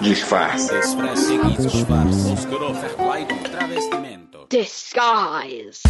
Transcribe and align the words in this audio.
Disfarce. 0.00 0.74
Disguise. 4.50 5.82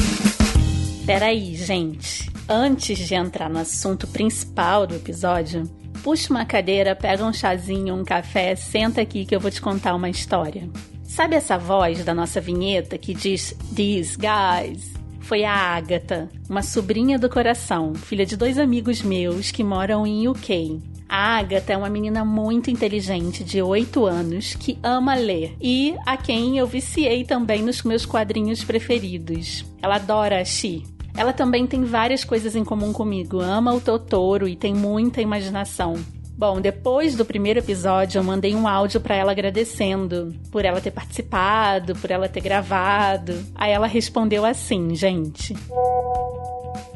Peraí, 1.04 1.56
gente. 1.56 2.30
Antes 2.48 2.98
de 2.98 3.14
entrar 3.16 3.50
no 3.50 3.58
assunto 3.58 4.06
principal 4.06 4.86
do 4.86 4.94
episódio, 4.94 5.64
puxa 6.04 6.32
uma 6.32 6.44
cadeira, 6.44 6.94
pega 6.94 7.24
um 7.24 7.32
chazinho, 7.32 7.96
um 7.96 8.04
café, 8.04 8.54
senta 8.54 9.00
aqui 9.00 9.24
que 9.24 9.34
eu 9.34 9.40
vou 9.40 9.50
te 9.50 9.60
contar 9.60 9.94
uma 9.96 10.08
história. 10.08 10.70
Sabe 11.02 11.34
essa 11.34 11.58
voz 11.58 12.04
da 12.04 12.14
nossa 12.14 12.40
vinheta 12.40 12.96
que 12.96 13.12
diz 13.12 13.56
These 13.74 14.16
guys? 14.16 14.94
Foi 15.20 15.42
a 15.42 15.52
Agatha, 15.52 16.28
uma 16.48 16.62
sobrinha 16.62 17.18
do 17.18 17.28
coração, 17.28 17.92
filha 17.96 18.24
de 18.24 18.36
dois 18.36 18.56
amigos 18.56 19.02
meus 19.02 19.50
que 19.50 19.64
moram 19.64 20.06
em 20.06 20.28
UK. 20.28 20.95
A 21.08 21.38
Agatha 21.38 21.72
é 21.72 21.76
uma 21.76 21.88
menina 21.88 22.24
muito 22.24 22.70
inteligente, 22.70 23.44
de 23.44 23.62
8 23.62 24.04
anos, 24.06 24.54
que 24.54 24.78
ama 24.82 25.14
ler 25.14 25.56
e 25.60 25.94
a 26.04 26.16
quem 26.16 26.58
eu 26.58 26.66
viciei 26.66 27.24
também 27.24 27.62
nos 27.62 27.82
meus 27.82 28.04
quadrinhos 28.04 28.64
preferidos. 28.64 29.64
Ela 29.80 29.96
adora 29.96 30.40
a 30.40 30.44
Xi. 30.44 30.82
Ela 31.16 31.32
também 31.32 31.66
tem 31.66 31.84
várias 31.84 32.24
coisas 32.24 32.54
em 32.54 32.64
comum 32.64 32.92
comigo, 32.92 33.40
ama 33.40 33.72
o 33.72 33.80
Totoro 33.80 34.46
e 34.46 34.54
tem 34.54 34.74
muita 34.74 35.22
imaginação. 35.22 35.96
Bom, 36.36 36.60
depois 36.60 37.16
do 37.16 37.24
primeiro 37.24 37.60
episódio, 37.60 38.18
eu 38.18 38.22
mandei 38.22 38.54
um 38.54 38.68
áudio 38.68 39.00
para 39.00 39.14
ela 39.14 39.32
agradecendo 39.32 40.34
por 40.50 40.66
ela 40.66 40.82
ter 40.82 40.90
participado, 40.90 41.96
por 41.96 42.10
ela 42.10 42.28
ter 42.28 42.42
gravado. 42.42 43.32
Aí 43.54 43.72
ela 43.72 43.86
respondeu 43.86 44.44
assim, 44.44 44.94
gente. 44.94 45.54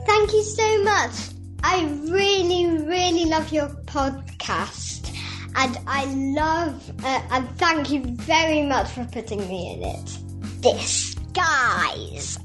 Thank 0.04 0.36
you 0.36 0.42
so 0.42 0.84
much. 0.84 1.39
I 1.62 1.84
really, 2.08 2.66
really 2.86 3.26
love 3.26 3.52
your 3.52 3.68
podcast. 3.86 5.12
And 5.56 5.78
I 5.86 6.06
love, 6.34 6.90
uh, 7.04 7.20
and 7.30 7.48
thank 7.58 7.90
you 7.90 8.02
very 8.02 8.62
much 8.62 8.88
for 8.88 9.04
putting 9.06 9.40
me 9.48 9.74
in 9.74 9.82
it. 9.82 10.18
This, 10.62 11.14
guys. 11.32 12.38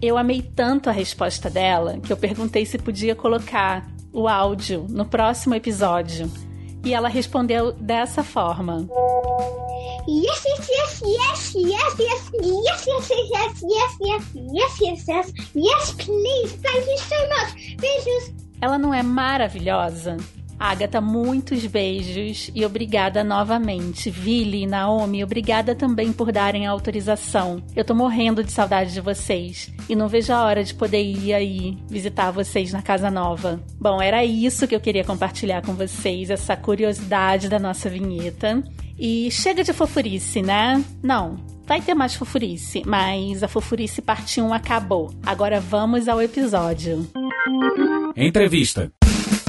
Eu 0.00 0.18
amei 0.18 0.42
tanto 0.42 0.88
a 0.90 0.92
resposta 0.92 1.48
dela 1.48 1.98
que 2.00 2.12
eu 2.12 2.16
perguntei 2.16 2.66
se 2.66 2.78
podia 2.78 3.14
colocar 3.14 3.86
o 4.12 4.26
áudio 4.26 4.86
no 4.88 5.06
próximo 5.06 5.54
episódio. 5.54 6.30
E 6.84 6.92
ela 6.92 7.08
respondeu 7.08 7.72
dessa 7.72 8.24
forma. 8.24 8.88
Yes, 10.08 10.44
yes, 10.44 10.68
yes, 10.68 11.02
yes, 11.04 11.54
yes, 11.54 11.94
yes, 11.98 12.30
yes, 12.34 12.86
yes, 12.86 13.10
yes, 13.10 13.62
yes, 13.62 13.62
yes, 13.62 14.40
yes, 14.42 14.80
yes, 14.80 15.08
yes, 15.08 15.32
yes, 15.54 15.92
please, 15.92 16.52
thank 16.60 16.86
you 16.86 16.98
so 16.98 17.16
much. 17.28 17.76
Beijos. 17.76 18.32
Ela 18.60 18.78
não 18.78 18.92
é 18.92 19.02
maravilhosa? 19.02 20.16
Agatha, 20.58 21.00
muitos 21.00 21.66
beijos 21.66 22.50
e 22.54 22.64
obrigada 22.64 23.24
novamente. 23.24 24.10
Vili 24.10 24.62
e 24.62 24.66
Naomi, 24.66 25.24
obrigada 25.24 25.74
também 25.74 26.12
por 26.12 26.30
darem 26.30 26.66
a 26.66 26.70
autorização. 26.70 27.62
Eu 27.74 27.84
tô 27.84 27.94
morrendo 27.94 28.44
de 28.44 28.52
saudade 28.52 28.92
de 28.92 29.00
vocês 29.00 29.72
e 29.88 29.96
não 29.96 30.06
vejo 30.06 30.32
a 30.32 30.44
hora 30.44 30.62
de 30.62 30.72
poder 30.74 31.02
ir 31.02 31.34
aí 31.34 31.76
visitar 31.88 32.30
vocês 32.30 32.72
na 32.72 32.80
casa 32.80 33.10
nova. 33.10 33.60
Bom, 33.80 34.00
era 34.00 34.24
isso 34.24 34.68
que 34.68 34.74
eu 34.74 34.80
queria 34.80 35.04
compartilhar 35.04 35.62
com 35.62 35.74
vocês, 35.74 36.30
essa 36.30 36.56
curiosidade 36.56 37.48
da 37.48 37.58
nossa 37.58 37.90
vinheta. 37.90 38.62
E 39.04 39.32
chega 39.32 39.64
de 39.64 39.72
fofurice, 39.72 40.40
né? 40.40 40.80
Não, 41.02 41.36
Vai 41.64 41.80
ter 41.80 41.94
mais 41.94 42.14
fofurice, 42.14 42.82
mas 42.84 43.42
a 43.42 43.48
fofurice 43.48 44.02
parte 44.02 44.40
1 44.40 44.52
acabou. 44.52 45.12
Agora 45.24 45.60
vamos 45.60 46.08
ao 46.08 46.20
episódio. 46.20 47.08
Entrevista. 48.16 48.92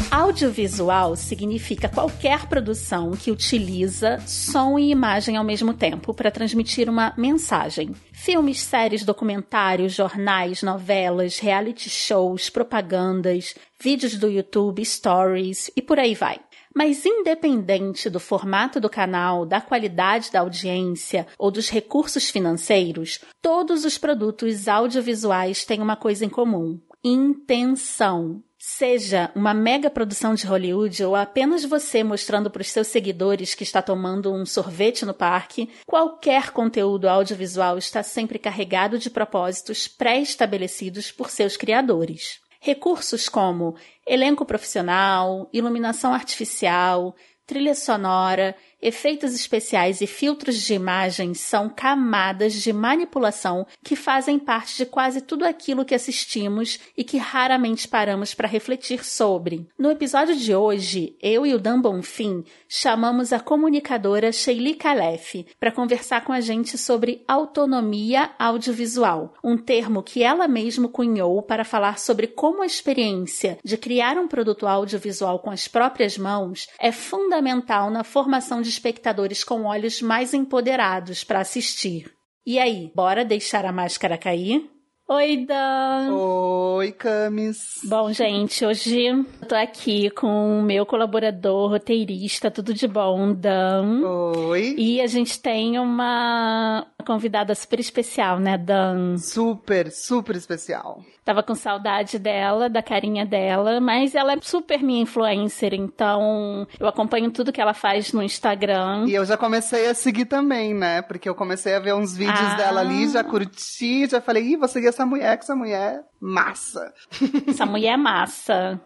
Audiovisual 0.10 1.16
significa 1.16 1.90
qualquer 1.90 2.46
produção 2.46 3.12
que 3.12 3.32
utiliza 3.32 4.20
som 4.26 4.78
e 4.80 4.92
imagem 4.92 5.38
ao 5.38 5.44
mesmo 5.44 5.74
tempo 5.74 6.14
para 6.14 6.32
transmitir 6.32 6.88
uma 6.88 7.14
mensagem. 7.18 7.94
Filmes, 8.12 8.60
séries, 8.62 9.04
documentários, 9.04 9.94
jornais, 9.94 10.62
novelas, 10.62 11.40
reality 11.40 11.90
shows, 11.90 12.50
propagandas, 12.50 13.56
vídeos 13.82 14.16
do 14.16 14.30
YouTube, 14.30 14.86
stories 14.86 15.70
e 15.76 15.82
por 15.82 16.00
aí 16.00 16.14
vai. 16.16 16.40
Mas 16.74 17.06
independente 17.06 18.10
do 18.10 18.20
formato 18.20 18.80
do 18.80 18.90
canal, 18.90 19.46
da 19.46 19.62
qualidade 19.62 20.32
da 20.32 20.40
audiência 20.40 21.28
ou 21.38 21.52
dos 21.52 21.70
recursos 21.70 22.30
financeiros, 22.30 23.20
todos 23.42 23.86
os 23.86 23.98
produtos 23.98 24.68
audiovisuais 24.68 25.64
têm 25.64 25.82
uma 25.82 25.96
coisa 25.96 26.26
em 26.26 26.30
comum: 26.30 26.80
intenção. 27.04 28.42
Seja 28.66 29.30
uma 29.36 29.54
mega 29.54 29.90
produção 29.90 30.34
de 30.34 30.48
Hollywood 30.48 31.04
ou 31.04 31.18
apenas 31.18 31.66
você 31.66 32.02
mostrando 32.02 32.50
para 32.50 32.62
os 32.62 32.70
seus 32.70 32.88
seguidores 32.88 33.54
que 33.54 33.64
está 33.64 33.82
tomando 33.82 34.34
um 34.34 34.46
sorvete 34.46 35.06
no 35.06 35.14
parque, 35.14 35.70
qualquer 35.86 36.52
conteúdo 36.52 37.10
audiovisual 37.10 37.78
está 37.78 38.02
sempre 38.02 38.40
carregado 38.40 38.98
de 38.98 39.10
propósitos 39.10 39.90
pré-estabelecidos 39.90 41.12
por 41.12 41.30
seus 41.30 41.58
criadores. 41.58 42.40
Recursos 42.66 43.28
como 43.28 43.76
elenco 44.08 44.46
profissional, 44.46 45.50
iluminação 45.52 46.14
artificial, 46.14 47.14
trilha 47.46 47.76
sonora, 47.76 48.56
efeitos 48.84 49.34
especiais 49.34 50.02
e 50.02 50.08
filtros 50.08 50.62
de 50.62 50.74
imagem 50.74 51.34
são 51.34 51.70
camadas 51.70 52.54
de 52.54 52.74
manipulação 52.74 53.66
que 53.82 53.96
fazem 53.96 54.38
parte 54.38 54.78
de 54.78 54.86
quase 54.86 55.22
tudo 55.22 55.46
aquilo 55.46 55.86
que 55.86 55.96
assistimos 55.96 56.80
e 56.98 57.04
que 57.04 57.18
raramente 57.18 57.88
paramos 57.88 58.34
para 58.34 58.48
refletir 58.48 59.04
sobre. 59.06 59.66
No 59.80 59.90
episódio 59.90 60.36
de 60.36 60.54
hoje, 60.54 61.16
eu 61.22 61.46
e 61.46 61.56
o 61.56 61.60
Dan 61.60 61.80
Bonfim 61.80 62.44
chamamos 62.68 63.32
a 63.32 63.40
comunicadora 63.40 64.32
Sheili 64.32 64.76
Calef 64.76 65.46
para 65.60 65.72
conversar 65.72 66.26
com 66.26 66.34
a 66.34 66.42
gente 66.42 66.78
sobre 66.78 67.24
autonomia 67.28 68.32
audiovisual, 68.38 69.34
um 69.44 69.58
termo 69.58 70.04
que 70.04 70.22
ela 70.22 70.48
mesma 70.48 70.90
cunhou 70.90 71.42
para 71.42 71.64
falar 71.64 71.98
sobre 72.00 72.28
como 72.28 72.62
a 72.62 72.66
experiência 72.66 73.58
de 73.64 73.78
criar 73.78 74.18
um 74.18 74.28
produto 74.28 74.68
audiovisual 74.68 75.40
com 75.40 75.50
as 75.50 75.68
próprias 75.68 76.18
mãos 76.18 76.68
é 76.80 76.92
fundamental 76.92 77.90
na 77.90 78.04
formação 78.04 78.62
de 78.62 78.73
espectadores 78.74 79.44
com 79.44 79.64
olhos 79.64 80.02
mais 80.02 80.34
empoderados 80.34 81.24
para 81.24 81.40
assistir. 81.40 82.12
E 82.46 82.60
aí, 82.60 82.92
bora 82.94 83.24
deixar 83.24 83.66
a 83.66 83.72
máscara 83.72 84.18
cair? 84.18 84.70
Oi, 85.08 85.46
Dan! 85.46 86.14
Oi, 86.14 86.92
Camis! 86.94 87.82
Bom, 87.84 88.12
gente, 88.14 88.66
hoje 88.66 89.06
eu 89.06 89.26
tô 89.48 89.54
aqui 89.54 90.10
com 90.10 90.60
o 90.60 90.64
meu 90.64 90.86
colaborador, 90.86 91.70
roteirista, 91.70 92.50
tudo 92.50 92.74
de 92.74 92.88
bom, 92.88 93.34
Dan. 93.34 94.02
Oi! 94.02 94.76
E 94.78 95.02
a 95.02 95.08
gente 95.08 95.40
tem 95.42 95.78
uma 95.78 96.88
convidada 97.06 97.54
super 97.54 97.80
especial, 97.82 98.40
né, 98.40 98.58
Dan? 98.58 99.18
Super, 99.18 99.92
super 99.92 100.38
especial. 100.38 101.02
Tava 101.26 101.42
com 101.42 101.56
saudade 101.56 102.20
dela, 102.20 102.70
da 102.70 102.82
carinha 102.84 103.26
dela, 103.26 103.80
mas 103.80 104.14
ela 104.14 104.34
é 104.34 104.38
super 104.42 104.84
minha 104.84 105.02
influencer, 105.04 105.74
então 105.74 106.68
eu 106.80 106.86
acompanho 106.88 107.32
tudo 107.32 107.52
que 107.54 107.62
ela 107.62 107.74
faz 107.74 108.12
no 108.12 108.22
Instagram. 108.22 109.06
E 109.08 109.14
eu 109.14 109.24
já 109.26 109.38
comecei 109.38 109.88
a 109.88 109.94
seguir 109.94 110.26
também, 110.26 110.74
né? 110.74 111.02
Porque 111.02 111.30
eu 111.30 111.34
comecei 111.36 111.76
a 111.76 111.80
ver 111.80 111.94
uns 111.96 112.16
vídeos 112.18 112.38
Ah. 112.40 112.56
dela 112.56 112.82
ali, 112.82 113.08
já 113.08 113.24
curti, 113.24 114.06
já 114.08 114.20
falei, 114.20 114.44
ih, 114.44 114.58
vou 114.58 114.68
seguir 114.68 114.88
essa 114.88 115.06
mulher, 115.06 115.38
que 115.38 115.44
essa 115.44 115.56
mulher 115.56 115.96
é 115.96 116.04
massa. 116.20 116.94
Essa 117.48 117.66
mulher 117.66 117.94
é 117.94 117.98
massa. 117.98 118.82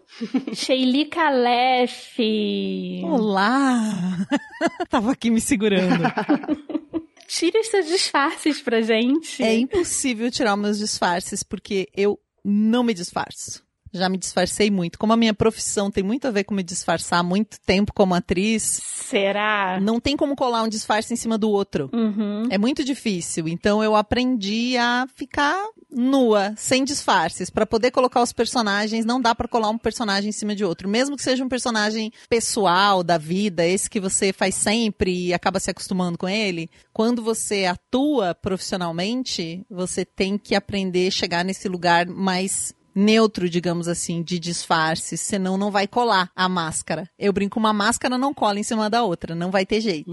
Sheili 0.54 1.06
Calef. 1.06 2.20
Olá! 3.04 3.80
Tava 4.90 5.12
aqui 5.12 5.30
me 5.30 5.40
segurando. 5.42 6.04
Tira 7.28 7.60
os 7.60 7.68
seus 7.68 7.88
disfarces 7.88 8.62
pra 8.62 8.82
gente. 8.82 9.44
É 9.44 9.54
impossível 9.56 10.32
tirar 10.32 10.54
os 10.56 10.60
meus 10.62 10.78
disfarces, 10.80 11.44
porque 11.44 11.88
eu 11.96 12.18
não 12.50 12.82
me 12.82 12.94
disfarço. 12.94 13.67
Já 13.98 14.10
me 14.10 14.18
disfarcei 14.18 14.70
muito. 14.70 14.98
Como 14.98 15.14
a 15.14 15.18
minha 15.18 15.34
profissão 15.34 15.90
tem 15.92 16.04
muito 16.04 16.28
a 16.28 16.32
ver 16.32 16.44
com 16.44 16.54
me 16.56 16.64
disfarçar 16.64 17.20
há 17.20 17.24
muito 17.24 17.60
tempo 17.66 17.94
como 17.94 18.14
atriz, 18.14 18.62
Será? 18.62 19.80
não 19.82 20.00
tem 20.00 20.16
como 20.16 20.36
colar 20.36 20.64
um 20.64 20.70
disfarce 20.70 21.14
em 21.14 21.18
cima 21.18 21.38
do 21.38 21.50
outro. 21.50 21.90
Uhum. 21.94 22.48
É 22.50 22.58
muito 22.58 22.84
difícil. 22.84 23.48
Então 23.48 23.84
eu 23.84 23.96
aprendi 23.96 24.78
a 24.78 25.08
ficar 25.16 25.58
nua, 25.90 26.54
sem 26.58 26.84
disfarces, 26.84 27.50
Pra 27.50 27.66
poder 27.66 27.92
colocar 27.92 28.22
os 28.22 28.34
personagens. 28.34 29.06
Não 29.06 29.20
dá 29.22 29.34
pra 29.34 29.48
colar 29.48 29.70
um 29.70 29.78
personagem 29.78 30.30
em 30.30 30.34
cima 30.34 30.56
de 30.56 30.64
outro, 30.64 30.88
mesmo 30.88 31.16
que 31.16 31.24
seja 31.24 31.44
um 31.44 31.50
personagem 31.50 32.12
pessoal 32.30 33.04
da 33.04 33.18
vida, 33.18 33.66
esse 33.66 33.90
que 33.90 34.00
você 34.00 34.32
faz 34.32 34.56
sempre 34.56 35.28
e 35.28 35.34
acaba 35.34 35.60
se 35.60 35.70
acostumando 35.72 36.18
com 36.18 36.28
ele. 36.28 36.70
Quando 36.94 37.24
você 37.24 37.66
atua 37.66 38.36
profissionalmente, 38.36 39.66
você 39.70 40.06
tem 40.06 40.38
que 40.38 40.56
aprender 40.56 41.08
a 41.08 41.12
chegar 41.12 41.46
nesse 41.46 41.68
lugar 41.68 42.06
mais 42.06 42.74
neutro, 42.98 43.48
digamos 43.48 43.88
assim, 43.88 44.24
de 44.24 44.40
disfarce, 44.40 45.16
senão 45.18 45.56
não 45.56 45.70
vai 45.70 45.88
colar 45.88 46.32
a 46.36 46.50
máscara. 46.50 47.08
Eu 47.18 47.32
brinco, 47.32 47.60
uma 47.60 47.72
máscara 47.72 48.18
não 48.18 48.34
cola 48.34 48.60
em 48.60 48.64
cima 48.64 48.90
da 48.90 49.04
outra, 49.04 49.36
não 49.36 49.52
vai 49.52 49.68
ter 49.68 49.80
jeito. 49.82 50.12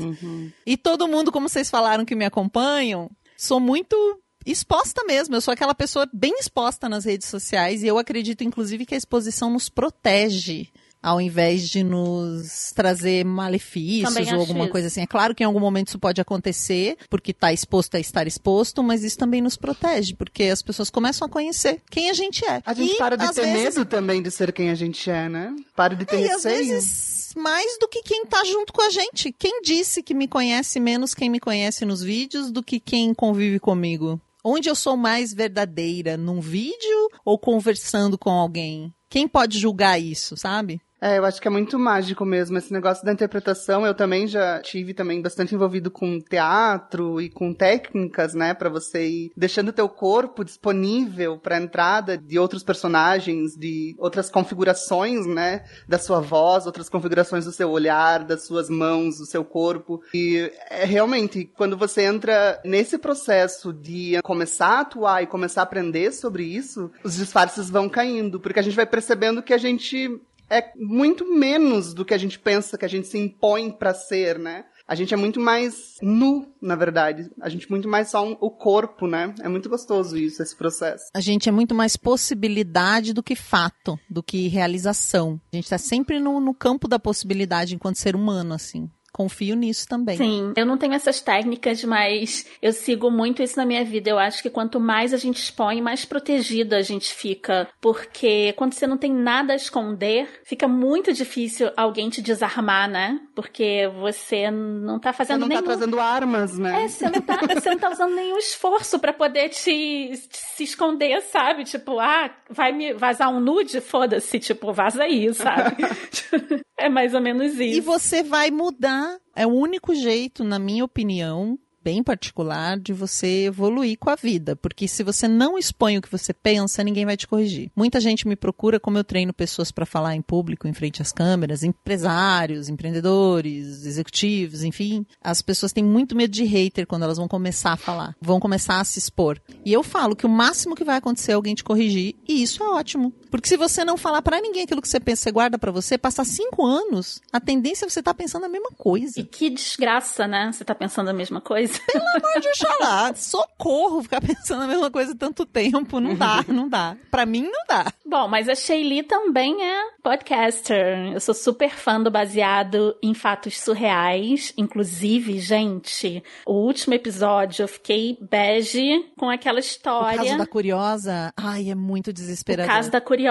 E 0.66 0.76
todo 0.76 1.08
mundo, 1.08 1.32
como 1.32 1.48
vocês 1.48 1.70
falaram 1.70 2.04
que 2.04 2.14
me 2.14 2.26
acompanham, 2.26 3.10
sou 3.38 3.58
muito 3.58 3.96
exposta 4.44 5.02
mesmo. 5.04 5.34
Eu 5.34 5.40
sou 5.40 5.52
aquela 5.52 5.74
pessoa 5.74 6.06
bem 6.12 6.38
exposta 6.38 6.86
nas 6.86 7.06
redes 7.06 7.26
sociais 7.28 7.82
e 7.82 7.86
eu 7.86 7.96
acredito, 7.96 8.44
inclusive, 8.44 8.84
que 8.84 8.94
a 8.94 8.98
exposição 8.98 9.48
nos 9.48 9.70
protege. 9.70 10.68
Ao 11.04 11.20
invés 11.20 11.68
de 11.68 11.84
nos 11.84 12.72
trazer 12.74 13.26
malefícios 13.26 14.32
ou 14.32 14.40
alguma 14.40 14.64
isso. 14.64 14.72
coisa 14.72 14.86
assim. 14.86 15.02
É 15.02 15.06
claro 15.06 15.34
que 15.34 15.42
em 15.42 15.46
algum 15.46 15.60
momento 15.60 15.88
isso 15.88 15.98
pode 15.98 16.18
acontecer, 16.18 16.96
porque 17.10 17.30
está 17.32 17.52
exposto 17.52 17.96
a 17.96 18.00
estar 18.00 18.26
exposto, 18.26 18.82
mas 18.82 19.04
isso 19.04 19.18
também 19.18 19.42
nos 19.42 19.54
protege, 19.54 20.14
porque 20.14 20.44
as 20.44 20.62
pessoas 20.62 20.88
começam 20.88 21.26
a 21.26 21.28
conhecer 21.28 21.82
quem 21.90 22.08
a 22.08 22.14
gente 22.14 22.42
é. 22.46 22.62
A 22.64 22.72
gente 22.72 22.94
E, 22.94 22.96
para 22.96 23.16
de 23.16 23.30
ter 23.34 23.42
vezes, 23.42 23.76
medo 23.76 23.84
também 23.84 24.22
de 24.22 24.30
ser 24.30 24.50
quem 24.50 24.70
a 24.70 24.74
gente 24.74 25.10
é, 25.10 25.28
né? 25.28 25.54
Para 25.76 25.94
de 25.94 26.06
ter 26.06 26.20
E 26.20 26.24
às 26.24 26.42
receio. 26.44 26.68
vezes 26.68 27.34
mais 27.36 27.78
do 27.78 27.86
que 27.86 28.02
quem 28.02 28.24
tá 28.24 28.42
junto 28.44 28.72
com 28.72 28.80
a 28.80 28.88
gente. 28.88 29.30
Quem 29.30 29.60
disse 29.60 30.02
que 30.02 30.14
me 30.14 30.26
conhece 30.26 30.80
menos 30.80 31.12
quem 31.14 31.28
me 31.28 31.40
conhece 31.40 31.84
nos 31.84 32.02
vídeos 32.02 32.50
do 32.50 32.62
que 32.62 32.80
quem 32.80 33.12
convive 33.12 33.60
comigo? 33.60 34.18
Onde 34.42 34.70
eu 34.70 34.74
sou 34.74 34.96
mais 34.96 35.34
verdadeira, 35.34 36.16
num 36.16 36.40
vídeo 36.40 37.10
ou 37.24 37.38
conversando 37.38 38.16
com 38.16 38.30
alguém? 38.30 38.92
Quem 39.08 39.28
pode 39.28 39.58
julgar 39.58 40.00
isso, 40.00 40.36
sabe? 40.36 40.80
É, 41.04 41.18
eu 41.18 41.24
acho 41.26 41.38
que 41.38 41.46
é 41.46 41.50
muito 41.50 41.78
mágico 41.78 42.24
mesmo 42.24 42.56
esse 42.56 42.72
negócio 42.72 43.04
da 43.04 43.12
interpretação. 43.12 43.84
Eu 43.84 43.92
também 43.92 44.26
já 44.26 44.62
tive 44.62 44.94
também 44.94 45.20
bastante 45.20 45.54
envolvido 45.54 45.90
com 45.90 46.18
teatro 46.18 47.20
e 47.20 47.28
com 47.28 47.52
técnicas, 47.52 48.32
né, 48.32 48.54
Pra 48.54 48.70
você 48.70 49.06
ir 49.06 49.32
deixando 49.36 49.70
teu 49.70 49.86
corpo 49.86 50.42
disponível 50.42 51.36
para 51.36 51.60
entrada 51.60 52.16
de 52.16 52.38
outros 52.38 52.62
personagens, 52.62 53.54
de 53.54 53.94
outras 53.98 54.30
configurações, 54.30 55.26
né, 55.26 55.64
da 55.86 55.98
sua 55.98 56.20
voz, 56.20 56.64
outras 56.64 56.88
configurações 56.88 57.44
do 57.44 57.52
seu 57.52 57.70
olhar, 57.70 58.24
das 58.24 58.46
suas 58.46 58.70
mãos, 58.70 59.18
do 59.18 59.26
seu 59.26 59.44
corpo. 59.44 60.00
E 60.14 60.50
é 60.70 60.86
realmente 60.86 61.44
quando 61.54 61.76
você 61.76 62.04
entra 62.04 62.58
nesse 62.64 62.96
processo 62.96 63.74
de 63.74 64.22
começar 64.22 64.78
a 64.78 64.80
atuar 64.80 65.22
e 65.22 65.26
começar 65.26 65.60
a 65.60 65.64
aprender 65.64 66.12
sobre 66.12 66.44
isso, 66.44 66.90
os 67.04 67.16
disfarces 67.16 67.68
vão 67.68 67.90
caindo, 67.90 68.40
porque 68.40 68.60
a 68.60 68.62
gente 68.62 68.76
vai 68.76 68.86
percebendo 68.86 69.42
que 69.42 69.52
a 69.52 69.58
gente 69.58 70.18
é 70.50 70.72
muito 70.76 71.24
menos 71.34 71.94
do 71.94 72.04
que 72.04 72.14
a 72.14 72.18
gente 72.18 72.38
pensa 72.38 72.76
que 72.78 72.84
a 72.84 72.88
gente 72.88 73.06
se 73.08 73.18
impõe 73.18 73.70
pra 73.70 73.94
ser, 73.94 74.38
né? 74.38 74.64
A 74.86 74.94
gente 74.94 75.14
é 75.14 75.16
muito 75.16 75.40
mais 75.40 75.96
nu, 76.02 76.52
na 76.60 76.76
verdade. 76.76 77.30
A 77.40 77.48
gente 77.48 77.64
é 77.66 77.70
muito 77.70 77.88
mais 77.88 78.10
só 78.10 78.22
um- 78.26 78.36
o 78.38 78.50
corpo, 78.50 79.06
né? 79.06 79.34
É 79.40 79.48
muito 79.48 79.68
gostoso 79.68 80.16
isso, 80.18 80.42
esse 80.42 80.54
processo. 80.54 81.04
A 81.14 81.20
gente 81.20 81.48
é 81.48 81.52
muito 81.52 81.74
mais 81.74 81.96
possibilidade 81.96 83.14
do 83.14 83.22
que 83.22 83.34
fato, 83.34 83.98
do 84.10 84.22
que 84.22 84.46
realização. 84.48 85.40
A 85.52 85.56
gente 85.56 85.70
tá 85.70 85.78
sempre 85.78 86.20
no, 86.20 86.38
no 86.40 86.52
campo 86.52 86.86
da 86.86 86.98
possibilidade 86.98 87.74
enquanto 87.74 87.96
ser 87.96 88.14
humano, 88.14 88.52
assim. 88.54 88.90
Confio 89.14 89.54
nisso 89.54 89.86
também. 89.88 90.16
Sim, 90.16 90.52
eu 90.56 90.66
não 90.66 90.76
tenho 90.76 90.92
essas 90.92 91.20
técnicas, 91.20 91.84
mas 91.84 92.46
eu 92.60 92.72
sigo 92.72 93.12
muito 93.12 93.44
isso 93.44 93.56
na 93.56 93.64
minha 93.64 93.84
vida. 93.84 94.10
Eu 94.10 94.18
acho 94.18 94.42
que 94.42 94.50
quanto 94.50 94.80
mais 94.80 95.14
a 95.14 95.16
gente 95.16 95.36
expõe, 95.38 95.80
mais 95.80 96.04
protegida 96.04 96.76
a 96.76 96.82
gente 96.82 97.14
fica. 97.14 97.68
Porque 97.80 98.52
quando 98.56 98.72
você 98.72 98.88
não 98.88 98.98
tem 98.98 99.12
nada 99.12 99.52
a 99.52 99.56
esconder, 99.56 100.28
fica 100.44 100.66
muito 100.66 101.12
difícil 101.12 101.70
alguém 101.76 102.10
te 102.10 102.20
desarmar, 102.20 102.90
né? 102.90 103.20
Porque 103.36 103.88
você 104.00 104.50
não 104.50 104.98
tá 104.98 105.12
Você 105.12 105.18
fazendo 105.18 105.40
não 105.42 105.48
nenhum... 105.48 105.60
tá 105.60 105.66
trazendo 105.68 106.00
armas, 106.00 106.58
né? 106.58 106.82
É, 106.84 106.88
você 106.88 107.08
não, 107.08 107.20
tá, 107.22 107.38
você 107.54 107.70
não 107.70 107.78
tá 107.78 107.90
usando 107.90 108.14
nenhum 108.16 108.38
esforço 108.38 108.98
pra 108.98 109.12
poder 109.12 109.48
te, 109.50 110.10
te- 110.28 110.28
se 110.56 110.64
esconder, 110.64 111.20
sabe? 111.22 111.62
Tipo, 111.62 112.00
ah, 112.00 112.34
vai 112.50 112.72
me 112.72 112.92
vazar 112.92 113.30
um 113.30 113.38
nude? 113.38 113.80
Foda-se, 113.80 114.40
tipo, 114.40 114.72
vaza 114.72 115.04
aí, 115.04 115.32
sabe? 115.32 115.76
é 116.84 116.88
mais 116.88 117.14
ou 117.14 117.20
menos 117.20 117.54
isso. 117.54 117.62
E 117.62 117.80
você 117.80 118.22
vai 118.22 118.50
mudar. 118.50 119.18
É 119.34 119.46
o 119.46 119.50
único 119.50 119.94
jeito, 119.94 120.44
na 120.44 120.58
minha 120.58 120.84
opinião, 120.84 121.58
bem 121.84 122.02
particular, 122.02 122.78
de 122.78 122.94
você 122.94 123.44
evoluir 123.44 123.98
com 123.98 124.08
a 124.08 124.14
vida. 124.14 124.56
Porque 124.56 124.88
se 124.88 125.02
você 125.02 125.28
não 125.28 125.58
expõe 125.58 125.98
o 125.98 126.02
que 126.02 126.10
você 126.10 126.32
pensa, 126.32 126.82
ninguém 126.82 127.04
vai 127.04 127.16
te 127.16 127.26
corrigir. 127.26 127.70
Muita 127.76 128.00
gente 128.00 128.26
me 128.26 128.34
procura, 128.34 128.80
como 128.80 128.96
eu 128.96 129.04
treino 129.04 129.34
pessoas 129.34 129.70
para 129.70 129.84
falar 129.84 130.14
em 130.14 130.22
público, 130.22 130.66
em 130.66 130.72
frente 130.72 131.02
às 131.02 131.12
câmeras, 131.12 131.62
empresários, 131.62 132.70
empreendedores, 132.70 133.84
executivos, 133.84 134.62
enfim. 134.62 135.04
As 135.22 135.42
pessoas 135.42 135.72
têm 135.72 135.84
muito 135.84 136.16
medo 136.16 136.30
de 136.30 136.44
hater 136.44 136.86
quando 136.86 137.02
elas 137.02 137.18
vão 137.18 137.28
começar 137.28 137.72
a 137.72 137.76
falar, 137.76 138.16
vão 138.20 138.40
começar 138.40 138.80
a 138.80 138.84
se 138.84 138.98
expor. 138.98 139.38
E 139.64 139.72
eu 139.72 139.82
falo 139.82 140.16
que 140.16 140.24
o 140.24 140.30
máximo 140.30 140.74
que 140.74 140.84
vai 140.84 140.96
acontecer 140.96 141.32
é 141.32 141.34
alguém 141.34 141.54
te 141.54 141.64
corrigir, 141.64 142.14
e 142.26 142.42
isso 142.42 142.62
é 142.62 142.68
ótimo. 142.68 143.12
Porque 143.34 143.48
se 143.48 143.56
você 143.56 143.84
não 143.84 143.96
falar 143.96 144.22
pra 144.22 144.40
ninguém 144.40 144.62
aquilo 144.62 144.80
que 144.80 144.86
você 144.88 145.00
pensa, 145.00 145.24
você 145.24 145.32
guarda 145.32 145.58
pra 145.58 145.72
você, 145.72 145.98
passar 145.98 146.24
cinco 146.24 146.64
anos, 146.64 147.20
a 147.32 147.40
tendência 147.40 147.84
é 147.84 147.88
você 147.90 147.98
estar 147.98 148.14
pensando 148.14 148.44
a 148.44 148.48
mesma 148.48 148.70
coisa. 148.78 149.18
E 149.18 149.24
que 149.24 149.50
desgraça, 149.50 150.28
né? 150.28 150.52
Você 150.52 150.64
tá 150.64 150.72
pensando 150.72 151.10
a 151.10 151.12
mesma 151.12 151.40
coisa? 151.40 151.80
Pelo 151.92 152.04
amor 152.06 152.40
de 152.40 152.46
Oxalá, 152.50 153.12
socorro 153.18 154.04
ficar 154.04 154.20
pensando 154.20 154.62
a 154.62 154.66
mesma 154.68 154.88
coisa 154.88 155.16
tanto 155.16 155.44
tempo. 155.44 155.98
Não 155.98 156.14
dá, 156.14 156.44
não 156.46 156.68
dá. 156.68 156.96
Pra 157.10 157.26
mim, 157.26 157.42
não 157.42 157.64
dá. 157.66 157.92
Bom, 158.06 158.28
mas 158.28 158.48
a 158.48 158.54
Shaylee 158.54 159.02
também 159.02 159.64
é 159.68 159.82
podcaster. 160.00 161.12
Eu 161.12 161.18
sou 161.18 161.34
super 161.34 161.70
fã 161.70 162.00
do 162.00 162.12
baseado 162.12 162.94
em 163.02 163.14
fatos 163.14 163.58
surreais. 163.58 164.52
Inclusive, 164.56 165.40
gente, 165.40 166.22
o 166.46 166.52
último 166.52 166.94
episódio 166.94 167.64
eu 167.64 167.68
fiquei 167.68 168.16
bege 168.20 169.10
com 169.18 169.28
aquela 169.28 169.56
O 169.56 169.60
história. 169.60 170.18
caso 170.18 170.38
da 170.38 170.46
Curiosa, 170.46 171.32
ai, 171.36 171.70
é 171.70 171.74
muito 171.74 172.10
O 172.10 172.12
desesperador. 172.12 172.72
caso 172.72 172.92
da 172.92 173.00
Curiosa, 173.00 173.23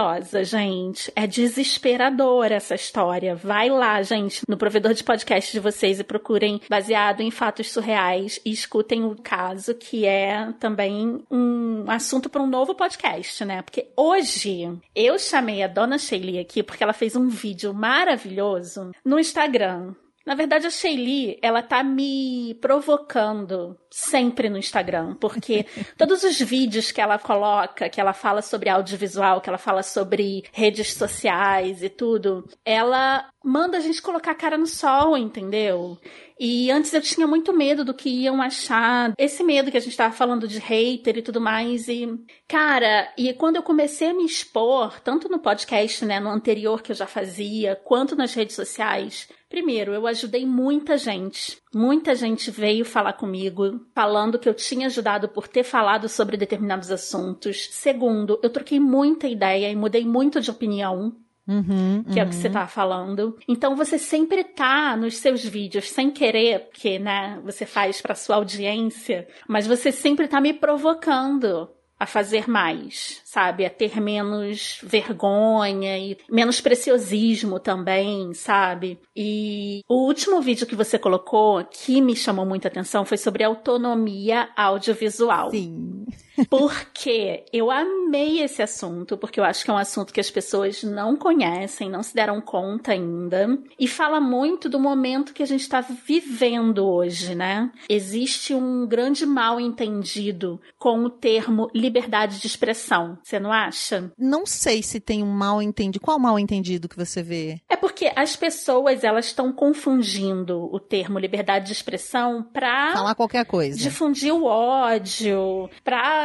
gente. 0.43 1.11
É 1.15 1.27
desesperadora 1.27 2.55
essa 2.55 2.75
história. 2.75 3.35
Vai 3.35 3.69
lá, 3.69 4.01
gente, 4.01 4.41
no 4.47 4.57
provedor 4.57 4.93
de 4.93 5.03
podcast 5.03 5.51
de 5.51 5.59
vocês 5.59 5.99
e 5.99 6.03
procurem 6.03 6.61
baseado 6.69 7.21
em 7.21 7.31
fatos 7.31 7.71
surreais 7.71 8.39
e 8.45 8.51
escutem 8.51 9.03
o 9.03 9.15
caso, 9.15 9.75
que 9.75 10.05
é 10.05 10.51
também 10.59 11.23
um 11.29 11.85
assunto 11.87 12.29
para 12.29 12.41
um 12.41 12.47
novo 12.47 12.75
podcast, 12.75 13.43
né? 13.45 13.61
Porque 13.61 13.87
hoje 13.95 14.69
eu 14.95 15.17
chamei 15.19 15.63
a 15.63 15.67
dona 15.67 15.97
Shaylee 15.97 16.39
aqui 16.39 16.63
porque 16.63 16.83
ela 16.83 16.93
fez 16.93 17.15
um 17.15 17.27
vídeo 17.27 17.73
maravilhoso 17.73 18.91
no 19.03 19.19
Instagram. 19.19 19.93
Na 20.25 20.35
verdade, 20.35 20.65
a 20.65 20.69
Shaylee, 20.69 21.37
ela 21.41 21.61
tá 21.61 21.83
me 21.83 22.57
provocando 22.61 23.77
sempre 23.95 24.49
no 24.49 24.57
Instagram, 24.57 25.13
porque 25.19 25.67
todos 25.95 26.23
os 26.23 26.39
vídeos 26.39 26.91
que 26.91 26.99
ela 26.99 27.19
coloca, 27.19 27.87
que 27.87 28.01
ela 28.01 28.11
fala 28.11 28.41
sobre 28.41 28.67
audiovisual, 28.67 29.39
que 29.39 29.47
ela 29.47 29.59
fala 29.59 29.83
sobre 29.83 30.43
redes 30.51 30.95
sociais 30.95 31.83
e 31.83 31.89
tudo, 31.89 32.43
ela 32.65 33.29
manda 33.43 33.77
a 33.77 33.79
gente 33.79 34.01
colocar 34.01 34.31
a 34.31 34.35
cara 34.35 34.57
no 34.57 34.65
sol, 34.65 35.15
entendeu? 35.15 35.99
E 36.39 36.71
antes 36.71 36.91
eu 36.91 37.01
tinha 37.01 37.27
muito 37.27 37.55
medo 37.55 37.85
do 37.85 37.93
que 37.93 38.09
iam 38.09 38.41
achar, 38.41 39.13
esse 39.15 39.43
medo 39.43 39.69
que 39.69 39.77
a 39.77 39.81
gente 39.81 39.95
tava 39.95 40.13
falando 40.13 40.47
de 40.47 40.57
hater 40.57 41.17
e 41.17 41.21
tudo 41.21 41.39
mais, 41.39 41.87
e 41.87 42.07
cara, 42.47 43.13
e 43.15 43.31
quando 43.33 43.57
eu 43.57 43.63
comecei 43.63 44.09
a 44.09 44.13
me 44.13 44.25
expor, 44.25 44.99
tanto 45.01 45.29
no 45.29 45.37
podcast, 45.37 46.03
né, 46.03 46.19
no 46.19 46.29
anterior 46.29 46.81
que 46.81 46.91
eu 46.91 46.95
já 46.95 47.05
fazia, 47.05 47.75
quanto 47.75 48.15
nas 48.15 48.33
redes 48.33 48.55
sociais, 48.55 49.27
Primeiro, 49.53 49.93
eu 49.93 50.07
ajudei 50.07 50.47
muita 50.47 50.97
gente. 50.97 51.59
Muita 51.71 52.15
gente 52.15 52.49
veio 52.49 52.83
falar 52.83 53.13
comigo, 53.13 53.82
falando 53.93 54.39
que 54.39 54.47
eu 54.47 54.53
tinha 54.53 54.87
ajudado 54.87 55.27
por 55.27 55.47
ter 55.47 55.63
falado 55.63 56.07
sobre 56.07 56.37
determinados 56.37 56.91
assuntos. 56.91 57.69
Segundo, 57.71 58.39
eu 58.43 58.49
troquei 58.49 58.79
muita 58.79 59.27
ideia 59.27 59.69
e 59.69 59.75
mudei 59.75 60.05
muito 60.05 60.39
de 60.39 60.51
opinião 60.51 61.15
Uhum, 61.45 62.05
que 62.05 62.19
é 62.19 62.23
o 62.23 62.29
que 62.29 62.35
você 62.35 62.49
tá 62.49 62.65
falando. 62.67 63.37
Então 63.47 63.75
você 63.75 63.97
sempre 63.97 64.43
tá 64.43 64.95
nos 64.95 65.17
seus 65.17 65.43
vídeos 65.43 65.89
sem 65.89 66.09
querer, 66.09 66.67
porque, 66.67 66.97
né, 66.97 67.39
você 67.43 67.65
faz 67.65 68.01
pra 68.01 68.15
sua 68.15 68.37
audiência, 68.37 69.27
mas 69.47 69.67
você 69.67 69.91
sempre 69.91 70.27
tá 70.27 70.39
me 70.39 70.53
provocando 70.53 71.69
a 72.03 72.05
fazer 72.05 72.49
mais, 72.49 73.21
sabe? 73.23 73.65
A 73.65 73.69
ter 73.69 73.99
menos 73.99 74.79
vergonha 74.83 75.97
e 75.97 76.17
menos 76.29 76.61
preciosismo 76.61 77.59
também, 77.59 78.33
sabe? 78.33 78.99
E 79.15 79.81
o 79.87 80.05
último 80.05 80.41
vídeo 80.41 80.67
que 80.67 80.75
você 80.75 80.99
colocou 80.99 81.63
que 81.65 82.01
me 82.01 82.15
chamou 82.15 82.45
muita 82.45 82.67
atenção 82.67 83.05
foi 83.05 83.17
sobre 83.17 83.43
autonomia 83.43 84.49
audiovisual. 84.55 85.51
Sim. 85.51 86.05
Porque 86.49 87.45
eu 87.51 87.69
amei 87.69 88.41
esse 88.41 88.61
assunto, 88.61 89.17
porque 89.17 89.39
eu 89.39 89.43
acho 89.43 89.63
que 89.63 89.71
é 89.71 89.73
um 89.73 89.77
assunto 89.77 90.13
que 90.13 90.19
as 90.19 90.31
pessoas 90.31 90.83
não 90.83 91.15
conhecem, 91.15 91.89
não 91.89 92.03
se 92.03 92.13
deram 92.13 92.41
conta 92.41 92.91
ainda, 92.91 93.57
e 93.79 93.87
fala 93.87 94.19
muito 94.19 94.67
do 94.67 94.79
momento 94.79 95.33
que 95.33 95.43
a 95.43 95.45
gente 95.45 95.61
está 95.61 95.81
vivendo 95.81 96.85
hoje, 96.85 97.35
né? 97.35 97.71
Existe 97.87 98.53
um 98.53 98.87
grande 98.87 99.25
mal 99.25 99.59
entendido 99.59 100.59
com 100.77 101.03
o 101.03 101.09
termo 101.09 101.69
liberdade 101.73 102.39
de 102.39 102.47
expressão, 102.47 103.17
você 103.23 103.39
não 103.39 103.51
acha? 103.51 104.11
Não 104.17 104.45
sei 104.45 104.81
se 104.81 104.99
tem 104.99 105.23
um 105.23 105.31
mal 105.31 105.61
entendido. 105.61 106.03
Qual 106.03 106.19
mal 106.19 106.39
entendido 106.39 106.89
que 106.89 106.97
você 106.97 107.21
vê? 107.21 107.61
É 107.69 107.75
porque 107.75 108.11
as 108.15 108.35
pessoas 108.35 109.03
elas 109.03 109.25
estão 109.25 109.51
confundindo 109.51 110.69
o 110.71 110.79
termo 110.79 111.19
liberdade 111.19 111.67
de 111.67 111.73
expressão 111.73 112.43
para 112.43 112.93
Falar 112.93 113.15
qualquer 113.15 113.45
coisa. 113.45 113.77
difundir 113.77 114.33
o 114.33 114.45
ódio, 114.45 115.69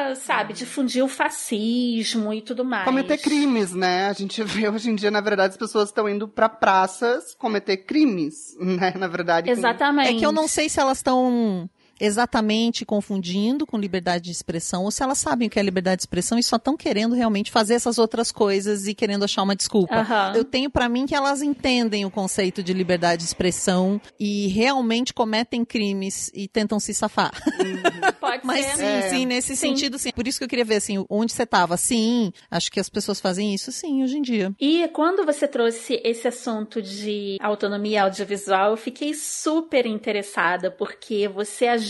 pra, 0.07 0.15
sabe, 0.15 0.53
difundir 0.53 1.05
o 1.05 1.09
fascismo 1.09 2.33
e 2.33 2.41
tudo 2.43 2.65
mais. 2.65 2.85
Cometer 2.85 3.19
crimes, 3.19 3.73
né? 3.73 4.07
A 4.09 4.13
gente 4.13 4.43
vê 4.43 4.69
hoje 4.69 4.91
em 4.91 4.95
dia, 4.95 5.11
na 5.11 5.21
verdade, 5.21 5.51
as 5.53 5.57
pessoas 5.57 5.89
estão 5.89 6.09
indo 6.09 6.29
pra 6.29 6.49
praças 6.49 7.35
cometer 7.35 7.79
crimes, 7.79 8.57
né? 8.61 8.95
Na 8.97 9.07
verdade. 9.09 9.47
com- 9.47 9.53
Exatamente. 9.59 10.11
É 10.11 10.19
que 10.19 10.25
eu 10.27 10.33
não 10.33 10.47
sei 10.49 10.69
se 10.69 10.81
elas 10.81 10.99
estão 10.99 11.69
exatamente 12.01 12.85
confundindo 12.85 13.67
com 13.67 13.79
liberdade 13.79 14.25
de 14.27 14.31
expressão 14.33 14.85
ou 14.85 14.91
se 14.91 15.03
elas 15.03 15.19
sabem 15.19 15.49
o 15.49 15.51
que 15.51 15.59
é 15.59 15.63
liberdade 15.63 15.99
de 15.99 16.03
expressão 16.03 16.39
e 16.39 16.43
só 16.43 16.57
estão 16.57 16.77
querendo 16.77 17.15
realmente 17.15 17.51
fazer 17.51 17.75
essas 17.75 17.99
outras 17.99 18.31
coisas 18.33 18.87
e 18.87 18.95
querendo 18.95 19.25
achar 19.25 19.43
uma 19.43 19.57
desculpa. 19.57 19.95
Aham. 19.97 20.33
Eu 20.37 20.45
tenho 20.45 20.71
pra 20.71 20.89
mim 20.89 21.07
que 21.07 21.15
elas 21.15 21.43
entendem 21.43 22.05
o 22.05 22.11
conceito 22.11 22.63
de 22.63 22.73
liberdade 22.73 23.23
de 23.23 23.29
expressão 23.29 24.01
e 24.19 24.47
realmente 24.49 25.13
cometem 25.13 25.65
crimes 25.65 26.31
e 26.35 26.47
tentam 26.47 26.79
se 26.79 26.95
safar. 26.95 27.31
Pode 28.21 28.45
Mas 28.47 28.65
ser. 28.65 28.77
sim, 28.77 28.85
É. 28.85 29.03
sim, 29.09 29.27
nesse 29.27 29.57
Sim. 29.57 29.69
sentido, 29.69 29.99
sim. 29.99 30.11
Por 30.13 30.27
isso 30.27 30.39
que 30.39 30.45
eu 30.45 30.49
queria 30.49 30.65
ver, 30.65 30.77
assim, 30.77 31.05
onde 31.09 31.33
você 31.33 31.47
tava. 31.47 31.77
Sim, 31.77 32.33
acho 32.51 32.71
que 32.71 32.79
as 32.81 32.89
pessoas 32.89 33.21
fazem 33.21 33.55
isso, 33.55 33.73
sim, 33.73 34.03
hoje 34.03 34.19
em 34.19 34.23
dia. 34.23 34.53
E 34.61 34.87
quando 34.89 35.25
você 35.25 35.47
trouxe 35.49 36.01
esse 36.05 36.29
assunto 36.29 36.83
de 36.83 37.37
autonomia 37.41 38.03
audiovisual, 38.05 38.73
eu 38.73 38.77
fiquei 38.77 39.15
super 39.15 39.87
interessada, 39.87 40.71
porque 40.71 41.27
você 41.29 41.67
ajuda 41.67 41.88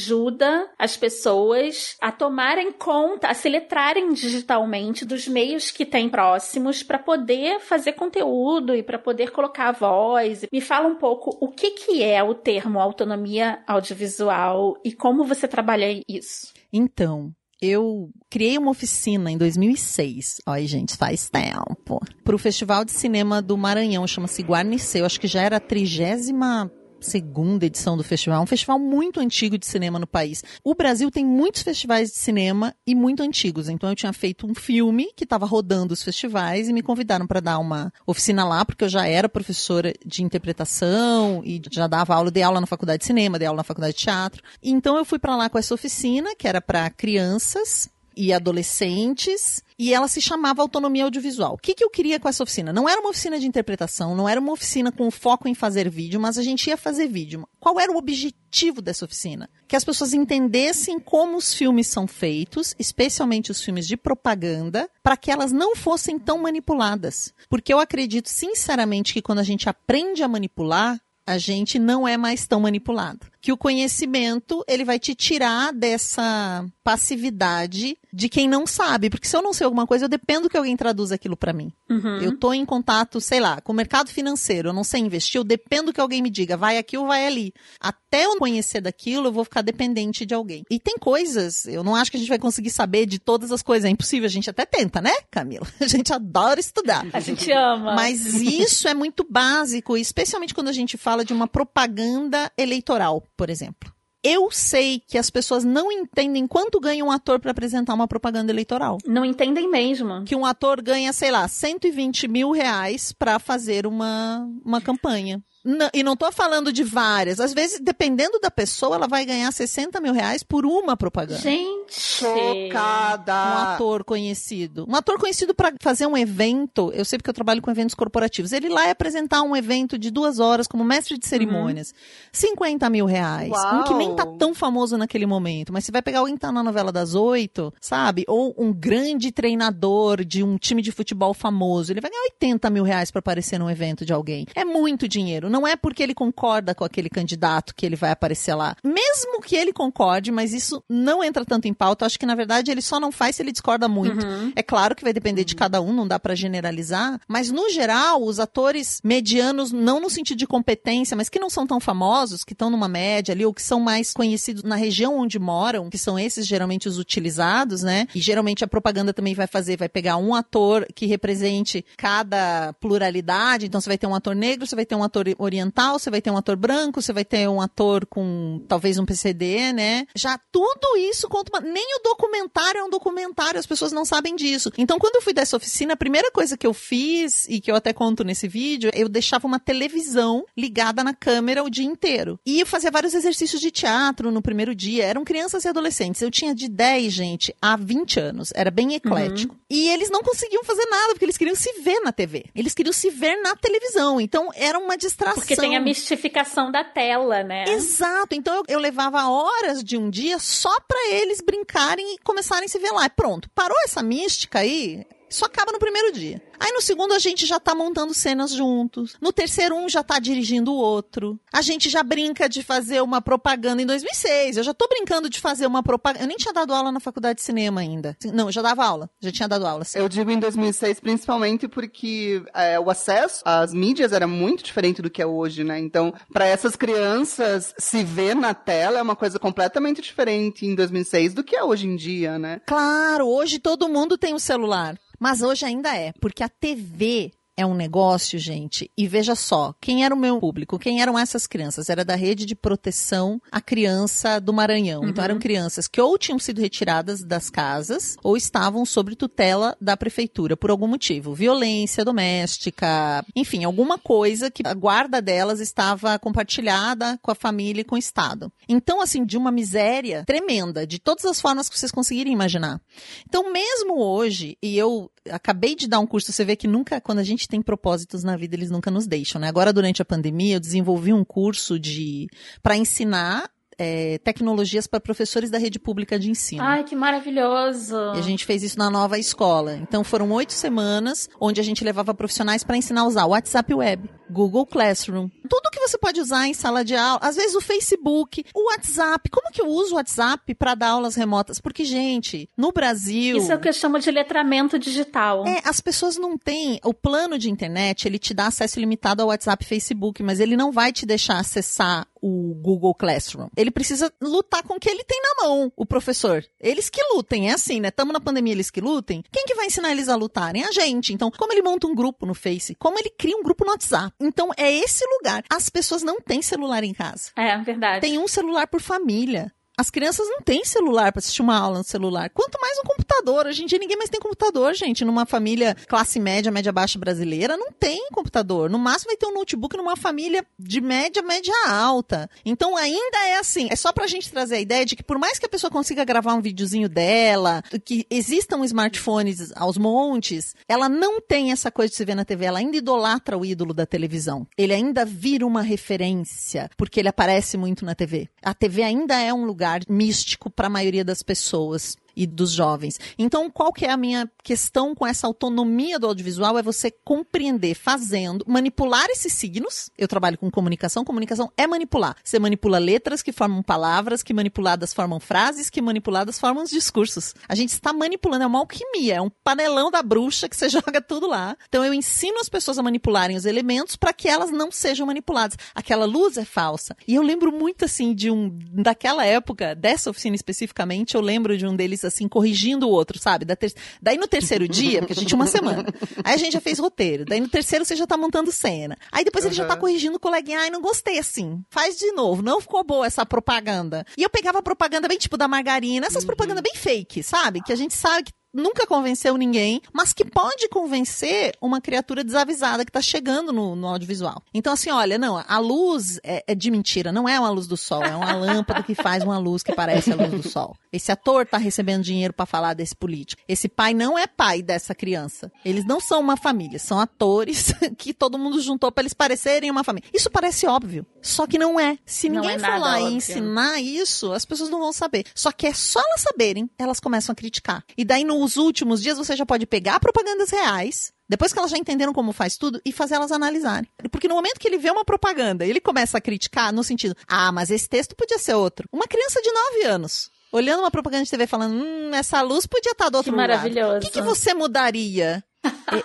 as 0.78 0.96
pessoas 0.96 1.96
a 2.00 2.12
tomarem 2.12 2.72
conta, 2.72 3.28
a 3.28 3.34
se 3.34 3.48
letrarem 3.48 4.12
digitalmente 4.12 5.04
dos 5.04 5.26
meios 5.26 5.70
que 5.70 5.84
têm 5.84 6.08
próximos 6.08 6.82
para 6.82 6.98
poder 6.98 7.60
fazer 7.60 7.92
conteúdo 7.92 8.74
e 8.74 8.82
para 8.82 8.98
poder 8.98 9.30
colocar 9.30 9.68
a 9.68 9.72
voz. 9.72 10.44
Me 10.52 10.60
fala 10.60 10.88
um 10.88 10.96
pouco 10.96 11.36
o 11.40 11.48
que, 11.48 11.72
que 11.72 12.02
é 12.02 12.22
o 12.22 12.34
termo 12.34 12.80
autonomia 12.80 13.62
audiovisual 13.66 14.76
e 14.84 14.92
como 14.92 15.24
você 15.24 15.48
trabalha 15.48 16.02
isso. 16.08 16.52
Então, 16.72 17.32
eu 17.60 18.10
criei 18.30 18.56
uma 18.56 18.70
oficina 18.70 19.30
em 19.30 19.36
2006. 19.36 20.40
Olha, 20.46 20.66
gente, 20.66 20.96
faz 20.96 21.28
tempo. 21.28 22.00
Para 22.22 22.34
o 22.34 22.38
Festival 22.38 22.84
de 22.84 22.92
Cinema 22.92 23.42
do 23.42 23.56
Maranhão, 23.56 24.06
chama-se 24.06 24.42
Guarniceu. 24.42 25.04
Acho 25.04 25.20
que 25.20 25.26
já 25.26 25.42
era 25.42 25.56
a 25.56 25.60
trigésima 25.60 26.70
segunda 27.00 27.66
edição 27.66 27.96
do 27.96 28.04
festival, 28.04 28.42
um 28.42 28.46
festival 28.46 28.78
muito 28.78 29.20
antigo 29.20 29.58
de 29.58 29.66
cinema 29.66 29.98
no 29.98 30.06
país. 30.06 30.42
O 30.64 30.74
Brasil 30.74 31.10
tem 31.10 31.24
muitos 31.24 31.62
festivais 31.62 32.10
de 32.10 32.16
cinema 32.16 32.74
e 32.86 32.94
muito 32.94 33.22
antigos, 33.22 33.68
então 33.68 33.90
eu 33.90 33.96
tinha 33.96 34.12
feito 34.12 34.46
um 34.46 34.54
filme 34.54 35.12
que 35.16 35.24
estava 35.24 35.46
rodando 35.46 35.94
os 35.94 36.02
festivais 36.02 36.68
e 36.68 36.72
me 36.72 36.82
convidaram 36.82 37.26
para 37.26 37.40
dar 37.40 37.58
uma 37.58 37.92
oficina 38.06 38.44
lá, 38.44 38.64
porque 38.64 38.84
eu 38.84 38.88
já 38.88 39.06
era 39.06 39.28
professora 39.28 39.92
de 40.04 40.22
interpretação 40.22 41.42
e 41.44 41.60
já 41.70 41.86
dava 41.86 42.14
aula, 42.14 42.30
dei 42.30 42.42
aula 42.42 42.60
na 42.60 42.66
faculdade 42.66 43.00
de 43.00 43.06
cinema, 43.06 43.38
dei 43.38 43.46
aula 43.46 43.58
na 43.58 43.64
faculdade 43.64 43.96
de 43.96 44.02
teatro. 44.02 44.42
Então 44.62 44.96
eu 44.96 45.04
fui 45.04 45.18
para 45.18 45.36
lá 45.36 45.48
com 45.48 45.58
essa 45.58 45.74
oficina, 45.74 46.34
que 46.36 46.48
era 46.48 46.60
para 46.60 46.88
crianças 46.90 47.88
e 48.18 48.32
adolescentes, 48.32 49.62
e 49.78 49.94
ela 49.94 50.08
se 50.08 50.20
chamava 50.20 50.60
Autonomia 50.60 51.04
Audiovisual. 51.04 51.54
O 51.54 51.56
que, 51.58 51.72
que 51.72 51.84
eu 51.84 51.88
queria 51.88 52.18
com 52.18 52.28
essa 52.28 52.42
oficina? 52.42 52.72
Não 52.72 52.88
era 52.88 53.00
uma 53.00 53.10
oficina 53.10 53.38
de 53.38 53.46
interpretação, 53.46 54.16
não 54.16 54.28
era 54.28 54.40
uma 54.40 54.52
oficina 54.52 54.90
com 54.90 55.08
foco 55.08 55.46
em 55.46 55.54
fazer 55.54 55.88
vídeo, 55.88 56.18
mas 56.18 56.36
a 56.36 56.42
gente 56.42 56.68
ia 56.68 56.76
fazer 56.76 57.06
vídeo. 57.06 57.48
Qual 57.60 57.78
era 57.78 57.92
o 57.92 57.96
objetivo 57.96 58.82
dessa 58.82 59.04
oficina? 59.04 59.48
Que 59.68 59.76
as 59.76 59.84
pessoas 59.84 60.12
entendessem 60.12 60.98
como 60.98 61.36
os 61.36 61.54
filmes 61.54 61.86
são 61.86 62.08
feitos, 62.08 62.74
especialmente 62.76 63.52
os 63.52 63.62
filmes 63.62 63.86
de 63.86 63.96
propaganda, 63.96 64.90
para 65.00 65.16
que 65.16 65.30
elas 65.30 65.52
não 65.52 65.76
fossem 65.76 66.18
tão 66.18 66.38
manipuladas. 66.38 67.32
Porque 67.48 67.72
eu 67.72 67.78
acredito 67.78 68.28
sinceramente 68.28 69.14
que 69.14 69.22
quando 69.22 69.38
a 69.38 69.44
gente 69.44 69.68
aprende 69.68 70.24
a 70.24 70.28
manipular, 70.28 71.00
a 71.28 71.36
gente 71.36 71.78
não 71.78 72.08
é 72.08 72.16
mais 72.16 72.46
tão 72.46 72.58
manipulado. 72.58 73.26
Que 73.38 73.52
o 73.52 73.56
conhecimento, 73.56 74.64
ele 74.66 74.82
vai 74.82 74.98
te 74.98 75.14
tirar 75.14 75.74
dessa 75.74 76.66
passividade 76.82 77.98
de 78.18 78.28
quem 78.28 78.48
não 78.48 78.66
sabe. 78.66 79.08
Porque 79.08 79.28
se 79.28 79.36
eu 79.36 79.40
não 79.40 79.52
sei 79.52 79.64
alguma 79.64 79.86
coisa, 79.86 80.06
eu 80.06 80.08
dependo 80.08 80.50
que 80.50 80.56
alguém 80.56 80.76
traduza 80.76 81.14
aquilo 81.14 81.36
para 81.36 81.52
mim. 81.52 81.72
Uhum. 81.88 82.18
Eu 82.18 82.36
tô 82.36 82.52
em 82.52 82.66
contato, 82.66 83.20
sei 83.20 83.38
lá, 83.38 83.60
com 83.60 83.72
o 83.72 83.76
mercado 83.76 84.10
financeiro, 84.10 84.70
eu 84.70 84.72
não 84.72 84.82
sei 84.82 85.00
investir, 85.00 85.38
eu 85.38 85.44
dependo 85.44 85.92
que 85.92 86.00
alguém 86.00 86.20
me 86.20 86.28
diga, 86.28 86.56
vai 86.56 86.78
aqui 86.78 86.98
ou 86.98 87.06
vai 87.06 87.24
ali. 87.24 87.54
Até 87.78 88.24
eu 88.24 88.36
conhecer 88.36 88.80
daquilo, 88.80 89.28
eu 89.28 89.32
vou 89.32 89.44
ficar 89.44 89.62
dependente 89.62 90.26
de 90.26 90.34
alguém. 90.34 90.64
E 90.68 90.80
tem 90.80 90.96
coisas, 90.98 91.64
eu 91.66 91.84
não 91.84 91.94
acho 91.94 92.10
que 92.10 92.16
a 92.16 92.20
gente 92.20 92.28
vai 92.28 92.40
conseguir 92.40 92.70
saber 92.70 93.06
de 93.06 93.20
todas 93.20 93.52
as 93.52 93.62
coisas, 93.62 93.84
é 93.84 93.90
impossível, 93.90 94.26
a 94.26 94.30
gente 94.30 94.50
até 94.50 94.66
tenta, 94.66 95.00
né, 95.00 95.12
Camila? 95.30 95.66
A 95.80 95.86
gente 95.86 96.12
adora 96.12 96.58
estudar. 96.58 97.06
A 97.12 97.20
gente 97.20 97.50
ama. 97.52 97.94
Mas 97.94 98.26
isso 98.34 98.88
é 98.88 98.94
muito 98.94 99.24
básico, 99.28 99.96
especialmente 99.96 100.52
quando 100.52 100.68
a 100.68 100.72
gente 100.72 100.96
fala 100.96 101.24
de 101.24 101.32
uma 101.32 101.46
propaganda 101.46 102.50
eleitoral, 102.58 103.22
por 103.36 103.48
exemplo. 103.48 103.92
Eu 104.22 104.50
sei 104.50 105.00
que 105.06 105.16
as 105.16 105.30
pessoas 105.30 105.64
não 105.64 105.92
entendem 105.92 106.46
quanto 106.46 106.80
ganha 106.80 107.04
um 107.04 107.10
ator 107.10 107.38
para 107.38 107.52
apresentar 107.52 107.94
uma 107.94 108.08
propaganda 108.08 108.52
eleitoral. 108.52 108.98
Não 109.06 109.24
entendem 109.24 109.70
mesmo. 109.70 110.24
Que 110.24 110.34
um 110.34 110.44
ator 110.44 110.82
ganha, 110.82 111.12
sei 111.12 111.30
lá, 111.30 111.46
120 111.46 112.26
mil 112.26 112.50
reais 112.50 113.12
para 113.12 113.38
fazer 113.38 113.86
uma, 113.86 114.44
uma 114.64 114.80
campanha. 114.80 115.42
Não- 115.70 115.90
e 115.92 116.02
não 116.02 116.16
tô 116.16 116.32
falando 116.32 116.72
de 116.72 116.82
várias. 116.82 117.38
Às 117.40 117.52
vezes, 117.52 117.78
dependendo 117.78 118.38
da 118.40 118.50
pessoa, 118.50 118.96
ela 118.96 119.06
vai 119.06 119.26
ganhar 119.26 119.52
60 119.52 120.00
mil 120.00 120.14
reais 120.14 120.42
por 120.42 120.64
uma 120.64 120.96
propaganda. 120.96 121.40
Gente. 121.40 121.92
Chocada! 121.92 123.32
Um 123.34 123.58
ator 123.74 124.04
conhecido. 124.04 124.86
Um 124.88 124.94
ator 124.96 125.18
conhecido 125.18 125.54
para 125.54 125.72
fazer 125.80 126.06
um 126.06 126.16
evento. 126.16 126.90
Eu 126.94 127.04
sei 127.04 127.18
porque 127.18 127.30
eu 127.30 127.34
trabalho 127.34 127.60
com 127.60 127.70
eventos 127.70 127.94
corporativos. 127.94 128.52
Ele 128.52 128.68
lá 128.68 128.86
ia 128.86 128.92
apresentar 128.92 129.42
um 129.42 129.54
evento 129.54 129.98
de 129.98 130.10
duas 130.10 130.38
horas 130.38 130.66
como 130.66 130.82
mestre 130.84 131.18
de 131.18 131.26
cerimônias. 131.26 131.92
50 132.32 132.88
mil 132.88 133.04
reais. 133.06 133.52
Um 133.74 133.82
que 133.84 133.94
nem 133.94 134.14
tá 134.14 134.24
Uau! 134.24 134.36
tão 134.38 134.54
famoso 134.54 134.96
naquele 134.96 135.26
momento. 135.26 135.72
Mas 135.72 135.84
você 135.84 135.92
vai 135.92 136.02
pegar 136.02 136.20
alguém 136.20 136.34
que 136.34 136.40
tá 136.40 136.50
na 136.52 136.62
novela 136.62 136.90
das 136.90 137.14
oito, 137.14 137.72
sabe? 137.80 138.24
Ou 138.26 138.54
um 138.56 138.72
grande 138.72 139.30
treinador 139.30 140.24
de 140.24 140.42
um 140.42 140.56
time 140.56 140.80
de 140.82 140.92
futebol 140.92 141.34
famoso. 141.34 141.92
Ele 141.92 142.00
vai 142.00 142.10
ganhar 142.10 142.22
80 142.32 142.70
mil 142.70 142.84
reais 142.84 143.10
pra 143.10 143.18
aparecer 143.20 143.58
num 143.58 143.68
evento 143.70 144.04
de 144.04 144.12
alguém. 144.12 144.46
É 144.54 144.64
muito 144.64 145.06
dinheiro. 145.08 145.50
Não 145.50 145.57
é 145.66 145.76
porque 145.76 146.02
ele 146.02 146.14
concorda 146.14 146.74
com 146.74 146.84
aquele 146.84 147.08
candidato 147.08 147.74
que 147.74 147.84
ele 147.84 147.96
vai 147.96 148.10
aparecer 148.10 148.54
lá. 148.54 148.76
Mesmo 148.82 149.40
que 149.40 149.56
ele 149.56 149.72
concorde, 149.72 150.30
mas 150.30 150.52
isso 150.52 150.82
não 150.88 151.22
entra 151.22 151.44
tanto 151.44 151.68
em 151.68 151.74
pauta. 151.74 152.06
Acho 152.06 152.18
que, 152.18 152.26
na 152.26 152.34
verdade, 152.34 152.70
ele 152.70 152.82
só 152.82 153.00
não 153.00 153.12
faz 153.12 153.36
se 153.36 153.42
ele 153.42 153.52
discorda 153.52 153.88
muito. 153.88 154.26
É 154.54 154.62
claro 154.62 154.94
que 154.94 155.04
vai 155.04 155.12
depender 155.12 155.44
de 155.44 155.54
cada 155.54 155.80
um, 155.80 155.92
não 155.92 156.06
dá 156.06 156.18
pra 156.18 156.34
generalizar. 156.34 157.20
Mas, 157.26 157.50
no 157.50 157.70
geral, 157.70 158.22
os 158.22 158.40
atores 158.40 159.00
medianos, 159.02 159.72
não 159.72 160.00
no 160.00 160.10
sentido 160.10 160.38
de 160.38 160.46
competência, 160.46 161.16
mas 161.16 161.28
que 161.28 161.38
não 161.38 161.50
são 161.50 161.66
tão 161.66 161.80
famosos, 161.80 162.44
que 162.44 162.52
estão 162.52 162.70
numa 162.70 162.88
média 162.88 163.32
ali, 163.32 163.44
ou 163.44 163.54
que 163.54 163.62
são 163.62 163.80
mais 163.80 164.12
conhecidos 164.12 164.62
na 164.62 164.76
região 164.76 165.18
onde 165.18 165.38
moram, 165.38 165.90
que 165.90 165.98
são 165.98 166.18
esses 166.18 166.46
geralmente 166.46 166.88
os 166.88 166.98
utilizados, 166.98 167.82
né? 167.82 168.06
E 168.14 168.20
geralmente 168.20 168.64
a 168.64 168.68
propaganda 168.68 169.12
também 169.12 169.34
vai 169.34 169.46
fazer, 169.46 169.76
vai 169.76 169.88
pegar 169.88 170.16
um 170.16 170.34
ator 170.34 170.86
que 170.94 171.06
represente 171.06 171.84
cada 171.96 172.72
pluralidade. 172.74 173.66
Então, 173.66 173.80
você 173.80 173.88
vai 173.88 173.98
ter 173.98 174.06
um 174.06 174.14
ator 174.14 174.34
negro, 174.34 174.66
você 174.66 174.76
vai 174.76 174.86
ter 174.86 174.94
um 174.94 175.02
ator 175.02 175.26
oriental, 175.38 175.98
você 175.98 176.10
vai 176.10 176.20
ter 176.20 176.30
um 176.30 176.36
ator 176.36 176.56
branco, 176.56 177.00
você 177.00 177.12
vai 177.12 177.24
ter 177.24 177.48
um 177.48 177.60
ator 177.60 178.04
com 178.06 178.62
talvez 178.68 178.98
um 178.98 179.06
PCD, 179.06 179.72
né? 179.72 180.06
Já 180.14 180.38
tudo 180.50 180.96
isso 180.96 181.28
conta 181.28 181.56
uma... 181.56 181.60
Nem 181.60 181.96
o 181.96 182.02
documentário 182.02 182.80
é 182.80 182.84
um 182.84 182.90
documentário, 182.90 183.58
as 183.58 183.66
pessoas 183.66 183.92
não 183.92 184.04
sabem 184.04 184.34
disso. 184.36 184.72
Então, 184.76 184.98
quando 184.98 185.16
eu 185.16 185.22
fui 185.22 185.32
dessa 185.32 185.56
oficina, 185.56 185.94
a 185.94 185.96
primeira 185.96 186.30
coisa 186.30 186.56
que 186.56 186.66
eu 186.66 186.74
fiz, 186.74 187.46
e 187.48 187.60
que 187.60 187.70
eu 187.70 187.76
até 187.76 187.92
conto 187.92 188.24
nesse 188.24 188.48
vídeo, 188.48 188.90
eu 188.94 189.08
deixava 189.08 189.46
uma 189.46 189.58
televisão 189.58 190.44
ligada 190.56 191.04
na 191.04 191.14
câmera 191.14 191.62
o 191.62 191.70
dia 191.70 191.84
inteiro. 191.84 192.38
E 192.44 192.60
eu 192.60 192.66
fazia 192.66 192.90
vários 192.90 193.14
exercícios 193.14 193.60
de 193.60 193.70
teatro 193.70 194.30
no 194.30 194.42
primeiro 194.42 194.74
dia. 194.74 195.04
Eram 195.04 195.24
crianças 195.24 195.64
e 195.64 195.68
adolescentes. 195.68 196.22
Eu 196.22 196.30
tinha 196.30 196.54
de 196.54 196.68
10, 196.68 197.12
gente, 197.12 197.54
a 197.60 197.76
20 197.76 198.20
anos. 198.20 198.52
Era 198.54 198.70
bem 198.70 198.94
eclético. 198.94 199.56
E 199.70 199.88
eles 199.88 200.10
não 200.10 200.22
conseguiam 200.22 200.64
fazer 200.64 200.84
nada, 200.86 201.12
porque 201.12 201.24
eles 201.24 201.36
queriam 201.36 201.56
se 201.56 201.80
ver 201.80 202.00
na 202.00 202.12
TV. 202.12 202.46
Eles 202.54 202.74
queriam 202.74 202.92
se 202.92 203.10
ver 203.10 203.36
na 203.42 203.54
televisão. 203.54 204.20
Então, 204.20 204.50
era 204.54 204.78
uma 204.78 204.96
distração. 204.96 205.27
Porque 205.34 205.56
tem 205.56 205.76
a 205.76 205.80
mistificação 205.80 206.70
da 206.70 206.84
tela, 206.84 207.42
né? 207.42 207.64
Exato. 207.68 208.34
Então 208.34 208.54
eu, 208.54 208.64
eu 208.68 208.78
levava 208.78 209.28
horas 209.28 209.82
de 209.82 209.96
um 209.96 210.10
dia 210.10 210.38
só 210.38 210.74
pra 210.80 211.10
eles 211.10 211.40
brincarem 211.40 212.14
e 212.14 212.18
começarem 212.18 212.66
a 212.66 212.68
se 212.68 212.78
ver 212.78 212.90
lá. 212.90 213.06
E 213.06 213.10
pronto. 213.10 213.48
Parou 213.54 213.76
essa 213.84 214.02
mística 214.02 214.60
aí? 214.60 215.04
Isso 215.30 215.44
acaba 215.44 215.72
no 215.72 215.78
primeiro 215.78 216.12
dia. 216.12 216.40
Aí 216.58 216.72
no 216.72 216.80
segundo 216.80 217.14
a 217.14 217.18
gente 217.18 217.46
já 217.46 217.60
tá 217.60 217.74
montando 217.74 218.12
cenas 218.12 218.52
juntos. 218.52 219.16
No 219.20 219.32
terceiro 219.32 219.76
um 219.76 219.88
já 219.88 220.02
tá 220.02 220.18
dirigindo 220.18 220.72
o 220.72 220.76
outro. 220.76 221.38
A 221.52 221.62
gente 221.62 221.88
já 221.88 222.02
brinca 222.02 222.48
de 222.48 222.62
fazer 222.62 223.00
uma 223.00 223.20
propaganda 223.20 223.80
em 223.82 223.86
2006. 223.86 224.56
Eu 224.56 224.64
já 224.64 224.74
tô 224.74 224.88
brincando 224.88 225.30
de 225.30 225.40
fazer 225.40 225.66
uma 225.66 225.82
propaganda. 225.82 226.24
Eu 226.24 226.28
nem 226.28 226.36
tinha 226.36 226.52
dado 226.52 226.74
aula 226.74 226.90
na 226.90 227.00
faculdade 227.00 227.38
de 227.38 227.44
cinema 227.44 227.80
ainda. 227.80 228.16
Não, 228.32 228.46
eu 228.46 228.52
já 228.52 228.62
dava 228.62 228.84
aula. 228.84 229.10
Já 229.20 229.30
tinha 229.30 229.48
dado 229.48 229.66
aula. 229.66 229.84
sim. 229.84 229.98
Eu 229.98 230.08
digo 230.08 230.30
em 230.30 230.38
2006 230.38 231.00
principalmente 231.00 231.68
porque 231.68 232.42
é, 232.54 232.78
o 232.80 232.90
acesso 232.90 233.42
às 233.44 233.72
mídias 233.72 234.12
era 234.12 234.26
muito 234.26 234.64
diferente 234.64 235.00
do 235.00 235.10
que 235.10 235.22
é 235.22 235.26
hoje, 235.26 235.62
né? 235.62 235.78
Então, 235.78 236.12
para 236.32 236.46
essas 236.46 236.74
crianças 236.74 237.74
se 237.78 238.02
ver 238.02 238.34
na 238.34 238.54
tela 238.54 238.98
é 238.98 239.02
uma 239.02 239.16
coisa 239.16 239.38
completamente 239.38 240.00
diferente 240.02 240.66
em 240.66 240.74
2006 240.74 241.34
do 241.34 241.44
que 241.44 241.54
é 241.54 241.62
hoje 241.62 241.86
em 241.86 241.96
dia, 241.96 242.38
né? 242.38 242.60
Claro, 242.66 243.26
hoje 243.26 243.58
todo 243.58 243.88
mundo 243.88 244.18
tem 244.18 244.34
um 244.34 244.38
celular. 244.38 244.98
Mas 245.18 245.42
hoje 245.42 245.66
ainda 245.66 245.96
é, 245.96 246.12
porque 246.20 246.42
a 246.42 246.48
TV 246.48 247.32
é 247.58 247.66
um 247.66 247.74
negócio, 247.74 248.38
gente. 248.38 248.88
E 248.96 249.08
veja 249.08 249.34
só, 249.34 249.74
quem 249.80 250.04
era 250.04 250.14
o 250.14 250.18
meu 250.18 250.38
público? 250.38 250.78
Quem 250.78 251.02
eram 251.02 251.18
essas 251.18 251.44
crianças? 251.44 251.90
Era 251.90 252.04
da 252.04 252.14
rede 252.14 252.46
de 252.46 252.54
proteção 252.54 253.42
à 253.50 253.60
criança 253.60 254.40
do 254.40 254.52
Maranhão. 254.52 255.02
Então 255.02 255.24
eram 255.24 255.40
crianças 255.40 255.88
que 255.88 256.00
ou 256.00 256.16
tinham 256.16 256.38
sido 256.38 256.60
retiradas 256.60 257.24
das 257.24 257.50
casas 257.50 258.16
ou 258.22 258.36
estavam 258.36 258.86
sob 258.86 259.16
tutela 259.16 259.76
da 259.80 259.96
prefeitura 259.96 260.56
por 260.56 260.70
algum 260.70 260.86
motivo, 260.86 261.34
violência 261.34 262.04
doméstica, 262.04 263.24
enfim, 263.34 263.64
alguma 263.64 263.98
coisa 263.98 264.52
que 264.52 264.62
a 264.64 264.72
guarda 264.72 265.20
delas 265.20 265.58
estava 265.58 266.16
compartilhada 266.16 267.18
com 267.20 267.32
a 267.32 267.34
família 267.34 267.80
e 267.80 267.84
com 267.84 267.96
o 267.96 267.98
Estado. 267.98 268.52
Então, 268.68 269.00
assim, 269.00 269.24
de 269.24 269.36
uma 269.36 269.50
miséria 269.50 270.22
tremenda, 270.24 270.86
de 270.86 271.00
todas 271.00 271.24
as 271.24 271.40
formas 271.40 271.68
que 271.68 271.76
vocês 271.76 271.90
conseguirem 271.90 272.32
imaginar. 272.32 272.80
Então, 273.26 273.52
mesmo 273.52 273.98
hoje, 273.98 274.56
e 274.62 274.78
eu 274.78 275.10
acabei 275.30 275.74
de 275.74 275.88
dar 275.88 276.00
um 276.00 276.06
curso, 276.06 276.32
você 276.32 276.44
vê 276.44 276.56
que 276.56 276.66
nunca, 276.66 277.00
quando 277.00 277.18
a 277.18 277.24
gente 277.24 277.48
tem 277.48 277.62
propósitos 277.62 278.22
na 278.22 278.36
vida, 278.36 278.54
eles 278.54 278.70
nunca 278.70 278.90
nos 278.90 279.06
deixam, 279.06 279.40
né? 279.40 279.48
Agora, 279.48 279.72
durante 279.72 280.02
a 280.02 280.04
pandemia, 280.04 280.56
eu 280.56 280.60
desenvolvi 280.60 281.12
um 281.12 281.24
curso 281.24 281.78
de 281.78 282.28
para 282.62 282.76
ensinar 282.76 283.50
é, 283.78 284.18
tecnologias 284.18 284.86
para 284.86 284.98
professores 285.00 285.50
da 285.50 285.58
rede 285.58 285.78
pública 285.78 286.18
de 286.18 286.30
ensino. 286.30 286.62
Ai, 286.62 286.82
que 286.82 286.96
maravilhoso. 286.96 287.96
E 288.14 288.18
a 288.18 288.22
gente 288.22 288.44
fez 288.44 288.62
isso 288.62 288.78
na 288.78 288.90
nova 288.90 289.18
escola. 289.18 289.76
Então 289.76 290.02
foram 290.02 290.30
oito 290.32 290.52
semanas 290.52 291.28
onde 291.40 291.60
a 291.60 291.64
gente 291.64 291.84
levava 291.84 292.12
profissionais 292.12 292.64
para 292.64 292.76
ensinar 292.76 293.02
a 293.02 293.06
usar 293.06 293.24
o 293.24 293.30
WhatsApp 293.30 293.72
Web, 293.72 294.10
Google 294.30 294.66
Classroom, 294.66 295.28
tudo 295.48 295.70
que 295.70 295.80
você 295.80 295.96
pode 295.98 296.20
usar 296.20 296.46
em 296.46 296.54
sala 296.54 296.84
de 296.84 296.94
aula, 296.94 297.20
às 297.22 297.36
vezes 297.36 297.54
o 297.54 297.60
Facebook, 297.60 298.44
o 298.54 298.70
WhatsApp. 298.70 299.30
Como 299.30 299.50
que 299.50 299.60
eu 299.60 299.66
uso 299.66 299.92
o 299.92 299.96
WhatsApp 299.96 300.54
para 300.54 300.74
dar 300.74 300.90
aulas 300.90 301.14
remotas? 301.14 301.60
Porque, 301.60 301.84
gente, 301.84 302.48
no 302.56 302.72
Brasil. 302.72 303.36
Isso 303.36 303.50
é 303.50 303.54
o 303.54 303.60
que 303.60 303.68
eu 303.68 303.72
chamo 303.72 303.98
de 303.98 304.10
letramento 304.10 304.78
digital. 304.78 305.46
É, 305.46 305.60
as 305.64 305.80
pessoas 305.80 306.16
não 306.16 306.36
têm. 306.36 306.80
O 306.84 306.92
plano 306.92 307.38
de 307.38 307.50
internet, 307.50 308.06
ele 308.06 308.18
te 308.18 308.34
dá 308.34 308.48
acesso 308.48 308.78
ilimitado 308.78 309.22
ao 309.22 309.28
WhatsApp 309.28 309.64
e 309.64 309.68
Facebook, 309.68 310.22
mas 310.22 310.40
ele 310.40 310.56
não 310.56 310.70
vai 310.70 310.92
te 310.92 311.06
deixar 311.06 311.38
acessar 311.38 312.06
o 312.20 312.54
Google 312.54 312.94
Classroom. 312.94 313.48
Ele 313.56 313.70
precisa 313.70 314.12
lutar 314.20 314.62
com 314.62 314.74
o 314.74 314.80
que 314.80 314.88
ele 314.88 315.04
tem 315.04 315.20
na 315.22 315.46
mão, 315.46 315.72
o 315.76 315.86
professor. 315.86 316.44
Eles 316.60 316.90
que 316.90 317.00
lutem, 317.14 317.48
é 317.48 317.54
assim, 317.54 317.80
né? 317.80 317.90
Tamo 317.90 318.12
na 318.12 318.20
pandemia, 318.20 318.52
eles 318.52 318.70
que 318.70 318.80
lutem. 318.80 319.22
Quem 319.30 319.46
que 319.46 319.54
vai 319.54 319.66
ensinar 319.66 319.92
eles 319.92 320.08
a 320.08 320.16
lutarem? 320.16 320.64
A 320.64 320.72
gente. 320.72 321.12
Então, 321.12 321.30
como 321.30 321.52
ele 321.52 321.62
monta 321.62 321.86
um 321.86 321.94
grupo 321.94 322.26
no 322.26 322.34
Face? 322.34 322.74
Como 322.74 322.98
ele 322.98 323.10
cria 323.10 323.36
um 323.36 323.42
grupo 323.42 323.64
no 323.64 323.70
WhatsApp? 323.70 324.12
Então, 324.20 324.50
é 324.56 324.70
esse 324.72 325.04
lugar. 325.06 325.44
As 325.48 325.68
pessoas 325.68 326.02
não 326.02 326.20
têm 326.20 326.42
celular 326.42 326.82
em 326.82 326.92
casa. 326.92 327.30
É, 327.36 327.56
verdade. 327.58 328.00
Tem 328.00 328.18
um 328.18 328.26
celular 328.26 328.66
por 328.66 328.80
família. 328.80 329.52
As 329.78 329.90
crianças 329.90 330.26
não 330.26 330.40
têm 330.40 330.64
celular 330.64 331.12
para 331.12 331.20
assistir 331.20 331.40
uma 331.40 331.56
aula 331.56 331.78
no 331.78 331.84
celular. 331.84 332.28
Quanto 332.30 332.60
mais 332.60 332.76
um 332.80 332.82
computador. 332.82 333.46
Hoje 333.46 333.62
em 333.62 333.66
dia 333.66 333.78
ninguém 333.78 333.96
mais 333.96 334.10
tem 334.10 334.18
computador, 334.18 334.74
gente. 334.74 335.04
Numa 335.04 335.24
família 335.24 335.76
classe 335.86 336.18
média, 336.18 336.50
média 336.50 336.72
baixa 336.72 336.98
brasileira, 336.98 337.56
não 337.56 337.70
tem 337.70 338.08
computador. 338.10 338.68
No 338.68 338.76
máximo 338.76 339.10
vai 339.10 339.16
ter 339.16 339.26
um 339.26 339.34
notebook 339.34 339.76
numa 339.76 339.96
família 339.96 340.44
de 340.58 340.80
média, 340.80 341.22
média 341.22 341.54
alta. 341.68 342.28
Então 342.44 342.76
ainda 342.76 343.18
é 343.28 343.38
assim. 343.38 343.68
É 343.70 343.76
só 343.76 343.92
pra 343.92 344.08
gente 344.08 344.32
trazer 344.32 344.56
a 344.56 344.60
ideia 344.60 344.84
de 344.84 344.96
que 344.96 345.02
por 345.04 345.16
mais 345.16 345.38
que 345.38 345.46
a 345.46 345.48
pessoa 345.48 345.70
consiga 345.70 346.04
gravar 346.04 346.34
um 346.34 346.42
videozinho 346.42 346.88
dela, 346.88 347.62
que 347.84 348.04
existam 348.10 348.64
smartphones 348.64 349.52
aos 349.54 349.78
montes, 349.78 350.56
ela 350.68 350.88
não 350.88 351.20
tem 351.20 351.52
essa 351.52 351.70
coisa 351.70 351.90
de 351.90 351.96
se 351.96 352.04
ver 352.04 352.16
na 352.16 352.24
TV. 352.24 352.46
Ela 352.46 352.58
ainda 352.58 352.76
idolatra 352.76 353.38
o 353.38 353.44
ídolo 353.44 353.72
da 353.72 353.86
televisão. 353.86 354.44
Ele 354.58 354.74
ainda 354.74 355.04
vira 355.04 355.46
uma 355.46 355.62
referência, 355.62 356.68
porque 356.76 356.98
ele 356.98 357.08
aparece 357.08 357.56
muito 357.56 357.84
na 357.84 357.94
TV. 357.94 358.28
A 358.42 358.52
TV 358.52 358.82
ainda 358.82 359.20
é 359.20 359.32
um 359.32 359.44
lugar 359.44 359.67
místico 359.88 360.50
para 360.50 360.66
a 360.66 360.70
maioria 360.70 361.04
das 361.04 361.22
pessoas 361.22 361.96
e 362.18 362.26
dos 362.26 362.50
jovens. 362.50 362.98
Então, 363.16 363.48
qual 363.48 363.72
que 363.72 363.86
é 363.86 363.90
a 363.92 363.96
minha 363.96 364.28
questão 364.42 364.92
com 364.92 365.06
essa 365.06 365.24
autonomia 365.24 366.00
do 366.00 366.08
audiovisual? 366.08 366.58
É 366.58 366.62
você 366.62 366.90
compreender 366.90 367.76
fazendo, 367.76 368.44
manipular 368.48 369.08
esses 369.08 369.32
signos. 369.32 369.88
Eu 369.96 370.08
trabalho 370.08 370.36
com 370.36 370.50
comunicação. 370.50 371.04
Comunicação 371.04 371.52
é 371.56 371.64
manipular. 371.64 372.16
Você 372.24 372.40
manipula 372.40 372.78
letras 372.78 373.22
que 373.22 373.30
formam 373.30 373.62
palavras, 373.62 374.24
que 374.24 374.34
manipuladas 374.34 374.92
formam 374.92 375.20
frases, 375.20 375.70
que 375.70 375.80
manipuladas 375.80 376.40
formam 376.40 376.64
os 376.64 376.70
discursos. 376.70 377.36
A 377.48 377.54
gente 377.54 377.70
está 377.70 377.92
manipulando, 377.92 378.42
é 378.42 378.46
uma 378.48 378.58
alquimia, 378.58 379.14
é 379.14 379.22
um 379.22 379.30
panelão 379.30 379.88
da 379.88 380.02
bruxa 380.02 380.48
que 380.48 380.56
você 380.56 380.68
joga 380.68 381.00
tudo 381.00 381.28
lá. 381.28 381.56
Então, 381.68 381.84
eu 381.84 381.94
ensino 381.94 382.40
as 382.40 382.48
pessoas 382.48 382.78
a 382.78 382.82
manipularem 382.82 383.36
os 383.36 383.44
elementos 383.44 383.94
para 383.94 384.12
que 384.12 384.28
elas 384.28 384.50
não 384.50 384.72
sejam 384.72 385.06
manipuladas. 385.06 385.56
Aquela 385.72 386.04
luz 386.04 386.36
é 386.36 386.44
falsa. 386.44 386.96
E 387.06 387.14
eu 387.14 387.22
lembro 387.22 387.52
muito, 387.52 387.84
assim, 387.84 388.12
de 388.12 388.28
um, 388.28 388.58
daquela 388.72 389.24
época, 389.24 389.76
dessa 389.76 390.10
oficina 390.10 390.34
especificamente, 390.34 391.14
eu 391.14 391.20
lembro 391.20 391.56
de 391.56 391.64
um 391.64 391.76
deles 391.76 392.07
assim, 392.08 392.28
corrigindo 392.28 392.88
o 392.88 392.90
outro, 392.90 393.18
sabe? 393.18 393.44
Da 393.44 393.54
ter... 393.56 393.72
Daí 394.00 394.16
no 394.16 394.26
terceiro 394.26 394.66
dia, 394.66 395.00
porque 395.00 395.12
a 395.12 395.16
gente 395.16 395.28
tinha 395.28 395.38
uma 395.38 395.46
semana, 395.46 395.84
aí 396.24 396.34
a 396.34 396.36
gente 396.36 396.52
já 396.52 396.60
fez 396.60 396.78
roteiro. 396.78 397.24
Daí 397.24 397.40
no 397.40 397.48
terceiro 397.48 397.84
você 397.84 397.96
já 397.96 398.06
tá 398.06 398.16
montando 398.16 398.50
cena. 398.50 398.96
Aí 399.12 399.24
depois 399.24 399.44
ele 399.44 399.54
já 399.54 399.64
tá 399.64 399.76
corrigindo 399.76 400.16
o 400.16 400.20
coleguinha, 400.20 400.60
ai, 400.60 400.70
não 400.70 400.80
gostei 400.80 401.18
assim. 401.18 401.62
Faz 401.70 401.96
de 401.96 402.10
novo, 402.12 402.42
não 402.42 402.60
ficou 402.60 402.84
boa 402.84 403.06
essa 403.06 403.24
propaganda. 403.24 404.04
E 404.16 404.22
eu 404.22 404.30
pegava 404.30 404.62
propaganda 404.62 405.08
bem 405.08 405.18
tipo 405.18 405.36
da 405.36 405.48
margarina, 405.48 406.06
essas 406.06 406.24
propagandas 406.24 406.62
bem 406.62 406.74
fake, 406.74 407.22
sabe? 407.22 407.62
Que 407.62 407.72
a 407.72 407.76
gente 407.76 407.94
sabe 407.94 408.24
que 408.24 408.32
nunca 408.52 408.86
convenceu 408.86 409.36
ninguém, 409.36 409.80
mas 409.92 410.12
que 410.12 410.24
pode 410.24 410.68
convencer 410.68 411.54
uma 411.60 411.80
criatura 411.80 412.24
desavisada 412.24 412.84
que 412.84 412.90
está 412.90 413.00
chegando 413.00 413.52
no, 413.52 413.76
no, 413.76 413.86
audiovisual. 413.86 414.42
Então, 414.52 414.72
assim, 414.72 414.90
olha, 414.90 415.18
não, 415.18 415.42
a 415.46 415.58
luz 415.58 416.18
é, 416.22 416.44
é, 416.46 416.54
de 416.54 416.70
mentira, 416.70 417.12
não 417.12 417.28
é 417.28 417.38
uma 417.38 417.50
luz 417.50 417.66
do 417.66 417.76
sol, 417.76 418.02
é 418.02 418.14
uma 418.14 418.32
lâmpada 418.32 418.82
que 418.82 418.94
faz 418.94 419.22
uma 419.22 419.38
luz 419.38 419.62
que 419.62 419.72
parece 419.72 420.12
a 420.12 420.16
luz 420.16 420.30
do 420.30 420.48
sol. 420.48 420.76
Esse 420.92 421.12
ator 421.12 421.42
está 421.42 421.58
recebendo 421.58 422.02
dinheiro 422.02 422.32
para 422.32 422.46
falar 422.46 422.74
desse 422.74 422.96
político. 422.96 423.42
Esse 423.46 423.68
pai 423.68 423.92
não 423.92 424.18
é 424.18 424.26
pai 424.26 424.62
dessa 424.62 424.94
criança. 424.94 425.52
Eles 425.64 425.84
não 425.84 426.00
são 426.00 426.20
uma 426.20 426.36
família, 426.36 426.78
são 426.78 426.98
atores 426.98 427.72
que 427.98 428.14
todo 428.14 428.38
mundo 428.38 428.60
juntou 428.60 428.90
para 428.90 429.02
eles 429.02 429.14
parecerem 429.14 429.70
uma 429.70 429.84
família. 429.84 430.08
Isso 430.12 430.30
parece 430.30 430.66
óbvio, 430.66 431.06
só 431.22 431.46
que 431.46 431.58
não 431.58 431.78
é. 431.78 431.98
Se 432.06 432.28
ninguém 432.28 432.52
é 432.52 432.58
for 432.58 432.78
lá 432.78 433.00
e 433.00 433.14
ensinar 433.14 433.80
isso, 433.80 434.32
as 434.32 434.44
pessoas 434.44 434.70
não 434.70 434.78
vão 434.78 434.92
saber. 434.92 435.24
Só 435.34 435.52
que 435.52 435.66
é 435.66 435.74
só 435.74 436.00
elas 436.00 436.22
saberem, 436.22 436.70
elas 436.78 437.00
começam 437.00 437.32
a 437.32 437.36
criticar. 437.36 437.84
E 437.96 438.04
daí 438.04 438.24
no 438.24 438.38
nos 438.48 438.56
últimos 438.56 439.02
dias 439.02 439.18
você 439.18 439.36
já 439.36 439.44
pode 439.44 439.66
pegar 439.66 440.00
propagandas 440.00 440.48
reais, 440.48 441.12
depois 441.28 441.52
que 441.52 441.58
elas 441.58 441.70
já 441.70 441.76
entenderam 441.76 442.14
como 442.14 442.32
faz 442.32 442.56
tudo, 442.56 442.80
e 442.82 442.90
fazer 442.90 443.16
elas 443.16 443.30
analisarem. 443.30 443.86
Porque 444.10 444.26
no 444.26 444.34
momento 444.34 444.58
que 444.58 444.66
ele 444.66 444.78
vê 444.78 444.90
uma 444.90 445.04
propaganda, 445.04 445.66
ele 445.66 445.80
começa 445.80 446.16
a 446.16 446.20
criticar 446.20 446.72
no 446.72 446.82
sentido, 446.82 447.14
ah, 447.26 447.52
mas 447.52 447.70
esse 447.70 447.86
texto 447.86 448.16
podia 448.16 448.38
ser 448.38 448.54
outro. 448.54 448.88
Uma 448.90 449.06
criança 449.06 449.42
de 449.42 449.50
9 449.52 449.84
anos. 449.84 450.30
Olhando 450.50 450.80
uma 450.80 450.90
propaganda 450.90 451.24
de 451.24 451.30
TV 451.30 451.46
falando, 451.46 451.74
hum, 451.74 452.14
essa 452.14 452.40
luz 452.40 452.66
podia 452.66 452.92
estar 452.92 453.10
do 453.10 453.16
outro 453.16 453.30
que 453.30 453.36
lado. 453.36 453.50
Maravilhoso. 453.50 453.98
O 453.98 454.00
que, 454.00 454.10
que 454.10 454.22
você 454.22 454.54
mudaria? 454.54 455.44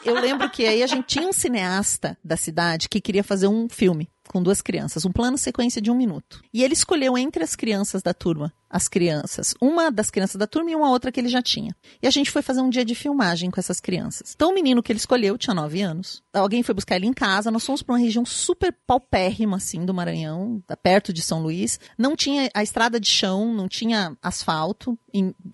Eu 0.03 0.15
lembro 0.15 0.49
que 0.49 0.65
aí 0.65 0.83
a 0.83 0.87
gente 0.87 1.05
tinha 1.05 1.25
um 1.25 1.31
cineasta 1.31 2.17
da 2.21 2.35
cidade 2.35 2.89
que 2.89 2.99
queria 2.99 3.23
fazer 3.23 3.47
um 3.47 3.69
filme 3.69 4.09
com 4.27 4.43
duas 4.43 4.61
crianças, 4.61 5.05
um 5.05 5.11
plano 5.11 5.37
sequência 5.37 5.81
de 5.81 5.89
um 5.89 5.95
minuto. 5.95 6.41
E 6.53 6.61
ele 6.61 6.73
escolheu 6.73 7.17
entre 7.17 7.41
as 7.41 7.55
crianças 7.55 8.01
da 8.01 8.13
turma 8.13 8.51
as 8.73 8.87
crianças. 8.87 9.53
Uma 9.61 9.91
das 9.91 10.09
crianças 10.09 10.35
da 10.35 10.47
turma 10.47 10.71
e 10.71 10.75
uma 10.75 10.89
outra 10.89 11.11
que 11.11 11.19
ele 11.19 11.29
já 11.29 11.43
tinha. 11.43 11.75
E 12.01 12.07
a 12.07 12.09
gente 12.09 12.31
foi 12.31 12.41
fazer 12.41 12.59
um 12.59 12.69
dia 12.69 12.83
de 12.83 12.95
filmagem 12.95 13.51
com 13.51 13.59
essas 13.59 13.79
crianças. 13.79 14.33
Então 14.35 14.49
o 14.49 14.53
menino 14.53 14.81
que 14.81 14.91
ele 14.91 14.97
escolheu 14.97 15.37
tinha 15.37 15.53
nove 15.53 15.81
anos. 15.81 16.23
Alguém 16.33 16.63
foi 16.63 16.73
buscar 16.73 16.95
ele 16.95 17.05
em 17.05 17.13
casa. 17.13 17.51
Nós 17.51 17.63
fomos 17.63 17.83
para 17.83 17.93
uma 17.93 17.99
região 17.99 18.25
super 18.25 18.75
paupérrima, 18.87 19.57
assim, 19.57 19.85
do 19.85 19.93
Maranhão, 19.93 20.63
perto 20.81 21.13
de 21.13 21.21
São 21.21 21.43
Luís. 21.43 21.79
Não 21.95 22.15
tinha 22.15 22.49
a 22.51 22.63
estrada 22.63 22.99
de 22.99 23.09
chão, 23.09 23.53
não 23.53 23.67
tinha 23.67 24.17
asfalto, 24.21 24.97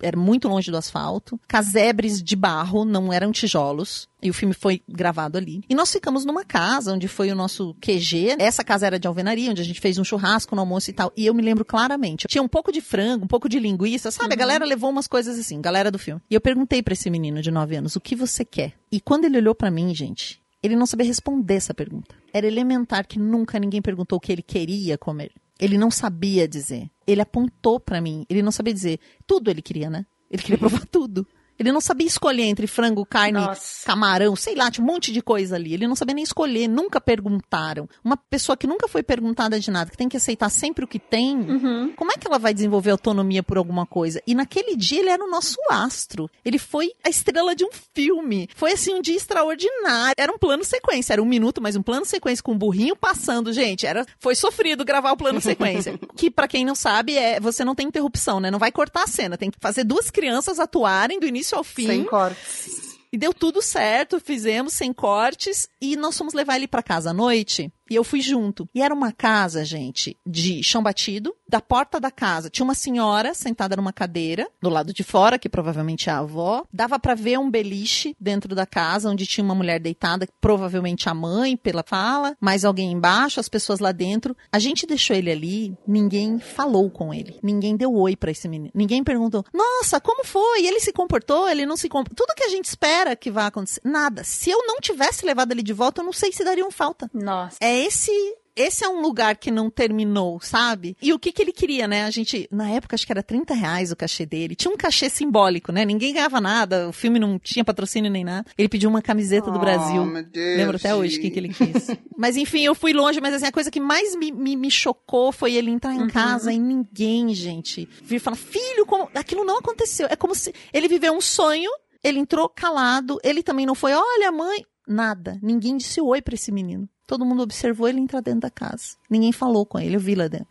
era 0.02 0.16
muito 0.16 0.48
longe 0.48 0.70
do 0.70 0.76
asfalto. 0.78 1.38
Casebres 1.46 2.22
de 2.22 2.34
barro, 2.34 2.86
não 2.86 3.12
eram 3.12 3.30
tijolos. 3.30 4.08
E 4.22 4.28
o 4.28 4.34
filme 4.34 4.54
foi 4.54 4.82
gravado 4.88 5.38
ali. 5.38 5.62
E 5.68 5.74
nós 5.74 5.90
ficamos 5.90 6.24
numa 6.24 6.44
casa 6.44 6.92
onde 6.92 7.08
foi 7.08 7.30
o 7.30 7.34
nosso 7.34 7.74
QG. 7.80 8.36
Essa 8.38 8.62
casa 8.62 8.86
era 8.86 8.98
de 8.98 9.08
alvenaria, 9.08 9.50
onde 9.50 9.62
a 9.62 9.64
gente 9.64 9.80
fez 9.80 9.98
um 9.98 10.04
churrasco 10.04 10.54
no 10.54 10.60
almoço 10.60 10.90
e 10.90 10.92
tal. 10.92 11.12
E 11.16 11.26
eu 11.26 11.34
me 11.34 11.42
lembro 11.42 11.64
claramente. 11.64 12.26
Tinha 12.28 12.42
um 12.42 12.48
pouco 12.48 12.70
de 12.70 12.80
frango 12.80 13.09
frango, 13.10 13.24
um 13.24 13.28
pouco 13.28 13.48
de 13.48 13.58
linguiça, 13.58 14.10
sabe? 14.10 14.28
Uhum. 14.28 14.32
A 14.34 14.36
galera 14.36 14.64
levou 14.64 14.90
umas 14.90 15.06
coisas 15.06 15.38
assim, 15.38 15.60
galera 15.60 15.90
do 15.90 15.98
filme. 15.98 16.20
E 16.30 16.34
eu 16.34 16.40
perguntei 16.40 16.82
para 16.82 16.92
esse 16.92 17.10
menino 17.10 17.42
de 17.42 17.50
9 17.50 17.76
anos, 17.76 17.96
o 17.96 18.00
que 18.00 18.14
você 18.14 18.44
quer? 18.44 18.74
E 18.90 19.00
quando 19.00 19.24
ele 19.24 19.38
olhou 19.38 19.54
para 19.54 19.70
mim, 19.70 19.94
gente, 19.94 20.40
ele 20.62 20.76
não 20.76 20.86
sabia 20.86 21.06
responder 21.06 21.54
essa 21.54 21.74
pergunta. 21.74 22.14
Era 22.32 22.46
elementar 22.46 23.06
que 23.06 23.18
nunca 23.18 23.58
ninguém 23.58 23.82
perguntou 23.82 24.18
o 24.18 24.20
que 24.20 24.32
ele 24.32 24.42
queria 24.42 24.96
comer. 24.96 25.32
Ele 25.58 25.76
não 25.76 25.90
sabia 25.90 26.48
dizer. 26.48 26.90
Ele 27.06 27.20
apontou 27.20 27.78
para 27.78 28.00
mim. 28.00 28.24
Ele 28.30 28.42
não 28.42 28.52
sabia 28.52 28.72
dizer. 28.72 28.98
Tudo 29.26 29.50
ele 29.50 29.60
queria, 29.60 29.90
né? 29.90 30.06
Ele 30.30 30.42
queria 30.42 30.58
provar 30.58 30.86
tudo. 30.90 31.26
Ele 31.60 31.72
não 31.72 31.80
sabia 31.80 32.06
escolher 32.06 32.44
entre 32.44 32.66
frango, 32.66 33.04
carne, 33.04 33.38
Nossa. 33.38 33.84
camarão, 33.84 34.34
sei 34.34 34.54
lá, 34.54 34.70
tinha 34.70 34.82
um 34.82 34.86
monte 34.86 35.12
de 35.12 35.20
coisa 35.20 35.56
ali. 35.56 35.74
Ele 35.74 35.86
não 35.86 35.94
sabia 35.94 36.14
nem 36.14 36.24
escolher, 36.24 36.66
nunca 36.66 36.98
perguntaram. 36.98 37.86
Uma 38.02 38.16
pessoa 38.16 38.56
que 38.56 38.66
nunca 38.66 38.88
foi 38.88 39.02
perguntada 39.02 39.60
de 39.60 39.70
nada, 39.70 39.90
que 39.90 39.96
tem 39.96 40.08
que 40.08 40.16
aceitar 40.16 40.48
sempre 40.48 40.86
o 40.86 40.88
que 40.88 40.98
tem, 40.98 41.36
uhum. 41.36 41.92
como 41.94 42.12
é 42.12 42.14
que 42.16 42.26
ela 42.26 42.38
vai 42.38 42.54
desenvolver 42.54 42.92
autonomia 42.92 43.42
por 43.42 43.58
alguma 43.58 43.84
coisa? 43.84 44.22
E 44.26 44.34
naquele 44.34 44.74
dia 44.74 45.00
ele 45.00 45.10
era 45.10 45.22
o 45.22 45.28
nosso 45.28 45.58
astro. 45.68 46.30
Ele 46.42 46.58
foi 46.58 46.92
a 47.04 47.10
estrela 47.10 47.54
de 47.54 47.62
um 47.62 47.70
filme. 47.94 48.48
Foi 48.54 48.72
assim 48.72 48.94
um 48.94 49.02
dia 49.02 49.16
extraordinário. 49.16 50.14
Era 50.16 50.32
um 50.32 50.38
plano 50.38 50.64
sequência, 50.64 51.12
era 51.12 51.22
um 51.22 51.26
minuto, 51.26 51.60
mas 51.60 51.76
um 51.76 51.82
plano 51.82 52.06
sequência 52.06 52.42
com 52.42 52.52
um 52.52 52.58
burrinho 52.58 52.96
passando, 52.96 53.52
gente. 53.52 53.86
Era, 53.86 54.06
foi 54.18 54.34
sofrido 54.34 54.82
gravar 54.82 55.12
o 55.12 55.16
plano 55.16 55.42
sequência. 55.42 56.00
que 56.16 56.30
para 56.30 56.48
quem 56.48 56.64
não 56.64 56.74
sabe 56.74 57.18
é, 57.18 57.38
você 57.38 57.66
não 57.66 57.74
tem 57.74 57.86
interrupção, 57.86 58.40
né? 58.40 58.50
Não 58.50 58.58
vai 58.58 58.72
cortar 58.72 59.02
a 59.02 59.06
cena, 59.06 59.36
tem 59.36 59.50
que 59.50 59.58
fazer 59.60 59.84
duas 59.84 60.10
crianças 60.10 60.58
atuarem 60.58 61.20
do 61.20 61.26
início 61.26 61.49
início 61.50 61.58
ao 61.58 61.64
fim. 61.64 61.86
Sem 61.86 62.04
cortes. 62.04 62.98
E 63.12 63.18
deu 63.18 63.34
tudo 63.34 63.60
certo, 63.60 64.20
fizemos 64.20 64.72
sem 64.72 64.92
cortes 64.92 65.68
e 65.80 65.96
nós 65.96 66.16
fomos 66.16 66.32
levar 66.32 66.56
ele 66.56 66.68
para 66.68 66.82
casa 66.82 67.10
à 67.10 67.14
noite. 67.14 67.72
E 67.90 67.96
eu 67.96 68.04
fui 68.04 68.20
junto. 68.20 68.68
E 68.72 68.80
era 68.80 68.94
uma 68.94 69.10
casa, 69.10 69.64
gente, 69.64 70.16
de 70.24 70.62
chão 70.62 70.80
batido. 70.82 71.34
Da 71.48 71.60
porta 71.60 71.98
da 71.98 72.12
casa 72.12 72.48
tinha 72.48 72.64
uma 72.64 72.76
senhora 72.76 73.34
sentada 73.34 73.74
numa 73.74 73.92
cadeira, 73.92 74.48
do 74.62 74.68
lado 74.70 74.94
de 74.94 75.02
fora, 75.02 75.36
que 75.36 75.48
provavelmente 75.48 76.08
é 76.08 76.12
a 76.12 76.18
avó. 76.18 76.62
Dava 76.72 76.96
para 76.96 77.16
ver 77.16 77.40
um 77.40 77.50
beliche 77.50 78.14
dentro 78.20 78.54
da 78.54 78.64
casa, 78.64 79.10
onde 79.10 79.26
tinha 79.26 79.44
uma 79.44 79.54
mulher 79.54 79.80
deitada, 79.80 80.28
provavelmente 80.40 81.08
a 81.08 81.14
mãe, 81.14 81.56
pela 81.56 81.82
fala, 81.84 82.36
mais 82.40 82.64
alguém 82.64 82.92
embaixo, 82.92 83.40
as 83.40 83.48
pessoas 83.48 83.80
lá 83.80 83.90
dentro. 83.90 84.36
A 84.52 84.60
gente 84.60 84.86
deixou 84.86 85.16
ele 85.16 85.28
ali, 85.28 85.76
ninguém 85.84 86.38
falou 86.38 86.88
com 86.88 87.12
ele. 87.12 87.40
Ninguém 87.42 87.76
deu 87.76 87.92
oi 87.92 88.14
para 88.14 88.30
esse 88.30 88.46
menino. 88.46 88.70
Ninguém 88.72 89.02
perguntou: 89.02 89.44
"Nossa, 89.52 90.00
como 90.00 90.24
foi? 90.24 90.64
Ele 90.64 90.78
se 90.78 90.92
comportou? 90.92 91.48
Ele 91.48 91.66
não 91.66 91.76
se 91.76 91.88
comportou?" 91.88 92.24
Tudo 92.24 92.36
que 92.36 92.44
a 92.44 92.48
gente 92.48 92.66
espera 92.66 93.16
que 93.16 93.30
vá 93.30 93.46
acontecer. 93.46 93.80
Nada. 93.82 94.22
Se 94.22 94.50
eu 94.50 94.64
não 94.68 94.78
tivesse 94.78 95.26
levado 95.26 95.50
ele 95.50 95.64
de 95.64 95.72
volta, 95.72 96.00
eu 96.00 96.04
não 96.04 96.12
sei 96.12 96.30
se 96.30 96.44
dariam 96.44 96.70
falta. 96.70 97.10
Nossa. 97.12 97.56
É 97.60 97.79
esse 97.80 98.10
esse 98.56 98.84
é 98.84 98.88
um 98.88 99.00
lugar 99.00 99.36
que 99.36 99.50
não 99.50 99.70
terminou, 99.70 100.40
sabe? 100.40 100.96
E 101.00 101.12
o 101.12 101.18
que 101.18 101.32
que 101.32 101.40
ele 101.40 101.52
queria, 101.52 101.86
né? 101.88 102.04
A 102.04 102.10
gente, 102.10 102.48
na 102.50 102.68
época, 102.68 102.94
acho 102.94 103.06
que 103.06 103.12
era 103.12 103.22
30 103.22 103.54
reais 103.54 103.90
o 103.90 103.96
cachê 103.96 104.26
dele. 104.26 104.54
Tinha 104.54 104.72
um 104.72 104.76
cachê 104.76 105.08
simbólico, 105.08 105.72
né? 105.72 105.84
Ninguém 105.84 106.12
ganhava 106.12 106.40
nada, 106.40 106.88
o 106.88 106.92
filme 106.92 107.18
não 107.18 107.38
tinha 107.38 107.64
patrocínio 107.64 108.10
nem 108.10 108.24
nada. 108.24 108.44
Ele 108.58 108.68
pediu 108.68 108.90
uma 108.90 109.00
camiseta 109.00 109.50
do 109.50 109.56
Oh, 109.56 109.60
Brasil. 109.60 110.04
meu 110.04 110.22
Deus, 110.22 110.56
Lembro 110.58 110.76
até 110.76 110.94
hoje 110.94 111.18
o 111.18 111.20
que, 111.22 111.30
que 111.30 111.38
ele 111.38 111.48
quis. 111.48 111.88
mas 112.18 112.36
enfim, 112.36 112.62
eu 112.62 112.74
fui 112.74 112.92
longe, 112.92 113.20
mas 113.20 113.34
assim, 113.34 113.46
a 113.46 113.52
coisa 113.52 113.70
que 113.70 113.80
mais 113.80 114.14
me, 114.16 114.30
me, 114.30 114.56
me 114.56 114.70
chocou 114.70 115.32
foi 115.32 115.54
ele 115.54 115.70
entrar 115.70 115.94
em 115.94 116.08
casa 116.08 116.52
e 116.52 116.58
ninguém, 116.58 117.32
gente, 117.34 117.88
vir 118.02 118.18
falar, 118.18 118.36
filho, 118.36 118.84
como... 118.84 119.08
aquilo 119.14 119.44
não 119.44 119.58
aconteceu. 119.58 120.06
É 120.10 120.16
como 120.16 120.34
se 120.34 120.52
ele 120.72 120.88
viveu 120.88 121.14
um 121.14 121.20
sonho, 121.20 121.70
ele 122.02 122.18
entrou 122.18 122.48
calado, 122.48 123.18
ele 123.22 123.42
também 123.42 123.64
não 123.64 123.74
foi, 123.74 123.92
olha, 123.94 124.30
mãe, 124.32 124.64
nada. 124.86 125.38
Ninguém 125.42 125.76
disse 125.76 126.00
oi 126.00 126.20
pra 126.20 126.34
esse 126.34 126.50
menino. 126.50 126.88
Todo 127.10 127.26
mundo 127.26 127.42
observou 127.42 127.88
ele 127.88 127.98
entrar 127.98 128.20
dentro 128.20 128.42
da 128.42 128.50
casa. 128.50 128.96
Ninguém 129.10 129.32
falou 129.32 129.66
com 129.66 129.80
ele, 129.80 129.96
eu 129.96 130.00
vi 130.00 130.14
lá 130.14 130.28
dentro. 130.28 130.48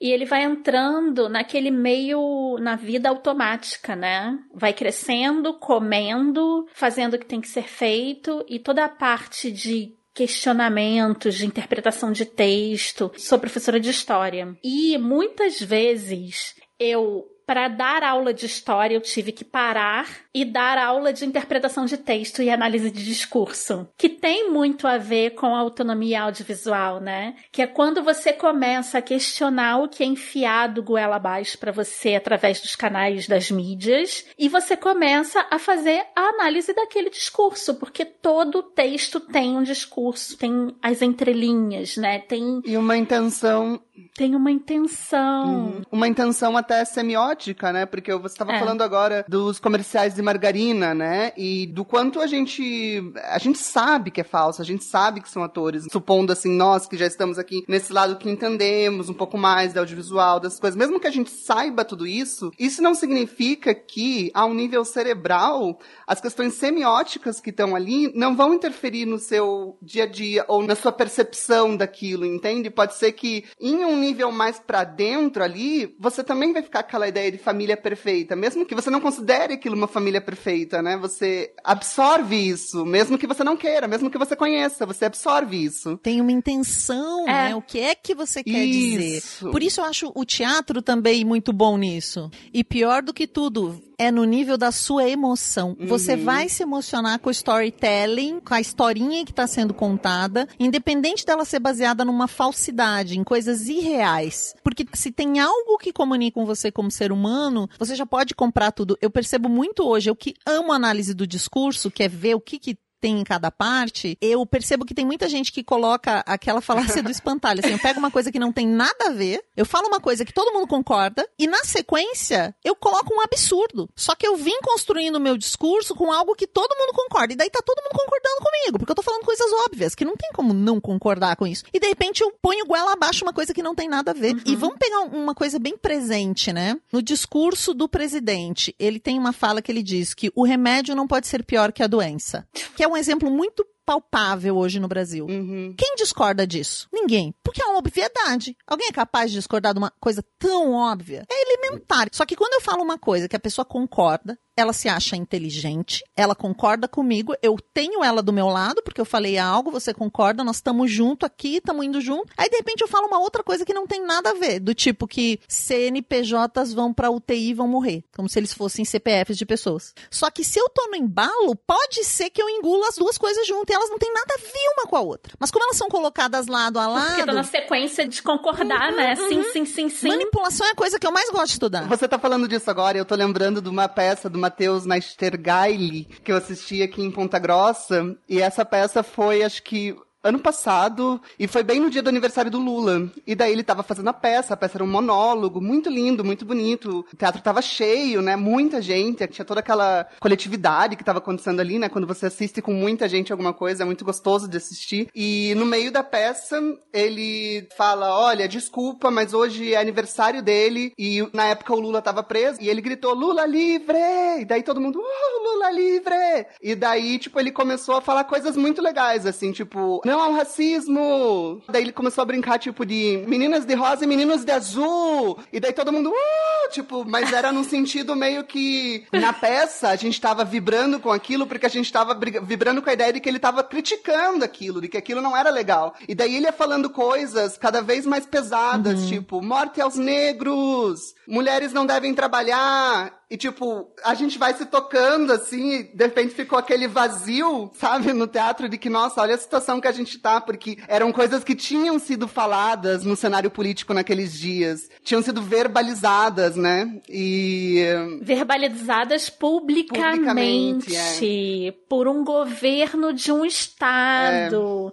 E 0.00 0.10
ele 0.10 0.24
vai 0.24 0.42
entrando 0.42 1.28
naquele 1.28 1.70
meio 1.70 2.56
na 2.58 2.76
vida 2.76 3.10
automática, 3.10 3.94
né? 3.94 4.38
Vai 4.54 4.72
crescendo, 4.72 5.52
comendo, 5.58 6.66
fazendo 6.72 7.12
o 7.12 7.18
que 7.18 7.26
tem 7.26 7.42
que 7.42 7.48
ser 7.48 7.64
feito 7.64 8.42
e 8.48 8.58
toda 8.58 8.86
a 8.86 8.88
parte 8.88 9.52
de 9.52 9.94
questionamentos, 10.14 11.34
de 11.34 11.44
interpretação 11.44 12.10
de 12.10 12.24
texto. 12.24 13.12
Sou 13.18 13.38
professora 13.38 13.78
de 13.78 13.90
história 13.90 14.56
e 14.64 14.96
muitas 14.96 15.60
vezes 15.60 16.54
eu 16.80 17.26
para 17.48 17.66
dar 17.66 18.02
aula 18.02 18.34
de 18.34 18.44
história, 18.44 18.94
eu 18.94 19.00
tive 19.00 19.32
que 19.32 19.42
parar 19.42 20.06
e 20.34 20.44
dar 20.44 20.76
aula 20.76 21.14
de 21.14 21.24
interpretação 21.24 21.86
de 21.86 21.96
texto 21.96 22.42
e 22.42 22.50
análise 22.50 22.90
de 22.90 23.02
discurso, 23.02 23.88
que 23.96 24.10
tem 24.10 24.50
muito 24.50 24.86
a 24.86 24.98
ver 24.98 25.30
com 25.30 25.56
a 25.56 25.58
autonomia 25.58 26.24
audiovisual, 26.24 27.00
né? 27.00 27.36
Que 27.50 27.62
é 27.62 27.66
quando 27.66 28.02
você 28.02 28.34
começa 28.34 28.98
a 28.98 29.02
questionar 29.02 29.78
o 29.78 29.88
que 29.88 30.02
é 30.02 30.06
enfiado 30.06 30.82
goela 30.82 31.16
abaixo 31.16 31.56
para 31.56 31.72
você 31.72 32.16
através 32.16 32.60
dos 32.60 32.76
canais 32.76 33.26
das 33.26 33.50
mídias 33.50 34.26
e 34.38 34.46
você 34.46 34.76
começa 34.76 35.46
a 35.50 35.58
fazer 35.58 36.04
a 36.14 36.20
análise 36.20 36.74
daquele 36.74 37.08
discurso, 37.08 37.76
porque 37.76 38.04
todo 38.04 38.62
texto 38.62 39.20
tem 39.20 39.56
um 39.56 39.62
discurso, 39.62 40.36
tem 40.36 40.76
as 40.82 41.00
entrelinhas, 41.00 41.96
né? 41.96 42.18
Tem, 42.18 42.60
E 42.66 42.76
uma 42.76 42.98
intenção, 42.98 43.80
tem 44.16 44.34
uma 44.34 44.50
intenção. 44.50 45.82
uma 45.90 46.08
intenção 46.08 46.56
até 46.56 46.84
semiótica, 46.84 47.72
né? 47.72 47.86
Porque 47.86 48.12
você 48.14 48.34
estava 48.34 48.52
É. 48.52 48.58
falando 48.58 48.82
agora 48.82 49.24
dos 49.28 49.58
comerciais 49.58 50.14
de 50.14 50.22
margarina, 50.22 50.94
né? 50.94 51.32
E 51.36 51.66
do 51.66 51.84
quanto 51.84 52.20
a 52.20 52.26
gente 52.26 53.02
a 53.24 53.38
gente 53.38 53.58
sabe 53.58 54.10
que 54.10 54.20
é 54.20 54.24
falso, 54.24 54.60
a 54.60 54.64
gente 54.64 54.84
sabe 54.84 55.20
que 55.20 55.28
são 55.30 55.42
atores, 55.42 55.84
supondo 55.90 56.32
assim 56.32 56.50
nós 56.50 56.86
que 56.86 56.96
já 56.96 57.06
estamos 57.06 57.38
aqui 57.38 57.64
nesse 57.68 57.92
lado 57.92 58.16
que 58.16 58.28
entendemos 58.30 59.08
um 59.08 59.14
pouco 59.14 59.36
mais 59.38 59.72
do 59.72 59.78
audiovisual, 59.80 60.40
das 60.40 60.58
coisas, 60.58 60.76
mesmo 60.76 60.98
que 61.00 61.06
a 61.06 61.10
gente 61.10 61.30
saiba 61.30 61.84
tudo 61.84 62.06
isso, 62.06 62.50
isso 62.58 62.82
não 62.82 62.94
significa 62.94 63.74
que 63.74 64.30
a 64.34 64.44
um 64.44 64.54
nível 64.54 64.84
cerebral 64.84 65.78
as 66.06 66.20
questões 66.20 66.54
semióticas 66.54 67.40
que 67.40 67.50
estão 67.50 67.74
ali 67.74 68.12
não 68.14 68.34
vão 68.36 68.54
interferir 68.54 69.06
no 69.06 69.18
seu 69.18 69.76
dia 69.82 70.04
a 70.04 70.06
dia 70.06 70.44
ou 70.48 70.62
na 70.62 70.74
sua 70.74 70.92
percepção 70.92 71.76
daquilo, 71.76 72.24
entende? 72.26 72.70
Pode 72.70 72.94
ser 72.94 73.12
que 73.12 73.44
em 73.60 73.84
um 73.88 73.96
nível 73.98 74.30
mais 74.30 74.58
pra 74.58 74.84
dentro 74.84 75.42
ali, 75.42 75.94
você 75.98 76.22
também 76.22 76.52
vai 76.52 76.62
ficar 76.62 76.82
com 76.82 76.88
aquela 76.88 77.08
ideia 77.08 77.30
de 77.32 77.38
família 77.38 77.76
perfeita, 77.76 78.36
mesmo 78.36 78.64
que 78.66 78.74
você 78.74 78.90
não 78.90 79.00
considere 79.00 79.54
aquilo 79.54 79.74
uma 79.76 79.88
família 79.88 80.20
perfeita, 80.20 80.80
né? 80.82 80.96
Você 80.98 81.52
absorve 81.64 82.36
isso, 82.36 82.84
mesmo 82.84 83.18
que 83.18 83.26
você 83.26 83.42
não 83.42 83.56
queira, 83.56 83.88
mesmo 83.88 84.10
que 84.10 84.18
você 84.18 84.34
conheça, 84.36 84.86
você 84.86 85.04
absorve 85.04 85.62
isso. 85.62 85.96
Tem 85.98 86.20
uma 86.20 86.32
intenção, 86.32 87.28
É. 87.28 87.48
né? 87.50 87.54
O 87.56 87.62
que 87.62 87.78
é 87.80 87.94
que 87.94 88.14
você 88.14 88.42
quer 88.42 88.66
dizer? 88.66 89.16
Isso. 89.18 89.50
Por 89.50 89.62
isso 89.62 89.80
eu 89.80 89.84
acho 89.84 90.12
o 90.14 90.24
teatro 90.24 90.82
também 90.82 91.24
muito 91.24 91.52
bom 91.52 91.76
nisso. 91.76 92.30
E 92.52 92.62
pior 92.64 93.02
do 93.02 93.12
que 93.14 93.26
tudo, 93.26 93.80
é 93.98 94.10
no 94.10 94.24
nível 94.24 94.56
da 94.56 94.70
sua 94.70 95.08
emoção. 95.08 95.76
Você 95.80 96.16
vai 96.16 96.48
se 96.48 96.62
emocionar 96.62 97.18
com 97.18 97.28
o 97.28 97.32
storytelling, 97.32 98.40
com 98.40 98.54
a 98.54 98.60
historinha 98.60 99.24
que 99.24 99.32
está 99.32 99.46
sendo 99.46 99.74
contada, 99.74 100.48
independente 100.58 101.26
dela 101.26 101.44
ser 101.44 101.58
baseada 101.58 102.04
numa 102.04 102.28
falsidade, 102.28 103.18
em 103.18 103.24
coisas 103.24 103.68
irreais. 103.68 104.54
Porque 104.62 104.86
se 104.94 105.10
tem 105.10 105.40
algo 105.40 105.78
que 105.78 105.92
comunica 105.92 106.34
com 106.34 106.46
você 106.46 106.70
como 106.70 106.90
ser 106.90 107.10
humano, 107.10 107.68
você 107.78 107.96
já 107.96 108.06
pode 108.06 108.34
comprar 108.34 108.70
tudo. 108.70 108.96
Eu 109.02 109.10
percebo 109.10 109.48
muito 109.48 109.84
hoje, 109.84 110.08
eu 110.08 110.16
que 110.16 110.34
amo 110.46 110.72
análise 110.72 111.12
do 111.12 111.26
discurso, 111.26 111.90
que 111.90 112.04
é 112.04 112.08
ver 112.08 112.34
o 112.34 112.40
que, 112.40 112.58
que 112.58 112.78
tem 113.00 113.18
em 113.20 113.24
cada 113.24 113.50
parte, 113.50 114.16
eu 114.20 114.44
percebo 114.46 114.84
que 114.84 114.94
tem 114.94 115.04
muita 115.04 115.28
gente 115.28 115.52
que 115.52 115.62
coloca 115.62 116.22
aquela 116.26 116.60
falácia 116.60 117.02
do 117.02 117.10
espantalho. 117.10 117.60
Assim, 117.60 117.72
eu 117.72 117.78
pego 117.78 117.98
uma 117.98 118.10
coisa 118.10 118.30
que 118.32 118.38
não 118.38 118.52
tem 118.52 118.66
nada 118.66 119.06
a 119.06 119.10
ver, 119.10 119.42
eu 119.56 119.64
falo 119.64 119.88
uma 119.88 120.00
coisa 120.00 120.24
que 120.24 120.32
todo 120.32 120.52
mundo 120.52 120.66
concorda, 120.66 121.28
e 121.38 121.46
na 121.46 121.64
sequência 121.64 122.54
eu 122.64 122.74
coloco 122.76 123.12
um 123.14 123.20
absurdo. 123.20 123.88
Só 123.96 124.14
que 124.14 124.26
eu 124.26 124.36
vim 124.36 124.58
construindo 124.62 125.16
o 125.16 125.20
meu 125.20 125.36
discurso 125.36 125.94
com 125.94 126.12
algo 126.12 126.34
que 126.34 126.46
todo 126.46 126.76
mundo 126.78 126.92
concorda. 126.94 127.32
E 127.32 127.36
daí 127.36 127.50
tá 127.50 127.60
todo 127.64 127.82
mundo 127.82 127.92
concordando 127.92 128.36
comigo, 128.42 128.78
porque 128.78 128.92
eu 128.92 128.96
tô 128.96 129.02
falando 129.02 129.24
coisas 129.24 129.50
óbvias, 129.66 129.94
que 129.94 130.04
não 130.04 130.16
tem 130.16 130.30
como 130.32 130.52
não 130.52 130.80
concordar 130.80 131.36
com 131.36 131.46
isso. 131.46 131.64
E 131.72 131.80
de 131.80 131.86
repente 131.88 132.22
eu 132.22 132.32
ponho 132.42 132.66
goela 132.66 132.92
abaixo 132.92 133.24
uma 133.24 133.32
coisa 133.32 133.54
que 133.54 133.62
não 133.62 133.74
tem 133.74 133.88
nada 133.88 134.10
a 134.10 134.14
ver. 134.14 134.36
E 134.44 134.56
vamos 134.56 134.76
pegar 134.78 135.00
um- 135.00 135.22
uma 135.24 135.34
coisa 135.34 135.58
bem 135.58 135.76
presente, 135.76 136.52
né? 136.52 136.76
No 136.92 137.00
discurso 137.02 137.72
do 137.74 137.88
presidente, 137.88 138.74
ele 138.78 138.98
tem 139.00 139.18
uma 139.18 139.32
fala 139.32 139.60
que 139.62 139.70
ele 139.70 139.82
diz 139.82 140.14
que 140.14 140.30
o 140.34 140.44
remédio 140.44 140.94
não 140.94 141.06
pode 141.06 141.26
ser 141.26 141.42
pior 141.44 141.72
que 141.72 141.82
a 141.82 141.86
doença. 141.86 142.46
Que 142.76 142.82
é 142.82 142.87
um 142.88 142.96
exemplo 142.96 143.30
muito 143.30 143.66
palpável 143.88 144.54
hoje 144.58 144.78
no 144.78 144.86
Brasil. 144.86 145.24
Uhum. 145.24 145.74
Quem 145.74 145.94
discorda 145.96 146.46
disso? 146.46 146.86
Ninguém. 146.92 147.34
Porque 147.42 147.62
é 147.62 147.64
uma 147.64 147.78
obviedade. 147.78 148.54
Alguém 148.66 148.88
é 148.88 148.92
capaz 148.92 149.30
de 149.30 149.38
discordar 149.38 149.72
de 149.72 149.78
uma 149.78 149.90
coisa 149.98 150.22
tão 150.38 150.74
óbvia? 150.74 151.24
É 151.26 151.42
elementar. 151.42 152.06
Só 152.12 152.26
que 152.26 152.36
quando 152.36 152.52
eu 152.52 152.60
falo 152.60 152.82
uma 152.82 152.98
coisa 152.98 153.26
que 153.26 153.36
a 153.36 153.40
pessoa 153.40 153.64
concorda, 153.64 154.38
ela 154.60 154.72
se 154.72 154.88
acha 154.88 155.16
inteligente, 155.16 156.02
ela 156.16 156.34
concorda 156.34 156.88
comigo, 156.88 157.32
eu 157.40 157.56
tenho 157.72 158.02
ela 158.02 158.20
do 158.20 158.32
meu 158.32 158.48
lado, 158.48 158.82
porque 158.82 159.00
eu 159.00 159.04
falei 159.04 159.38
algo, 159.38 159.70
você 159.70 159.94
concorda, 159.94 160.42
nós 160.42 160.56
estamos 160.56 160.90
junto 160.90 161.24
aqui, 161.24 161.56
estamos 161.56 161.86
indo 161.86 162.00
junto. 162.00 162.32
Aí, 162.36 162.50
de 162.50 162.56
repente, 162.56 162.80
eu 162.80 162.88
falo 162.88 163.06
uma 163.06 163.20
outra 163.20 163.44
coisa 163.44 163.64
que 163.64 163.72
não 163.72 163.86
tem 163.86 164.04
nada 164.04 164.30
a 164.30 164.34
ver, 164.34 164.58
do 164.58 164.74
tipo 164.74 165.06
que 165.06 165.38
CNPJs 165.46 166.74
vão 166.74 166.92
pra 166.92 167.10
UTI 167.10 167.50
e 167.50 167.54
vão 167.54 167.68
morrer, 167.68 168.02
como 168.16 168.28
se 168.28 168.38
eles 168.38 168.52
fossem 168.52 168.84
CPFs 168.84 169.38
de 169.38 169.46
pessoas. 169.46 169.94
Só 170.10 170.28
que 170.28 170.42
se 170.42 170.58
eu 170.58 170.68
tô 170.70 170.88
no 170.88 170.96
embalo, 170.96 171.54
pode 171.64 172.02
ser 172.02 172.28
que 172.30 172.42
eu 172.42 172.48
engula 172.50 172.88
as 172.88 172.96
duas 172.96 173.16
coisas 173.16 173.46
juntas, 173.46 173.76
elas 173.78 173.90
não 173.90 173.98
têm 173.98 174.12
nada 174.12 174.34
a 174.34 174.40
ver 174.40 174.74
uma 174.76 174.86
com 174.86 174.96
a 174.96 175.00
outra. 175.00 175.34
Mas 175.38 175.50
como 175.50 175.64
elas 175.64 175.76
são 175.76 175.88
colocadas 175.88 176.46
lado 176.46 176.78
a 176.78 176.86
lado, 176.86 177.06
Porque 177.06 177.26
tá 177.26 177.32
na 177.32 177.44
sequência 177.44 178.06
de 178.06 178.22
concordar, 178.22 178.92
né? 178.92 179.16
Sim, 179.16 179.42
sim, 179.52 179.64
sim, 179.64 179.88
sim. 179.88 180.08
manipulação 180.08 180.66
é 180.66 180.70
a 180.70 180.74
coisa 180.74 180.98
que 180.98 181.06
eu 181.06 181.12
mais 181.12 181.30
gosto 181.30 181.46
de 181.46 181.52
estudar. 181.52 181.88
Você 181.88 182.06
tá 182.06 182.18
falando 182.18 182.48
disso 182.48 182.70
agora, 182.70 182.96
e 182.96 183.00
eu 183.00 183.04
tô 183.04 183.14
lembrando 183.14 183.62
de 183.62 183.68
uma 183.68 183.88
peça 183.88 184.28
do 184.28 184.38
Matheus 184.38 184.84
Nastergaile, 184.84 186.04
que 186.22 186.32
eu 186.32 186.36
assisti 186.36 186.82
aqui 186.82 187.02
em 187.02 187.10
Ponta 187.10 187.38
Grossa, 187.38 188.16
e 188.28 188.40
essa 188.40 188.64
peça 188.64 189.02
foi, 189.02 189.42
acho 189.42 189.62
que, 189.62 189.96
ano 190.28 190.38
passado, 190.38 191.20
e 191.38 191.46
foi 191.46 191.62
bem 191.62 191.80
no 191.80 191.90
dia 191.90 192.02
do 192.02 192.08
aniversário 192.08 192.50
do 192.50 192.58
Lula. 192.58 193.10
E 193.26 193.34
daí 193.34 193.52
ele 193.52 193.62
tava 193.62 193.82
fazendo 193.82 194.08
a 194.08 194.12
peça, 194.12 194.54
a 194.54 194.56
peça 194.56 194.76
era 194.76 194.84
um 194.84 194.90
monólogo, 194.90 195.60
muito 195.60 195.88
lindo, 195.90 196.24
muito 196.24 196.44
bonito. 196.44 197.04
O 197.12 197.16
teatro 197.16 197.42
tava 197.42 197.62
cheio, 197.62 198.22
né? 198.22 198.36
Muita 198.36 198.80
gente, 198.80 199.26
tinha 199.26 199.44
toda 199.44 199.60
aquela 199.60 200.06
coletividade 200.20 200.96
que 200.96 201.04
tava 201.04 201.18
acontecendo 201.18 201.60
ali, 201.60 201.78
né? 201.78 201.88
Quando 201.88 202.06
você 202.06 202.26
assiste 202.26 202.60
com 202.60 202.72
muita 202.72 203.08
gente 203.08 203.32
alguma 203.32 203.52
coisa, 203.52 203.82
é 203.82 203.86
muito 203.86 204.04
gostoso 204.04 204.48
de 204.48 204.56
assistir. 204.56 205.08
E 205.14 205.54
no 205.56 205.66
meio 205.66 205.90
da 205.90 206.02
peça, 206.02 206.60
ele 206.92 207.66
fala: 207.76 208.18
Olha, 208.18 208.48
desculpa, 208.48 209.10
mas 209.10 209.32
hoje 209.32 209.74
é 209.74 209.76
aniversário 209.76 210.42
dele, 210.42 210.92
e 210.98 211.26
na 211.32 211.46
época 211.46 211.74
o 211.74 211.80
Lula 211.80 212.02
tava 212.02 212.22
preso, 212.22 212.60
e 212.60 212.68
ele 212.68 212.80
gritou: 212.80 213.14
Lula 213.14 213.46
livre! 213.46 213.98
E 214.40 214.44
daí 214.44 214.62
todo 214.62 214.80
mundo, 214.80 214.98
uh, 214.98 215.52
Lula 215.52 215.70
livre! 215.70 216.46
E 216.62 216.74
daí, 216.74 217.18
tipo, 217.18 217.38
ele 217.38 217.50
começou 217.50 217.96
a 217.96 218.00
falar 218.00 218.24
coisas 218.24 218.56
muito 218.56 218.82
legais, 218.82 219.26
assim, 219.26 219.52
tipo, 219.52 220.00
não 220.04 220.17
ao 220.20 220.32
racismo! 220.32 221.62
Daí 221.68 221.82
ele 221.82 221.92
começou 221.92 222.22
a 222.22 222.24
brincar, 222.24 222.58
tipo, 222.58 222.84
de 222.84 223.24
meninas 223.26 223.64
de 223.64 223.74
rosa 223.74 224.04
e 224.04 224.06
meninos 224.06 224.44
de 224.44 224.52
azul! 224.52 225.38
E 225.52 225.60
daí 225.60 225.72
todo 225.72 225.92
mundo, 225.92 226.10
uh, 226.10 226.70
tipo, 226.70 227.04
mas 227.04 227.32
era 227.32 227.52
num 227.52 227.64
sentido 227.64 228.14
meio 228.16 228.44
que 228.44 229.06
na 229.12 229.32
peça 229.32 229.88
a 229.88 229.96
gente 229.96 230.20
tava 230.20 230.44
vibrando 230.44 231.00
com 231.00 231.10
aquilo 231.10 231.46
porque 231.46 231.66
a 231.66 231.70
gente 231.70 231.92
tava 231.92 232.18
vibrando 232.42 232.82
com 232.82 232.90
a 232.90 232.92
ideia 232.92 233.12
de 233.12 233.20
que 233.20 233.28
ele 233.28 233.38
tava 233.38 233.62
criticando 233.62 234.44
aquilo, 234.44 234.80
de 234.80 234.88
que 234.88 234.96
aquilo 234.96 235.20
não 235.20 235.36
era 235.36 235.50
legal. 235.50 235.94
E 236.06 236.14
daí 236.14 236.36
ele 236.36 236.46
ia 236.46 236.52
falando 236.52 236.90
coisas 236.90 237.56
cada 237.56 237.80
vez 237.80 238.06
mais 238.06 238.26
pesadas, 238.26 239.06
tipo, 239.08 239.42
morte 239.42 239.80
aos 239.80 239.96
negros, 239.96 241.14
mulheres 241.26 241.72
não 241.72 241.86
devem 241.86 242.14
trabalhar. 242.14 243.17
E, 243.30 243.36
tipo, 243.36 243.92
a 244.02 244.14
gente 244.14 244.38
vai 244.38 244.54
se 244.54 244.64
tocando, 244.64 245.30
assim, 245.34 245.82
de 245.92 246.04
repente 246.04 246.34
ficou 246.34 246.58
aquele 246.58 246.88
vazio, 246.88 247.70
sabe, 247.78 248.14
no 248.14 248.26
teatro, 248.26 248.70
de 248.70 248.78
que, 248.78 248.88
nossa, 248.88 249.20
olha 249.20 249.34
a 249.34 249.38
situação 249.38 249.82
que 249.82 249.86
a 249.86 249.92
gente 249.92 250.18
tá, 250.18 250.40
porque 250.40 250.78
eram 250.88 251.12
coisas 251.12 251.44
que 251.44 251.54
tinham 251.54 251.98
sido 251.98 252.26
faladas 252.26 253.04
no 253.04 253.14
cenário 253.14 253.50
político 253.50 253.92
naqueles 253.92 254.32
dias, 254.32 254.88
tinham 255.02 255.20
sido 255.20 255.42
verbalizadas, 255.42 256.56
né? 256.56 257.00
E. 257.06 257.82
Verbalizadas 258.22 259.28
publicamente, 259.28 260.86
Publicamente, 260.86 261.74
por 261.86 262.08
um 262.08 262.24
governo 262.24 263.12
de 263.12 263.30
um 263.30 263.44
estado. 263.44 264.90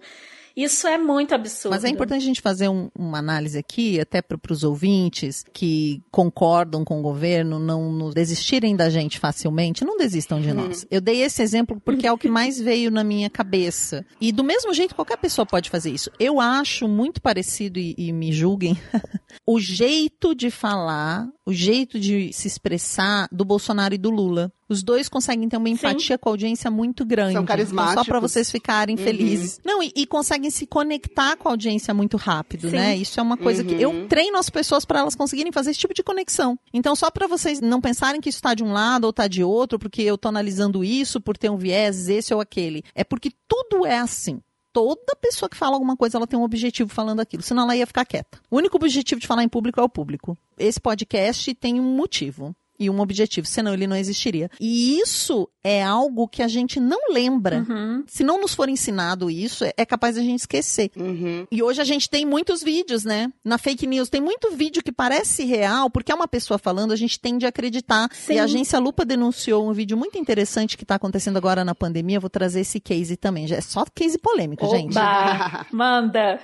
Isso 0.55 0.87
é 0.87 0.97
muito 0.97 1.35
absurdo. 1.35 1.73
Mas 1.73 1.83
é 1.83 1.89
importante 1.89 2.21
a 2.23 2.25
gente 2.25 2.41
fazer 2.41 2.69
um- 2.69 2.89
uma 2.97 3.17
análise 3.19 3.57
aqui, 3.57 3.99
até 3.99 4.21
para 4.21 4.37
os 4.51 4.63
ouvintes 4.63 5.43
que 5.53 6.01
concordam 6.11 6.85
com 6.85 6.99
o 6.99 7.01
governo, 7.01 7.59
não 7.59 7.91
nos 7.91 8.13
desistirem 8.13 8.75
da 8.75 8.89
gente 8.89 9.19
facilmente, 9.19 9.83
não 9.83 9.97
desistam 9.97 10.39
de 10.39 10.53
nós. 10.53 10.85
Eu 10.89 11.01
dei 11.01 11.21
esse 11.21 11.41
exemplo 11.41 11.81
porque 11.83 12.07
é 12.07 12.11
o 12.11 12.17
que 12.17 12.29
mais 12.29 12.59
veio 12.59 12.89
na 12.89 13.03
minha 13.03 13.29
cabeça. 13.29 14.05
E 14.21 14.31
do 14.31 14.43
mesmo 14.43 14.73
jeito, 14.73 14.95
qualquer 14.95 15.17
pessoa 15.17 15.45
pode 15.45 15.69
fazer 15.69 15.91
isso. 15.91 16.09
Eu 16.19 16.39
acho 16.39 16.87
muito 16.87 17.21
parecido, 17.21 17.79
e, 17.79 17.93
e 17.97 18.13
me 18.13 18.31
julguem, 18.31 18.77
o 19.45 19.59
jeito 19.59 20.33
de 20.33 20.49
falar, 20.49 21.27
o 21.45 21.51
jeito 21.53 21.99
de 21.99 22.31
se 22.33 22.47
expressar 22.47 23.27
do 23.31 23.43
Bolsonaro 23.43 23.93
e 23.93 23.97
do 23.97 24.09
Lula. 24.09 24.51
Os 24.67 24.81
dois 24.81 25.07
conseguem 25.07 25.47
ter 25.47 25.57
uma 25.57 25.69
empatia 25.69 26.17
com 26.17 26.29
a 26.29 26.31
audiência 26.31 26.71
muito 26.71 27.05
grande. 27.05 27.33
São 27.33 27.43
Então, 27.43 27.53
só 27.53 27.57
carismáticos. 27.57 28.07
para 28.07 28.19
vocês 28.19 28.49
ficarem 28.49 28.97
felizes. 28.97 29.59
Não, 29.63 29.81
e, 29.83 29.91
e 29.95 30.07
conseguem 30.07 30.49
se 30.49 30.65
conectar 30.65 31.35
com 31.37 31.47
a 31.47 31.51
audiência 31.51 31.93
muito 31.93 32.17
rápido, 32.17 32.69
Sim. 32.69 32.75
né? 32.75 32.95
Isso 32.97 33.19
é 33.19 33.23
uma 33.23 33.37
coisa 33.37 33.63
que 33.63 33.73
eu 33.79 34.07
treino 34.07 34.37
as 34.37 34.49
pessoas 34.49 34.83
para 34.83 34.99
elas 34.99 35.13
conseguirem 35.15 35.51
fazer 35.51 35.71
esse 35.71 35.79
tipo 35.79 35.93
de 35.93 36.01
conexão. 36.01 36.57
Então, 36.73 36.95
só 36.95 37.11
para 37.11 37.27
vocês 37.27 37.61
não 37.61 37.79
pensarem 37.79 38.19
que 38.19 38.29
isso 38.29 38.41
tá 38.41 38.53
de 38.55 38.63
um 38.63 38.73
lado 38.73 39.05
ou 39.05 39.13
tá 39.13 39.27
de 39.27 39.43
outro, 39.43 39.77
porque 39.77 40.01
eu 40.01 40.17
tô 40.17 40.29
analisando 40.29 40.83
isso 40.83 41.21
por 41.21 41.37
ter 41.37 41.49
um 41.51 41.57
viés 41.57 42.09
esse 42.09 42.33
ou 42.33 42.41
aquele. 42.41 42.83
É 42.95 43.03
porque 43.03 43.31
tudo 43.47 43.85
é 43.85 43.97
assim. 43.99 44.41
Toda 44.73 45.15
pessoa 45.21 45.47
que 45.47 45.55
fala 45.55 45.75
alguma 45.75 45.95
coisa, 45.95 46.17
ela 46.17 46.27
tem 46.27 46.37
um 46.37 46.43
objetivo 46.43 46.89
falando 46.89 47.21
aquilo, 47.21 47.41
senão 47.41 47.63
ela 47.63 47.77
ia 47.77 47.87
ficar 47.87 48.03
quieta. 48.03 48.39
O 48.51 48.57
único 48.57 48.75
objetivo 48.75 49.21
de 49.21 49.27
falar 49.27 49.41
em 49.43 49.47
público 49.47 49.79
é 49.79 49.83
o 49.83 49.87
público. 49.87 50.37
Esse 50.57 50.81
podcast 50.81 51.53
tem 51.55 51.79
um 51.79 51.95
motivo 51.95 52.53
e 52.79 52.89
um 52.89 52.99
objetivo, 52.99 53.47
senão 53.47 53.73
ele 53.73 53.87
não 53.87 53.95
existiria. 53.95 54.49
E 54.59 54.99
isso 54.99 55.47
é 55.63 55.83
algo 55.83 56.27
que 56.27 56.41
a 56.43 56.47
gente 56.47 56.79
não 56.79 57.11
lembra. 57.11 57.65
Uhum. 57.67 58.03
Se 58.07 58.23
não 58.23 58.39
nos 58.39 58.53
for 58.53 58.69
ensinado 58.69 59.29
isso, 59.29 59.63
é- 59.65 59.73
é 59.77 59.85
capaz 59.85 60.17
a 60.17 60.21
gente 60.21 60.39
esquecer. 60.39 60.91
Uhum. 60.95 61.47
E 61.51 61.63
hoje 61.63 61.81
a 61.81 61.83
gente 61.85 62.09
tem 62.09 62.25
muitos 62.25 62.61
vídeos, 62.61 63.03
né? 63.03 63.31
Na 63.43 63.57
fake 63.57 63.87
news 63.87 64.09
tem 64.09 64.21
muito 64.21 64.51
vídeo 64.51 64.83
que 64.83 64.91
parece 64.91 65.43
real, 65.45 65.89
porque 65.89 66.11
é 66.11 66.15
uma 66.15 66.27
pessoa 66.27 66.57
falando, 66.57 66.91
a 66.91 66.95
gente 66.95 67.19
tende 67.19 67.45
a 67.45 67.49
acreditar. 67.49 68.09
Sim. 68.13 68.33
E 68.33 68.39
a 68.39 68.43
agência 68.43 68.77
Lupa 68.79 69.03
denunciou 69.05 69.67
um 69.67 69.73
vídeo 69.73 69.97
muito 69.97 70.17
interessante 70.17 70.77
que 70.77 70.83
está 70.83 70.95
acontecendo 70.95 71.37
agora 71.37 71.65
na 71.65 71.73
pandemia. 71.73 72.17
Eu 72.17 72.21
vou 72.21 72.29
trazer 72.29 72.61
esse 72.61 72.79
case 72.79 73.15
também. 73.17 73.47
Já 73.47 73.55
é 73.57 73.61
só 73.61 73.83
case 73.93 74.17
polêmico, 74.17 74.67
gente. 74.69 74.97
Oba! 74.97 75.65
Manda! 75.71 76.39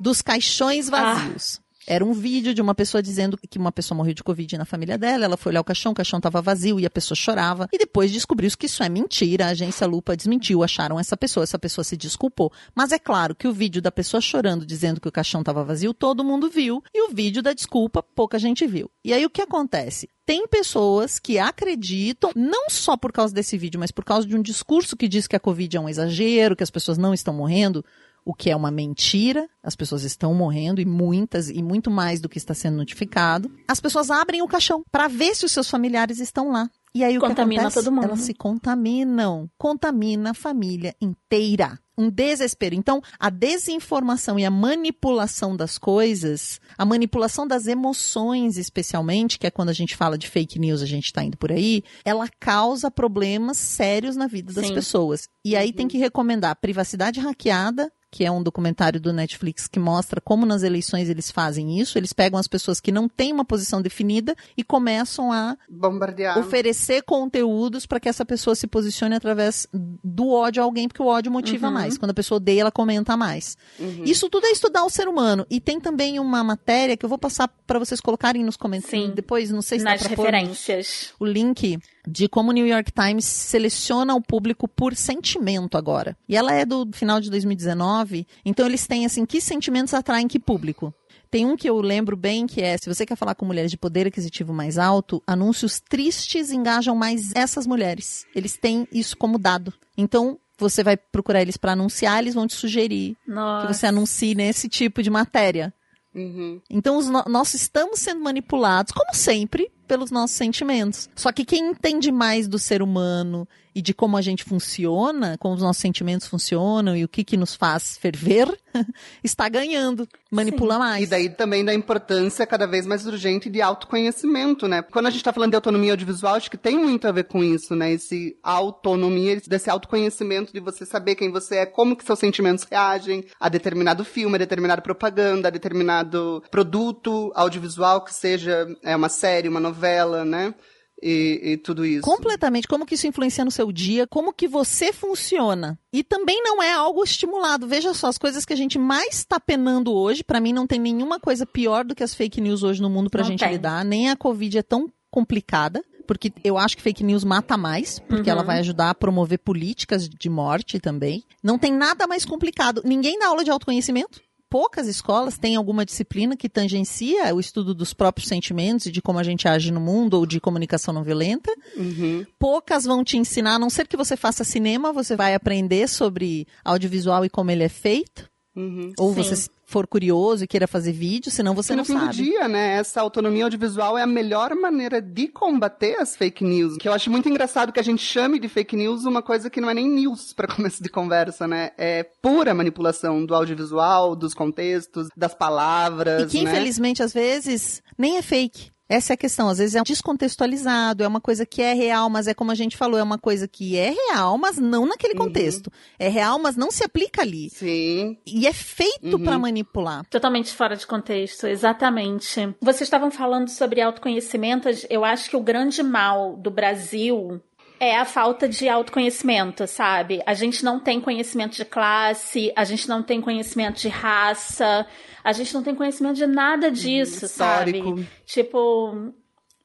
Dos 0.00 0.22
caixões 0.22 0.88
vazios. 0.88 1.60
Era 1.90 2.04
um 2.04 2.12
vídeo 2.12 2.54
de 2.54 2.62
uma 2.62 2.72
pessoa 2.72 3.02
dizendo 3.02 3.36
que 3.36 3.58
uma 3.58 3.72
pessoa 3.72 3.96
morreu 3.96 4.14
de 4.14 4.22
Covid 4.22 4.56
na 4.56 4.64
família 4.64 4.96
dela. 4.96 5.24
Ela 5.24 5.36
foi 5.36 5.50
olhar 5.50 5.60
o 5.60 5.64
caixão, 5.64 5.90
o 5.90 5.94
caixão 5.94 6.18
estava 6.18 6.40
vazio 6.40 6.78
e 6.78 6.86
a 6.86 6.90
pessoa 6.90 7.16
chorava. 7.16 7.68
E 7.72 7.76
depois 7.76 8.12
descobriu 8.12 8.48
que 8.56 8.66
isso 8.66 8.84
é 8.84 8.88
mentira. 8.88 9.46
A 9.46 9.48
agência 9.48 9.88
Lupa 9.88 10.16
desmentiu, 10.16 10.62
acharam 10.62 11.00
essa 11.00 11.16
pessoa. 11.16 11.42
Essa 11.42 11.58
pessoa 11.58 11.84
se 11.84 11.96
desculpou. 11.96 12.52
Mas 12.76 12.92
é 12.92 12.98
claro 13.00 13.34
que 13.34 13.48
o 13.48 13.52
vídeo 13.52 13.82
da 13.82 13.90
pessoa 13.90 14.20
chorando, 14.20 14.64
dizendo 14.64 15.00
que 15.00 15.08
o 15.08 15.10
caixão 15.10 15.40
estava 15.40 15.64
vazio, 15.64 15.92
todo 15.92 16.22
mundo 16.22 16.48
viu. 16.48 16.80
E 16.94 17.10
o 17.10 17.12
vídeo 17.12 17.42
da 17.42 17.52
desculpa, 17.52 18.04
pouca 18.04 18.38
gente 18.38 18.68
viu. 18.68 18.88
E 19.04 19.12
aí 19.12 19.26
o 19.26 19.30
que 19.30 19.42
acontece? 19.42 20.08
Tem 20.24 20.46
pessoas 20.46 21.18
que 21.18 21.40
acreditam, 21.40 22.30
não 22.36 22.70
só 22.70 22.96
por 22.96 23.10
causa 23.10 23.34
desse 23.34 23.58
vídeo, 23.58 23.80
mas 23.80 23.90
por 23.90 24.04
causa 24.04 24.28
de 24.28 24.36
um 24.36 24.42
discurso 24.42 24.96
que 24.96 25.08
diz 25.08 25.26
que 25.26 25.34
a 25.34 25.40
Covid 25.40 25.76
é 25.76 25.80
um 25.80 25.88
exagero, 25.88 26.54
que 26.54 26.62
as 26.62 26.70
pessoas 26.70 26.96
não 26.96 27.12
estão 27.12 27.34
morrendo 27.34 27.84
o 28.24 28.34
que 28.34 28.50
é 28.50 28.56
uma 28.56 28.70
mentira. 28.70 29.48
As 29.62 29.76
pessoas 29.76 30.02
estão 30.02 30.34
morrendo 30.34 30.80
e 30.80 30.84
muitas 30.84 31.48
e 31.48 31.62
muito 31.62 31.90
mais 31.90 32.20
do 32.20 32.28
que 32.28 32.38
está 32.38 32.54
sendo 32.54 32.76
notificado. 32.76 33.50
As 33.68 33.80
pessoas 33.80 34.10
abrem 34.10 34.42
o 34.42 34.48
caixão 34.48 34.82
para 34.90 35.08
ver 35.08 35.34
se 35.34 35.44
os 35.44 35.52
seus 35.52 35.68
familiares 35.68 36.18
estão 36.20 36.50
lá. 36.50 36.68
E 36.94 37.04
aí 37.04 37.16
o 37.16 37.20
Contamina 37.20 37.62
que 37.62 37.66
acontece? 37.66 37.84
todo 37.84 37.94
mundo. 37.94 38.04
Elas 38.04 38.20
se 38.20 38.34
contaminam, 38.34 39.48
contamina 39.56 40.30
a 40.30 40.34
família 40.34 40.94
inteira. 41.00 41.78
Um 41.96 42.10
desespero. 42.10 42.74
Então, 42.74 43.02
a 43.18 43.28
desinformação 43.28 44.38
e 44.38 44.44
a 44.44 44.50
manipulação 44.50 45.54
das 45.54 45.76
coisas, 45.76 46.58
a 46.76 46.84
manipulação 46.84 47.46
das 47.46 47.66
emoções, 47.66 48.56
especialmente, 48.56 49.38
que 49.38 49.46
é 49.46 49.50
quando 49.50 49.68
a 49.68 49.74
gente 49.74 49.94
fala 49.94 50.16
de 50.16 50.26
fake 50.26 50.58
news, 50.58 50.80
a 50.80 50.86
gente 50.86 51.06
está 51.06 51.22
indo 51.22 51.36
por 51.36 51.52
aí, 51.52 51.84
ela 52.02 52.26
causa 52.40 52.90
problemas 52.90 53.58
sérios 53.58 54.16
na 54.16 54.26
vida 54.26 54.50
das 54.52 54.68
Sim. 54.68 54.74
pessoas. 54.74 55.28
E 55.44 55.54
aí 55.54 55.72
tem 55.72 55.86
que 55.86 55.98
recomendar 55.98 56.56
Privacidade 56.56 57.20
Hackeada, 57.20 57.92
que 58.10 58.24
é 58.24 58.30
um 58.30 58.42
documentário 58.42 59.00
do 59.00 59.12
Netflix 59.12 59.68
que 59.68 59.78
mostra 59.78 60.20
como 60.20 60.44
nas 60.44 60.62
eleições 60.62 61.08
eles 61.08 61.30
fazem 61.30 61.78
isso. 61.78 61.96
Eles 61.96 62.12
pegam 62.12 62.38
as 62.38 62.48
pessoas 62.48 62.80
que 62.80 62.90
não 62.90 63.08
têm 63.08 63.32
uma 63.32 63.44
posição 63.44 63.80
definida 63.80 64.34
e 64.56 64.64
começam 64.64 65.32
a 65.32 65.56
Bombardear. 65.68 66.38
oferecer 66.38 67.02
conteúdos 67.02 67.86
para 67.86 68.00
que 68.00 68.08
essa 68.08 68.24
pessoa 68.24 68.54
se 68.56 68.66
posicione 68.66 69.14
através 69.14 69.66
do 69.72 70.30
ódio 70.30 70.62
a 70.62 70.64
alguém, 70.66 70.88
porque 70.88 71.02
o 71.02 71.06
ódio 71.06 71.30
motiva 71.30 71.70
mais. 71.70 71.96
Quando 71.96 72.10
a 72.10 72.14
pessoa 72.14 72.36
odeia, 72.38 72.62
ela 72.62 72.72
comenta 72.72 73.16
mais. 73.16 73.56
Isso 74.04 74.28
tudo 74.28 74.46
é 74.46 74.50
estudar 74.50 74.84
o 74.84 74.90
ser 74.90 75.06
humano. 75.08 75.46
E 75.48 75.60
tem 75.60 75.80
também 75.80 76.18
uma 76.18 76.42
matéria 76.42 76.96
que 76.96 77.04
eu 77.04 77.08
vou 77.08 77.18
passar 77.18 77.48
para 77.66 77.78
vocês 77.78 78.00
colocarem 78.00 78.42
nos 78.42 78.56
comentários. 78.56 79.08
Sim. 79.08 79.12
Depois, 79.14 79.50
não 79.50 79.62
sei 79.62 79.78
se 79.78 79.84
Nas 79.84 80.00
dá 80.00 80.08
pra 80.08 80.16
pôr 80.16 80.24
referências. 80.26 81.12
o 81.20 81.24
link 81.24 81.78
de 82.10 82.28
como 82.28 82.50
o 82.50 82.52
New 82.52 82.66
York 82.66 82.92
Times 82.92 83.24
seleciona 83.24 84.14
o 84.14 84.20
público 84.20 84.66
por 84.68 84.94
sentimento 84.94 85.76
agora. 85.78 86.16
E 86.28 86.36
ela 86.36 86.52
é 86.52 86.64
do 86.64 86.88
final 86.92 87.20
de 87.20 87.30
2019, 87.30 88.26
então 88.44 88.66
eles 88.66 88.86
têm 88.86 89.06
assim, 89.06 89.24
que 89.24 89.40
sentimentos 89.40 89.94
atraem 89.94 90.28
que 90.28 90.38
público? 90.38 90.92
Tem 91.30 91.46
um 91.46 91.56
que 91.56 91.68
eu 91.70 91.80
lembro 91.80 92.16
bem 92.16 92.44
que 92.46 92.60
é, 92.60 92.76
se 92.76 92.92
você 92.92 93.06
quer 93.06 93.14
falar 93.16 93.36
com 93.36 93.46
mulheres 93.46 93.70
de 93.70 93.76
poder 93.78 94.06
aquisitivo 94.08 94.52
mais 94.52 94.78
alto, 94.78 95.22
anúncios 95.26 95.78
tristes 95.80 96.50
engajam 96.50 96.96
mais 96.96 97.30
essas 97.36 97.68
mulheres. 97.68 98.26
Eles 98.34 98.56
têm 98.56 98.86
isso 98.92 99.16
como 99.16 99.38
dado. 99.38 99.72
Então, 99.96 100.38
você 100.58 100.82
vai 100.82 100.96
procurar 100.96 101.40
eles 101.40 101.56
para 101.56 101.72
anunciar, 101.72 102.18
eles 102.20 102.34
vão 102.34 102.48
te 102.48 102.54
sugerir 102.54 103.16
Nossa. 103.26 103.66
que 103.68 103.72
você 103.74 103.86
anuncie 103.86 104.34
nesse 104.34 104.68
tipo 104.68 105.02
de 105.04 105.08
matéria. 105.08 105.72
Uhum. 106.12 106.60
Então, 106.68 106.98
os 106.98 107.08
no- 107.08 107.24
nós 107.28 107.54
estamos 107.54 108.00
sendo 108.00 108.20
manipulados, 108.20 108.92
como 108.92 109.14
sempre, 109.14 109.70
pelos 109.90 110.12
nossos 110.12 110.36
sentimentos. 110.36 111.10
Só 111.16 111.32
que 111.32 111.44
quem 111.44 111.70
entende 111.70 112.12
mais 112.12 112.46
do 112.46 112.60
ser 112.60 112.80
humano 112.80 113.46
e 113.74 113.82
de 113.82 113.92
como 113.94 114.16
a 114.16 114.22
gente 114.22 114.42
funciona, 114.44 115.36
como 115.38 115.54
os 115.54 115.62
nossos 115.62 115.80
sentimentos 115.80 116.26
funcionam 116.26 116.96
e 116.96 117.04
o 117.04 117.08
que, 117.08 117.22
que 117.24 117.36
nos 117.36 117.54
faz 117.54 117.96
ferver, 117.98 118.48
está 119.22 119.48
ganhando. 119.48 120.08
Manipula 120.30 120.78
mais. 120.78 121.04
E 121.04 121.06
daí 121.06 121.28
também 121.28 121.64
da 121.64 121.74
importância 121.74 122.46
cada 122.46 122.66
vez 122.66 122.86
mais 122.86 123.04
urgente 123.06 123.48
de 123.50 123.60
autoconhecimento, 123.60 124.66
né? 124.68 124.82
Quando 124.82 125.06
a 125.06 125.10
gente 125.10 125.22
tá 125.24 125.32
falando 125.32 125.50
de 125.50 125.56
autonomia 125.56 125.92
audiovisual, 125.92 126.34
acho 126.34 126.50
que 126.50 126.56
tem 126.56 126.78
muito 126.78 127.06
a 127.08 127.12
ver 127.12 127.24
com 127.24 127.42
isso, 127.44 127.74
né? 127.74 127.92
Esse 127.92 128.36
autonomia, 128.42 129.32
esse- 129.34 129.48
desse 129.48 129.68
autoconhecimento 129.70 130.52
de 130.52 130.60
você 130.60 130.84
saber 130.86 131.14
quem 131.16 131.30
você 131.30 131.56
é, 131.58 131.66
como 131.66 131.96
que 131.96 132.04
seus 132.04 132.18
sentimentos 132.18 132.64
reagem 132.70 133.24
a 133.40 133.48
determinado 133.48 134.04
filme, 134.04 134.34
a 134.36 134.38
determinada 134.38 134.80
propaganda, 134.82 135.48
a 135.48 135.50
determinado 135.50 136.42
produto 136.50 137.32
audiovisual, 137.34 138.02
que 138.04 138.14
seja 138.14 138.66
é, 138.82 138.94
uma 138.96 139.08
série, 139.08 139.48
uma 139.48 139.60
novela, 139.60 139.79
né? 140.24 140.54
E, 141.02 141.40
e 141.52 141.56
tudo 141.56 141.84
isso. 141.86 142.02
Completamente. 142.02 142.68
Como 142.68 142.84
que 142.84 142.94
isso 142.94 143.06
influencia 143.06 143.42
no 143.44 143.50
seu 143.50 143.72
dia, 143.72 144.06
como 144.06 144.34
que 144.34 144.46
você 144.46 144.92
funciona. 144.92 145.78
E 145.92 146.04
também 146.04 146.42
não 146.42 146.62
é 146.62 146.72
algo 146.72 147.02
estimulado. 147.02 147.66
Veja 147.66 147.94
só, 147.94 148.08
as 148.08 148.18
coisas 148.18 148.44
que 148.44 148.52
a 148.52 148.56
gente 148.56 148.78
mais 148.78 149.14
está 149.14 149.40
penando 149.40 149.94
hoje, 149.94 150.22
pra 150.22 150.40
mim 150.40 150.52
não 150.52 150.66
tem 150.66 150.78
nenhuma 150.78 151.18
coisa 151.18 151.46
pior 151.46 151.84
do 151.86 151.94
que 151.94 152.02
as 152.02 152.14
fake 152.14 152.38
news 152.40 152.62
hoje 152.62 152.82
no 152.82 152.90
mundo 152.90 153.08
pra 153.08 153.22
Não 153.22 153.30
gente 153.30 153.40
tem. 153.40 153.52
lidar. 153.52 153.82
Nem 153.82 154.10
a 154.10 154.16
Covid 154.16 154.58
é 154.58 154.62
tão 154.62 154.92
complicada. 155.10 155.82
Porque 156.06 156.32
eu 156.42 156.58
acho 156.58 156.76
que 156.76 156.82
fake 156.82 157.04
news 157.04 157.22
mata 157.22 157.56
mais, 157.56 158.00
porque 158.00 158.28
Uhum. 158.28 158.36
ela 158.36 158.42
vai 158.42 158.58
ajudar 158.58 158.90
a 158.90 158.94
promover 158.94 159.38
políticas 159.38 160.08
de 160.08 160.28
morte 160.28 160.80
também. 160.80 161.22
Não 161.40 161.56
tem 161.56 161.72
nada 161.72 162.04
mais 162.08 162.24
complicado. 162.24 162.82
Ninguém 162.84 163.16
dá 163.18 163.28
aula 163.28 163.44
de 163.44 163.50
autoconhecimento. 163.50 164.20
Poucas 164.50 164.88
escolas 164.88 165.38
têm 165.38 165.54
alguma 165.54 165.84
disciplina 165.84 166.36
que 166.36 166.48
tangencia 166.48 167.32
o 167.34 167.38
estudo 167.40 167.72
dos 167.72 167.94
próprios 167.94 168.28
sentimentos 168.28 168.86
e 168.86 168.90
de 168.90 169.00
como 169.00 169.18
a 169.18 169.22
gente 169.22 169.46
age 169.46 169.70
no 169.70 169.80
mundo 169.80 170.14
ou 170.14 170.26
de 170.26 170.40
comunicação 170.40 170.92
não 170.92 171.04
violenta 171.04 171.50
Uhum. 171.76 172.26
poucas 172.38 172.84
vão 172.84 173.04
te 173.04 173.16
ensinar, 173.16 173.54
a 173.54 173.58
não 173.58 173.70
ser 173.70 173.86
que 173.86 173.96
você 173.96 174.16
faça 174.16 174.44
cinema, 174.44 174.92
você 174.92 175.16
vai 175.16 175.34
aprender 175.34 175.88
sobre 175.88 176.46
audiovisual 176.64 177.24
e 177.24 177.30
como 177.30 177.50
ele 177.50 177.62
é 177.62 177.68
feito. 177.68 178.29
Uhum. 178.56 178.92
Ou 178.98 179.14
Sim. 179.14 179.22
você 179.22 179.48
for 179.64 179.86
curioso 179.86 180.42
e 180.42 180.46
queira 180.48 180.66
fazer 180.66 180.90
vídeo, 180.92 181.30
senão 181.30 181.54
você 181.54 181.74
Porque 181.76 181.92
não 181.92 181.98
no 182.00 182.04
fim 182.04 182.06
sabe. 182.12 182.16
do 182.18 182.30
dia, 182.30 182.48
né, 182.48 182.74
essa 182.78 183.00
autonomia 183.00 183.44
audiovisual 183.44 183.96
é 183.96 184.02
a 184.02 184.06
melhor 184.06 184.52
maneira 184.56 185.00
de 185.00 185.28
combater 185.28 185.96
as 186.00 186.16
fake 186.16 186.42
news. 186.42 186.76
Que 186.76 186.88
eu 186.88 186.92
acho 186.92 187.08
muito 187.10 187.28
engraçado 187.28 187.72
que 187.72 187.78
a 187.78 187.82
gente 187.84 188.02
chame 188.02 188.40
de 188.40 188.48
fake 188.48 188.74
news 188.74 189.04
uma 189.04 189.22
coisa 189.22 189.48
que 189.48 189.60
não 189.60 189.70
é 189.70 189.74
nem 189.74 189.88
news 189.88 190.32
para 190.32 190.48
começo 190.52 190.82
de 190.82 190.88
conversa, 190.88 191.46
né? 191.46 191.70
É 191.78 192.02
pura 192.20 192.52
manipulação 192.52 193.24
do 193.24 193.34
audiovisual, 193.34 194.16
dos 194.16 194.34
contextos, 194.34 195.08
das 195.16 195.34
palavras, 195.34 196.24
E 196.24 196.38
que, 196.38 196.44
né? 196.44 196.50
infelizmente, 196.50 197.02
às 197.02 197.12
vezes, 197.12 197.80
nem 197.96 198.16
é 198.16 198.22
fake. 198.22 198.70
Essa 198.90 199.12
é 199.12 199.14
a 199.14 199.16
questão. 199.16 199.48
Às 199.48 199.58
vezes 199.58 199.76
é 199.76 199.82
descontextualizado, 199.82 201.04
é 201.04 201.08
uma 201.08 201.20
coisa 201.20 201.46
que 201.46 201.62
é 201.62 201.72
real, 201.74 202.10
mas 202.10 202.26
é 202.26 202.34
como 202.34 202.50
a 202.50 202.54
gente 202.56 202.76
falou, 202.76 202.98
é 202.98 203.02
uma 203.02 203.18
coisa 203.18 203.46
que 203.46 203.76
é 203.76 203.90
real, 203.90 204.36
mas 204.36 204.58
não 204.58 204.84
naquele 204.84 205.14
Uhum. 205.14 205.26
contexto. 205.26 205.70
É 205.98 206.08
real, 206.08 206.38
mas 206.40 206.56
não 206.56 206.70
se 206.72 206.82
aplica 206.84 207.22
ali. 207.22 207.48
Sim. 207.50 208.18
E 208.26 208.46
é 208.46 208.52
feito 208.52 209.16
Uhum. 209.16 209.22
pra 209.24 209.38
manipular. 209.38 210.04
Totalmente 210.10 210.52
fora 210.52 210.74
de 210.76 210.86
contexto, 210.86 211.46
exatamente. 211.46 212.54
Vocês 212.60 212.82
estavam 212.82 213.10
falando 213.10 213.48
sobre 213.48 213.80
autoconhecimento. 213.80 214.68
Eu 214.90 215.04
acho 215.04 215.30
que 215.30 215.36
o 215.36 215.40
grande 215.40 215.82
mal 215.82 216.36
do 216.36 216.50
Brasil 216.50 217.40
é 217.80 217.96
a 217.96 218.04
falta 218.04 218.46
de 218.46 218.68
autoconhecimento, 218.68 219.66
sabe? 219.66 220.22
A 220.26 220.34
gente 220.34 220.62
não 220.62 220.78
tem 220.78 221.00
conhecimento 221.00 221.56
de 221.56 221.64
classe, 221.64 222.52
a 222.54 222.62
gente 222.62 222.86
não 222.86 223.02
tem 223.02 223.22
conhecimento 223.22 223.80
de 223.80 223.88
raça, 223.88 224.86
a 225.24 225.32
gente 225.32 225.54
não 225.54 225.62
tem 225.62 225.74
conhecimento 225.74 226.16
de 226.16 226.26
nada 226.26 226.70
disso, 226.70 227.24
histórico. 227.24 227.88
sabe? 227.88 228.08
Tipo, 228.26 229.14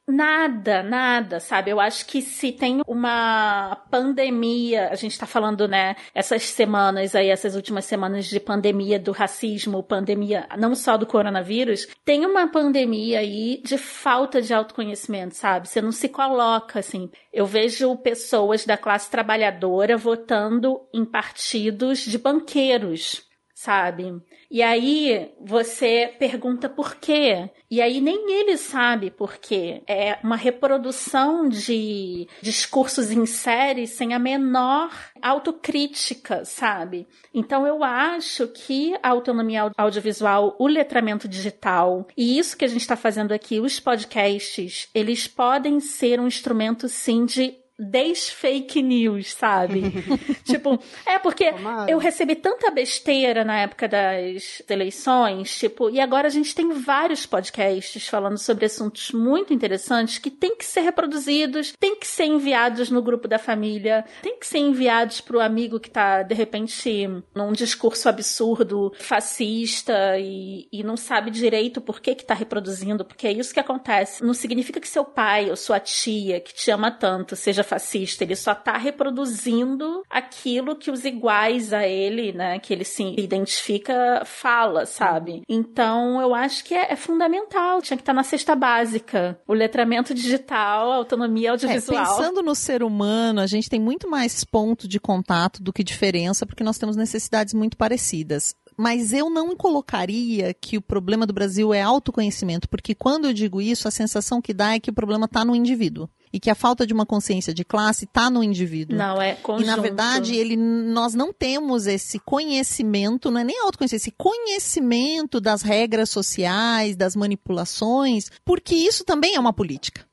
Nada, 0.08 0.84
nada, 0.84 1.40
sabe? 1.40 1.72
Eu 1.72 1.80
acho 1.80 2.06
que 2.06 2.22
se 2.22 2.52
tem 2.52 2.80
uma 2.86 3.74
pandemia, 3.90 4.88
a 4.88 4.94
gente 4.94 5.18
tá 5.18 5.26
falando, 5.26 5.66
né, 5.66 5.96
essas 6.14 6.44
semanas 6.44 7.16
aí, 7.16 7.28
essas 7.28 7.56
últimas 7.56 7.86
semanas 7.86 8.26
de 8.26 8.38
pandemia 8.38 9.00
do 9.00 9.10
racismo, 9.10 9.82
pandemia 9.82 10.46
não 10.56 10.76
só 10.76 10.96
do 10.96 11.06
coronavírus, 11.06 11.88
tem 12.04 12.24
uma 12.24 12.46
pandemia 12.46 13.18
aí 13.18 13.60
de 13.64 13.76
falta 13.76 14.40
de 14.40 14.54
autoconhecimento, 14.54 15.34
sabe? 15.34 15.68
Você 15.68 15.82
não 15.82 15.90
se 15.90 16.08
coloca 16.08 16.78
assim. 16.78 17.10
Eu 17.32 17.44
vejo 17.44 17.96
pessoas 17.96 18.64
da 18.64 18.76
classe 18.76 19.10
trabalhadora 19.10 19.96
votando 19.96 20.86
em 20.94 21.04
partidos 21.04 21.98
de 21.98 22.16
banqueiros, 22.16 23.26
sabe? 23.56 24.22
E 24.50 24.62
aí 24.62 25.30
você 25.40 26.14
pergunta 26.18 26.68
por 26.68 26.96
quê? 26.96 27.50
E 27.70 27.80
aí 27.80 28.00
nem 28.00 28.32
ele 28.32 28.56
sabe 28.56 29.10
por 29.10 29.38
quê. 29.38 29.82
É 29.86 30.18
uma 30.22 30.36
reprodução 30.36 31.48
de 31.48 32.28
discursos 32.40 33.10
em 33.10 33.26
série 33.26 33.86
sem 33.86 34.14
a 34.14 34.18
menor 34.18 34.90
autocrítica, 35.20 36.44
sabe? 36.44 37.06
Então 37.34 37.66
eu 37.66 37.82
acho 37.82 38.46
que 38.48 38.94
a 39.02 39.08
autonomia 39.08 39.70
audiovisual, 39.76 40.54
o 40.58 40.66
letramento 40.66 41.28
digital 41.28 42.06
e 42.16 42.38
isso 42.38 42.56
que 42.56 42.64
a 42.64 42.68
gente 42.68 42.82
está 42.82 42.96
fazendo 42.96 43.32
aqui, 43.32 43.60
os 43.60 43.80
podcasts, 43.80 44.88
eles 44.94 45.26
podem 45.26 45.80
ser 45.80 46.20
um 46.20 46.26
instrumento 46.26 46.88
sim 46.88 47.24
de 47.24 47.65
desfake 47.78 48.82
news, 48.82 49.32
sabe? 49.34 49.82
tipo, 50.44 50.78
é 51.04 51.18
porque 51.18 51.52
Tomara. 51.52 51.90
eu 51.90 51.98
recebi 51.98 52.34
tanta 52.34 52.70
besteira 52.70 53.44
na 53.44 53.60
época 53.60 53.86
das 53.86 54.62
eleições, 54.68 55.56
tipo, 55.58 55.90
e 55.90 56.00
agora 56.00 56.26
a 56.26 56.30
gente 56.30 56.54
tem 56.54 56.72
vários 56.72 57.26
podcasts 57.26 58.08
falando 58.08 58.38
sobre 58.38 58.64
assuntos 58.64 59.10
muito 59.12 59.52
interessantes 59.52 60.18
que 60.18 60.30
tem 60.30 60.56
que 60.56 60.64
ser 60.64 60.80
reproduzidos, 60.80 61.74
tem 61.78 61.96
que 61.96 62.06
ser 62.06 62.24
enviados 62.24 62.90
no 62.90 63.02
grupo 63.02 63.28
da 63.28 63.38
família, 63.38 64.04
tem 64.22 64.38
que 64.38 64.46
ser 64.46 64.58
enviados 64.58 65.20
pro 65.20 65.40
amigo 65.40 65.78
que 65.78 65.90
tá, 65.90 66.22
de 66.22 66.34
repente, 66.34 67.06
num 67.34 67.52
discurso 67.52 68.08
absurdo, 68.08 68.92
fascista 68.98 70.18
e, 70.18 70.66
e 70.72 70.82
não 70.82 70.96
sabe 70.96 71.30
direito 71.30 71.80
por 71.80 72.00
que 72.00 72.14
que 72.14 72.24
tá 72.24 72.34
reproduzindo, 72.34 73.04
porque 73.04 73.26
é 73.26 73.32
isso 73.32 73.52
que 73.52 73.60
acontece. 73.60 74.24
Não 74.24 74.32
significa 74.32 74.80
que 74.80 74.88
seu 74.88 75.04
pai 75.04 75.50
ou 75.50 75.56
sua 75.56 75.78
tia, 75.78 76.40
que 76.40 76.54
te 76.54 76.70
ama 76.70 76.90
tanto, 76.90 77.36
seja 77.36 77.65
fascista, 77.66 78.24
ele 78.24 78.36
só 78.36 78.54
tá 78.54 78.76
reproduzindo 78.76 80.02
aquilo 80.08 80.76
que 80.76 80.90
os 80.90 81.04
iguais 81.04 81.72
a 81.72 81.86
ele, 81.86 82.32
né, 82.32 82.58
que 82.58 82.72
ele 82.72 82.84
se 82.84 83.02
identifica, 83.18 84.22
fala, 84.24 84.86
sabe? 84.86 85.42
Então, 85.48 86.20
eu 86.20 86.34
acho 86.34 86.64
que 86.64 86.74
é, 86.74 86.92
é 86.92 86.96
fundamental, 86.96 87.82
tinha 87.82 87.96
que 87.96 88.02
estar 88.02 88.12
na 88.14 88.22
cesta 88.22 88.54
básica. 88.54 89.38
O 89.46 89.52
letramento 89.54 90.14
digital, 90.14 90.92
a 90.92 90.96
autonomia 90.96 91.48
É, 91.48 91.50
audiovisual. 91.52 92.06
pensando 92.06 92.42
no 92.42 92.54
ser 92.54 92.82
humano, 92.82 93.40
a 93.40 93.46
gente 93.46 93.68
tem 93.68 93.80
muito 93.80 94.08
mais 94.08 94.44
ponto 94.44 94.88
de 94.88 94.98
contato 95.00 95.62
do 95.62 95.72
que 95.72 95.82
diferença, 95.84 96.46
porque 96.46 96.64
nós 96.64 96.78
temos 96.78 96.96
necessidades 96.96 97.54
muito 97.54 97.76
parecidas. 97.76 98.54
Mas 98.78 99.14
eu 99.14 99.30
não 99.30 99.56
colocaria 99.56 100.52
que 100.52 100.76
o 100.76 100.82
problema 100.82 101.26
do 101.26 101.32
Brasil 101.32 101.72
é 101.72 101.80
autoconhecimento, 101.80 102.68
porque 102.68 102.94
quando 102.94 103.26
eu 103.26 103.32
digo 103.32 103.62
isso, 103.62 103.88
a 103.88 103.90
sensação 103.90 104.42
que 104.42 104.52
dá 104.52 104.74
é 104.74 104.80
que 104.80 104.90
o 104.90 104.94
problema 104.94 105.24
está 105.24 105.46
no 105.46 105.56
indivíduo. 105.56 106.08
E 106.32 106.40
que 106.40 106.50
a 106.50 106.54
falta 106.54 106.86
de 106.86 106.92
uma 106.92 107.06
consciência 107.06 107.54
de 107.54 107.64
classe 107.64 108.04
está 108.04 108.28
no 108.28 108.42
indivíduo. 108.42 108.96
Não, 108.96 109.20
é 109.20 109.34
conjunto. 109.34 109.64
E 109.64 109.66
na 109.66 109.76
verdade, 109.76 110.34
ele, 110.34 110.56
nós 110.56 111.14
não 111.14 111.32
temos 111.32 111.86
esse 111.86 112.18
conhecimento, 112.18 113.30
não 113.30 113.40
é 113.40 113.44
nem 113.44 113.60
autoconhecimento, 113.60 114.02
esse 114.02 114.14
conhecimento 114.16 115.40
das 115.40 115.62
regras 115.62 116.10
sociais, 116.10 116.96
das 116.96 117.16
manipulações, 117.16 118.30
porque 118.44 118.74
isso 118.74 119.04
também 119.04 119.34
é 119.34 119.40
uma 119.40 119.52
política. 119.52 120.04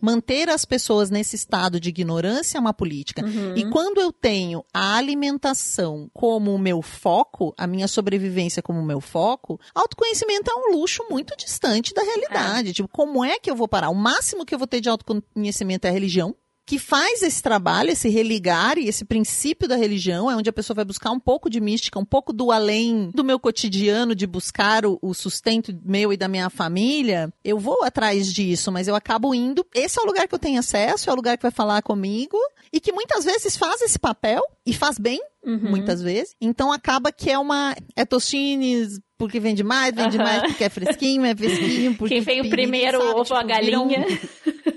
Manter 0.00 0.48
as 0.48 0.64
pessoas 0.64 1.10
nesse 1.10 1.36
estado 1.36 1.78
de 1.78 1.88
ignorância 1.88 2.58
é 2.58 2.60
uma 2.60 2.72
política. 2.72 3.24
Uhum. 3.24 3.56
E 3.56 3.68
quando 3.68 4.00
eu 4.00 4.12
tenho 4.12 4.64
a 4.72 4.96
alimentação 4.96 6.10
como 6.12 6.54
o 6.54 6.58
meu 6.58 6.82
foco, 6.82 7.54
a 7.56 7.66
minha 7.66 7.88
sobrevivência 7.88 8.62
como 8.62 8.80
o 8.80 8.84
meu 8.84 9.00
foco, 9.00 9.60
autoconhecimento 9.74 10.50
é 10.50 10.54
um 10.54 10.76
luxo 10.76 11.04
muito 11.10 11.36
distante 11.36 11.92
da 11.94 12.02
realidade. 12.02 12.72
Tipo, 12.72 12.88
como 12.88 13.24
é 13.24 13.38
que 13.38 13.50
eu 13.50 13.56
vou 13.56 13.68
parar? 13.68 13.90
O 13.90 13.94
máximo 13.94 14.44
que 14.44 14.54
eu 14.54 14.58
vou 14.58 14.66
ter 14.66 14.80
de 14.80 14.88
autoconhecimento 14.88 15.86
é 15.86 15.90
a 15.90 15.92
religião 15.92 16.34
que 16.70 16.78
faz 16.78 17.20
esse 17.20 17.42
trabalho, 17.42 17.90
esse 17.90 18.08
religar 18.08 18.78
e 18.78 18.86
esse 18.86 19.04
princípio 19.04 19.66
da 19.66 19.74
religião, 19.74 20.30
é 20.30 20.36
onde 20.36 20.48
a 20.48 20.52
pessoa 20.52 20.76
vai 20.76 20.84
buscar 20.84 21.10
um 21.10 21.18
pouco 21.18 21.50
de 21.50 21.60
mística, 21.60 21.98
um 21.98 22.04
pouco 22.04 22.32
do 22.32 22.52
além 22.52 23.10
do 23.12 23.24
meu 23.24 23.40
cotidiano, 23.40 24.14
de 24.14 24.24
buscar 24.24 24.86
o, 24.86 24.96
o 25.02 25.12
sustento 25.12 25.76
meu 25.84 26.12
e 26.12 26.16
da 26.16 26.28
minha 26.28 26.48
família. 26.48 27.28
Eu 27.42 27.58
vou 27.58 27.82
atrás 27.82 28.32
disso, 28.32 28.70
mas 28.70 28.86
eu 28.86 28.94
acabo 28.94 29.34
indo. 29.34 29.66
Esse 29.74 29.98
é 29.98 30.02
o 30.02 30.06
lugar 30.06 30.28
que 30.28 30.34
eu 30.36 30.38
tenho 30.38 30.60
acesso, 30.60 31.10
é 31.10 31.12
o 31.12 31.16
lugar 31.16 31.36
que 31.36 31.42
vai 31.42 31.50
falar 31.50 31.82
comigo 31.82 32.38
e 32.72 32.78
que 32.78 32.92
muitas 32.92 33.24
vezes 33.24 33.56
faz 33.56 33.80
esse 33.80 33.98
papel 33.98 34.40
e 34.64 34.72
faz 34.72 34.96
bem, 34.96 35.20
Uhum. 35.44 35.70
muitas 35.70 36.02
vezes. 36.02 36.34
Então 36.40 36.70
acaba 36.72 37.10
que 37.10 37.30
é 37.30 37.38
uma. 37.38 37.74
É 37.96 38.04
tostines 38.04 39.00
porque 39.16 39.38
vende 39.40 39.62
mais, 39.62 39.94
vende 39.94 40.16
Aham. 40.16 40.24
mais 40.24 40.42
porque 40.42 40.64
é 40.64 40.68
fresquinho, 40.68 41.24
é 41.24 41.34
fresquinho. 41.36 41.94
Porque 41.98 42.14
Quem 42.14 42.22
veio 42.22 42.48
primeiro, 42.50 42.98
sabe? 42.98 43.10
ovo 43.20 43.20
a 43.20 43.24
Tipo, 43.24 43.44
um- 43.44 43.46
galinha. 43.46 44.06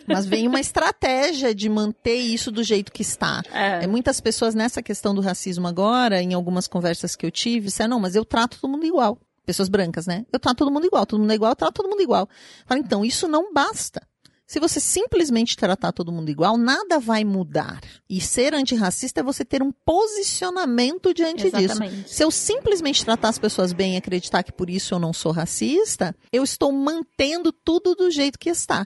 mas 0.07 0.25
vem 0.25 0.47
uma 0.47 0.59
estratégia 0.59 1.55
de 1.55 1.69
manter 1.69 2.15
isso 2.17 2.51
do 2.51 2.61
jeito 2.63 2.91
que 2.91 3.01
está. 3.01 3.41
É. 3.53 3.83
É, 3.85 3.87
muitas 3.87 4.19
pessoas 4.19 4.53
nessa 4.53 4.81
questão 4.81 5.15
do 5.15 5.21
racismo 5.21 5.65
agora, 5.67 6.21
em 6.21 6.33
algumas 6.33 6.67
conversas 6.67 7.15
que 7.15 7.25
eu 7.25 7.31
tive, 7.31 7.67
disseram, 7.67 7.91
não, 7.91 7.99
mas 8.01 8.15
eu 8.15 8.25
trato 8.25 8.57
todo 8.59 8.69
mundo 8.71 8.85
igual. 8.85 9.17
Pessoas 9.45 9.67
brancas, 9.69 10.07
né? 10.07 10.25
Eu 10.31 10.39
trato 10.39 10.57
todo 10.57 10.71
mundo 10.71 10.85
igual, 10.85 11.05
todo 11.05 11.19
mundo 11.19 11.31
é 11.31 11.35
igual, 11.35 11.51
eu 11.51 11.55
trato 11.55 11.73
todo 11.75 11.89
mundo 11.89 12.01
igual. 12.01 12.27
Fala, 12.65 12.79
então, 12.79 13.03
isso 13.05 13.27
não 13.27 13.53
basta. 13.53 14.01
Se 14.45 14.59
você 14.59 14.79
simplesmente 14.79 15.55
tratar 15.55 15.91
todo 15.91 16.11
mundo 16.11 16.29
igual, 16.29 16.57
nada 16.57 16.99
vai 16.99 17.23
mudar. 17.23 17.79
E 18.09 18.19
ser 18.19 18.53
antirracista 18.53 19.21
é 19.21 19.23
você 19.23 19.43
ter 19.45 19.63
um 19.63 19.71
posicionamento 19.71 21.13
diante 21.13 21.45
disso. 21.45 21.57
Exatamente. 21.57 22.13
Se 22.13 22.23
eu 22.23 22.29
simplesmente 22.29 23.03
tratar 23.03 23.29
as 23.29 23.39
pessoas 23.39 23.71
bem 23.71 23.95
e 23.95 23.97
acreditar 23.97 24.43
que 24.43 24.51
por 24.51 24.69
isso 24.69 24.93
eu 24.93 24.99
não 24.99 25.13
sou 25.13 25.31
racista, 25.31 26.15
eu 26.31 26.43
estou 26.43 26.71
mantendo 26.71 27.51
tudo 27.51 27.95
do 27.95 28.11
jeito 28.11 28.37
que 28.37 28.49
está. 28.49 28.85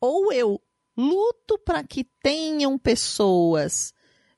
Ou 0.00 0.32
eu 0.32 0.60
luto 0.96 1.58
para 1.58 1.84
que 1.84 2.04
tenham 2.22 2.78
pessoas 2.78 3.92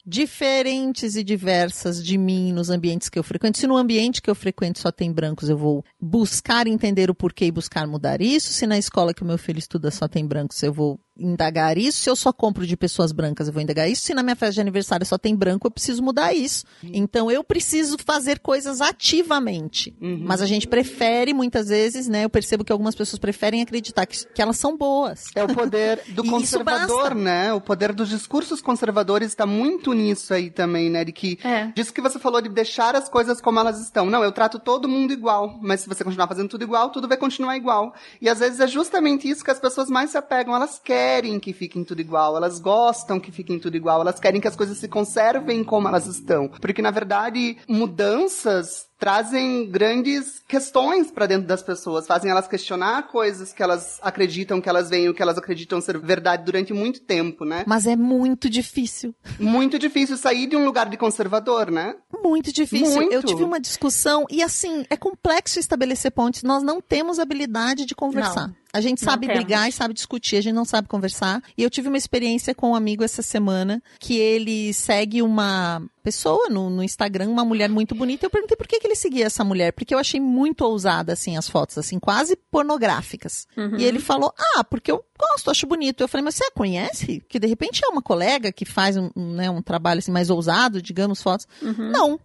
diferentes 0.08 1.16
e 1.16 1.22
diversas 1.22 2.02
de 2.02 2.16
mim 2.16 2.50
nos 2.50 2.70
ambientes 2.70 3.10
que 3.10 3.18
eu 3.18 3.22
frequento. 3.22 3.58
Se 3.58 3.66
no 3.66 3.76
ambiente 3.76 4.22
que 4.22 4.30
eu 4.30 4.34
frequento 4.34 4.78
só 4.78 4.90
tem 4.90 5.12
brancos, 5.12 5.50
eu 5.50 5.58
vou 5.58 5.84
buscar 6.00 6.66
entender 6.66 7.10
o 7.10 7.14
porquê 7.14 7.44
e 7.44 7.52
buscar 7.52 7.86
mudar 7.86 8.22
isso. 8.22 8.50
Se 8.50 8.66
na 8.66 8.78
escola 8.78 9.12
que 9.12 9.22
o 9.22 9.26
meu 9.26 9.36
filho 9.36 9.58
estuda 9.58 9.90
só 9.90 10.08
tem 10.08 10.26
brancos, 10.26 10.62
eu 10.62 10.72
vou 10.72 10.98
indagar 11.18 11.76
isso. 11.76 12.02
Se 12.02 12.08
eu 12.10 12.14
só 12.16 12.32
compro 12.32 12.66
de 12.66 12.76
pessoas 12.76 13.10
brancas, 13.12 13.48
eu 13.48 13.52
vou 13.52 13.62
indagar 13.62 13.90
isso. 13.90 14.02
Se 14.02 14.14
na 14.14 14.22
minha 14.22 14.36
festa 14.36 14.54
de 14.54 14.60
aniversário 14.60 15.04
só 15.04 15.18
tem 15.18 15.34
branco, 15.34 15.66
eu 15.66 15.70
preciso 15.70 16.02
mudar 16.02 16.32
isso. 16.32 16.64
Então 16.82 17.30
eu 17.30 17.42
preciso 17.42 17.96
fazer 18.04 18.38
coisas 18.38 18.80
ativamente. 18.80 19.94
Mas 20.00 20.40
a 20.40 20.46
gente 20.46 20.68
prefere 20.68 21.34
muitas 21.34 21.68
vezes, 21.68 22.06
né? 22.08 22.24
Eu 22.24 22.30
percebo 22.30 22.64
que 22.64 22.70
algumas 22.72 22.94
pessoas 22.94 23.18
preferem 23.18 23.62
acreditar 23.62 24.06
que, 24.06 24.24
que 24.26 24.40
elas 24.40 24.56
são 24.56 24.76
boas. 24.76 25.24
É 25.34 25.42
o 25.42 25.48
poder 25.54 26.00
do 26.14 26.24
conservador, 26.24 27.14
né? 27.14 27.52
O 27.52 27.60
poder 27.60 27.92
dos 27.92 28.08
discursos 28.08 28.60
conservadores 28.60 29.28
está 29.28 29.46
muito 29.46 29.92
nisso 29.92 30.32
aí 30.32 30.50
também, 30.50 30.88
né? 30.90 31.04
De 31.04 31.12
que 31.12 31.38
É. 31.42 31.66
disso 31.74 31.92
que 31.92 32.00
você 32.00 32.18
falou 32.18 32.40
de 32.40 32.48
deixar 32.48 32.94
as 32.94 33.08
coisas 33.08 33.40
como 33.40 33.58
elas 33.58 33.80
estão. 33.80 34.06
Não, 34.06 34.22
eu 34.22 34.30
trato 34.32 34.58
todo 34.58 34.88
mundo 34.88 35.12
igual, 35.12 35.58
mas 35.60 35.80
se 35.80 35.88
você 35.88 36.04
continuar 36.04 36.28
fazendo 36.28 36.48
tudo 36.48 36.62
igual, 36.62 36.90
tudo 36.90 37.08
vai 37.08 37.16
continuar 37.16 37.56
igual. 37.56 37.94
E 38.20 38.28
às 38.28 38.38
vezes 38.38 38.60
é 38.60 38.66
justamente 38.66 39.28
isso 39.28 39.44
que 39.44 39.50
as 39.50 39.58
pessoas 39.58 39.88
mais 39.88 40.10
se 40.10 40.18
apegam. 40.18 40.54
Elas 40.54 40.80
querem 40.82 41.07
que 41.40 41.52
fiquem 41.52 41.84
tudo 41.84 42.00
igual, 42.00 42.36
elas 42.36 42.58
gostam 42.58 43.20
que 43.20 43.32
fiquem 43.32 43.58
tudo 43.58 43.76
igual, 43.76 44.00
elas 44.00 44.18
querem 44.18 44.40
que 44.40 44.48
as 44.48 44.56
coisas 44.56 44.78
se 44.78 44.88
conservem 44.88 45.62
como 45.64 45.88
elas 45.88 46.06
estão. 46.06 46.48
Porque 46.48 46.82
na 46.82 46.90
verdade, 46.90 47.56
mudanças 47.68 48.87
trazem 48.98 49.70
grandes 49.70 50.42
questões 50.46 51.10
para 51.10 51.26
dentro 51.26 51.46
das 51.46 51.62
pessoas, 51.62 52.06
fazem 52.06 52.30
elas 52.30 52.48
questionar 52.48 53.08
coisas 53.08 53.52
que 53.52 53.62
elas 53.62 53.98
acreditam 54.02 54.60
que 54.60 54.68
elas 54.68 54.90
veem, 54.90 55.08
o 55.08 55.14
que 55.14 55.22
elas 55.22 55.38
acreditam 55.38 55.80
ser 55.80 55.98
verdade 55.98 56.44
durante 56.44 56.72
muito 56.72 57.00
tempo, 57.00 57.44
né? 57.44 57.64
Mas 57.66 57.86
é 57.86 57.94
muito 57.96 58.50
difícil. 58.50 59.14
Muito 59.38 59.78
difícil 59.78 60.16
sair 60.16 60.46
de 60.46 60.56
um 60.56 60.64
lugar 60.64 60.88
de 60.88 60.96
conservador, 60.96 61.70
né? 61.70 61.94
Muito 62.22 62.52
difícil. 62.52 62.96
Muito. 62.96 63.12
Eu 63.12 63.22
tive 63.22 63.44
uma 63.44 63.60
discussão 63.60 64.24
e 64.30 64.42
assim, 64.42 64.84
é 64.90 64.96
complexo 64.96 65.58
estabelecer 65.58 66.10
pontes. 66.10 66.42
Nós 66.42 66.62
não 66.62 66.80
temos 66.80 67.18
habilidade 67.18 67.84
de 67.84 67.94
conversar. 67.94 68.48
Não. 68.48 68.68
A 68.72 68.80
gente 68.80 69.00
sabe 69.00 69.26
brigar 69.26 69.68
e 69.68 69.72
sabe 69.72 69.94
discutir, 69.94 70.36
a 70.36 70.40
gente 70.42 70.54
não 70.54 70.64
sabe 70.64 70.88
conversar. 70.88 71.42
E 71.56 71.62
eu 71.62 71.70
tive 71.70 71.88
uma 71.88 71.96
experiência 71.96 72.54
com 72.54 72.70
um 72.70 72.74
amigo 72.74 73.02
essa 73.02 73.22
semana 73.22 73.82
que 73.98 74.18
ele 74.18 74.74
segue 74.74 75.22
uma 75.22 75.82
pessoa 76.02 76.48
no, 76.50 76.68
no 76.68 76.82
Instagram, 76.82 77.30
uma 77.30 77.44
mulher 77.44 77.70
muito 77.70 77.94
bonita. 77.94 78.26
Eu 78.26 78.30
perguntei 78.30 78.56
por 78.56 78.66
que, 78.68 78.78
que 78.78 78.86
ele 78.88 78.96
seguia 78.96 79.26
essa 79.26 79.44
mulher, 79.44 79.72
porque 79.72 79.94
eu 79.94 79.98
achei 79.98 80.18
muito 80.20 80.62
ousada, 80.62 81.12
assim, 81.12 81.36
as 81.36 81.48
fotos, 81.48 81.78
assim, 81.78 81.98
quase 81.98 82.36
pornográficas. 82.50 83.46
Uhum. 83.56 83.78
E 83.78 83.84
ele 83.84 83.98
falou, 83.98 84.32
ah, 84.56 84.64
porque 84.64 84.90
eu 84.90 85.04
gosto, 85.18 85.50
acho 85.50 85.66
bonito. 85.66 86.00
Eu 86.00 86.08
falei, 86.08 86.24
mas 86.24 86.34
você 86.34 86.44
a 86.44 86.50
conhece? 86.50 87.22
Que 87.28 87.38
de 87.38 87.46
repente 87.46 87.84
é 87.84 87.88
uma 87.88 88.02
colega 88.02 88.50
que 88.50 88.64
faz 88.64 88.96
um, 88.96 89.10
né, 89.14 89.50
um 89.50 89.62
trabalho 89.62 89.98
assim, 89.98 90.10
mais 90.10 90.30
ousado, 90.30 90.82
digamos, 90.82 91.22
fotos. 91.22 91.46
Uhum. 91.62 91.90
Não. 91.90 92.20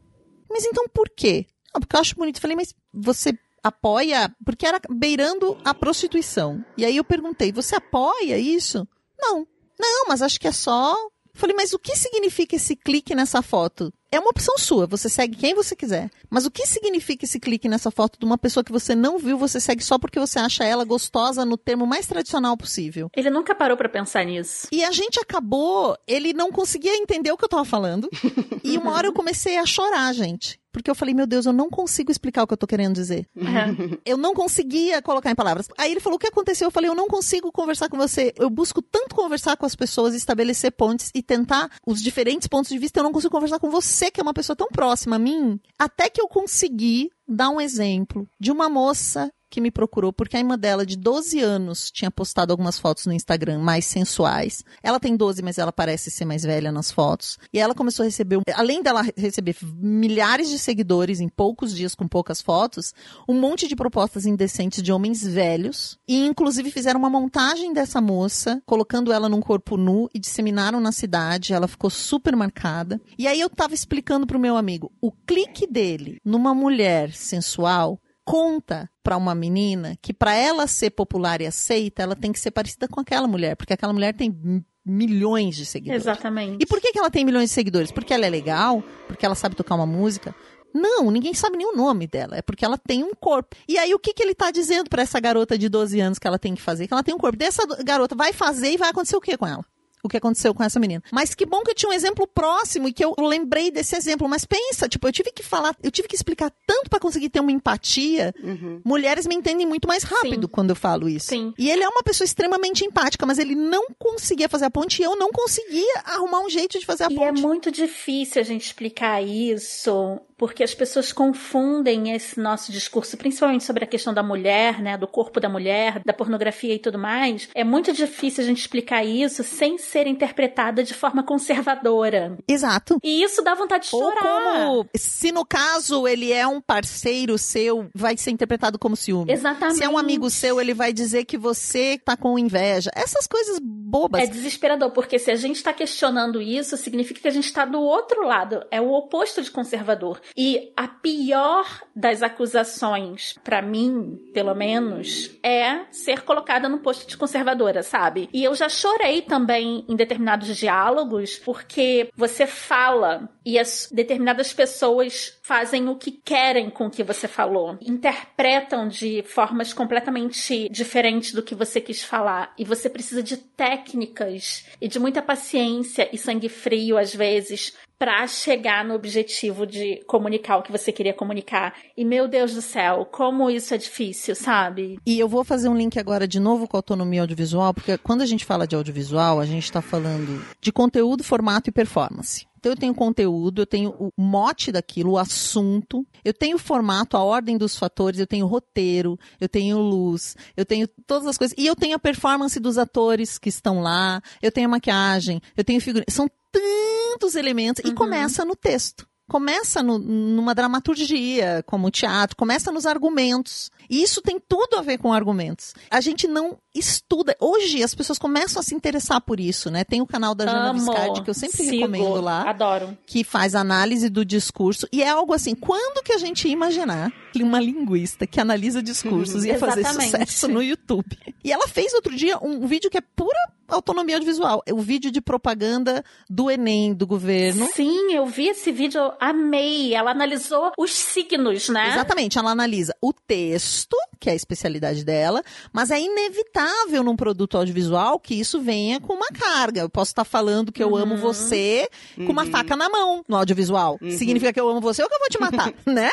Mas 0.49 0.65
então 0.65 0.85
por 0.93 1.09
quê? 1.09 1.45
Não, 1.73 1.81
porque 1.81 1.95
eu 1.95 1.99
acho 1.99 2.15
bonito. 2.15 2.37
Eu 2.37 2.41
falei, 2.41 2.55
mas 2.55 2.73
você 2.93 3.37
apoia? 3.63 4.33
Porque 4.45 4.65
era 4.65 4.79
beirando 4.89 5.57
a 5.63 5.73
prostituição. 5.73 6.63
E 6.77 6.85
aí 6.85 6.97
eu 6.97 7.03
perguntei, 7.03 7.51
você 7.51 7.75
apoia 7.75 8.37
isso? 8.37 8.87
Não. 9.19 9.47
Não, 9.79 10.05
mas 10.07 10.21
acho 10.21 10.39
que 10.39 10.47
é 10.47 10.51
só. 10.51 10.93
Eu 10.93 11.39
falei, 11.39 11.55
mas 11.55 11.73
o 11.73 11.79
que 11.79 11.95
significa 11.95 12.55
esse 12.55 12.75
clique 12.75 13.15
nessa 13.15 13.41
foto? 13.41 13.91
É 14.13 14.19
uma 14.19 14.29
opção 14.29 14.55
sua, 14.59 14.85
você 14.85 15.09
segue 15.09 15.35
quem 15.35 15.55
você 15.55 15.75
quiser. 15.75 16.07
Mas 16.29 16.45
o 16.45 16.51
que 16.51 16.67
significa 16.67 17.25
esse 17.25 17.39
clique 17.39 17.67
nessa 17.67 17.89
foto 17.89 18.19
de 18.19 18.23
uma 18.23 18.37
pessoa 18.37 18.63
que 18.63 18.71
você 18.71 18.93
não 18.93 19.17
viu, 19.17 19.39
você 19.39 19.59
segue 19.59 19.83
só 19.83 19.97
porque 19.97 20.19
você 20.19 20.37
acha 20.37 20.63
ela 20.63 20.85
gostosa 20.85 21.43
no 21.43 21.57
termo 21.57 21.87
mais 21.87 22.05
tradicional 22.05 22.55
possível? 22.55 23.09
Ele 23.17 23.31
nunca 23.31 23.55
parou 23.55 23.75
pra 23.75 23.89
pensar 23.89 24.23
nisso. 24.23 24.67
E 24.71 24.83
a 24.83 24.91
gente 24.91 25.19
acabou, 25.19 25.97
ele 26.07 26.31
não 26.31 26.51
conseguia 26.51 26.95
entender 26.95 27.31
o 27.31 27.37
que 27.37 27.43
eu 27.43 27.49
tava 27.49 27.65
falando. 27.65 28.07
e 28.63 28.77
uma 28.77 28.91
hora 28.91 29.07
eu 29.07 29.13
comecei 29.13 29.57
a 29.57 29.65
chorar, 29.65 30.13
gente. 30.13 30.59
Porque 30.73 30.89
eu 30.89 30.95
falei, 30.95 31.13
meu 31.13 31.27
Deus, 31.27 31.45
eu 31.45 31.53
não 31.53 31.69
consigo 31.69 32.11
explicar 32.11 32.43
o 32.43 32.47
que 32.47 32.53
eu 32.53 32.57
tô 32.57 32.65
querendo 32.65 32.95
dizer. 32.95 33.27
É. 33.37 33.99
Eu 34.03 34.17
não 34.17 34.33
conseguia 34.33 35.01
colocar 35.03 35.29
em 35.29 35.35
palavras. 35.35 35.69
Aí 35.77 35.91
ele 35.91 35.99
falou, 35.99 36.17
o 36.17 36.19
que 36.19 36.27
aconteceu? 36.27 36.67
Eu 36.67 36.71
falei, 36.71 36.89
eu 36.89 36.95
não 36.95 37.07
consigo 37.07 37.51
conversar 37.51 37.87
com 37.87 37.95
você. 37.95 38.33
Eu 38.35 38.49
busco 38.49 38.81
tanto 38.81 39.15
conversar 39.15 39.55
com 39.55 39.67
as 39.67 39.75
pessoas, 39.75 40.15
estabelecer 40.15 40.71
pontes 40.71 41.11
e 41.13 41.21
tentar 41.21 41.69
os 41.85 42.01
diferentes 42.01 42.47
pontos 42.47 42.69
de 42.69 42.79
vista. 42.79 42.99
Eu 42.99 43.03
não 43.03 43.13
consigo 43.13 43.31
conversar 43.31 43.59
com 43.59 43.69
você, 43.69 44.09
que 44.09 44.19
é 44.19 44.23
uma 44.23 44.33
pessoa 44.33 44.55
tão 44.55 44.67
próxima 44.67 45.17
a 45.17 45.19
mim. 45.19 45.59
Até 45.77 46.09
que 46.09 46.19
eu 46.19 46.27
consegui 46.27 47.11
dar 47.27 47.49
um 47.49 47.61
exemplo 47.61 48.27
de 48.39 48.51
uma 48.51 48.67
moça 48.67 49.31
que 49.53 49.61
me 49.61 49.69
procurou, 49.69 50.11
porque 50.11 50.35
a 50.35 50.39
irmã 50.39 50.57
dela, 50.57 50.83
de 50.83 50.97
12 50.97 51.39
anos, 51.39 51.91
tinha 51.91 52.09
postado 52.09 52.51
algumas 52.51 52.79
fotos 52.79 53.05
no 53.05 53.13
Instagram 53.13 53.59
mais 53.59 53.85
sensuais. 53.85 54.63
Ela 54.81 54.99
tem 54.99 55.15
12, 55.15 55.43
mas 55.43 55.59
ela 55.59 55.71
parece 55.71 56.09
ser 56.09 56.25
mais 56.25 56.41
velha 56.41 56.71
nas 56.71 56.91
fotos. 56.91 57.37
E 57.53 57.59
ela 57.59 57.75
começou 57.75 58.01
a 58.01 58.07
receber, 58.07 58.39
além 58.55 58.81
dela 58.81 59.05
receber 59.15 59.55
milhares 59.61 60.49
de 60.49 60.57
seguidores 60.57 61.19
em 61.19 61.29
poucos 61.29 61.75
dias 61.75 61.93
com 61.93 62.07
poucas 62.07 62.41
fotos, 62.41 62.95
um 63.29 63.39
monte 63.39 63.67
de 63.67 63.75
propostas 63.75 64.25
indecentes 64.25 64.81
de 64.81 64.91
homens 64.91 65.23
velhos. 65.23 65.99
E, 66.07 66.25
inclusive, 66.25 66.71
fizeram 66.71 66.99
uma 66.99 67.09
montagem 67.11 67.71
dessa 67.73 68.01
moça, 68.01 68.59
colocando 68.65 69.13
ela 69.13 69.29
num 69.29 69.39
corpo 69.39 69.77
nu 69.77 70.09
e 70.15 70.19
disseminaram 70.19 70.79
na 70.79 70.91
cidade. 70.91 71.53
Ela 71.53 71.67
ficou 71.67 71.91
super 71.91 72.35
marcada. 72.35 72.99
E 73.19 73.27
aí 73.27 73.39
eu 73.39 73.51
tava 73.51 73.75
explicando 73.75 74.25
pro 74.25 74.39
meu 74.39 74.57
amigo, 74.57 74.91
o 74.99 75.11
clique 75.11 75.67
dele 75.67 76.17
numa 76.25 76.55
mulher 76.55 77.13
sensual 77.13 77.99
conta 78.25 78.89
para 79.03 79.17
uma 79.17 79.35
menina 79.35 79.97
que 80.01 80.13
para 80.13 80.35
ela 80.35 80.67
ser 80.67 80.91
popular 80.91 81.41
e 81.41 81.47
aceita, 81.47 82.03
ela 82.03 82.15
tem 82.15 82.31
que 82.31 82.39
ser 82.39 82.51
parecida 82.51 82.87
com 82.87 82.99
aquela 82.99 83.27
mulher, 83.27 83.55
porque 83.55 83.73
aquela 83.73 83.93
mulher 83.93 84.13
tem 84.13 84.63
milhões 84.85 85.55
de 85.55 85.65
seguidores. 85.65 86.03
Exatamente. 86.03 86.57
E 86.61 86.65
por 86.65 86.81
que, 86.81 86.91
que 86.91 86.99
ela 86.99 87.09
tem 87.09 87.23
milhões 87.23 87.49
de 87.49 87.53
seguidores? 87.53 87.91
Porque 87.91 88.13
ela 88.13 88.25
é 88.25 88.29
legal? 88.29 88.83
Porque 89.07 89.25
ela 89.25 89.35
sabe 89.35 89.55
tocar 89.55 89.75
uma 89.75 89.85
música? 89.85 90.35
Não, 90.73 91.11
ninguém 91.11 91.33
sabe 91.33 91.55
nem 91.55 91.67
o 91.67 91.75
nome 91.75 92.07
dela. 92.07 92.35
É 92.35 92.41
porque 92.41 92.65
ela 92.65 92.77
tem 92.77 93.03
um 93.03 93.13
corpo. 93.13 93.55
E 93.67 93.77
aí, 93.77 93.93
o 93.93 93.99
que, 93.99 94.13
que 94.13 94.23
ele 94.23 94.33
tá 94.33 94.49
dizendo 94.49 94.89
pra 94.89 95.03
essa 95.03 95.19
garota 95.19 95.57
de 95.57 95.69
12 95.69 95.99
anos 95.99 96.17
que 96.17 96.27
ela 96.27 96.39
tem 96.39 96.55
que 96.55 96.61
fazer? 96.61 96.87
Que 96.87 96.93
ela 96.93 97.03
tem 97.03 97.13
um 97.13 97.19
corpo. 97.19 97.37
Dessa 97.37 97.63
garota 97.83 98.15
vai 98.15 98.33
fazer 98.33 98.71
e 98.71 98.77
vai 98.77 98.89
acontecer 98.89 99.15
o 99.15 99.21
que 99.21 99.37
com 99.37 99.45
ela? 99.45 99.63
O 100.03 100.09
que 100.09 100.17
aconteceu 100.17 100.53
com 100.53 100.61
essa 100.61 100.79
menina. 100.81 101.01
Mas 101.13 101.33
que 101.33 101.45
bom 101.45 101.61
que 101.63 101.71
eu 101.71 101.75
tinha 101.75 101.89
um 101.89 101.93
exemplo 101.93 102.27
próximo 102.27 102.89
e 102.89 102.93
que 102.93 103.03
eu 103.05 103.15
lembrei 103.19 103.71
desse 103.71 103.95
exemplo. 103.95 104.27
Mas 104.27 104.43
pensa, 104.43 104.89
tipo, 104.89 105.07
eu 105.07 105.13
tive 105.13 105.31
que 105.31 105.41
falar, 105.41 105.73
eu 105.81 105.89
tive 105.89 106.09
que 106.09 106.15
explicar 106.15 106.51
tanto 106.67 106.89
pra 106.89 106.99
conseguir 106.99 107.29
ter 107.29 107.39
uma 107.39 107.51
empatia. 107.53 108.35
Mulheres 108.83 109.25
me 109.25 109.33
entendem 109.33 109.65
muito 109.65 109.87
mais 109.87 110.03
rápido 110.03 110.47
Sim. 110.47 110.51
quando 110.51 110.71
eu 110.71 110.75
falo 110.75 111.07
isso. 111.07 111.27
Sim. 111.27 111.53
E 111.57 111.71
ele 111.71 111.83
é 111.83 111.87
uma 111.87 112.03
pessoa 112.03 112.25
extremamente 112.25 112.83
empática, 112.83 113.25
mas 113.25 113.39
ele 113.39 113.55
não 113.55 113.87
conseguia 113.97 114.49
fazer 114.49 114.65
a 114.65 114.69
ponte 114.69 115.01
e 115.01 115.05
eu 115.05 115.15
não 115.15 115.31
conseguia 115.31 116.01
arrumar 116.03 116.41
um 116.41 116.49
jeito 116.49 116.77
de 116.77 116.85
fazer 116.85 117.05
a 117.05 117.07
E 117.09 117.15
ponte. 117.15 117.39
é 117.39 117.41
muito 117.41 117.71
difícil 117.71 118.41
a 118.41 118.45
gente 118.45 118.65
explicar 118.65 119.21
isso, 119.23 120.19
porque 120.37 120.63
as 120.63 120.73
pessoas 120.73 121.11
confundem 121.11 122.11
esse 122.13 122.39
nosso 122.39 122.71
discurso, 122.71 123.17
principalmente 123.17 123.63
sobre 123.63 123.83
a 123.83 123.87
questão 123.87 124.13
da 124.13 124.23
mulher, 124.23 124.81
né, 124.81 124.97
do 124.97 125.07
corpo 125.07 125.39
da 125.39 125.49
mulher, 125.49 126.01
da 126.05 126.13
pornografia 126.13 126.73
e 126.75 126.79
tudo 126.79 126.97
mais. 126.97 127.49
É 127.53 127.63
muito 127.63 127.93
difícil 127.93 128.43
a 128.43 128.47
gente 128.47 128.59
explicar 128.59 129.03
isso 129.03 129.43
sem 129.43 129.77
ser 129.77 130.07
interpretada 130.07 130.83
de 130.83 130.93
forma 130.93 131.23
conservadora. 131.23 132.37
Exato. 132.47 132.97
E 133.03 133.23
isso 133.23 133.41
dá 133.41 133.53
vontade 133.53 133.89
de 133.89 133.95
Ou 133.95 134.01
chorar. 134.01 134.21
como, 134.21 134.89
se 134.95 135.31
no 135.31 135.45
caso 135.45 136.07
ele 136.07 136.31
é 136.31 136.45
um 136.47 136.61
parceiro 136.61 137.37
seu, 137.37 137.87
vai 137.93 138.17
ser 138.17 138.31
interpretado 138.31 138.79
como 138.79 138.95
ciúme. 138.95 139.31
Exatamente. 139.31 139.77
Se 139.77 139.83
é 139.83 139.89
um 139.89 139.97
amigo 139.97 140.29
seu, 140.29 140.59
ele 140.59 140.73
vai 140.73 140.93
dizer 140.93 141.25
que 141.25 141.37
você 141.37 141.99
tá 142.03 142.15
com 142.17 142.37
inveja. 142.37 142.91
Essas 142.95 143.27
coisas 143.27 143.59
bobas. 143.61 144.23
É 144.23 144.27
desesperador, 144.27 144.91
porque 144.91 145.19
se 145.19 145.29
a 145.29 145.35
gente 145.35 145.57
está 145.57 145.71
questionando 145.73 146.41
isso, 146.41 146.75
significa 146.77 147.21
que 147.21 147.27
a 147.27 147.31
gente 147.31 147.45
está 147.45 147.65
do 147.65 147.79
outro 147.79 148.25
lado. 148.25 148.65
É 148.71 148.81
o 148.81 148.91
oposto 148.91 149.41
de 149.41 149.51
conservador. 149.51 150.19
E 150.35 150.71
a 150.75 150.87
pior 150.87 151.65
das 151.95 152.21
acusações, 152.21 153.35
pra 153.43 153.61
mim, 153.61 154.19
pelo 154.33 154.53
menos, 154.55 155.31
é 155.43 155.85
ser 155.91 156.21
colocada 156.21 156.67
no 156.69 156.79
posto 156.79 157.07
de 157.07 157.17
conservadora, 157.17 157.83
sabe? 157.83 158.29
E 158.33 158.43
eu 158.43 158.55
já 158.55 158.69
chorei 158.69 159.21
também 159.21 159.85
em 159.87 159.95
determinados 159.95 160.55
diálogos, 160.57 161.37
porque 161.37 162.09
você 162.15 162.47
fala 162.47 163.29
e 163.45 163.59
as 163.59 163.89
determinadas 163.91 164.53
pessoas 164.53 165.37
fazem 165.43 165.89
o 165.89 165.95
que 165.95 166.11
querem 166.11 166.69
com 166.69 166.87
o 166.87 166.89
que 166.89 167.03
você 167.03 167.27
falou, 167.27 167.77
interpretam 167.81 168.87
de 168.87 169.23
formas 169.23 169.73
completamente 169.73 170.69
diferentes 170.69 171.33
do 171.33 171.43
que 171.43 171.53
você 171.53 171.81
quis 171.81 172.01
falar, 172.01 172.53
e 172.57 172.63
você 172.63 172.89
precisa 172.89 173.21
de 173.21 173.37
técnicas 173.37 174.65
e 174.79 174.87
de 174.87 174.99
muita 174.99 175.21
paciência 175.21 176.09
e 176.13 176.17
sangue 176.17 176.49
frio 176.49 176.97
às 176.97 177.13
vezes 177.13 177.75
pra 177.97 178.27
chegar 178.27 178.83
no 178.83 178.93
objetivo 178.93 179.65
de 179.65 180.03
comunicar 180.07 180.57
o 180.57 180.63
que 180.63 180.71
você 180.71 180.91
queria 180.91 181.13
comunicar. 181.13 181.73
E 181.95 182.03
meu 182.03 182.27
Deus 182.27 182.53
do 182.53 182.61
céu, 182.61 183.05
como 183.05 183.49
isso 183.49 183.73
é 183.73 183.77
difícil, 183.77 184.35
sabe? 184.35 184.99
E 185.05 185.19
eu 185.19 185.27
vou 185.27 185.43
fazer 185.43 185.69
um 185.69 185.77
link 185.77 185.97
agora 185.99 186.27
de 186.27 186.39
novo 186.39 186.67
com 186.67 186.77
a 186.77 186.79
autonomia 186.79 187.21
audiovisual, 187.21 187.73
porque 187.73 187.97
quando 187.97 188.21
a 188.21 188.25
gente 188.25 188.45
fala 188.45 188.67
de 188.67 188.75
audiovisual, 188.75 189.39
a 189.39 189.45
gente 189.45 189.63
está 189.63 189.81
falando 189.81 190.45
de 190.59 190.71
conteúdo, 190.71 191.23
formato 191.23 191.69
e 191.69 191.73
performance. 191.73 192.45
Então 192.63 192.71
eu 192.71 192.77
tenho 192.77 192.95
conteúdo, 192.95 193.61
eu 193.61 193.65
tenho 193.65 193.89
o 193.99 194.09
mote 194.17 194.71
daquilo, 194.71 195.11
o 195.11 195.17
assunto, 195.17 196.07
eu 196.23 196.33
tenho 196.33 196.55
o 196.55 196.59
formato, 196.59 197.17
a 197.17 197.21
ordem 197.21 197.57
dos 197.57 197.75
fatores, 197.75 198.21
eu 198.21 198.25
tenho 198.25 198.45
roteiro, 198.45 199.19
eu 199.37 199.49
tenho 199.49 199.79
luz, 199.79 200.37
eu 200.55 200.65
tenho 200.65 200.87
todas 201.05 201.27
as 201.27 201.37
coisas. 201.37 201.53
E 201.57 201.67
eu 201.67 201.75
tenho 201.75 201.93
a 201.93 201.99
performance 201.99 202.57
dos 202.61 202.77
atores 202.77 203.37
que 203.37 203.49
estão 203.49 203.81
lá, 203.81 204.21
eu 204.41 204.49
tenho 204.49 204.67
a 204.67 204.71
maquiagem, 204.71 205.41
eu 205.57 205.63
tenho 205.65 205.81
figurino. 205.81 206.05
São 206.09 206.29
tantos 206.53 207.35
elementos. 207.35 207.83
E 207.83 207.89
Uhum. 207.89 207.95
começa 207.95 208.45
no 208.45 208.55
texto. 208.55 209.07
Começa 209.29 209.81
no- 209.81 209.97
numa 209.97 210.53
dramaturgia, 210.53 211.63
como 211.65 211.87
o 211.87 211.91
teatro, 211.91 212.35
começa 212.35 212.71
nos 212.73 212.85
argumentos. 212.85 213.71
E 213.89 214.03
isso 214.03 214.21
tem 214.21 214.37
tudo 214.37 214.75
a 214.77 214.81
ver 214.81 214.97
com 214.97 215.13
argumentos. 215.13 215.73
A 215.89 216.01
gente 216.01 216.27
não 216.27 216.57
estuda. 216.75 217.35
Hoje 217.39 217.81
as 217.81 217.95
pessoas 217.95 218.19
começam 218.19 218.59
a 218.59 218.63
se 218.63 218.75
interessar 218.75 219.21
por 219.21 219.39
isso, 219.39 219.71
né? 219.71 219.85
Tem 219.85 220.01
o 220.01 220.05
canal 220.05 220.35
da 220.35 220.45
Jana 220.45 220.69
Amo. 220.71 220.79
Viscardi, 220.79 221.23
que 221.23 221.29
eu 221.29 221.33
sempre 221.33 221.57
Sigo. 221.57 221.71
recomendo 221.71 222.21
lá 222.21 222.49
Adoro. 222.49 222.97
que 223.07 223.23
faz 223.23 223.55
análise 223.55 224.09
do 224.09 224.25
discurso. 224.25 224.87
E 224.91 225.01
é 225.01 225.09
algo 225.09 225.33
assim, 225.33 225.55
quando 225.55 226.03
que 226.03 226.11
a 226.11 226.17
gente 226.17 226.45
ia 226.47 226.53
imaginar 226.53 227.11
que 227.31 227.41
uma 227.43 227.59
linguista 227.61 228.27
que 228.27 228.41
analisa 228.41 228.83
discursos 228.83 229.43
ia 229.45 229.57
fazer 229.57 229.85
sucesso 229.85 230.47
no 230.49 230.61
YouTube? 230.61 231.17
E 231.43 231.51
ela 231.51 231.67
fez 231.67 231.93
outro 231.93 232.13
dia 232.15 232.37
um 232.41 232.67
vídeo 232.67 232.89
que 232.89 232.97
é 232.97 233.01
pura 233.01 233.39
autonomia 233.75 234.15
audiovisual. 234.15 234.61
O 234.71 234.81
vídeo 234.81 235.11
de 235.11 235.21
propaganda 235.21 236.03
do 236.29 236.49
Enem, 236.49 236.93
do 236.93 237.05
governo. 237.07 237.67
Sim, 237.73 238.13
eu 238.13 238.25
vi 238.25 238.47
esse 238.47 238.71
vídeo, 238.71 238.99
eu 238.99 239.13
amei. 239.19 239.93
Ela 239.93 240.11
analisou 240.11 240.71
os 240.77 240.91
signos, 240.93 241.69
né? 241.69 241.89
Exatamente, 241.89 242.37
ela 242.37 242.51
analisa 242.51 242.95
o 243.01 243.11
texto, 243.13 243.95
que 244.19 244.29
é 244.29 244.33
a 244.33 244.35
especialidade 244.35 245.03
dela, 245.03 245.43
mas 245.71 245.91
é 245.91 245.99
inevitável 245.99 247.03
num 247.03 247.15
produto 247.15 247.57
audiovisual 247.57 248.19
que 248.19 248.33
isso 248.35 248.61
venha 248.61 248.99
com 248.99 249.13
uma 249.13 249.27
carga. 249.27 249.81
Eu 249.81 249.89
posso 249.89 250.11
estar 250.11 250.23
falando 250.25 250.71
que 250.71 250.81
eu 250.83 250.89
Uhum. 250.89 250.97
amo 250.97 251.17
você 251.17 251.89
com 252.15 252.31
uma 252.31 252.45
faca 252.45 252.75
na 252.75 252.89
mão 252.89 253.23
no 253.27 253.35
audiovisual. 253.37 253.97
Significa 254.17 254.53
que 254.53 254.59
eu 254.59 254.69
amo 254.69 254.79
você 254.81 255.01
ou 255.03 255.09
que 255.09 255.15
eu 255.15 255.19
vou 255.19 255.29
te 255.29 255.39
matar, 255.39 255.73
né? 255.85 256.09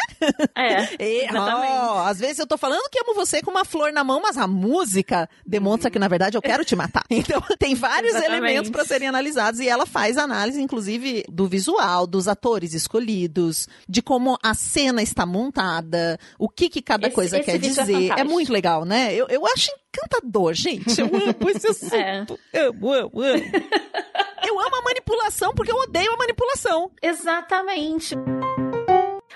É, 0.54 0.80
E, 1.02 1.24
exatamente. 1.24 1.72
ó, 1.72 2.06
às 2.06 2.18
vezes 2.18 2.38
eu 2.38 2.46
tô 2.46 2.56
falando 2.58 2.88
que 2.90 2.98
amo 3.00 3.14
você 3.14 3.42
com 3.42 3.50
uma 3.50 3.64
flor 3.64 3.92
na 3.92 4.02
mão, 4.04 4.20
mas 4.22 4.36
a 4.36 4.46
música 4.46 5.28
demonstra 5.46 5.90
que, 5.90 5.98
na 5.98 6.08
verdade, 6.08 6.36
eu 6.36 6.42
quero 6.42 6.64
te 6.64 6.74
matar. 6.76 7.04
Então, 7.10 7.42
tem 7.58 7.74
vários 7.74 8.14
Exatamente. 8.14 8.36
elementos 8.44 8.70
para 8.70 8.84
serem 8.84 9.08
analisados 9.08 9.60
e 9.60 9.68
ela 9.68 9.86
faz 9.86 10.16
análise, 10.16 10.60
inclusive, 10.60 11.24
do 11.28 11.46
visual, 11.46 12.06
dos 12.06 12.28
atores 12.28 12.74
escolhidos, 12.74 13.68
de 13.88 14.00
como 14.02 14.38
a 14.42 14.54
cena 14.54 15.02
está 15.02 15.24
montada, 15.26 16.18
o 16.38 16.48
que 16.48 16.68
que 16.68 16.82
cada 16.82 17.06
Esse- 17.08 17.14
coisa 17.14 17.36
esse 17.36 17.44
quer 17.46 17.54
é 17.56 17.58
dizer. 17.58 17.82
É, 17.92 18.08
fantástico. 18.08 18.30
muito 18.30 18.52
legal, 18.52 18.84
né? 18.84 19.14
Eu, 19.14 19.26
eu 19.28 19.44
acho 19.46 19.68
encantador, 19.92 20.54
gente. 20.54 21.00
Eu 21.00 21.06
amo 21.06 21.50
esse 21.54 21.66
assunto. 21.68 22.38
Amo, 22.54 22.92
amo, 22.92 23.22
amo. 23.22 23.42
Eu 24.42 24.58
amo 24.58 24.76
a 24.76 24.82
manipulação 24.82 25.52
porque 25.54 25.70
eu 25.70 25.76
odeio 25.76 26.12
a 26.12 26.16
manipulação. 26.16 26.90
Exatamente. 27.02 28.14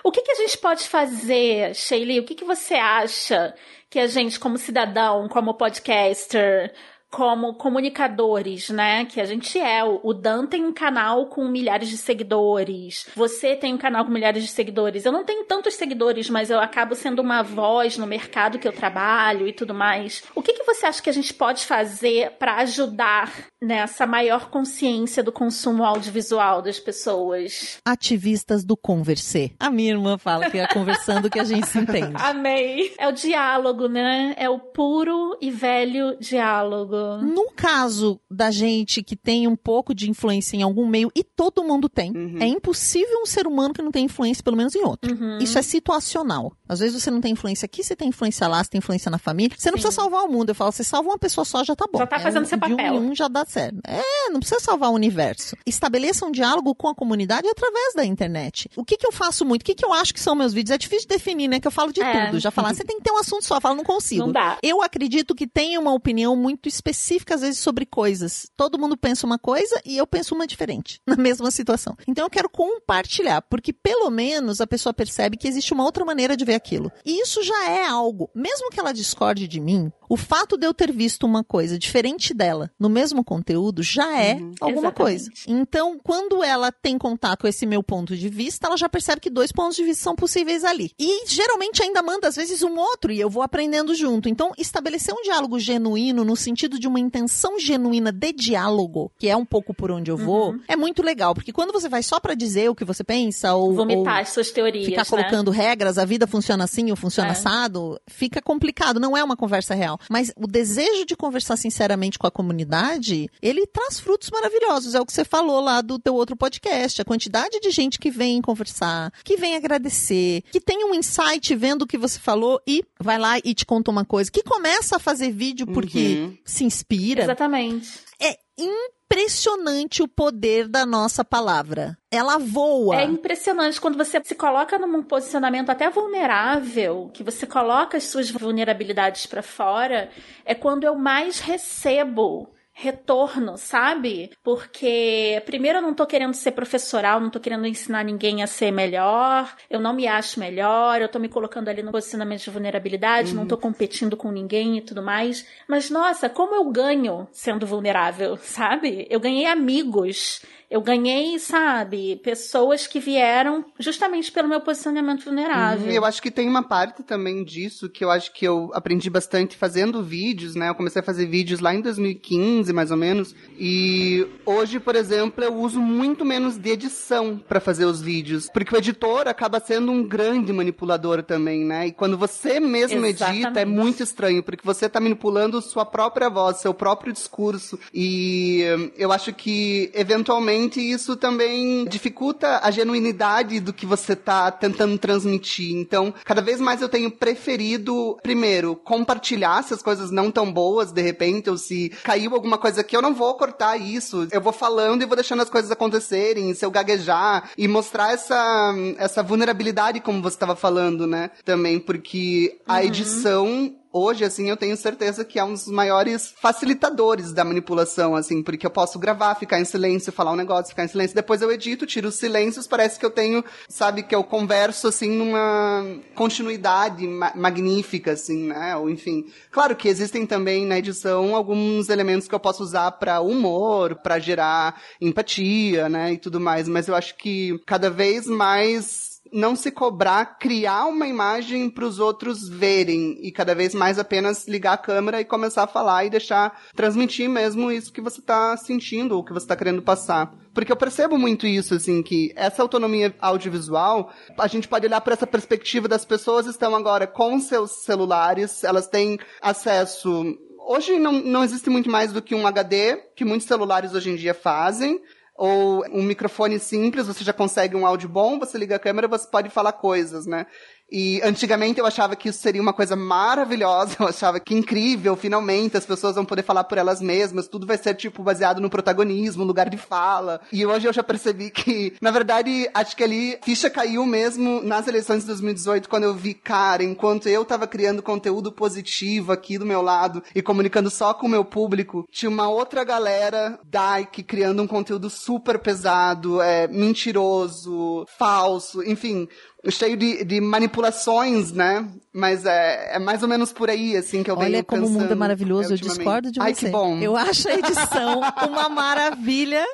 O 0.02 0.10
que, 0.10 0.22
que 0.22 0.30
a 0.32 0.34
gente 0.36 0.56
pode 0.58 0.88
fazer, 0.88 1.74
Sheila? 1.74 2.20
O 2.20 2.24
que, 2.24 2.34
que 2.34 2.44
você 2.44 2.74
acha 2.74 3.54
que 3.90 3.98
a 3.98 4.06
gente, 4.06 4.40
como 4.40 4.56
cidadão, 4.56 5.28
como 5.28 5.54
podcaster, 5.54 6.72
como 7.14 7.54
comunicadores, 7.54 8.70
né? 8.70 9.04
Que 9.04 9.20
a 9.20 9.24
gente 9.24 9.56
é. 9.56 9.84
O 9.84 10.12
Dan 10.12 10.46
tem 10.46 10.64
um 10.64 10.72
canal 10.72 11.26
com 11.26 11.46
milhares 11.46 11.88
de 11.88 11.96
seguidores. 11.96 13.06
Você 13.14 13.54
tem 13.54 13.72
um 13.72 13.78
canal 13.78 14.04
com 14.04 14.10
milhares 14.10 14.42
de 14.42 14.48
seguidores. 14.48 15.04
Eu 15.04 15.12
não 15.12 15.24
tenho 15.24 15.44
tantos 15.44 15.74
seguidores, 15.74 16.28
mas 16.28 16.50
eu 16.50 16.58
acabo 16.58 16.96
sendo 16.96 17.22
uma 17.22 17.40
voz 17.40 17.96
no 17.96 18.04
mercado 18.04 18.58
que 18.58 18.66
eu 18.66 18.72
trabalho 18.72 19.46
e 19.46 19.52
tudo 19.52 19.72
mais. 19.72 20.24
O 20.34 20.42
que, 20.42 20.54
que 20.54 20.64
você 20.64 20.86
acha 20.86 21.00
que 21.00 21.08
a 21.08 21.12
gente 21.12 21.32
pode 21.32 21.64
fazer 21.64 22.32
para 22.32 22.56
ajudar 22.56 23.32
nessa 23.62 24.08
maior 24.08 24.50
consciência 24.50 25.22
do 25.22 25.30
consumo 25.30 25.84
audiovisual 25.84 26.60
das 26.62 26.80
pessoas? 26.80 27.78
Ativistas 27.86 28.64
do 28.64 28.76
Conversê. 28.76 29.52
A 29.60 29.70
minha 29.70 29.92
irmã 29.92 30.18
fala 30.18 30.50
que 30.50 30.58
é 30.58 30.66
conversando 30.66 31.30
que 31.30 31.38
a 31.38 31.44
gente 31.44 31.68
se 31.68 31.78
entende. 31.78 32.14
Amei. 32.18 32.92
É 32.98 33.06
o 33.06 33.12
diálogo, 33.12 33.86
né? 33.86 34.34
É 34.36 34.50
o 34.50 34.58
puro 34.58 35.38
e 35.40 35.52
velho 35.52 36.16
diálogo. 36.18 37.03
No 37.22 37.50
caso 37.54 38.20
da 38.30 38.50
gente 38.50 39.02
que 39.02 39.16
tem 39.16 39.46
um 39.46 39.56
pouco 39.56 39.94
de 39.94 40.08
influência 40.10 40.56
em 40.56 40.62
algum 40.62 40.86
meio, 40.86 41.10
e 41.14 41.22
todo 41.24 41.62
mundo 41.64 41.88
tem, 41.88 42.12
é 42.40 42.46
impossível 42.46 43.20
um 43.22 43.26
ser 43.26 43.46
humano 43.46 43.72
que 43.74 43.82
não 43.82 43.90
tem 43.90 44.04
influência, 44.06 44.42
pelo 44.42 44.56
menos 44.56 44.74
em 44.74 44.82
outro. 44.84 45.12
Uhum. 45.14 45.38
Isso 45.38 45.58
é 45.58 45.62
situacional. 45.62 46.52
Às 46.68 46.80
vezes 46.80 47.00
você 47.02 47.10
não 47.10 47.20
tem 47.20 47.32
influência 47.32 47.66
aqui, 47.66 47.82
você 47.82 47.94
tem 47.94 48.08
influência 48.08 48.46
lá, 48.48 48.62
você 48.62 48.70
tem 48.70 48.78
influência 48.78 49.10
na 49.10 49.18
família. 49.18 49.56
Você 49.56 49.70
não 49.70 49.74
precisa 49.74 49.94
salvar 49.94 50.24
o 50.24 50.28
mundo. 50.28 50.48
Eu 50.50 50.54
falo, 50.54 50.72
você 50.72 50.82
salva 50.84 51.08
uma 51.10 51.18
pessoa 51.18 51.44
só, 51.44 51.62
já 51.62 51.76
tá 51.76 51.86
bom. 51.90 51.98
Já 51.98 52.06
tá 52.06 52.18
fazendo 52.18 52.42
um, 52.42 52.46
seu 52.46 52.58
de 52.58 52.72
um 52.72 52.76
papel. 52.76 52.94
em 52.94 52.98
um 52.98 53.14
já 53.14 53.28
dá 53.28 53.44
certo. 53.44 53.78
É, 53.86 54.30
não 54.30 54.40
precisa 54.40 54.60
salvar 54.60 54.90
o 54.90 54.94
universo. 54.94 55.56
Estabeleça 55.66 56.24
um 56.26 56.30
diálogo 56.32 56.74
com 56.74 56.88
a 56.88 56.94
comunidade 56.94 57.46
através 57.48 57.94
da 57.94 58.04
internet. 58.04 58.68
O 58.76 58.84
que 58.84 58.96
que 58.96 59.06
eu 59.06 59.12
faço 59.12 59.44
muito? 59.44 59.62
O 59.62 59.64
que 59.64 59.74
que 59.74 59.84
eu 59.84 59.92
acho 59.92 60.12
que 60.14 60.20
são 60.20 60.34
meus 60.34 60.52
vídeos? 60.52 60.74
É 60.74 60.78
difícil 60.78 61.08
definir, 61.08 61.48
né? 61.48 61.60
Que 61.60 61.66
eu 61.66 61.72
falo 61.72 61.92
de 61.92 62.02
É. 62.02 62.26
tudo. 62.26 62.40
Já 62.40 62.50
falar, 62.50 62.74
você 62.74 62.84
tem 62.84 62.96
que 62.98 63.04
ter 63.04 63.12
um 63.12 63.18
assunto 63.18 63.44
só. 63.44 63.56
Eu 63.56 63.60
falo, 63.60 63.76
não 63.76 63.84
consigo. 63.84 64.24
Não 64.26 64.32
dá. 64.32 64.58
Eu 64.62 64.82
acredito 64.82 65.34
que 65.34 65.46
tem 65.46 65.76
uma 65.78 65.92
opinião 65.92 66.34
muito 66.36 66.68
específica, 66.68 66.93
às 67.34 67.40
vezes, 67.40 67.58
sobre 67.58 67.86
coisas. 67.86 68.50
Todo 68.56 68.78
mundo 68.78 68.96
pensa 68.96 69.26
uma 69.26 69.38
coisa 69.38 69.80
e 69.84 69.96
eu 69.96 70.06
penso 70.06 70.34
uma 70.34 70.46
diferente, 70.46 71.00
na 71.06 71.16
mesma 71.16 71.50
situação. 71.50 71.96
Então 72.06 72.24
eu 72.24 72.30
quero 72.30 72.48
compartilhar, 72.48 73.42
porque 73.42 73.72
pelo 73.72 74.10
menos 74.10 74.60
a 74.60 74.66
pessoa 74.66 74.92
percebe 74.92 75.36
que 75.36 75.48
existe 75.48 75.72
uma 75.72 75.84
outra 75.84 76.04
maneira 76.04 76.36
de 76.36 76.44
ver 76.44 76.54
aquilo. 76.54 76.90
E 77.04 77.22
isso 77.22 77.42
já 77.42 77.70
é 77.70 77.86
algo. 77.86 78.30
Mesmo 78.34 78.70
que 78.70 78.80
ela 78.80 78.92
discorde 78.92 79.46
de 79.48 79.60
mim, 79.60 79.92
o 80.08 80.16
fato 80.16 80.56
de 80.56 80.66
eu 80.66 80.74
ter 80.74 80.92
visto 80.92 81.24
uma 81.24 81.42
coisa 81.42 81.78
diferente 81.78 82.34
dela 82.34 82.70
no 82.78 82.88
mesmo 82.88 83.24
conteúdo 83.24 83.82
já 83.82 84.20
é 84.20 84.32
alguma 84.60 84.88
Exatamente. 84.88 84.94
coisa. 84.94 85.30
Então, 85.46 85.98
quando 86.02 86.42
ela 86.42 86.70
tem 86.70 86.98
contato 86.98 87.42
com 87.42 87.48
esse 87.48 87.66
meu 87.66 87.82
ponto 87.82 88.16
de 88.16 88.28
vista, 88.28 88.66
ela 88.66 88.76
já 88.76 88.88
percebe 88.88 89.20
que 89.20 89.30
dois 89.30 89.50
pontos 89.52 89.76
de 89.76 89.84
vista 89.84 90.04
são 90.04 90.14
possíveis 90.14 90.64
ali. 90.64 90.92
E 90.98 91.26
geralmente 91.26 91.82
ainda 91.82 92.02
manda, 92.02 92.28
às 92.28 92.36
vezes, 92.36 92.62
um 92.62 92.78
outro 92.78 93.12
e 93.12 93.20
eu 93.20 93.30
vou 93.30 93.42
aprendendo 93.42 93.94
junto. 93.94 94.28
Então, 94.28 94.52
estabelecer 94.58 95.14
um 95.14 95.22
diálogo 95.22 95.58
genuíno, 95.58 96.24
no 96.24 96.36
sentido 96.36 96.73
de 96.78 96.86
uma 96.88 97.00
intenção 97.00 97.58
genuína 97.58 98.10
de 98.12 98.32
diálogo, 98.32 99.10
que 99.18 99.28
é 99.28 99.36
um 99.36 99.44
pouco 99.44 99.72
por 99.74 99.90
onde 99.90 100.10
eu 100.10 100.16
vou, 100.16 100.50
Uhum. 100.52 100.60
é 100.68 100.76
muito 100.76 101.02
legal. 101.02 101.34
Porque 101.34 101.52
quando 101.52 101.72
você 101.72 101.88
vai 101.88 102.02
só 102.02 102.18
pra 102.20 102.34
dizer 102.34 102.68
o 102.70 102.74
que 102.74 102.84
você 102.84 103.02
pensa, 103.04 103.54
ou, 103.54 103.74
Vomitar 103.74 104.14
ou 104.16 104.20
as 104.22 104.28
suas 104.30 104.50
teorias, 104.50 104.84
ficar 104.84 105.02
né? 105.02 105.08
colocando 105.08 105.50
regras, 105.50 105.98
a 105.98 106.04
vida 106.04 106.26
funciona 106.26 106.64
assim 106.64 106.90
ou 106.90 106.96
funciona 106.96 107.28
É. 107.30 107.32
assado, 107.32 107.98
fica 108.08 108.40
complicado, 108.42 108.98
não 109.00 109.16
é 109.16 109.22
uma 109.24 109.36
conversa 109.36 109.74
real. 109.74 109.98
Mas 110.10 110.32
o 110.36 110.46
desejo 110.46 111.04
de 111.06 111.16
conversar 111.16 111.56
sinceramente 111.56 112.18
com 112.18 112.26
a 112.26 112.30
comunidade, 112.30 113.28
ele 113.42 113.66
traz 113.66 114.00
frutos 114.00 114.30
maravilhosos. 114.30 114.94
É 114.94 115.00
o 115.00 115.06
que 115.06 115.12
você 115.12 115.24
falou 115.24 115.60
lá 115.60 115.80
do 115.80 115.98
teu 115.98 116.14
outro 116.14 116.36
podcast. 116.36 117.00
A 117.00 117.04
quantidade 117.04 117.60
de 117.60 117.70
gente 117.70 117.98
que 117.98 118.10
vem 118.10 118.40
conversar, 118.40 119.12
que 119.24 119.36
vem 119.36 119.54
agradecer, 119.56 120.42
que 120.50 120.60
tem 120.60 120.84
um 120.84 120.94
insight 120.94 121.54
vendo 121.54 121.82
o 121.82 121.86
que 121.86 121.98
você 121.98 122.18
falou 122.18 122.60
e 122.66 122.82
vai 123.00 123.18
lá 123.18 123.38
e 123.38 123.54
te 123.54 123.64
conta 123.66 123.90
uma 123.90 124.04
coisa, 124.04 124.30
que 124.30 124.42
começa 124.42 124.96
a 124.96 124.98
fazer 124.98 125.30
vídeo 125.30 125.66
porque 125.66 125.94
Uhum. 126.24 126.36
se 126.44 126.63
inspira. 126.64 127.22
Exatamente. 127.22 128.00
É 128.20 128.36
impressionante 128.58 130.02
o 130.02 130.08
poder 130.08 130.68
da 130.68 130.84
nossa 130.86 131.24
palavra. 131.24 131.96
Ela 132.10 132.38
voa. 132.38 133.00
É 133.00 133.04
impressionante 133.04 133.80
quando 133.80 133.96
você 133.96 134.20
se 134.24 134.34
coloca 134.34 134.78
num 134.78 135.02
posicionamento 135.02 135.70
até 135.70 135.90
vulnerável, 135.90 137.10
que 137.12 137.22
você 137.22 137.46
coloca 137.46 137.96
as 137.96 138.04
suas 138.04 138.30
vulnerabilidades 138.30 139.26
pra 139.26 139.42
fora, 139.42 140.10
é 140.44 140.54
quando 140.54 140.84
eu 140.84 140.94
mais 140.96 141.40
recebo 141.40 142.50
retorno, 142.74 143.56
sabe? 143.56 144.32
Porque 144.42 145.40
primeiro 145.46 145.78
eu 145.78 145.82
não 145.82 145.94
tô 145.94 146.04
querendo 146.04 146.34
ser 146.34 146.50
professoral, 146.50 147.20
não 147.20 147.30
tô 147.30 147.38
querendo 147.38 147.66
ensinar 147.66 148.04
ninguém 148.04 148.42
a 148.42 148.48
ser 148.48 148.72
melhor, 148.72 149.54
eu 149.70 149.80
não 149.80 149.94
me 149.94 150.08
acho 150.08 150.40
melhor, 150.40 151.00
eu 151.00 151.08
tô 151.08 151.20
me 151.20 151.28
colocando 151.28 151.68
ali 151.68 151.82
no 151.82 151.92
posicionamento 151.92 152.42
de 152.42 152.50
vulnerabilidade, 152.50 153.34
não 153.34 153.46
tô 153.46 153.56
competindo 153.56 154.16
com 154.16 154.32
ninguém 154.32 154.78
e 154.78 154.80
tudo 154.80 155.02
mais. 155.02 155.46
Mas 155.68 155.88
nossa, 155.88 156.28
como 156.28 156.56
eu 156.56 156.64
ganho 156.70 157.28
sendo 157.30 157.64
vulnerável, 157.64 158.36
sabe? 158.42 159.06
Eu 159.08 159.20
ganhei 159.20 159.46
amigos, 159.46 160.42
eu 160.74 160.80
ganhei, 160.80 161.38
sabe, 161.38 162.16
pessoas 162.16 162.84
que 162.84 162.98
vieram 162.98 163.64
justamente 163.78 164.32
pelo 164.32 164.48
meu 164.48 164.60
posicionamento 164.60 165.24
vulnerável. 165.24 165.88
E 165.88 165.94
eu 165.94 166.04
acho 166.04 166.20
que 166.20 166.32
tem 166.32 166.48
uma 166.48 166.64
parte 166.64 167.04
também 167.04 167.44
disso 167.44 167.88
que 167.88 168.04
eu 168.04 168.10
acho 168.10 168.32
que 168.32 168.44
eu 168.44 168.72
aprendi 168.74 169.08
bastante 169.08 169.56
fazendo 169.56 170.02
vídeos, 170.02 170.56
né? 170.56 170.68
Eu 170.68 170.74
comecei 170.74 170.98
a 171.00 171.04
fazer 171.04 171.26
vídeos 171.26 171.60
lá 171.60 171.72
em 171.72 171.80
2015, 171.80 172.72
mais 172.72 172.90
ou 172.90 172.96
menos. 172.96 173.36
E 173.56 174.26
hoje, 174.44 174.80
por 174.80 174.96
exemplo, 174.96 175.44
eu 175.44 175.54
uso 175.54 175.80
muito 175.80 176.24
menos 176.24 176.58
de 176.58 176.70
edição 176.70 177.40
para 177.48 177.60
fazer 177.60 177.84
os 177.84 178.02
vídeos. 178.02 178.48
Porque 178.52 178.74
o 178.74 178.78
editor 178.78 179.28
acaba 179.28 179.60
sendo 179.60 179.92
um 179.92 180.02
grande 180.02 180.52
manipulador 180.52 181.22
também, 181.22 181.64
né? 181.64 181.86
E 181.86 181.92
quando 181.92 182.18
você 182.18 182.58
mesmo 182.58 183.06
edita, 183.06 183.30
é 183.30 183.36
Exatamente. 183.36 183.66
muito 183.78 184.02
estranho, 184.02 184.42
porque 184.42 184.66
você 184.66 184.88
tá 184.88 184.98
manipulando 184.98 185.62
sua 185.62 185.86
própria 185.86 186.28
voz, 186.28 186.56
seu 186.56 186.74
próprio 186.74 187.12
discurso. 187.12 187.78
E 187.94 188.64
eu 188.98 189.12
acho 189.12 189.32
que, 189.32 189.92
eventualmente, 189.94 190.63
isso 190.80 191.16
também 191.16 191.84
dificulta 191.86 192.60
a 192.62 192.70
genuinidade 192.70 193.60
do 193.60 193.72
que 193.72 193.86
você 193.86 194.14
tá 194.16 194.50
tentando 194.50 194.98
transmitir. 194.98 195.74
Então, 195.76 196.12
cada 196.24 196.42
vez 196.42 196.60
mais 196.60 196.80
eu 196.80 196.88
tenho 196.88 197.10
preferido, 197.10 198.18
primeiro, 198.22 198.76
compartilhar 198.76 199.62
se 199.62 199.74
as 199.74 199.82
coisas 199.82 200.10
não 200.10 200.30
tão 200.30 200.52
boas, 200.52 200.92
de 200.92 201.02
repente, 201.02 201.50
ou 201.50 201.56
se 201.56 201.90
caiu 202.02 202.34
alguma 202.34 202.58
coisa 202.58 202.80
aqui, 202.80 202.96
eu 202.96 203.02
não 203.02 203.14
vou 203.14 203.34
cortar 203.34 203.76
isso. 203.76 204.26
Eu 204.30 204.40
vou 204.40 204.52
falando 204.52 205.02
e 205.02 205.06
vou 205.06 205.16
deixando 205.16 205.42
as 205.42 205.50
coisas 205.50 205.70
acontecerem, 205.70 206.54
se 206.54 206.64
eu 206.64 206.70
gaguejar, 206.70 207.50
e 207.56 207.68
mostrar 207.68 208.12
essa, 208.12 208.74
essa 208.98 209.22
vulnerabilidade, 209.22 210.00
como 210.00 210.22
você 210.22 210.36
estava 210.36 210.56
falando, 210.56 211.06
né? 211.06 211.30
Também, 211.44 211.78
porque 211.78 212.58
a 212.66 212.84
edição 212.84 213.74
hoje, 213.94 214.24
assim, 214.24 214.50
eu 214.50 214.56
tenho 214.56 214.76
certeza 214.76 215.24
que 215.24 215.38
é 215.38 215.44
um 215.44 215.52
dos 215.52 215.68
maiores 215.68 216.34
facilitadores 216.36 217.32
da 217.32 217.44
manipulação, 217.44 218.16
assim, 218.16 218.42
porque 218.42 218.66
eu 218.66 218.70
posso 218.70 218.98
gravar, 218.98 219.36
ficar 219.36 219.60
em 219.60 219.64
silêncio, 219.64 220.12
falar 220.12 220.32
um 220.32 220.36
negócio, 220.36 220.70
ficar 220.70 220.84
em 220.84 220.88
silêncio, 220.88 221.14
depois 221.14 221.40
eu 221.40 221.52
edito, 221.52 221.86
tiro 221.86 222.08
os 222.08 222.16
silêncios, 222.16 222.66
parece 222.66 222.98
que 222.98 223.06
eu 223.06 223.10
tenho, 223.10 223.44
sabe, 223.68 224.02
que 224.02 224.14
eu 224.14 224.24
converso, 224.24 224.88
assim, 224.88 225.08
numa 225.10 225.84
continuidade 226.14 227.06
ma- 227.06 227.32
magnífica, 227.36 228.12
assim, 228.12 228.48
né, 228.48 228.76
ou 228.76 228.90
enfim. 228.90 229.26
Claro 229.52 229.76
que 229.76 229.88
existem 229.88 230.26
também 230.26 230.66
na 230.66 230.78
edição 230.78 231.36
alguns 231.36 231.88
elementos 231.88 232.26
que 232.26 232.34
eu 232.34 232.40
posso 232.40 232.64
usar 232.64 232.90
para 232.92 233.20
humor, 233.20 233.94
para 233.96 234.18
gerar 234.18 234.80
empatia, 235.00 235.88
né, 235.88 236.14
e 236.14 236.18
tudo 236.18 236.40
mais, 236.40 236.68
mas 236.68 236.88
eu 236.88 236.96
acho 236.96 237.16
que 237.16 237.58
cada 237.64 237.88
vez 237.88 238.26
mais 238.26 239.13
não 239.34 239.56
se 239.56 239.72
cobrar 239.72 240.38
criar 240.38 240.86
uma 240.86 241.08
imagem 241.08 241.68
para 241.68 241.84
os 241.84 241.98
outros 241.98 242.48
verem 242.48 243.18
e 243.20 243.32
cada 243.32 243.52
vez 243.52 243.74
mais 243.74 243.98
apenas 243.98 244.46
ligar 244.46 244.74
a 244.74 244.78
câmera 244.78 245.20
e 245.20 245.24
começar 245.24 245.64
a 245.64 245.66
falar 245.66 246.04
e 246.04 246.10
deixar 246.10 246.62
transmitir 246.74 247.28
mesmo 247.28 247.72
isso 247.72 247.92
que 247.92 248.00
você 248.00 248.20
está 248.20 248.56
sentindo 248.56 249.16
ou 249.16 249.24
que 249.24 249.32
você 249.32 249.44
está 249.44 249.56
querendo 249.56 249.82
passar. 249.82 250.32
Porque 250.54 250.70
eu 250.70 250.76
percebo 250.76 251.18
muito 251.18 251.48
isso, 251.48 251.74
assim, 251.74 252.00
que 252.00 252.32
essa 252.36 252.62
autonomia 252.62 253.12
audiovisual, 253.20 254.12
a 254.38 254.46
gente 254.46 254.68
pode 254.68 254.86
olhar 254.86 255.00
para 255.00 255.14
essa 255.14 255.26
perspectiva 255.26 255.88
das 255.88 256.04
pessoas 256.04 256.46
estão 256.46 256.76
agora 256.76 257.04
com 257.04 257.40
seus 257.40 257.72
celulares, 257.84 258.62
elas 258.62 258.86
têm 258.86 259.18
acesso 259.42 260.38
Hoje 260.66 260.98
não, 260.98 261.12
não 261.12 261.44
existe 261.44 261.68
muito 261.68 261.90
mais 261.90 262.10
do 262.10 262.22
que 262.22 262.34
um 262.34 262.46
HD, 262.46 262.96
que 263.14 263.22
muitos 263.22 263.46
celulares 263.46 263.92
hoje 263.92 264.08
em 264.08 264.16
dia 264.16 264.32
fazem 264.32 264.98
ou 265.34 265.84
um 265.88 266.02
microfone 266.02 266.58
simples, 266.58 267.06
você 267.06 267.24
já 267.24 267.32
consegue 267.32 267.74
um 267.74 267.86
áudio 267.86 268.08
bom, 268.08 268.38
você 268.38 268.56
liga 268.56 268.76
a 268.76 268.78
câmera, 268.78 269.08
você 269.08 269.26
pode 269.26 269.50
falar 269.50 269.72
coisas, 269.72 270.26
né? 270.26 270.46
E 270.90 271.20
antigamente 271.22 271.80
eu 271.80 271.86
achava 271.86 272.14
que 272.14 272.28
isso 272.28 272.40
seria 272.40 272.62
uma 272.62 272.72
coisa 272.72 272.94
maravilhosa, 272.94 273.96
eu 274.00 274.06
achava 274.06 274.38
que 274.38 274.54
incrível, 274.54 275.16
finalmente 275.16 275.76
as 275.76 275.86
pessoas 275.86 276.14
vão 276.14 276.24
poder 276.24 276.42
falar 276.42 276.64
por 276.64 276.78
elas 276.78 277.00
mesmas, 277.00 277.48
tudo 277.48 277.66
vai 277.66 277.78
ser 277.78 277.94
tipo 277.94 278.22
baseado 278.22 278.60
no 278.60 278.70
protagonismo, 278.70 279.44
lugar 279.44 279.68
de 279.68 279.76
fala. 279.76 280.40
E 280.52 280.64
hoje 280.64 280.86
eu 280.86 280.92
já 280.92 281.02
percebi 281.02 281.50
que, 281.50 281.94
na 282.00 282.10
verdade, 282.10 282.68
acho 282.74 282.96
que 282.96 283.02
ali 283.02 283.38
ficha 283.42 283.70
caiu 283.70 284.04
mesmo 284.06 284.62
nas 284.62 284.86
eleições 284.86 285.20
de 285.20 285.26
2018 285.28 285.88
quando 285.88 286.04
eu 286.04 286.14
vi, 286.14 286.34
cara, 286.34 286.84
enquanto 286.84 287.28
eu 287.28 287.44
tava 287.44 287.66
criando 287.66 288.02
conteúdo 288.02 288.52
positivo 288.52 289.32
aqui 289.32 289.58
do 289.58 289.66
meu 289.66 289.82
lado 289.82 290.22
e 290.34 290.42
comunicando 290.42 290.90
só 290.90 291.14
com 291.14 291.26
o 291.26 291.30
meu 291.30 291.44
público, 291.44 292.06
tinha 292.10 292.30
uma 292.30 292.48
outra 292.48 292.84
galera 292.84 293.58
Dyke 293.64 294.22
criando 294.22 294.62
um 294.62 294.66
conteúdo 294.66 295.08
super 295.08 295.58
pesado, 295.58 296.40
é, 296.40 296.68
mentiroso, 296.68 298.06
falso, 298.18 298.82
enfim, 298.82 299.28
cheio 299.70 299.96
de, 299.96 300.24
de 300.24 300.40
manipulações, 300.40 301.52
né? 301.52 301.88
Mas 302.12 302.44
é, 302.44 302.96
é 302.96 302.98
mais 302.98 303.22
ou 303.22 303.28
menos 303.28 303.52
por 303.52 303.68
aí, 303.68 303.96
assim, 303.96 304.22
que 304.22 304.30
eu 304.30 304.36
Olha 304.36 304.50
venho 304.50 304.64
como 304.64 304.86
o 304.86 304.90
mundo 304.90 305.12
é 305.12 305.14
maravilhoso, 305.16 305.72
eu 305.72 305.76
discordo 305.76 306.30
de 306.30 306.40
Ai, 306.40 306.54
você. 306.54 306.66
que 306.66 306.72
bom. 306.72 306.98
Eu 306.98 307.16
acho 307.16 307.48
a 307.48 307.54
edição 307.54 308.20
uma 308.48 308.68
maravilha. 308.68 309.64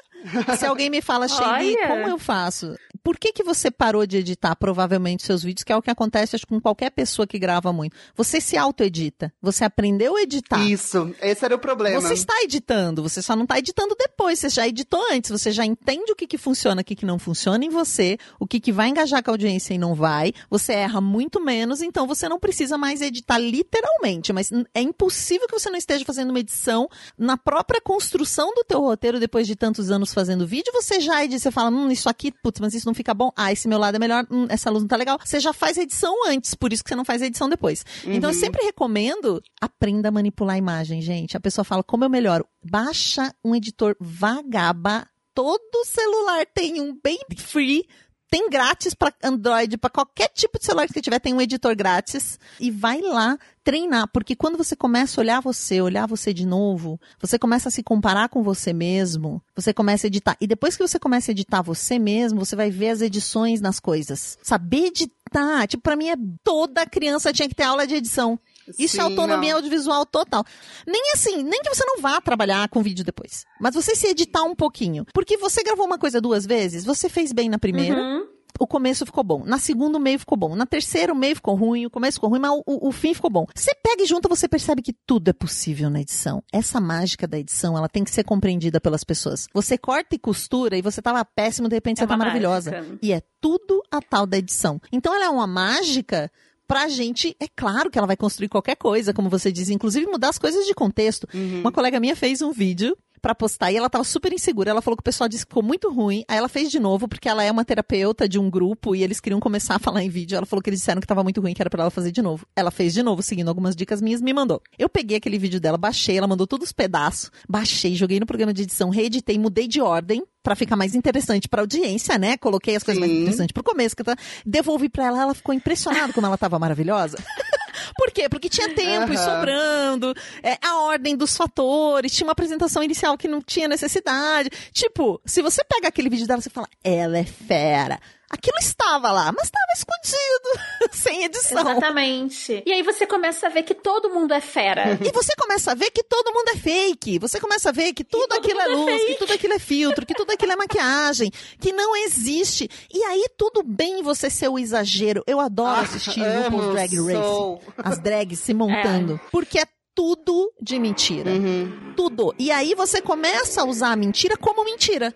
Se 0.57 0.66
alguém 0.66 0.91
me 0.91 1.01
fala, 1.01 1.26
Shelly, 1.28 1.76
como 1.86 2.09
eu 2.09 2.18
faço? 2.18 2.74
Por 3.03 3.18
que 3.18 3.32
que 3.32 3.42
você 3.42 3.70
parou 3.70 4.07
de 4.07 4.16
editar, 4.16 4.55
provavelmente, 4.57 5.24
seus 5.24 5.42
vídeos, 5.42 5.64
que 5.64 5.72
é 5.72 5.76
o 5.76 5.82
que 5.82 5.90
acontece, 5.90 6.36
acho, 6.36 6.46
com 6.46 6.61
qualquer 6.61 6.90
pessoa 6.90 7.26
que 7.26 7.38
grava 7.38 7.72
muito? 7.72 7.96
Você 8.14 8.40
se 8.40 8.57
auto-edita. 8.57 9.32
Você 9.40 9.64
aprendeu 9.64 10.16
a 10.16 10.22
editar. 10.22 10.64
Isso, 10.64 11.14
esse 11.20 11.44
era 11.44 11.55
o 11.55 11.59
problema. 11.59 12.01
Você 12.01 12.14
está 12.14 12.34
editando, 12.42 13.03
você 13.03 13.22
só 13.22 13.34
não 13.34 13.44
está 13.44 13.59
editando 13.59 13.94
depois, 13.98 14.38
você 14.38 14.48
já 14.48 14.66
editou 14.68 15.01
antes, 15.12 15.30
você 15.30 15.51
já 15.51 15.64
entende 15.64 16.12
o 16.12 16.16
que, 16.16 16.26
que 16.26 16.38
funciona, 16.38 16.82
o 16.82 16.84
que, 16.84 16.94
que 16.94 17.07
não 17.07 17.18
funciona 17.18 17.64
em 17.64 17.68
você, 17.68 18.18
o 18.38 18.46
que, 18.46 18.61
que 18.61 18.72
vai 18.72 18.88
engajar 18.88 19.22
com 19.22 19.30
a 19.30 19.34
audiência 19.34 19.74
e 19.74 19.78
não 19.78 19.94
vai, 19.94 20.32
você 20.48 20.72
erra 20.72 21.01
muito 21.01 21.40
menos, 21.40 21.82
então 21.82 22.07
você 22.07 22.28
não 22.28 22.38
precisa 22.38 22.76
mais 22.76 23.01
editar 23.01 23.38
literalmente, 23.38 24.32
mas 24.32 24.51
é 24.74 24.80
impossível 24.80 25.46
que 25.46 25.59
você 25.59 25.70
não 25.70 25.78
esteja 25.78 26.05
fazendo 26.05 26.30
uma 26.30 26.40
edição 26.40 26.88
na 27.18 27.36
própria 27.36 27.80
construção 27.80 28.55
do 28.55 28.64
teu 28.64 28.80
roteiro 28.80 29.20
depois 29.20 29.46
de 29.46 29.57
tantos 29.57 29.90
anos 29.90 30.12
fazendo 30.12 30.46
vídeo, 30.46 30.72
você 30.72 31.01
já 31.01 31.24
edita, 31.24 31.40
você 31.40 31.51
fala, 31.51 31.70
hum, 31.70 31.90
isso 31.90 32.09
aqui, 32.09 32.30
putz, 32.30 32.61
mas 32.61 32.74
isso 32.74 32.86
não 32.86 32.89
fica 32.95 33.12
bom, 33.14 33.30
ah, 33.36 33.53
esse 33.53 33.68
meu 33.68 33.78
lado 33.78 33.97
é 33.97 33.99
melhor, 33.99 34.26
hum, 34.30 34.47
essa 34.49 34.70
luz 34.70 34.82
não 34.82 34.88
tá 34.88 34.97
legal, 34.97 35.18
você 35.22 35.41
já 35.41 35.53
faz 35.53 35.78
a 35.78 35.82
edição 35.82 36.14
antes, 36.28 36.55
por 36.55 36.72
isso 36.72 36.82
que 36.82 36.88
você 36.88 36.97
não 36.97 37.05
faz 37.05 37.22
a 37.22 37.26
edição 37.26 37.49
depois. 37.49 37.84
Então 38.05 38.30
eu 38.30 38.34
sempre 38.34 38.64
recomendo, 38.64 39.43
aprenda 39.61 40.09
a 40.09 40.12
manipular 40.12 40.57
a 40.57 40.59
imagem, 40.59 41.01
gente. 41.03 41.36
A 41.36 41.41
pessoa 41.41 41.64
fala, 41.64 41.82
como 41.82 42.05
eu 42.05 42.11
melhoro? 42.11 42.47
Baixa 42.62 43.34
um 43.45 43.55
editor 43.55 43.97
vagaba. 44.01 45.07
Todo 45.34 45.84
celular 45.84 46.45
tem 46.47 46.80
um 46.80 46.99
bem 47.03 47.18
free. 47.36 47.86
Tem 48.31 48.49
grátis 48.49 48.95
para 48.95 49.12
Android, 49.22 49.76
para 49.76 49.91
qualquer 49.91 50.28
tipo 50.28 50.59
de 50.59 50.64
celular 50.64 50.87
que 50.87 50.93
você 50.93 51.01
tiver, 51.01 51.18
tem 51.18 51.35
um 51.35 51.41
editor 51.41 51.74
grátis. 51.74 52.39
E 52.61 52.70
vai 52.70 53.01
lá 53.01 53.37
treinar, 53.64 54.09
porque 54.12 54.35
quando 54.37 54.57
você 54.57 54.74
começa 54.74 55.20
a 55.20 55.22
olhar 55.22 55.41
você, 55.41 55.81
olhar 55.81 56.07
você 56.07 56.33
de 56.33 56.47
novo, 56.47 56.99
você 57.20 57.39
começa 57.39 57.68
a 57.68 57.72
se 57.72 57.83
comparar 57.83 58.28
com 58.28 58.43
você 58.43 58.72
mesmo, 58.72 59.43
você 59.55 59.74
começa 59.74 60.07
a 60.07 60.09
editar. 60.09 60.37
E 60.41 60.47
depois 60.47 60.76
que 60.76 60.87
você 60.87 60.99
começa 60.99 61.31
a 61.31 61.33
editar 61.33 61.61
você 61.61 61.99
mesmo, 61.99 62.39
você 62.39 62.55
vai 62.55 62.70
ver 62.70 62.91
as 62.91 63.01
edições 63.01 63.61
nas 63.61 63.81
coisas. 63.81 64.39
Saber 64.43 64.87
editar, 64.87 65.66
tipo, 65.66 65.83
pra 65.83 65.97
mim 65.97 66.09
é 66.09 66.16
toda 66.43 66.87
criança 66.87 67.33
tinha 67.33 67.49
que 67.49 67.55
ter 67.55 67.64
aula 67.64 67.87
de 67.87 67.97
edição. 67.97 68.39
Isso 68.78 68.96
é 69.00 69.04
Sim, 69.04 69.10
autonomia 69.10 69.50
não. 69.50 69.56
audiovisual 69.56 70.04
total. 70.06 70.44
Nem 70.86 71.12
assim, 71.14 71.42
nem 71.42 71.60
que 71.62 71.68
você 71.74 71.84
não 71.84 72.00
vá 72.00 72.20
trabalhar 72.20 72.68
com 72.68 72.82
vídeo 72.82 73.04
depois. 73.04 73.44
Mas 73.60 73.74
você 73.74 73.94
se 73.94 74.06
editar 74.06 74.42
um 74.42 74.54
pouquinho. 74.54 75.04
Porque 75.14 75.36
você 75.36 75.62
gravou 75.62 75.86
uma 75.86 75.98
coisa 75.98 76.20
duas 76.20 76.44
vezes, 76.46 76.84
você 76.84 77.08
fez 77.08 77.32
bem 77.32 77.48
na 77.48 77.58
primeira, 77.58 78.00
Uhum. 78.00 78.26
o 78.58 78.66
começo 78.66 79.06
ficou 79.06 79.24
bom. 79.24 79.42
Na 79.44 79.58
segunda, 79.58 79.96
o 79.96 80.00
meio 80.00 80.18
ficou 80.18 80.36
bom. 80.36 80.54
Na 80.54 80.66
terceira, 80.66 81.12
o 81.12 81.16
meio 81.16 81.34
ficou 81.34 81.54
ruim, 81.54 81.86
o 81.86 81.90
começo 81.90 82.16
ficou 82.16 82.28
ruim, 82.28 82.40
mas 82.40 82.50
o, 82.66 82.88
o 82.88 82.92
fim 82.92 83.14
ficou 83.14 83.30
bom. 83.30 83.46
Você 83.54 83.74
pega 83.82 84.02
e 84.02 84.06
junta, 84.06 84.28
você 84.28 84.46
percebe 84.48 84.82
que 84.82 84.92
tudo 85.06 85.28
é 85.28 85.32
possível 85.32 85.88
na 85.88 86.00
edição. 86.00 86.42
Essa 86.52 86.78
mágica 86.80 87.26
da 87.26 87.38
edição, 87.38 87.76
ela 87.78 87.88
tem 87.88 88.04
que 88.04 88.10
ser 88.10 88.22
compreendida 88.24 88.78
pelas 88.80 89.02
pessoas. 89.02 89.46
Você 89.54 89.78
corta 89.78 90.14
e 90.14 90.18
costura 90.18 90.76
e 90.76 90.82
você 90.82 91.00
tava 91.00 91.24
péssimo, 91.24 91.68
de 91.68 91.74
repente 91.76 91.98
É 91.98 92.02
você 92.02 92.06
tá 92.08 92.16
maravilhosa. 92.16 92.70
mágica. 92.72 92.98
E 93.02 93.12
é 93.12 93.22
tudo 93.40 93.82
a 93.90 94.00
tal 94.02 94.26
da 94.26 94.36
edição. 94.36 94.78
Então 94.92 95.14
ela 95.14 95.24
é 95.24 95.28
uma 95.30 95.46
mágica 95.46 96.30
pra 96.70 96.86
gente, 96.86 97.36
é 97.40 97.48
claro 97.48 97.90
que 97.90 97.98
ela 97.98 98.06
vai 98.06 98.16
construir 98.16 98.48
qualquer 98.48 98.76
coisa, 98.76 99.12
como 99.12 99.28
você 99.28 99.50
diz, 99.50 99.70
inclusive 99.70 100.06
mudar 100.06 100.28
as 100.28 100.38
coisas 100.38 100.64
de 100.64 100.72
contexto. 100.72 101.26
Uma 101.34 101.72
colega 101.72 101.98
minha 101.98 102.14
fez 102.14 102.42
um 102.42 102.52
vídeo 102.52 102.96
pra 103.20 103.34
postar 103.34 103.70
e 103.70 103.76
ela 103.76 103.90
tava 103.90 104.04
super 104.04 104.32
insegura. 104.32 104.70
Ela 104.70 104.82
falou 104.82 104.96
que 104.96 105.02
o 105.02 105.04
pessoal 105.04 105.28
disse 105.28 105.44
que 105.44 105.50
ficou 105.50 105.62
muito 105.62 105.92
ruim. 105.92 106.24
Aí 106.28 106.38
ela 106.38 106.48
fez 106.48 106.70
de 106.70 106.78
novo 106.78 107.06
porque 107.06 107.28
ela 107.28 107.42
é 107.42 107.50
uma 107.50 107.64
terapeuta 107.64 108.28
de 108.28 108.38
um 108.38 108.50
grupo 108.50 108.94
e 108.94 109.02
eles 109.02 109.20
queriam 109.20 109.40
começar 109.40 109.76
a 109.76 109.78
falar 109.78 110.02
em 110.02 110.08
vídeo. 110.08 110.36
Ela 110.36 110.46
falou 110.46 110.62
que 110.62 110.70
eles 110.70 110.80
disseram 110.80 111.00
que 111.00 111.06
tava 111.06 111.22
muito 111.22 111.40
ruim, 111.40 111.54
que 111.54 111.62
era 111.62 111.70
pra 111.70 111.82
ela 111.82 111.90
fazer 111.90 112.10
de 112.10 112.22
novo. 112.22 112.46
Ela 112.56 112.70
fez 112.70 112.92
de 112.92 113.02
novo, 113.02 113.22
seguindo 113.22 113.48
algumas 113.48 113.76
dicas 113.76 114.00
minhas, 114.00 114.20
me 114.20 114.32
mandou. 114.32 114.62
Eu 114.78 114.88
peguei 114.88 115.16
aquele 115.16 115.38
vídeo 115.38 115.60
dela, 115.60 115.76
baixei, 115.76 116.16
ela 116.16 116.26
mandou 116.26 116.46
todos 116.46 116.68
os 116.68 116.72
pedaços, 116.72 117.30
baixei, 117.48 117.94
joguei 117.94 118.18
no 118.20 118.26
programa 118.26 118.52
de 118.52 118.62
edição, 118.62 118.90
reeditei, 118.90 119.38
mudei 119.38 119.68
de 119.68 119.80
ordem 119.80 120.22
pra 120.42 120.56
ficar 120.56 120.76
mais 120.76 120.94
interessante 120.94 121.48
pra 121.48 121.62
audiência, 121.62 122.18
né? 122.18 122.36
Coloquei 122.36 122.74
as 122.76 122.82
coisas 122.82 122.98
mais 122.98 123.12
Sim. 123.12 123.20
interessantes 123.20 123.52
pro 123.52 123.62
começo, 123.62 123.94
que 123.94 124.02
tá... 124.02 124.16
devolvi 124.44 124.88
pra 124.88 125.06
ela, 125.06 125.22
ela 125.22 125.34
ficou 125.34 125.54
impressionada 125.54 126.12
como 126.12 126.26
ela 126.26 126.38
tava 126.38 126.58
maravilhosa. 126.58 127.18
Por 127.97 128.11
quê? 128.11 128.28
Porque 128.28 128.49
tinha 128.49 128.74
tempo 128.74 129.12
e 129.12 129.16
Aham. 129.16 129.24
sobrando, 129.24 130.14
é, 130.43 130.59
a 130.62 130.83
ordem 130.83 131.16
dos 131.16 131.37
fatores, 131.37 132.12
tinha 132.12 132.26
uma 132.26 132.33
apresentação 132.33 132.83
inicial 132.83 133.16
que 133.16 133.28
não 133.28 133.41
tinha 133.41 133.68
necessidade. 133.68 134.51
Tipo, 134.72 135.20
se 135.24 135.43
você 135.43 135.62
pega 135.64 135.89
aquele 135.89 136.09
vídeo 136.09 136.26
dela 136.26 136.41
você 136.41 136.51
fala, 136.51 136.68
ela 136.83 137.18
é 137.18 137.24
fera. 137.24 137.99
Aquilo 138.33 138.57
estava 138.61 139.11
lá, 139.11 139.33
mas 139.33 139.47
estava 139.47 139.72
escondido, 139.74 140.89
sem 140.93 141.24
edição. 141.24 141.61
Exatamente. 141.61 142.62
E 142.64 142.72
aí 142.72 142.83
você 142.83 143.05
começa 143.05 143.47
a 143.49 143.51
ver 143.51 143.64
que 143.64 143.74
todo 143.74 144.09
mundo 144.11 144.33
é 144.33 144.41
fera. 144.41 144.99
E 145.05 145.11
você 145.12 145.35
começa 145.37 145.72
a 145.72 145.74
ver 145.74 145.91
que 145.91 146.03
todo 146.05 146.33
mundo 146.33 146.49
é 146.51 146.57
fake. 146.57 147.18
Você 147.18 147.41
começa 147.41 147.70
a 147.70 147.72
ver 147.72 147.93
que 147.93 148.05
tudo 148.05 148.28
todo 148.28 148.39
aquilo 148.39 148.61
é 148.61 148.64
é 148.64 148.68
luz, 148.68 148.93
que 149.01 149.07
fake. 149.07 149.18
tudo 149.18 149.33
aquilo 149.33 149.55
é 149.55 149.59
filtro, 149.59 150.07
que 150.07 150.14
tudo 150.14 150.31
aquilo 150.31 150.53
é 150.53 150.57
maquiagem, 150.57 151.31
que 151.61 151.72
não 151.72 151.97
existe. 151.97 152.68
E 152.93 153.03
aí 153.03 153.26
tudo 153.37 153.62
bem 153.64 154.01
você 154.03 154.31
ser 154.31 154.49
o 154.49 154.59
exagero. 154.59 155.24
Eu 155.26 155.41
adoro 155.41 155.81
Ah, 155.81 155.83
assistir 155.83 156.20
RuPaul's 156.22 156.72
Drag 156.72 156.95
Race. 157.01 157.12
sou. 157.12 157.61
As 157.78 157.99
drags 157.99 158.39
se 158.39 158.55
montando. 158.55 159.20
Porque 159.33 159.59
é 159.59 159.66
tudo 159.93 160.53
de 160.62 160.78
mentira. 160.78 161.31
Uhum. 161.33 161.95
Tudo. 161.97 162.33
E 162.39 162.51
aí 162.53 162.74
você 162.76 163.03
começa 163.03 163.62
a 163.62 163.64
usar 163.64 163.91
a 163.93 163.97
mentira 163.97 164.37
como 164.37 164.64
mentira. 164.64 165.12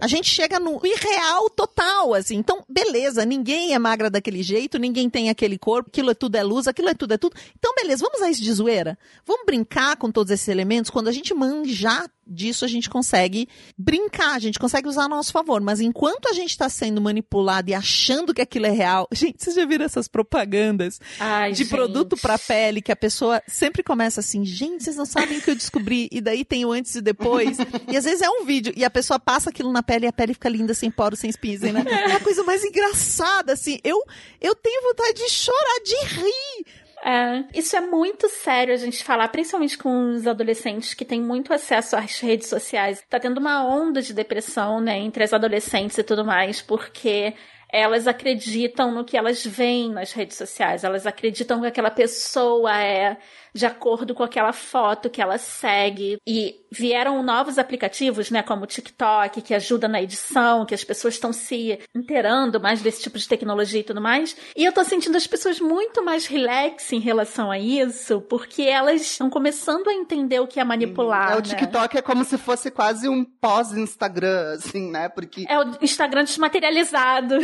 A 0.00 0.06
gente 0.06 0.28
chega 0.28 0.58
no 0.58 0.80
irreal 0.84 1.48
total, 1.50 2.14
assim. 2.14 2.36
Então, 2.36 2.64
beleza, 2.68 3.24
ninguém 3.24 3.74
é 3.74 3.78
magra 3.78 4.10
daquele 4.10 4.42
jeito, 4.42 4.78
ninguém 4.78 5.08
tem 5.08 5.30
aquele 5.30 5.58
corpo, 5.58 5.88
aquilo 5.88 6.10
é 6.10 6.14
tudo 6.14 6.36
é 6.36 6.42
luz, 6.42 6.66
aquilo 6.66 6.88
é 6.88 6.94
tudo 6.94 7.14
é 7.14 7.18
tudo. 7.18 7.36
Então, 7.58 7.74
beleza, 7.74 8.02
vamos 8.02 8.18
usar 8.18 8.30
isso 8.30 8.42
de 8.42 8.52
zoeira? 8.52 8.98
Vamos 9.24 9.46
brincar 9.46 9.96
com 9.96 10.10
todos 10.10 10.30
esses 10.30 10.48
elementos? 10.48 10.90
Quando 10.90 11.08
a 11.08 11.12
gente 11.12 11.32
manjar 11.34 12.10
disso, 12.26 12.64
a 12.64 12.68
gente 12.68 12.90
consegue 12.90 13.48
brincar, 13.76 14.34
a 14.34 14.38
gente 14.38 14.58
consegue 14.58 14.88
usar 14.88 15.04
a 15.04 15.08
nosso 15.08 15.32
favor. 15.32 15.60
Mas 15.60 15.80
enquanto 15.80 16.28
a 16.28 16.32
gente 16.32 16.50
está 16.50 16.68
sendo 16.68 17.00
manipulado 17.00 17.70
e 17.70 17.74
achando 17.74 18.34
que 18.34 18.40
aquilo 18.40 18.66
é 18.66 18.70
real, 18.70 19.06
gente, 19.12 19.42
vocês 19.42 19.54
já 19.54 19.64
viram 19.64 19.84
essas 19.84 20.08
propagandas 20.08 21.00
Ai, 21.18 21.52
de 21.52 21.58
gente. 21.58 21.70
produto 21.70 22.16
pra 22.16 22.38
pele 22.38 22.82
que 22.82 22.92
a 22.92 22.96
pessoa 22.96 23.42
sempre 23.46 23.82
começa 23.82 24.20
assim, 24.20 24.44
gente, 24.44 24.82
vocês 24.82 24.96
não 24.96 25.06
sabem 25.06 25.38
o 25.38 25.42
que 25.42 25.50
eu 25.50 25.54
descobri, 25.54 26.08
e 26.10 26.20
daí 26.20 26.44
tem 26.44 26.64
o 26.64 26.72
antes 26.72 26.94
e 26.94 27.00
depois. 27.00 27.58
e 27.90 27.96
às 27.96 28.04
vezes 28.04 28.22
é 28.22 28.28
um 28.28 28.44
vídeo, 28.44 28.72
e 28.76 28.84
a 28.84 28.90
pessoa 28.90 29.18
passa 29.18 29.50
aquilo 29.50 29.72
na 29.72 29.82
pele 29.82 30.06
e 30.06 30.08
a 30.08 30.12
pele 30.12 30.34
fica 30.34 30.48
linda, 30.48 30.74
sem 30.74 30.90
poros, 30.90 31.20
sem 31.20 31.30
espinhos, 31.30 31.60
né? 31.60 31.84
É 32.06 32.12
a 32.12 32.20
coisa 32.20 32.42
mais 32.44 32.64
engraçada, 32.64 33.52
assim. 33.52 33.78
Eu, 33.82 34.02
eu 34.40 34.54
tenho 34.54 34.82
vontade 34.82 35.14
de 35.14 35.30
chorar, 35.30 35.80
de 35.84 36.14
rir. 36.14 36.66
É, 37.06 37.44
isso 37.54 37.76
é 37.76 37.80
muito 37.80 38.28
sério 38.28 38.74
a 38.74 38.76
gente 38.76 39.04
falar, 39.04 39.28
principalmente 39.28 39.78
com 39.78 40.10
os 40.10 40.26
adolescentes 40.26 40.92
que 40.92 41.04
têm 41.04 41.22
muito 41.22 41.52
acesso 41.54 41.94
às 41.94 42.18
redes 42.18 42.48
sociais. 42.48 43.00
Tá 43.08 43.20
tendo 43.20 43.38
uma 43.38 43.64
onda 43.64 44.02
de 44.02 44.12
depressão, 44.12 44.80
né, 44.80 44.98
entre 44.98 45.22
as 45.22 45.32
adolescentes 45.32 45.96
e 45.96 46.02
tudo 46.02 46.24
mais, 46.24 46.60
porque 46.60 47.32
elas 47.72 48.08
acreditam 48.08 48.90
no 48.90 49.04
que 49.04 49.16
elas 49.16 49.46
veem 49.46 49.92
nas 49.92 50.12
redes 50.12 50.36
sociais, 50.36 50.82
elas 50.82 51.06
acreditam 51.06 51.60
que 51.60 51.68
aquela 51.68 51.92
pessoa 51.92 52.76
é 52.76 53.16
de 53.56 53.66
acordo 53.66 54.14
com 54.14 54.22
aquela 54.22 54.52
foto 54.52 55.08
que 55.08 55.22
ela 55.22 55.38
segue. 55.38 56.18
E 56.26 56.60
vieram 56.70 57.22
novos 57.22 57.58
aplicativos, 57.58 58.30
né, 58.30 58.42
como 58.42 58.64
o 58.64 58.66
TikTok, 58.66 59.40
que 59.40 59.54
ajuda 59.54 59.88
na 59.88 60.02
edição, 60.02 60.66
que 60.66 60.74
as 60.74 60.84
pessoas 60.84 61.14
estão 61.14 61.32
se 61.32 61.78
inteirando 61.94 62.60
mais 62.60 62.82
desse 62.82 63.02
tipo 63.02 63.18
de 63.18 63.26
tecnologia 63.26 63.80
e 63.80 63.84
tudo 63.84 64.00
mais. 64.00 64.36
E 64.54 64.64
eu 64.64 64.72
tô 64.72 64.84
sentindo 64.84 65.16
as 65.16 65.26
pessoas 65.26 65.58
muito 65.58 66.04
mais 66.04 66.26
relax 66.26 66.92
em 66.92 67.00
relação 67.00 67.50
a 67.50 67.58
isso, 67.58 68.20
porque 68.20 68.62
elas 68.62 69.00
estão 69.00 69.30
começando 69.30 69.88
a 69.88 69.94
entender 69.94 70.40
o 70.40 70.46
que 70.46 70.60
é 70.60 70.64
manipular. 70.64 71.32
É, 71.32 71.34
o 71.34 71.36
né? 71.36 71.42
TikTok 71.42 71.96
é 71.96 72.02
como 72.02 72.24
se 72.24 72.36
fosse 72.36 72.70
quase 72.70 73.08
um 73.08 73.24
pós-Instagram, 73.24 74.54
assim, 74.54 74.90
né? 74.90 75.08
Porque 75.08 75.46
É 75.48 75.58
o 75.58 75.78
Instagram 75.80 76.24
desmaterializado. 76.24 77.36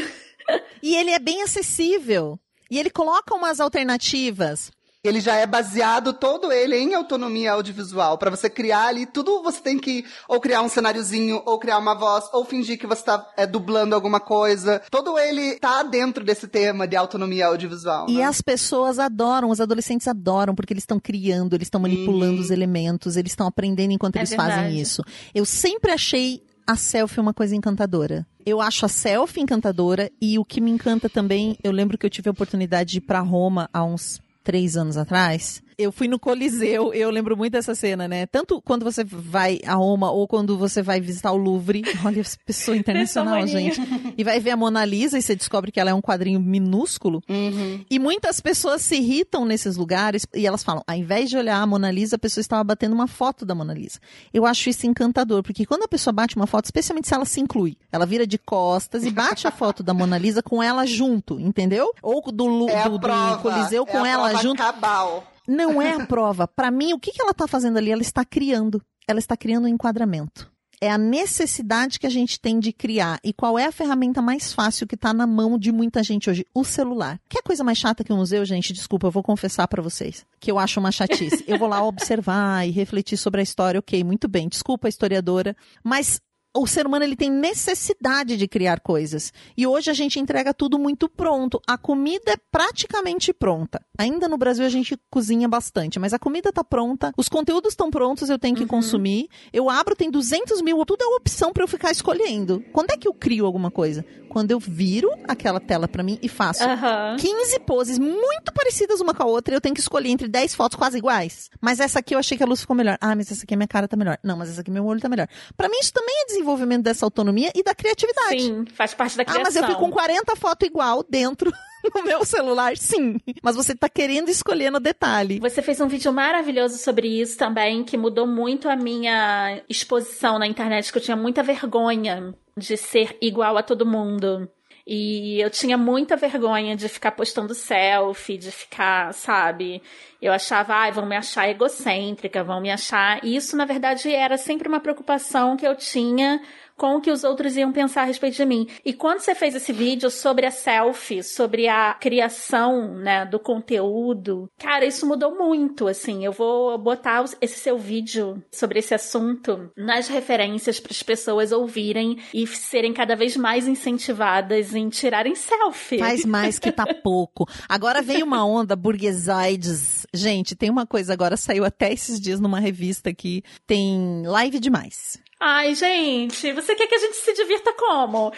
E 0.83 0.97
ele 0.97 1.13
é 1.13 1.19
bem 1.19 1.43
acessível. 1.43 2.39
E 2.71 2.79
ele 2.79 2.91
coloca 2.91 3.35
umas 3.35 3.61
alternativas. 3.61 4.73
Ele 5.05 5.21
já 5.21 5.35
é 5.37 5.47
baseado 5.47 6.13
todo 6.13 6.53
ele 6.53 6.77
em 6.77 6.95
autonomia 6.95 7.53
audiovisual. 7.53 8.17
Pra 8.19 8.31
você 8.31 8.49
criar 8.49 8.87
ali, 8.87 9.05
tudo 9.05 9.43
você 9.43 9.61
tem 9.61 9.77
que 9.79 10.05
ou 10.29 10.41
criar 10.41 10.63
um 10.63 10.69
cenáriozinho, 10.69 11.43
ou 11.45 11.59
criar 11.59 11.79
uma 11.79 11.95
voz, 11.95 12.25
ou 12.33 12.45
fingir 12.45 12.79
que 12.79 12.87
você 12.87 13.03
tá 13.03 13.27
é, 13.37 13.45
dublando 13.45 13.95
alguma 13.97 14.21
coisa. 14.21 14.81
Todo 14.91 15.19
ele 15.19 15.59
tá 15.59 15.83
dentro 15.83 16.25
desse 16.25 16.47
tema 16.47 16.87
de 16.87 16.95
autonomia 16.95 17.47
audiovisual. 17.49 18.09
E 18.09 18.19
né? 18.19 18.25
as 18.25 18.41
pessoas 18.41 19.01
adoram, 19.01 19.51
os 19.51 19.61
adolescentes 19.61 20.07
adoram, 20.07 20.55
porque 20.55 20.73
eles 20.73 20.85
estão 20.85 21.01
criando, 21.01 21.55
eles 21.55 21.67
estão 21.67 21.81
manipulando 21.81 22.35
Uhum. 22.37 22.41
os 22.41 22.51
elementos, 22.51 23.17
eles 23.17 23.33
estão 23.33 23.47
aprendendo 23.49 23.91
enquanto 23.93 24.17
É 24.17 24.21
eles 24.21 24.31
verdade. 24.31 24.53
fazem 24.53 24.81
isso. 24.81 25.03
Eu 25.35 25.45
sempre 25.45 25.91
achei 25.91 26.43
a 26.65 26.77
selfie 26.77 27.19
uma 27.21 27.35
coisa 27.35 27.57
encantadora. 27.57 28.25
Eu 28.47 28.61
acho 28.61 28.87
a 28.87 28.89
selfie 28.89 29.41
encantadora 29.41 30.11
e 30.21 30.39
o 30.39 30.45
que 30.45 30.61
me 30.61 30.71
encanta 30.71 31.09
também, 31.09 31.59
eu 31.65 31.73
lembro 31.73 31.99
que 31.99 32.07
eu 32.07 32.11
tive 32.11 32.29
a 32.29 32.33
oportunidade 32.33 32.93
de 32.93 32.99
ir 32.99 33.01
pra 33.01 33.19
Roma 33.21 33.69
há 33.73 33.83
uns 33.83 34.21
três 34.43 34.77
anos 34.77 34.97
atrás. 34.97 35.63
Eu 35.79 35.91
fui 35.93 36.09
no 36.09 36.19
Coliseu, 36.19 36.93
eu 36.93 37.11
lembro 37.11 37.37
muito 37.37 37.53
dessa 37.53 37.75
cena, 37.75 38.07
né? 38.07 38.27
Tanto 38.27 38.61
quando 38.63 38.85
você 38.85 39.05
vai 39.05 39.61
a 39.67 39.75
Roma 39.75 40.11
ou 40.11 40.27
quando 40.29 40.57
você 40.57 40.83
vai 40.83 41.01
visitar 41.01 41.33
o 41.33 41.37
Louvre. 41.37 41.83
Olha, 42.05 42.21
essa 42.21 42.37
pessoa 42.45 42.77
internacional, 42.77 43.47
gente. 43.47 43.81
E 44.17 44.25
vai 44.25 44.41
ver 44.41 44.51
a 44.51 44.57
Mona 44.57 44.85
Lisa 44.85 45.19
e 45.19 45.23
você 45.23 45.35
descobre 45.35 45.73
que 45.73 45.81
ela 45.81 45.91
é 45.91 45.95
um 45.95 46.01
quadrinho 46.01 46.41
minúsculo. 46.41 47.23
Uhum. 47.29 47.85
E 47.91 47.99
muitas 47.99 48.41
pessoas 48.41 48.83
se 48.83 48.97
irritam 48.97 49.45
nesses 49.45 49.77
lugares 49.77 50.27
e 50.35 50.47
elas 50.47 50.63
falam, 50.63 50.83
ao 50.87 50.97
invés 50.97 51.31
de 51.31 51.37
olhar 51.37 51.61
a 51.61 51.67
Mona 51.67 51.91
Lisa, 51.91 52.17
a 52.17 52.19
pessoa 52.19 52.43
estava 52.43 52.63
batendo 52.65 52.95
uma 52.95 53.07
foto 53.07 53.45
da 53.45 53.55
Mona 53.55 53.75
Lisa. 53.75 53.99
Eu 54.33 54.47
acho 54.47 54.69
isso 54.69 54.87
encantador, 54.87 55.43
porque 55.43 55.67
quando 55.67 55.85
a 55.85 55.89
pessoa 55.89 56.13
bate 56.13 56.37
uma 56.37 56.47
foto, 56.47 56.67
especialmente 56.67 57.09
se 57.09 57.15
ela 57.15 57.25
se 57.25 57.41
inclui, 57.41 57.77
ela 57.91 58.07
vira 58.07 58.27
de 58.27 58.39
costas 58.39 59.05
e 59.05 59.11
bate 59.11 59.47
a 59.47 59.51
foto 59.53 59.83
da 59.83 59.95
Mona 59.95 60.19
Lisa 60.19 60.43
com 60.43 60.63
ela 60.63 60.87
junto, 60.87 61.41
entendeu? 61.41 61.93
Ou 62.03 62.23
do, 62.33 62.69
É 62.69 62.89
do, 62.89 62.99
do 62.99 63.39
Coliseu 63.43 63.85
é 63.85 63.87
com 63.87 64.05
ela 64.07 64.35
junto. 64.37 64.59
cabal. 64.59 65.32
Não 65.47 65.81
é 65.81 65.93
a 65.93 66.07
prova. 66.07 66.47
Pra 66.47 66.71
mim, 66.71 66.93
o 66.93 66.99
que, 66.99 67.13
que 67.13 67.23
ela 67.23 67.35
tá 67.35 67.47
fazendo 67.47 67.79
ali? 67.79 67.91
Ela 67.91 68.03
está 68.03 68.25
criando. 68.25 68.83
Ela 69.07 69.19
está 69.19 69.37
criando 69.37 69.65
um 69.65 69.69
enquadramento. 69.69 70.51
É 70.81 70.91
a 70.91 70.99
necessidade 70.99 72.01
que 72.01 72.09
a 72.09 72.11
gente 72.11 72.41
tem 72.41 72.59
de 72.59 72.73
criar. 72.73 73.21
E 73.23 73.33
qual 73.33 73.57
é 73.57 73.67
a 73.67 73.73
ferramenta 73.73 74.21
mais 74.21 74.53
fácil 74.53 74.85
que 74.85 74.97
tá 74.97 75.15
na 75.15 75.29
mão 75.29 75.57
de 75.57 75.71
muita 75.71 76.03
gente 76.03 76.29
hoje? 76.29 76.45
O 76.53 76.65
celular. 76.65 77.21
Quer 77.29 77.41
coisa 77.43 77.63
mais 77.63 77.79
chata 77.79 78.03
que 78.03 78.13
um 78.13 78.17
museu, 78.17 78.45
gente? 78.45 78.73
Desculpa, 78.73 79.07
eu 79.07 79.13
vou 79.13 79.23
confessar 79.23 79.69
pra 79.69 79.81
vocês. 79.81 80.27
Que 80.41 80.51
eu 80.51 80.59
acho 80.59 80.81
uma 80.81 80.91
chatice. 80.91 81.45
Eu 81.47 81.57
vou 81.57 81.69
lá 81.69 81.85
observar 81.85 82.67
e 82.67 82.73
refletir 82.73 83.17
sobre 83.17 83.41
a 83.41 83.45
história. 83.45 83.79
Ok, 83.79 84.03
muito 84.03 84.27
bem. 84.27 84.49
Desculpa, 84.49 84.89
historiadora. 84.89 85.57
Mas 85.85 86.21
o 86.55 86.67
ser 86.67 86.87
humano 86.87 87.05
ele 87.05 87.17
tem 87.17 87.31
necessidade 87.31 88.37
de 88.37 88.47
criar 88.47 88.81
coisas. 88.81 89.33
E 89.57 89.67
hoje 89.67 89.91
a 89.91 89.95
gente 89.95 90.21
entrega 90.21 90.53
tudo 90.53 90.79
muito 90.79 91.09
pronto. 91.09 91.61
A 91.67 91.79
comida 91.79 92.33
é 92.33 92.37
praticamente 92.51 93.33
pronta. 93.33 93.81
Ainda 94.03 94.29
no 94.29 94.37
Brasil 94.37 94.65
a 94.67 94.69
gente 94.69 94.99
cozinha 95.09 95.49
bastante, 95.49 96.01
mas 96.01 96.13
a 96.13 96.19
comida 96.19 96.53
tá 96.53 96.65
pronta, 96.65 97.13
os 97.17 97.29
conteúdos 97.29 97.73
estão 97.73 97.89
prontos, 97.89 98.29
eu 98.29 98.39
tenho 98.39 98.57
que 98.57 98.67
consumir. 98.67 99.29
Eu 99.53 99.71
abro, 99.71 99.95
tem 99.95 100.11
200 100.11 100.61
mil, 100.61 100.85
tudo 100.85 101.03
é 101.05 101.07
opção 101.17 101.53
para 101.53 101.63
eu 101.63 101.69
ficar 101.69 101.93
escolhendo. 101.93 102.65
Quando 102.73 102.91
é 102.91 102.97
que 102.97 103.07
eu 103.07 103.15
crio 103.15 103.47
alguma 103.47 103.71
coisa? 103.71 104.05
Quando 104.29 104.51
eu 104.51 104.59
viro 104.59 105.09
aquela 105.29 105.61
tela 105.61 105.87
para 105.87 106.03
mim 106.03 106.19
e 106.21 106.29
faço 106.29 106.65
Aham. 106.65 107.17
15 107.21 107.61
poses 107.61 107.99
muito 107.99 108.53
parecidas 108.53 109.01
uma 109.01 109.15
com 109.15 109.23
a 109.23 109.27
outra 109.27 109.55
e 109.55 109.57
eu 109.57 109.61
tenho 109.61 109.75
que 109.75 109.81
escolher 109.81 110.09
entre 110.09 110.27
10 110.27 110.55
fotos 110.55 110.77
quase 110.77 110.99
iguais. 110.99 111.49
Mas 111.61 111.79
essa 111.79 111.99
aqui 112.01 112.15
eu 112.15 112.19
achei 112.19 112.37
que 112.37 112.43
a 112.43 112.47
luz 112.47 112.63
ficou 112.63 112.75
melhor. 112.75 112.99
Ah, 113.01 113.15
mas 113.15 113.31
essa 113.31 113.45
aqui 113.45 113.55
a 113.55 113.57
minha 113.57 113.69
cara 113.69 113.87
tá 113.87 113.97
melhor. 113.97 114.19
Não, 114.25 114.37
mas 114.37 114.51
essa 114.51 114.63
aqui 114.63 114.71
meu 114.71 114.85
olho 114.87 115.01
tá 115.01 115.09
melhor. 115.09 115.29
Pra 115.57 115.69
mim 115.69 115.77
isso 115.81 115.93
também 115.93 116.15
é 116.23 116.27
desenvolvimento 116.27 116.83
dessa 116.83 117.05
autonomia 117.07 117.53
e 117.55 117.63
da 117.63 117.75
criatividade. 117.75 118.43
Sim, 118.43 118.65
faz 118.75 118.95
parte 118.95 119.17
da 119.17 119.23
Ah, 119.23 119.27
criação. 119.27 119.43
mas 119.45 119.55
eu 119.57 119.67
fico 119.67 119.79
com 119.81 119.91
40 119.91 120.35
fotos 120.37 120.67
igual 120.67 121.05
dentro 121.09 121.53
no 121.95 122.03
meu 122.03 122.25
celular, 122.25 122.77
sim. 122.77 123.19
Mas 123.43 123.57
você 123.57 123.75
tá 123.75 123.89
querendo 123.89 124.29
escolher 124.29 124.71
no 124.71 124.81
detalhe. 124.81 125.41
Você 125.41 125.63
fez 125.63 125.81
um 125.81 125.89
vídeo 125.89 126.13
maravilhoso 126.13 126.79
sobre 126.79 127.09
isso 127.09 127.37
também, 127.37 127.85
que 127.85 127.97
mudou 127.97 128.27
muito 128.27 128.69
a 128.69 128.77
minha 128.77 129.63
exposição 129.69 130.39
na 130.39 130.47
internet, 130.47 130.93
que 130.93 130.99
eu 130.99 131.03
tinha 131.03 131.17
muita 131.17 131.43
vergonha 131.43 132.35
de 132.57 132.77
ser 132.77 133.17
igual 133.21 133.57
a 133.57 133.63
todo 133.63 133.87
mundo. 133.87 134.49
E 134.87 135.41
eu 135.41 135.49
tinha 135.49 135.79
muita 135.79 136.17
vergonha 136.17 136.75
de 136.75 136.89
ficar 136.89 137.13
postando 137.13 137.55
selfie, 137.55 138.37
de 138.37 138.51
ficar, 138.51 139.15
sabe? 139.15 139.81
Eu 140.21 140.33
achava, 140.33 140.75
ai, 140.75 140.91
vão 140.91 141.07
me 141.07 141.17
achar 141.17 141.49
egocêntrica, 141.49 142.43
vão 142.43 142.61
me 142.61 142.71
achar. 142.71 143.25
E 143.25 143.37
isso, 143.37 143.57
na 143.57 143.65
verdade, 143.65 144.13
era 144.13 144.37
sempre 144.37 144.69
uma 144.69 144.81
preocupação 144.81 145.57
que 145.57 145.67
eu 145.67 145.77
tinha 145.77 146.41
com 146.77 146.97
o 146.97 147.01
que 147.01 147.11
os 147.11 147.25
outros 147.25 147.57
iam 147.57 147.73
pensar 147.73 148.03
a 148.03 148.07
respeito 148.07 148.37
de 148.37 148.45
mim. 148.45 148.67
E 148.85 148.93
quando 148.93 149.21
você 149.21 149.35
fez 149.35 149.55
esse 149.55 149.73
vídeo 149.73 150.11
sobre 150.11 150.47
a 150.47 150.51
selfie, 150.51 151.23
sobre 151.23 151.69
a 151.69 151.95
criação, 151.95 152.95
né, 152.95 153.25
do 153.25 153.39
conteúdo, 153.39 154.51
cara, 154.59 154.85
isso 154.85 155.07
mudou 155.07 155.37
muito, 155.37 155.87
assim. 155.87 156.25
Eu 156.25 156.33
vou 156.33 156.77
botar 156.79 157.25
esse 157.41 157.59
seu 157.59 157.79
vídeo 157.79 158.43
sobre 158.53 158.79
esse 158.79 158.95
assunto 158.95 159.71
nas 159.77 160.09
referências 160.09 160.81
para 160.81 160.93
as 160.93 161.03
pessoas 161.03 161.53
ouvirem 161.53 162.19
e 162.33 162.47
serem 162.47 162.93
cada 162.93 163.15
vez 163.15 163.37
mais 163.37 163.69
incentivadas 163.69 164.75
em 164.75 164.89
tirarem 164.89 165.35
selfie. 165.35 165.99
Faz 165.99 166.25
mais 166.25 166.59
que 166.59 166.73
tá 166.73 166.87
pouco. 167.03 167.49
Agora 167.69 168.03
veio 168.03 168.25
uma 168.25 168.45
onda 168.45 168.75
burguesoides. 168.77 170.07
Gente, 170.15 170.55
tem 170.55 170.71
uma 170.71 170.87
coisa 170.87 171.13
agora, 171.13 171.37
saiu 171.37 171.65
até 171.65 171.93
esses 171.93 172.21
dias 172.21 172.41
numa 172.41 172.61
revista 172.61 173.13
que 173.13 173.43
tem 173.67 174.23
live 174.27 174.59
demais. 174.59 175.21
Ai, 175.45 175.75
gente, 175.75 176.53
você 176.53 176.73
quer 176.77 176.87
que 176.87 176.95
a 176.95 176.99
gente 176.99 177.17
se 177.17 177.33
divirta 177.33 177.73
como? 177.73 178.33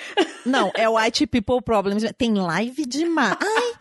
Não, 0.46 0.72
é 0.74 0.88
o 0.88 0.94
White 0.96 1.26
People 1.26 1.60
Problems. 1.60 2.02
Tem 2.16 2.32
live 2.32 2.86
demais. 2.86 3.36
Ai, 3.38 3.72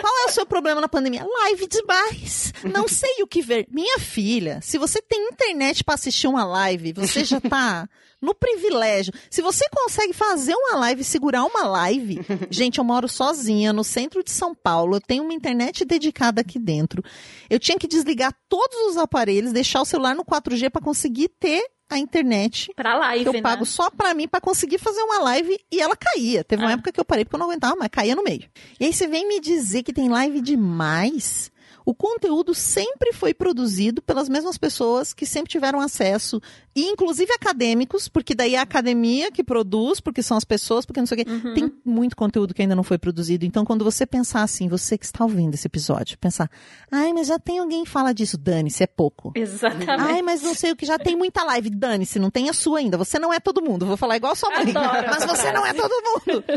qual 0.00 0.12
é 0.24 0.26
o 0.26 0.32
seu 0.32 0.44
problema 0.44 0.80
na 0.80 0.88
pandemia? 0.88 1.24
Live 1.24 1.68
demais. 1.68 2.52
Não 2.64 2.88
sei 2.90 3.22
o 3.22 3.26
que 3.28 3.40
ver. 3.40 3.68
Minha 3.70 4.00
filha, 4.00 4.58
se 4.60 4.78
você 4.78 5.00
tem 5.00 5.28
internet 5.28 5.84
pra 5.84 5.94
assistir 5.94 6.26
uma 6.26 6.44
live, 6.44 6.92
você 6.92 7.24
já 7.24 7.40
tá 7.40 7.88
no 8.20 8.34
privilégio. 8.34 9.12
Se 9.30 9.40
você 9.40 9.64
consegue 9.70 10.12
fazer 10.12 10.56
uma 10.56 10.76
live, 10.80 11.04
segurar 11.04 11.44
uma 11.44 11.68
live. 11.68 12.20
Gente, 12.50 12.78
eu 12.78 12.84
moro 12.84 13.08
sozinha 13.08 13.72
no 13.72 13.84
centro 13.84 14.24
de 14.24 14.32
São 14.32 14.56
Paulo. 14.56 14.96
Eu 14.96 15.00
tenho 15.00 15.22
uma 15.22 15.34
internet 15.34 15.84
dedicada 15.84 16.40
aqui 16.40 16.58
dentro. 16.58 17.00
Eu 17.48 17.60
tinha 17.60 17.78
que 17.78 17.86
desligar 17.86 18.34
todos 18.48 18.76
os 18.90 18.96
aparelhos, 18.96 19.52
deixar 19.52 19.82
o 19.82 19.84
celular 19.86 20.16
no 20.16 20.24
4G 20.24 20.68
pra 20.68 20.82
conseguir 20.82 21.28
ter 21.38 21.64
a 21.88 21.98
internet 21.98 22.70
Pra 22.74 22.96
live, 22.98 23.22
que 23.24 23.28
eu 23.28 23.32
né? 23.34 23.40
pago 23.42 23.64
só 23.64 23.90
pra 23.90 24.12
mim 24.14 24.26
pra 24.28 24.40
conseguir 24.40 24.78
fazer 24.78 25.00
uma 25.02 25.20
live 25.20 25.58
e 25.70 25.80
ela 25.80 25.96
caía. 25.96 26.42
Teve 26.44 26.62
uma 26.62 26.70
Ah. 26.70 26.74
época 26.74 26.90
que 26.92 26.98
eu 27.00 27.04
parei 27.04 27.24
porque 27.24 27.36
eu 27.36 27.38
não 27.38 27.46
aguentava, 27.46 27.76
mas 27.76 27.88
caía 27.90 28.16
no 28.16 28.22
meio. 28.24 28.48
E 28.80 28.84
aí 28.86 28.92
você 28.92 29.06
vem 29.06 29.26
me 29.28 29.40
dizer 29.40 29.82
que 29.82 29.92
tem 29.92 30.08
live 30.08 30.40
demais? 30.40 31.50
O 31.84 31.94
conteúdo 31.94 32.52
sempre 32.52 33.12
foi 33.12 33.32
produzido 33.32 34.02
pelas 34.02 34.28
mesmas 34.28 34.58
pessoas 34.58 35.14
que 35.14 35.24
sempre 35.24 35.50
tiveram 35.52 35.80
acesso, 35.80 36.40
inclusive 36.84 37.32
acadêmicos, 37.32 38.08
porque 38.08 38.34
daí 38.34 38.54
é 38.54 38.58
a 38.58 38.62
academia 38.62 39.30
que 39.32 39.42
produz, 39.42 40.00
porque 40.00 40.22
são 40.22 40.36
as 40.36 40.44
pessoas, 40.44 40.84
porque 40.84 41.00
não 41.00 41.06
sei 41.06 41.22
o 41.22 41.24
quê. 41.24 41.30
Uhum. 41.30 41.54
Tem 41.54 41.72
muito 41.84 42.16
conteúdo 42.16 42.52
que 42.52 42.62
ainda 42.62 42.74
não 42.74 42.82
foi 42.82 42.98
produzido. 42.98 43.44
Então, 43.44 43.64
quando 43.64 43.84
você 43.84 44.06
pensar 44.06 44.42
assim, 44.42 44.68
você 44.68 44.98
que 44.98 45.04
está 45.04 45.24
ouvindo 45.24 45.54
esse 45.54 45.66
episódio, 45.66 46.18
pensar, 46.18 46.50
ai, 46.90 47.12
mas 47.12 47.28
já 47.28 47.38
tem 47.38 47.58
alguém 47.58 47.84
que 47.84 47.90
fala 47.90 48.12
disso, 48.12 48.36
dane-se, 48.36 48.82
é 48.82 48.86
pouco. 48.86 49.32
Exatamente. 49.34 49.90
Ai, 49.90 50.22
mas 50.22 50.42
não 50.42 50.54
sei 50.54 50.72
o 50.72 50.76
que, 50.76 50.86
já 50.86 50.98
tem 50.98 51.16
muita 51.16 51.42
live. 51.44 51.70
Dane-se, 51.70 52.18
não 52.18 52.30
tem 52.30 52.48
a 52.48 52.52
sua 52.52 52.78
ainda. 52.78 52.96
Você 52.98 53.18
não 53.18 53.32
é 53.32 53.40
todo 53.40 53.62
mundo. 53.62 53.86
Vou 53.86 53.96
falar 53.96 54.16
igual 54.16 54.34
sua 54.36 54.50
mãe. 54.50 54.70
Adoro 54.70 55.06
mas 55.08 55.24
você 55.24 55.52
não 55.52 55.64
é 55.64 55.72
todo 55.72 55.92
mundo. 56.02 56.44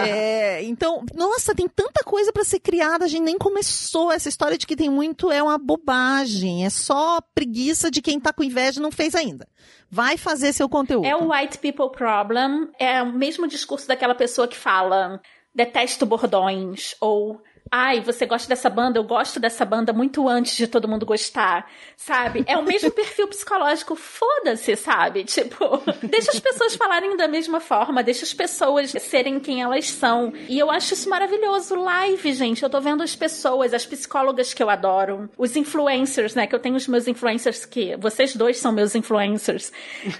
É, 0.00 0.62
então, 0.64 1.04
nossa, 1.14 1.54
tem 1.54 1.68
tanta 1.68 2.02
coisa 2.04 2.32
pra 2.32 2.44
ser 2.44 2.60
criada. 2.60 3.04
A 3.04 3.08
gente 3.08 3.22
nem 3.22 3.38
começou. 3.38 4.10
Essa 4.10 4.28
história 4.28 4.56
de 4.56 4.66
que 4.66 4.76
tem 4.76 4.88
muito 4.88 5.30
é 5.30 5.42
uma 5.42 5.58
bobagem. 5.58 6.64
É 6.64 6.70
só 6.70 7.20
preguiça 7.34 7.90
de 7.90 8.00
quem 8.00 8.18
tá 8.18 8.32
com 8.32 8.42
inveja 8.42 8.78
e 8.78 8.82
não 8.82 8.90
fez 8.90 9.14
ainda. 9.14 9.46
Vai 9.90 10.16
fazer 10.16 10.52
seu 10.52 10.68
conteúdo. 10.68 11.06
É 11.06 11.16
o 11.16 11.32
white 11.32 11.58
people 11.58 11.90
problem. 11.90 12.70
É 12.78 13.02
o 13.02 13.12
mesmo 13.12 13.48
discurso 13.48 13.88
daquela 13.88 14.14
pessoa 14.14 14.46
que 14.46 14.56
fala 14.56 15.20
detesto 15.54 16.06
bordões 16.06 16.94
ou 17.00 17.42
ai, 17.70 18.00
você 18.00 18.26
gosta 18.26 18.48
dessa 18.48 18.68
banda, 18.68 18.98
eu 18.98 19.04
gosto 19.04 19.38
dessa 19.38 19.64
banda 19.64 19.92
muito 19.92 20.28
antes 20.28 20.56
de 20.56 20.66
todo 20.66 20.88
mundo 20.88 21.06
gostar, 21.06 21.70
sabe? 21.96 22.42
É 22.46 22.56
o 22.56 22.64
mesmo 22.64 22.90
perfil 22.90 23.28
psicológico, 23.28 23.94
foda-se, 23.94 24.74
sabe? 24.74 25.24
Tipo, 25.24 25.80
deixa 26.02 26.32
as 26.32 26.40
pessoas 26.40 26.74
falarem 26.74 27.16
da 27.16 27.28
mesma 27.28 27.60
forma, 27.60 28.02
deixa 28.02 28.24
as 28.24 28.34
pessoas 28.34 28.90
serem 28.90 29.38
quem 29.38 29.62
elas 29.62 29.88
são. 29.88 30.32
E 30.48 30.58
eu 30.58 30.70
acho 30.70 30.94
isso 30.94 31.08
maravilhoso. 31.08 31.76
Live, 31.76 32.32
gente, 32.32 32.62
eu 32.62 32.70
tô 32.70 32.80
vendo 32.80 33.02
as 33.02 33.14
pessoas, 33.14 33.72
as 33.72 33.86
psicólogas 33.86 34.52
que 34.52 34.62
eu 34.62 34.68
adoro, 34.68 35.30
os 35.38 35.54
influencers, 35.54 36.34
né? 36.34 36.46
Que 36.46 36.54
eu 36.54 36.60
tenho 36.60 36.74
os 36.74 36.88
meus 36.88 37.06
influencers 37.06 37.64
que 37.64 37.96
vocês 37.96 38.34
dois 38.34 38.58
são 38.58 38.72
meus 38.72 38.94
influencers, 38.96 39.72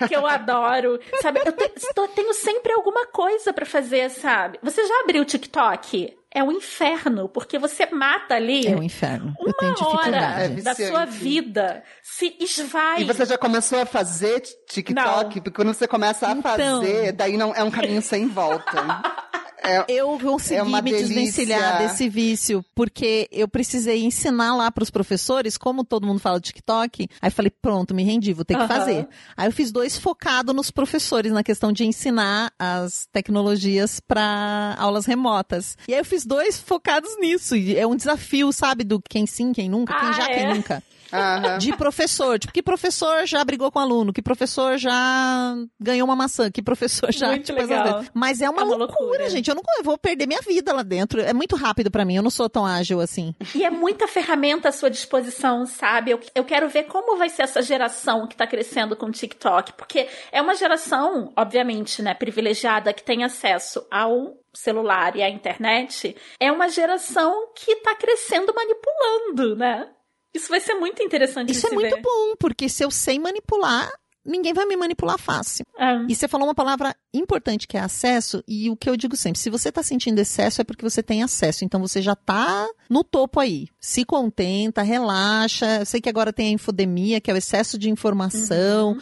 que 0.06 0.14
eu 0.14 0.26
adoro, 0.26 1.00
sabe? 1.20 1.40
Eu 1.44 1.52
te, 1.52 1.68
tenho 2.14 2.32
sempre 2.34 2.72
alguma 2.72 3.06
coisa 3.06 3.52
para 3.52 3.66
fazer, 3.66 4.08
sabe? 4.10 4.58
Você 4.62 4.86
já 4.86 5.00
abriu 5.00 5.22
o 5.22 5.24
TikTok? 5.24 6.19
É 6.32 6.42
um 6.42 6.52
inferno, 6.52 7.28
porque 7.28 7.58
você 7.58 7.86
mata 7.86 8.34
ali. 8.34 8.66
É 8.66 8.76
um 8.76 8.82
inferno. 8.82 9.34
Uma 9.38 9.88
hora 9.88 10.44
é 10.44 10.48
da 10.48 10.74
sua 10.74 11.04
vida 11.04 11.82
se 12.02 12.36
esvai. 12.40 13.02
E 13.02 13.04
você 13.04 13.26
já 13.26 13.36
começou 13.36 13.80
a 13.80 13.86
fazer 13.86 14.40
TikTok? 14.68 14.94
Não. 14.94 15.42
Porque 15.42 15.50
quando 15.50 15.74
você 15.74 15.88
começa 15.88 16.28
a 16.28 16.32
então... 16.32 16.42
fazer, 16.42 17.12
daí 17.12 17.36
não 17.36 17.52
é 17.54 17.64
um 17.64 17.70
caminho 17.70 18.00
sem 18.00 18.28
volta. 18.28 19.02
É, 19.62 19.84
eu 19.88 20.18
consegui 20.18 20.60
é 20.60 20.64
me 20.64 20.82
delícia. 20.82 21.06
desvencilhar 21.06 21.78
desse 21.78 22.08
vício, 22.08 22.64
porque 22.74 23.28
eu 23.30 23.46
precisei 23.46 24.02
ensinar 24.04 24.56
lá 24.56 24.70
para 24.70 24.82
os 24.82 24.90
professores, 24.90 25.58
como 25.58 25.84
todo 25.84 26.06
mundo 26.06 26.18
fala 26.18 26.40
de 26.40 26.46
TikTok. 26.46 27.08
Aí 27.20 27.30
falei, 27.30 27.50
pronto, 27.50 27.94
me 27.94 28.02
rendi, 28.02 28.32
vou 28.32 28.44
ter 28.44 28.56
que 28.56 28.66
fazer. 28.66 29.06
Aí 29.36 29.46
eu 29.46 29.52
fiz 29.52 29.70
dois 29.70 29.96
focados 29.96 30.54
nos 30.54 30.70
professores, 30.70 31.32
na 31.32 31.42
questão 31.42 31.72
de 31.72 31.84
ensinar 31.84 32.52
as 32.58 33.06
tecnologias 33.12 34.00
para 34.00 34.74
aulas 34.78 35.06
remotas. 35.06 35.76
E 35.86 35.92
aí 35.92 36.00
eu 36.00 36.04
fiz 36.04 36.24
dois 36.24 36.58
focados 36.58 37.10
nisso. 37.18 37.54
E 37.54 37.76
é 37.76 37.86
um 37.86 37.96
desafio, 37.96 38.52
sabe, 38.52 38.84
do 38.84 39.00
quem 39.00 39.26
sim, 39.26 39.52
quem 39.52 39.68
nunca, 39.68 39.94
quem 39.98 40.08
ah, 40.08 40.12
já, 40.12 40.24
é? 40.24 40.34
quem 40.34 40.54
nunca. 40.54 40.82
Uhum. 41.12 41.58
De 41.58 41.76
professor. 41.76 42.38
Tipo, 42.38 42.52
que 42.52 42.62
professor 42.62 43.26
já 43.26 43.44
brigou 43.44 43.70
com 43.70 43.78
aluno? 43.78 44.12
Que 44.12 44.22
professor 44.22 44.78
já 44.78 45.56
ganhou 45.78 46.06
uma 46.06 46.16
maçã? 46.16 46.50
Que 46.50 46.62
professor 46.62 47.12
já. 47.12 47.28
Muito 47.28 47.46
tipo, 47.46 47.58
legal. 47.58 48.04
Mas 48.14 48.40
é 48.40 48.48
uma, 48.48 48.62
é 48.62 48.64
uma 48.64 48.76
loucura, 48.76 49.00
loucura, 49.00 49.30
gente. 49.30 49.48
Eu 49.48 49.54
não 49.54 49.62
eu 49.78 49.84
vou 49.84 49.98
perder 49.98 50.26
minha 50.26 50.40
vida 50.40 50.72
lá 50.72 50.82
dentro. 50.82 51.20
É 51.20 51.32
muito 51.32 51.56
rápido 51.56 51.90
para 51.90 52.04
mim. 52.04 52.16
Eu 52.16 52.22
não 52.22 52.30
sou 52.30 52.48
tão 52.48 52.64
ágil 52.64 53.00
assim. 53.00 53.34
E 53.54 53.64
é 53.64 53.70
muita 53.70 54.06
ferramenta 54.06 54.68
à 54.68 54.72
sua 54.72 54.90
disposição, 54.90 55.66
sabe? 55.66 56.10
Eu, 56.10 56.20
eu 56.34 56.44
quero 56.44 56.68
ver 56.68 56.84
como 56.84 57.16
vai 57.16 57.28
ser 57.28 57.42
essa 57.42 57.62
geração 57.62 58.26
que 58.26 58.36
tá 58.36 58.46
crescendo 58.46 58.96
com 58.96 59.06
o 59.06 59.12
TikTok. 59.12 59.72
Porque 59.74 60.08
é 60.32 60.40
uma 60.40 60.54
geração, 60.54 61.32
obviamente, 61.36 62.02
né, 62.02 62.14
privilegiada, 62.14 62.92
que 62.92 63.02
tem 63.02 63.24
acesso 63.24 63.86
ao 63.90 64.36
celular 64.52 65.16
e 65.16 65.22
à 65.22 65.28
internet. 65.28 66.16
É 66.38 66.50
uma 66.50 66.68
geração 66.68 67.52
que 67.54 67.76
tá 67.76 67.94
crescendo 67.94 68.52
manipulando, 68.54 69.56
né? 69.56 69.88
Isso 70.34 70.48
vai 70.48 70.60
ser 70.60 70.74
muito 70.74 71.02
interessante. 71.02 71.52
Isso 71.52 71.66
é 71.66 71.70
muito 71.70 71.96
ver. 71.96 72.02
bom, 72.02 72.34
porque 72.38 72.68
se 72.68 72.84
eu 72.84 72.90
sei 72.90 73.18
manipular, 73.18 73.90
ninguém 74.24 74.52
vai 74.52 74.64
me 74.66 74.76
manipular 74.76 75.18
fácil. 75.18 75.64
É. 75.78 76.04
E 76.08 76.14
você 76.14 76.28
falou 76.28 76.46
uma 76.46 76.54
palavra 76.54 76.94
importante 77.12 77.66
que 77.66 77.76
é 77.76 77.80
acesso, 77.80 78.42
e 78.46 78.70
o 78.70 78.76
que 78.76 78.88
eu 78.88 78.96
digo 78.96 79.16
sempre, 79.16 79.40
se 79.40 79.50
você 79.50 79.70
está 79.70 79.82
sentindo 79.82 80.18
excesso 80.18 80.60
é 80.60 80.64
porque 80.64 80.84
você 80.84 81.02
tem 81.02 81.22
acesso, 81.22 81.64
então 81.64 81.80
você 81.80 82.00
já 82.00 82.12
está 82.12 82.68
no 82.88 83.02
topo 83.02 83.40
aí. 83.40 83.66
Se 83.80 84.04
contenta, 84.04 84.82
relaxa. 84.82 85.80
Eu 85.80 85.86
sei 85.86 86.00
que 86.00 86.08
agora 86.08 86.32
tem 86.32 86.48
a 86.48 86.52
infodemia, 86.52 87.20
que 87.20 87.30
é 87.30 87.34
o 87.34 87.36
excesso 87.36 87.78
de 87.78 87.90
informação. 87.90 88.92
Uhum. 88.92 89.00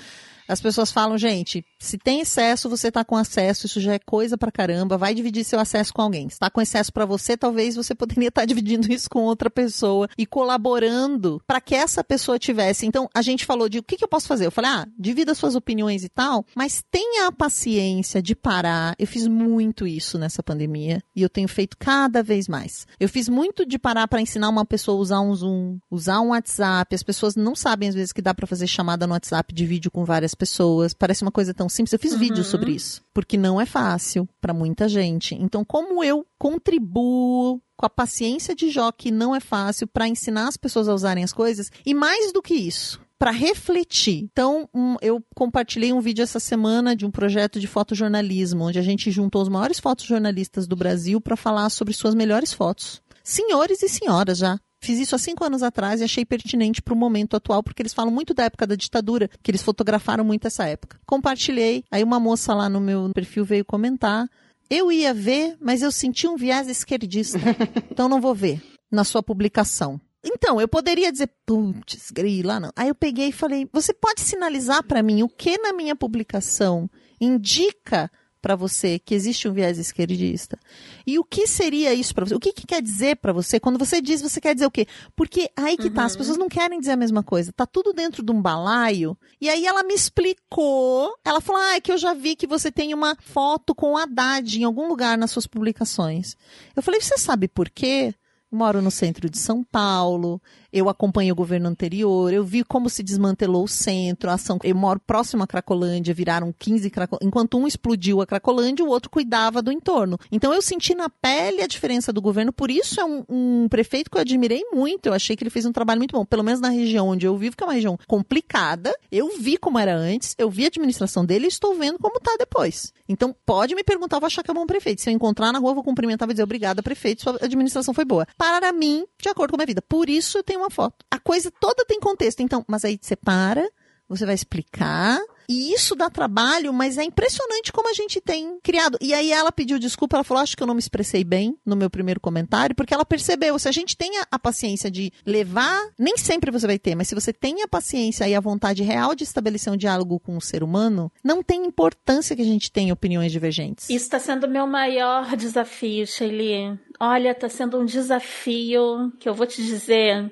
As 0.48 0.60
pessoas 0.60 0.90
falam, 0.90 1.18
gente, 1.18 1.64
se 1.78 1.98
tem 1.98 2.20
excesso, 2.20 2.70
você 2.70 2.90
tá 2.90 3.04
com 3.04 3.16
acesso, 3.16 3.66
isso 3.66 3.80
já 3.80 3.92
é 3.92 3.98
coisa 3.98 4.38
pra 4.38 4.50
caramba, 4.50 4.96
vai 4.96 5.14
dividir 5.14 5.44
seu 5.44 5.60
acesso 5.60 5.92
com 5.92 6.02
alguém. 6.02 6.28
Se 6.30 6.38
tá 6.38 6.48
com 6.48 6.60
excesso 6.60 6.92
para 6.92 7.04
você, 7.04 7.36
talvez 7.36 7.76
você 7.76 7.94
poderia 7.94 8.28
estar 8.28 8.42
tá 8.42 8.46
dividindo 8.46 8.90
isso 8.90 9.10
com 9.10 9.22
outra 9.24 9.50
pessoa 9.50 10.08
e 10.16 10.24
colaborando 10.24 11.42
para 11.46 11.60
que 11.60 11.74
essa 11.74 12.02
pessoa 12.02 12.38
tivesse. 12.38 12.86
Então, 12.86 13.08
a 13.14 13.20
gente 13.20 13.44
falou 13.44 13.68
de 13.68 13.78
o 13.78 13.82
que, 13.82 13.96
que 13.96 14.04
eu 14.04 14.08
posso 14.08 14.26
fazer? 14.26 14.46
Eu 14.46 14.50
falei, 14.50 14.70
ah, 14.70 14.88
divida 14.98 15.34
suas 15.34 15.54
opiniões 15.54 16.02
e 16.02 16.08
tal, 16.08 16.44
mas 16.54 16.82
tenha 16.90 17.28
a 17.28 17.32
paciência 17.32 18.22
de 18.22 18.34
parar. 18.34 18.94
Eu 18.98 19.06
fiz 19.06 19.26
muito 19.26 19.86
isso 19.86 20.18
nessa 20.18 20.42
pandemia 20.42 21.02
e 21.14 21.22
eu 21.22 21.28
tenho 21.28 21.48
feito 21.48 21.76
cada 21.78 22.22
vez 22.22 22.48
mais. 22.48 22.86
Eu 22.98 23.08
fiz 23.08 23.28
muito 23.28 23.66
de 23.66 23.78
parar 23.78 24.08
para 24.08 24.20
ensinar 24.20 24.48
uma 24.48 24.64
pessoa 24.64 24.96
a 24.96 25.00
usar 25.00 25.20
um 25.20 25.34
Zoom, 25.34 25.78
usar 25.90 26.20
um 26.20 26.28
WhatsApp. 26.28 26.94
As 26.94 27.02
pessoas 27.02 27.36
não 27.36 27.54
sabem 27.54 27.88
às 27.88 27.94
vezes 27.94 28.12
que 28.12 28.22
dá 28.22 28.32
para 28.32 28.46
fazer 28.46 28.66
chamada 28.66 29.06
no 29.06 29.12
WhatsApp 29.12 29.52
de 29.52 29.66
vídeo 29.66 29.90
com 29.90 30.04
várias 30.04 30.34
pessoas. 30.38 30.94
Parece 30.94 31.22
uma 31.22 31.32
coisa 31.32 31.52
tão 31.52 31.68
simples. 31.68 31.92
Eu 31.92 31.98
fiz 31.98 32.12
uhum. 32.12 32.18
vídeos 32.18 32.46
sobre 32.46 32.72
isso, 32.72 33.02
porque 33.12 33.36
não 33.36 33.60
é 33.60 33.66
fácil 33.66 34.28
para 34.40 34.54
muita 34.54 34.88
gente. 34.88 35.34
Então, 35.34 35.64
como 35.64 36.02
eu 36.02 36.24
contribuo 36.38 37.60
com 37.76 37.86
a 37.86 37.90
paciência 37.90 38.54
de 38.54 38.70
Jó, 38.70 38.90
que 38.90 39.10
não 39.10 39.34
é 39.34 39.40
fácil, 39.40 39.86
para 39.86 40.08
ensinar 40.08 40.48
as 40.48 40.56
pessoas 40.56 40.88
a 40.88 40.94
usarem 40.94 41.22
as 41.22 41.32
coisas, 41.32 41.70
e 41.86 41.94
mais 41.94 42.32
do 42.32 42.42
que 42.42 42.54
isso, 42.54 43.00
para 43.18 43.30
refletir. 43.30 44.28
Então, 44.32 44.68
um, 44.74 44.96
eu 45.00 45.22
compartilhei 45.34 45.92
um 45.92 46.00
vídeo 46.00 46.22
essa 46.22 46.40
semana 46.40 46.96
de 46.96 47.06
um 47.06 47.10
projeto 47.10 47.60
de 47.60 47.66
fotojornalismo, 47.66 48.64
onde 48.64 48.78
a 48.78 48.82
gente 48.82 49.10
juntou 49.10 49.42
os 49.42 49.48
maiores 49.48 49.78
fotojornalistas 49.78 50.66
do 50.66 50.74
Brasil 50.74 51.20
para 51.20 51.36
falar 51.36 51.70
sobre 51.70 51.94
suas 51.94 52.14
melhores 52.14 52.52
fotos. 52.52 53.00
Senhores 53.22 53.82
e 53.82 53.88
senhoras 53.88 54.38
já, 54.38 54.58
Fiz 54.80 54.98
isso 54.98 55.14
há 55.14 55.18
cinco 55.18 55.44
anos 55.44 55.62
atrás 55.62 56.00
e 56.00 56.04
achei 56.04 56.24
pertinente 56.24 56.80
para 56.80 56.94
o 56.94 56.96
momento 56.96 57.36
atual, 57.36 57.62
porque 57.62 57.82
eles 57.82 57.92
falam 57.92 58.12
muito 58.12 58.32
da 58.32 58.44
época 58.44 58.66
da 58.66 58.76
ditadura, 58.76 59.28
que 59.42 59.50
eles 59.50 59.62
fotografaram 59.62 60.24
muito 60.24 60.46
essa 60.46 60.66
época. 60.66 61.00
Compartilhei, 61.04 61.84
aí 61.90 62.04
uma 62.04 62.20
moça 62.20 62.54
lá 62.54 62.68
no 62.68 62.80
meu 62.80 63.10
perfil 63.12 63.44
veio 63.44 63.64
comentar. 63.64 64.28
Eu 64.70 64.92
ia 64.92 65.12
ver, 65.12 65.56
mas 65.60 65.82
eu 65.82 65.90
senti 65.90 66.28
um 66.28 66.36
viés 66.36 66.68
esquerdista, 66.68 67.38
então 67.90 68.08
não 68.08 68.20
vou 68.20 68.34
ver 68.34 68.62
na 68.90 69.04
sua 69.04 69.22
publicação. 69.22 70.00
Então, 70.24 70.60
eu 70.60 70.68
poderia 70.68 71.12
dizer, 71.12 71.30
putz, 71.46 72.10
grila, 72.10 72.58
não. 72.58 72.70
Aí 72.76 72.88
eu 72.88 72.94
peguei 72.94 73.28
e 73.28 73.32
falei, 73.32 73.68
você 73.72 73.94
pode 73.94 74.20
sinalizar 74.20 74.82
para 74.82 75.02
mim 75.02 75.22
o 75.22 75.28
que 75.28 75.56
na 75.58 75.72
minha 75.72 75.94
publicação 75.94 76.90
indica 77.20 78.10
para 78.48 78.56
você 78.56 78.98
que 78.98 79.14
existe 79.14 79.46
um 79.46 79.52
viés 79.52 79.76
esquerdista? 79.76 80.58
E 81.06 81.18
o 81.18 81.24
que 81.24 81.46
seria 81.46 81.92
isso 81.92 82.14
para 82.14 82.24
você? 82.24 82.34
O 82.34 82.40
que, 82.40 82.50
que 82.50 82.66
quer 82.66 82.80
dizer 82.80 83.16
para 83.16 83.30
você? 83.30 83.60
Quando 83.60 83.78
você 83.78 84.00
diz, 84.00 84.22
você 84.22 84.40
quer 84.40 84.54
dizer 84.54 84.64
o 84.64 84.70
quê? 84.70 84.86
Porque 85.14 85.50
aí 85.54 85.76
que 85.76 85.88
uhum. 85.88 85.92
tá, 85.92 86.06
as 86.06 86.12
uhum. 86.12 86.18
pessoas 86.18 86.38
não 86.38 86.48
querem 86.48 86.80
dizer 86.80 86.92
a 86.92 86.96
mesma 86.96 87.22
coisa. 87.22 87.52
Tá 87.52 87.66
tudo 87.66 87.92
dentro 87.92 88.22
de 88.22 88.32
um 88.32 88.40
balaio. 88.40 89.18
E 89.38 89.50
aí 89.50 89.66
ela 89.66 89.82
me 89.82 89.92
explicou. 89.92 91.14
Ela 91.22 91.42
falou: 91.42 91.60
ah, 91.60 91.74
é 91.74 91.80
que 91.82 91.92
eu 91.92 91.98
já 91.98 92.14
vi 92.14 92.34
que 92.34 92.46
você 92.46 92.72
tem 92.72 92.94
uma 92.94 93.14
foto 93.20 93.74
com 93.74 93.92
o 93.92 93.98
Haddad 93.98 94.58
em 94.58 94.64
algum 94.64 94.88
lugar 94.88 95.18
nas 95.18 95.30
suas 95.30 95.46
publicações. 95.46 96.34
Eu 96.74 96.82
falei: 96.82 97.02
você 97.02 97.18
sabe 97.18 97.48
por 97.48 97.68
quê? 97.68 98.14
moro 98.50 98.80
no 98.80 98.90
centro 98.90 99.28
de 99.28 99.38
São 99.38 99.62
Paulo, 99.62 100.40
eu 100.72 100.88
acompanho 100.88 101.32
o 101.32 101.36
governo 101.36 101.68
anterior, 101.68 102.32
eu 102.32 102.44
vi 102.44 102.62
como 102.62 102.90
se 102.90 103.02
desmantelou 103.02 103.64
o 103.64 103.68
centro, 103.68 104.30
a 104.30 104.34
ação. 104.34 104.58
Eu 104.62 104.74
moro 104.74 105.00
próximo 105.00 105.42
à 105.42 105.46
Cracolândia, 105.46 106.12
viraram 106.12 106.54
15 106.56 106.90
Cracolândia. 106.90 107.26
Enquanto 107.26 107.58
um 107.58 107.66
explodiu 107.66 108.20
a 108.20 108.26
Cracolândia, 108.26 108.84
o 108.84 108.88
outro 108.88 109.10
cuidava 109.10 109.62
do 109.62 109.72
entorno. 109.72 110.18
Então 110.30 110.52
eu 110.52 110.60
senti 110.60 110.94
na 110.94 111.08
pele 111.08 111.62
a 111.62 111.66
diferença 111.66 112.12
do 112.12 112.20
governo, 112.20 112.52
por 112.52 112.70
isso 112.70 113.00
é 113.00 113.04
um, 113.04 113.24
um 113.28 113.68
prefeito 113.68 114.10
que 114.10 114.16
eu 114.16 114.20
admirei 114.20 114.62
muito. 114.72 115.06
Eu 115.06 115.14
achei 115.14 115.36
que 115.36 115.42
ele 115.42 115.50
fez 115.50 115.64
um 115.64 115.72
trabalho 115.72 116.00
muito 116.00 116.12
bom, 116.12 116.24
pelo 116.24 116.42
menos 116.42 116.60
na 116.60 116.68
região 116.68 117.08
onde 117.08 117.26
eu 117.26 117.36
vivo, 117.36 117.56
que 117.56 117.62
é 117.62 117.66
uma 117.66 117.72
região 117.72 117.98
complicada. 118.06 118.94
Eu 119.10 119.38
vi 119.38 119.56
como 119.56 119.78
era 119.78 119.94
antes, 119.96 120.34
eu 120.38 120.50
vi 120.50 120.64
a 120.64 120.68
administração 120.68 121.24
dele 121.24 121.46
e 121.46 121.48
estou 121.48 121.74
vendo 121.74 121.98
como 121.98 122.18
está 122.18 122.36
depois. 122.38 122.92
Então 123.08 123.34
pode 123.46 123.74
me 123.74 123.82
perguntar, 123.82 124.16
eu 124.16 124.20
vou 124.20 124.26
achar 124.26 124.42
que 124.42 124.50
é 124.50 124.54
bom 124.54 124.66
prefeito. 124.66 125.00
Se 125.00 125.08
eu 125.08 125.14
encontrar 125.14 125.52
na 125.52 125.58
rua, 125.58 125.70
eu 125.70 125.74
vou 125.76 125.84
cumprimentar 125.84 126.28
e 126.28 126.32
dizer 126.32 126.42
obrigada, 126.42 126.82
prefeito, 126.82 127.22
sua 127.22 127.38
administração 127.40 127.94
foi 127.94 128.04
boa. 128.04 128.26
Para 128.36 128.70
mim, 128.72 129.06
de 129.20 129.28
acordo 129.28 129.50
com 129.50 129.56
a 129.56 129.58
minha 129.58 129.66
vida. 129.66 129.82
Por 129.82 130.10
isso 130.10 130.38
eu 130.38 130.42
tenho 130.42 130.57
uma 130.58 130.70
foto. 130.70 131.04
A 131.10 131.18
coisa 131.18 131.50
toda 131.50 131.84
tem 131.84 132.00
contexto. 132.00 132.40
Então, 132.40 132.64
mas 132.68 132.84
aí 132.84 132.98
você 133.00 133.16
para, 133.16 133.68
você 134.08 134.24
vai 134.24 134.34
explicar. 134.34 135.20
E 135.50 135.72
isso 135.72 135.94
dá 135.94 136.10
trabalho, 136.10 136.74
mas 136.74 136.98
é 136.98 137.04
impressionante 137.04 137.72
como 137.72 137.88
a 137.88 137.94
gente 137.94 138.20
tem 138.20 138.58
criado. 138.62 138.98
E 139.00 139.14
aí 139.14 139.32
ela 139.32 139.50
pediu 139.50 139.78
desculpa, 139.78 140.16
ela 140.16 140.24
falou: 140.24 140.42
acho 140.42 140.54
que 140.54 140.62
eu 140.62 140.66
não 140.66 140.74
me 140.74 140.80
expressei 140.80 141.24
bem 141.24 141.56
no 141.64 141.74
meu 141.74 141.88
primeiro 141.88 142.20
comentário, 142.20 142.76
porque 142.76 142.92
ela 142.92 143.04
percebeu, 143.04 143.58
se 143.58 143.66
a 143.66 143.72
gente 143.72 143.96
tem 143.96 144.12
a, 144.30 144.38
paciência 144.38 144.90
de 144.90 145.10
levar, 145.24 145.88
nem 145.98 146.18
sempre 146.18 146.50
você 146.50 146.66
vai 146.66 146.78
ter, 146.78 146.94
mas 146.94 147.08
se 147.08 147.14
você 147.14 147.32
tem 147.32 147.62
a 147.62 147.68
paciência 147.68 148.28
e 148.28 148.34
a 148.34 148.40
vontade 148.40 148.82
real 148.82 149.14
de 149.14 149.24
estabelecer 149.24 149.72
um 149.72 149.76
diálogo 149.76 150.20
com 150.20 150.36
o 150.36 150.40
ser 150.40 150.62
humano, 150.62 151.10
não 151.24 151.42
tem 151.42 151.64
importância 151.64 152.36
que 152.36 152.42
a 152.42 152.44
gente 152.44 152.70
tenha 152.70 152.92
opiniões 152.92 153.32
divergentes. 153.32 153.88
Isso 153.88 154.04
está 154.04 154.18
sendo 154.18 154.48
meu 154.48 154.66
maior 154.66 155.34
desafio, 155.34 156.06
Shelly. 156.06 156.78
Olha, 157.00 157.30
está 157.30 157.48
sendo 157.48 157.78
um 157.78 157.86
desafio 157.86 159.12
que 159.18 159.28
eu 159.28 159.34
vou 159.34 159.46
te 159.46 159.62
dizer 159.62 160.30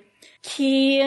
que 0.55 1.01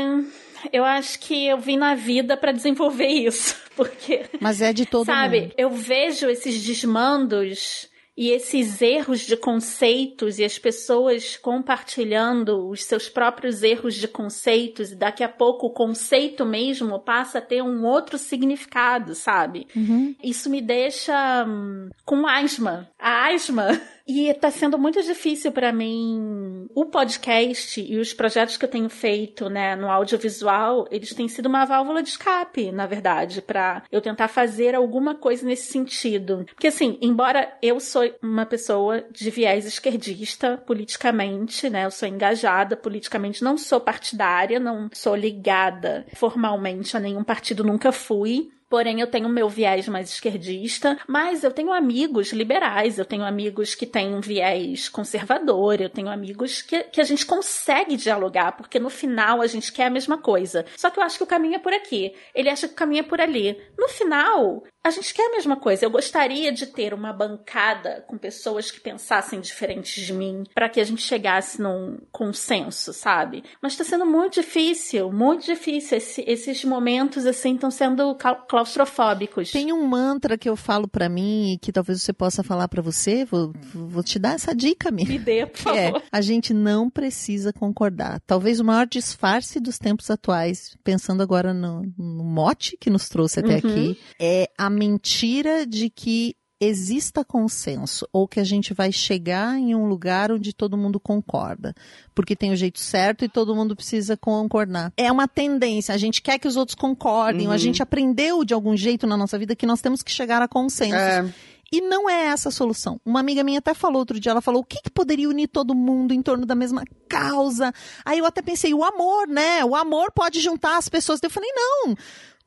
eu 0.74 0.84
acho 0.84 1.20
que 1.20 1.48
eu 1.48 1.58
vim 1.58 1.78
na 1.78 1.96
vida 1.96 2.36
para 2.36 2.52
desenvolver 2.52 3.08
isso, 3.08 3.56
porque 3.76 4.26
Mas 4.40 4.62
é 4.62 4.74
de 4.74 4.86
todo 4.86 5.06
sabe, 5.06 5.42
mundo. 5.42 5.54
eu 5.58 5.70
vejo 5.70 6.30
esses 6.30 6.62
desmandos 6.64 7.88
e 8.18 8.32
esses 8.32 8.82
erros 8.82 9.22
de 9.22 9.38
conceitos 9.38 10.40
e 10.40 10.44
as 10.44 10.60
pessoas 10.60 11.38
compartilhando 11.38 12.68
os 12.68 12.84
seus 12.84 13.08
próprios 13.08 13.64
erros 13.64 13.96
de 13.96 14.10
conceitos 14.10 14.92
e 14.92 14.96
daqui 14.98 15.24
a 15.24 15.30
pouco 15.30 15.68
o 15.68 15.74
conceito 15.74 16.46
mesmo 16.46 17.00
passa 17.00 17.38
a 17.38 17.42
ter 17.42 17.62
um 17.62 17.86
outro 17.86 18.18
significado, 18.18 19.16
sabe? 19.16 19.68
Uhum. 19.74 20.14
Isso 20.22 20.50
me 20.50 20.60
deixa 20.60 21.46
hum, 21.48 21.88
com 22.04 22.28
asma. 22.28 22.90
A 23.00 23.30
asma 23.30 23.80
E 24.12 24.34
tá 24.34 24.50
sendo 24.50 24.76
muito 24.80 25.00
difícil 25.04 25.52
para 25.52 25.72
mim. 25.72 26.68
O 26.74 26.88
podcast 26.88 27.80
e 27.80 28.00
os 28.00 28.12
projetos 28.12 28.58
que 28.58 28.66
eu 28.66 28.70
tenho 28.70 28.90
feito, 28.90 29.52
né, 29.52 29.76
no 29.76 29.88
audiovisual, 29.88 30.88
eles 30.90 31.14
têm 31.14 31.28
sido 31.28 31.46
uma 31.46 31.64
válvula 31.64 32.02
de 32.02 32.10
escape, 32.10 32.72
na 32.72 32.88
verdade, 32.88 33.40
para 33.40 33.84
eu 33.92 34.02
tentar 34.02 34.28
fazer 34.28 34.74
alguma 34.74 35.14
coisa 35.14 35.46
nesse 35.46 35.72
sentido. 35.72 36.44
Porque 36.56 36.66
assim, 36.66 36.98
embora 37.04 37.56
eu 37.62 37.80
sou 37.80 38.02
uma 38.20 38.48
pessoa 38.48 39.06
de 39.12 39.30
viés 39.30 39.68
esquerdista 39.68 40.58
politicamente, 40.58 41.70
né, 41.70 41.86
eu 41.86 41.92
sou 41.92 42.08
engajada 42.08 42.76
politicamente, 42.76 43.44
não 43.44 43.60
sou 43.60 43.80
partidária, 43.80 44.60
não 44.60 44.90
sou 44.92 45.16
ligada 45.16 46.04
formalmente 46.16 46.98
a 46.98 47.00
nenhum 47.00 47.24
partido, 47.24 47.64
nunca 47.64 47.92
fui. 47.92 48.50
Porém, 48.70 49.02
eu 49.02 49.08
tenho 49.08 49.28
meu 49.28 49.50
viés 49.50 49.88
mais 49.88 50.10
esquerdista, 50.10 50.98
mas 51.08 51.44
eu 51.44 51.52
tenho 51.52 51.74
amigos 51.74 52.32
liberais, 52.32 53.00
eu 53.00 53.06
tenho 53.06 53.24
amigos 53.24 53.74
que 53.74 53.86
têm 53.86 54.14
um 54.14 54.22
viés 54.22 54.88
conservador, 54.88 55.82
eu 55.82 55.90
tenho 55.90 56.08
amigos 56.08 56.62
que, 56.62 56.84
que 56.84 57.02
a 57.02 57.04
gente 57.04 57.26
consegue 57.26 57.98
dialogar, 57.98 58.52
porque 58.52 58.80
no 58.80 58.90
final 58.90 59.42
a 59.42 59.48
gente 59.48 59.72
quer 59.72 59.88
a 59.88 59.90
mesma 59.90 60.18
coisa. 60.18 60.66
Só 60.78 60.90
que 60.90 61.00
eu 61.00 61.04
acho 61.04 61.18
que 61.18 61.24
o 61.24 61.28
caminho 61.28 61.56
é 61.56 61.60
por 61.60 61.74
aqui. 61.74 62.14
Ele 62.34 62.50
acha 62.50 62.68
que 62.68 62.74
o 62.74 62.78
caminho 62.78 63.02
é 63.02 63.04
por 63.04 63.20
ali. 63.20 63.60
No 63.78 63.90
final, 63.90 64.64
a 64.84 64.92
gente 64.92 65.14
quer 65.14 65.28
a 65.28 65.32
mesma 65.32 65.58
coisa. 65.58 65.86
Eu 65.86 65.92
gostaria 65.92 66.52
de 66.52 66.66
ter 66.66 66.94
uma 66.94 67.12
bancada 67.12 68.04
com 68.08 68.18
pessoas 68.18 68.72
que 68.72 68.80
pensassem 68.80 69.42
diferentes 69.42 70.06
de 70.06 70.14
mim, 70.14 70.44
para 70.54 70.70
que 70.70 70.80
a 70.80 70.84
gente 70.84 71.02
chegasse 71.02 71.62
num 71.62 71.98
consenso, 72.12 72.94
sabe? 72.94 73.44
Mas 73.62 73.76
tá 73.76 73.84
sendo 73.84 74.06
muito 74.06 74.36
difícil, 74.36 75.12
muito 75.12 75.46
difícil. 75.46 75.98
Esse, 75.98 76.24
esses 76.26 76.64
momentos, 76.64 77.26
assim, 77.26 77.56
estão 77.56 77.70
sendo 77.70 78.16
claustrofóbicos. 78.60 79.52
Tem 79.52 79.72
um 79.74 79.86
mantra 79.88 80.38
que 80.38 80.50
eu 80.50 80.56
falo 80.56 80.88
para 80.88 81.08
mim 81.10 81.54
e 81.54 81.58
que 81.58 81.72
talvez 81.72 82.02
você 82.02 82.14
possa 82.14 82.44
falar 82.44 82.68
para 82.68 82.82
você. 82.82 83.26
Vou, 83.26 83.54
vou 83.74 84.04
te 84.04 84.20
dar 84.20 84.34
essa 84.36 84.54
dica, 84.54 84.92
minha. 84.92 85.08
Me 85.08 85.18
dê, 85.20 85.46
por 85.46 85.58
favor. 85.60 85.78
É, 85.78 85.94
a 86.12 86.22
gente 86.22 86.54
não 86.54 86.90
precisa 86.90 87.54
concordar. 87.54 88.20
Talvez 88.26 88.60
o 88.60 88.66
maior 88.66 88.86
disfarce 88.88 89.60
dos 89.60 89.78
tempos 89.78 90.10
atuais, 90.10 90.76
pensando 90.84 91.22
agora 91.24 91.54
no, 91.54 91.82
no 91.98 92.24
mote 92.24 92.78
que 92.80 92.90
nos 92.90 93.08
trouxe 93.10 93.40
até 93.40 93.50
Uhum. 93.50 93.58
aqui, 93.58 94.00
é 94.20 94.50
a 94.58 94.70
mentira 94.70 95.66
de 95.66 95.90
que 95.90 96.36
exista 96.60 97.24
consenso 97.24 98.08
ou 98.12 98.28
que 98.28 98.40
a 98.40 98.44
gente 98.44 98.74
vai 98.74 98.92
chegar 98.92 99.58
em 99.58 99.74
um 99.74 99.86
lugar 99.88 100.32
onde 100.32 100.54
todo 100.54 100.78
mundo 100.78 101.00
concorda, 101.00 101.74
porque 102.14 102.36
tem 102.36 102.52
o 102.52 102.56
jeito 102.56 102.80
certo 102.80 103.24
e 103.24 103.30
todo 103.30 103.56
mundo 103.56 103.76
precisa 103.76 104.18
concordar. 104.18 104.92
É 104.98 105.12
uma 105.12 105.28
tendência, 105.28 105.96
a 105.96 105.98
gente 105.98 106.22
quer 106.22 106.38
que 106.38 106.48
os 106.48 106.58
outros 106.58 106.76
concordem, 106.76 107.48
Uhum. 107.48 107.54
a 107.54 107.58
gente 107.58 107.82
aprendeu 107.82 108.44
de 108.44 108.54
algum 108.54 108.76
jeito 108.76 109.08
na 109.08 109.16
nossa 109.16 109.38
vida 109.40 109.56
que 109.56 109.66
nós 109.66 109.82
temos 109.82 110.04
que 110.04 110.12
chegar 110.12 110.42
a 110.42 110.48
consenso. 110.48 110.96
É, 110.96 111.34
E 111.72 111.82
não 111.82 112.10
é 112.10 112.26
essa 112.26 112.50
a 112.50 112.52
solução. 112.52 113.00
Uma 113.06 113.20
amiga 113.20 113.44
minha 113.44 113.60
até 113.60 113.76
falou 113.76 114.00
outro 114.00 114.20
dia, 114.20 114.32
ela 114.32 114.42
falou, 114.42 114.62
o 114.62 114.66
que, 114.66 114.82
que 114.82 114.90
poderia 114.90 115.30
unir 115.30 115.48
todo 115.48 115.76
mundo 115.76 116.14
em 116.16 116.22
torno 116.22 116.44
da 116.44 116.56
mesma 116.56 116.84
causa? 117.08 117.72
Aí 118.04 118.18
eu 118.18 118.26
até 118.26 118.42
pensei, 118.42 118.74
o 118.74 118.84
amor, 118.84 119.28
né? 119.28 119.64
O 119.64 119.76
amor 119.76 120.12
pode 120.12 120.40
juntar 120.40 120.78
as 120.78 120.90
pessoas. 120.90 121.20
Eu 121.22 121.30
falei, 121.30 121.50
não. 121.54 121.96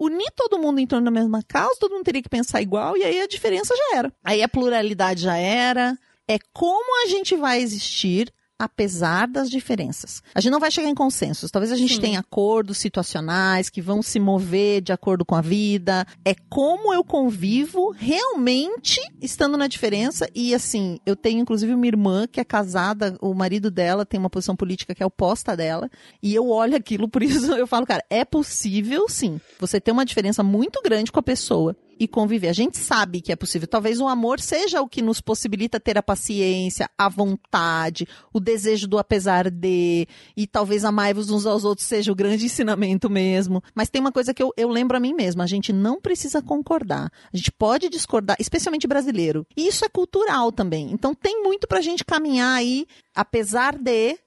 Unir 0.04 0.32
todo 0.34 0.58
mundo 0.58 0.80
em 0.80 0.86
torno 0.86 1.04
da 1.04 1.12
mesma 1.12 1.44
causa, 1.46 1.78
todo 1.78 1.92
mundo 1.92 2.02
teria 2.02 2.20
que 2.20 2.28
pensar 2.28 2.60
igual, 2.60 2.96
e 2.96 3.04
aí 3.04 3.20
a 3.20 3.26
diferença 3.28 3.72
já 3.76 3.98
era. 3.98 4.12
Aí 4.24 4.42
a 4.42 4.48
pluralidade 4.48 5.22
já 5.22 5.36
era. 5.36 5.96
É 6.26 6.38
como 6.52 7.04
a 7.04 7.06
gente 7.06 7.36
vai 7.36 7.60
existir 7.60 8.32
apesar 8.62 9.26
das 9.26 9.50
diferenças. 9.50 10.22
A 10.32 10.40
gente 10.40 10.52
não 10.52 10.60
vai 10.60 10.70
chegar 10.70 10.88
em 10.88 10.94
consensos. 10.94 11.50
Talvez 11.50 11.72
a 11.72 11.76
gente 11.76 11.96
Sim. 11.96 12.00
tenha 12.00 12.20
acordos 12.20 12.78
situacionais 12.78 13.68
que 13.68 13.82
vão 13.82 14.00
se 14.00 14.20
mover 14.20 14.80
de 14.80 14.92
acordo 14.92 15.24
com 15.24 15.34
a 15.34 15.40
vida. 15.40 16.06
É 16.24 16.32
como 16.48 16.94
eu 16.94 17.02
convivo 17.02 17.90
realmente 17.90 19.00
estando 19.20 19.56
na 19.56 19.66
diferença. 19.66 20.28
E 20.32 20.54
assim, 20.54 21.00
eu 21.04 21.16
tenho 21.16 21.40
inclusive 21.40 21.74
uma 21.74 21.86
irmã 21.86 22.28
que 22.30 22.38
é 22.38 22.44
casada, 22.44 23.16
o 23.20 23.34
marido 23.34 23.68
dela 23.68 24.06
tem 24.06 24.20
uma 24.20 24.30
posição 24.30 24.54
política 24.54 24.94
que 24.94 25.02
é 25.02 25.06
oposta 25.06 25.56
dela. 25.56 25.90
E 26.22 26.32
eu 26.32 26.48
olho 26.48 26.76
aquilo, 26.76 27.08
por 27.08 27.22
isso 27.24 27.52
eu 27.52 27.66
falo, 27.66 27.84
cara, 27.84 28.04
é 28.08 28.24
possível 28.24 29.08
sim. 29.08 29.40
Você 29.58 29.80
ter 29.80 29.90
uma 29.90 30.04
diferença 30.04 30.44
muito 30.44 30.80
grande 30.82 31.10
com 31.10 31.18
a 31.18 31.22
pessoa 31.22 31.76
e 32.02 32.08
conviver. 32.08 32.48
A 32.48 32.52
gente 32.52 32.78
sabe 32.78 33.20
que 33.20 33.30
é 33.30 33.36
possível. 33.36 33.68
Talvez 33.68 34.00
o 34.00 34.08
amor 34.08 34.40
seja 34.40 34.82
o 34.82 34.88
que 34.88 35.00
nos 35.00 35.20
possibilita 35.20 35.78
ter 35.78 35.96
a 35.96 36.02
paciência, 36.02 36.90
a 36.98 37.08
vontade, 37.08 38.08
o 38.32 38.40
desejo 38.40 38.88
do 38.88 38.98
apesar 38.98 39.48
de, 39.48 40.08
e 40.36 40.44
talvez 40.48 40.84
amai-vos 40.84 41.30
uns 41.30 41.46
aos 41.46 41.64
outros 41.64 41.86
seja 41.86 42.10
o 42.10 42.14
grande 42.16 42.44
ensinamento 42.46 43.08
mesmo. 43.08 43.62
Mas 43.72 43.88
tem 43.88 44.00
uma 44.00 44.10
coisa 44.10 44.34
que 44.34 44.42
eu, 44.42 44.52
eu 44.56 44.68
lembro 44.68 44.96
a 44.96 45.00
mim 45.00 45.14
mesma: 45.14 45.44
a 45.44 45.46
gente 45.46 45.72
não 45.72 46.00
precisa 46.00 46.42
concordar. 46.42 47.08
A 47.32 47.36
gente 47.36 47.52
pode 47.52 47.88
discordar, 47.88 48.36
especialmente 48.40 48.88
brasileiro. 48.88 49.46
E 49.56 49.68
isso 49.68 49.84
é 49.84 49.88
cultural 49.88 50.50
também. 50.50 50.90
Então 50.90 51.14
tem 51.14 51.40
muito 51.40 51.68
pra 51.68 51.80
gente 51.80 52.04
caminhar 52.04 52.56
aí, 52.56 52.84
apesar 53.14 53.78
de 53.78 54.18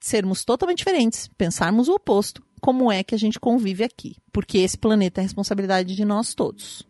sermos 0.00 0.44
totalmente 0.44 0.78
diferentes, 0.78 1.30
pensarmos 1.38 1.86
o 1.86 1.94
oposto. 1.94 2.42
Como 2.60 2.90
é 2.90 3.04
que 3.04 3.14
a 3.14 3.18
gente 3.18 3.38
convive 3.38 3.84
aqui? 3.84 4.16
Porque 4.32 4.58
esse 4.58 4.76
planeta 4.76 5.20
é 5.20 5.22
responsabilidade 5.22 5.94
de 5.94 6.04
nós 6.04 6.34
todos. 6.34 6.84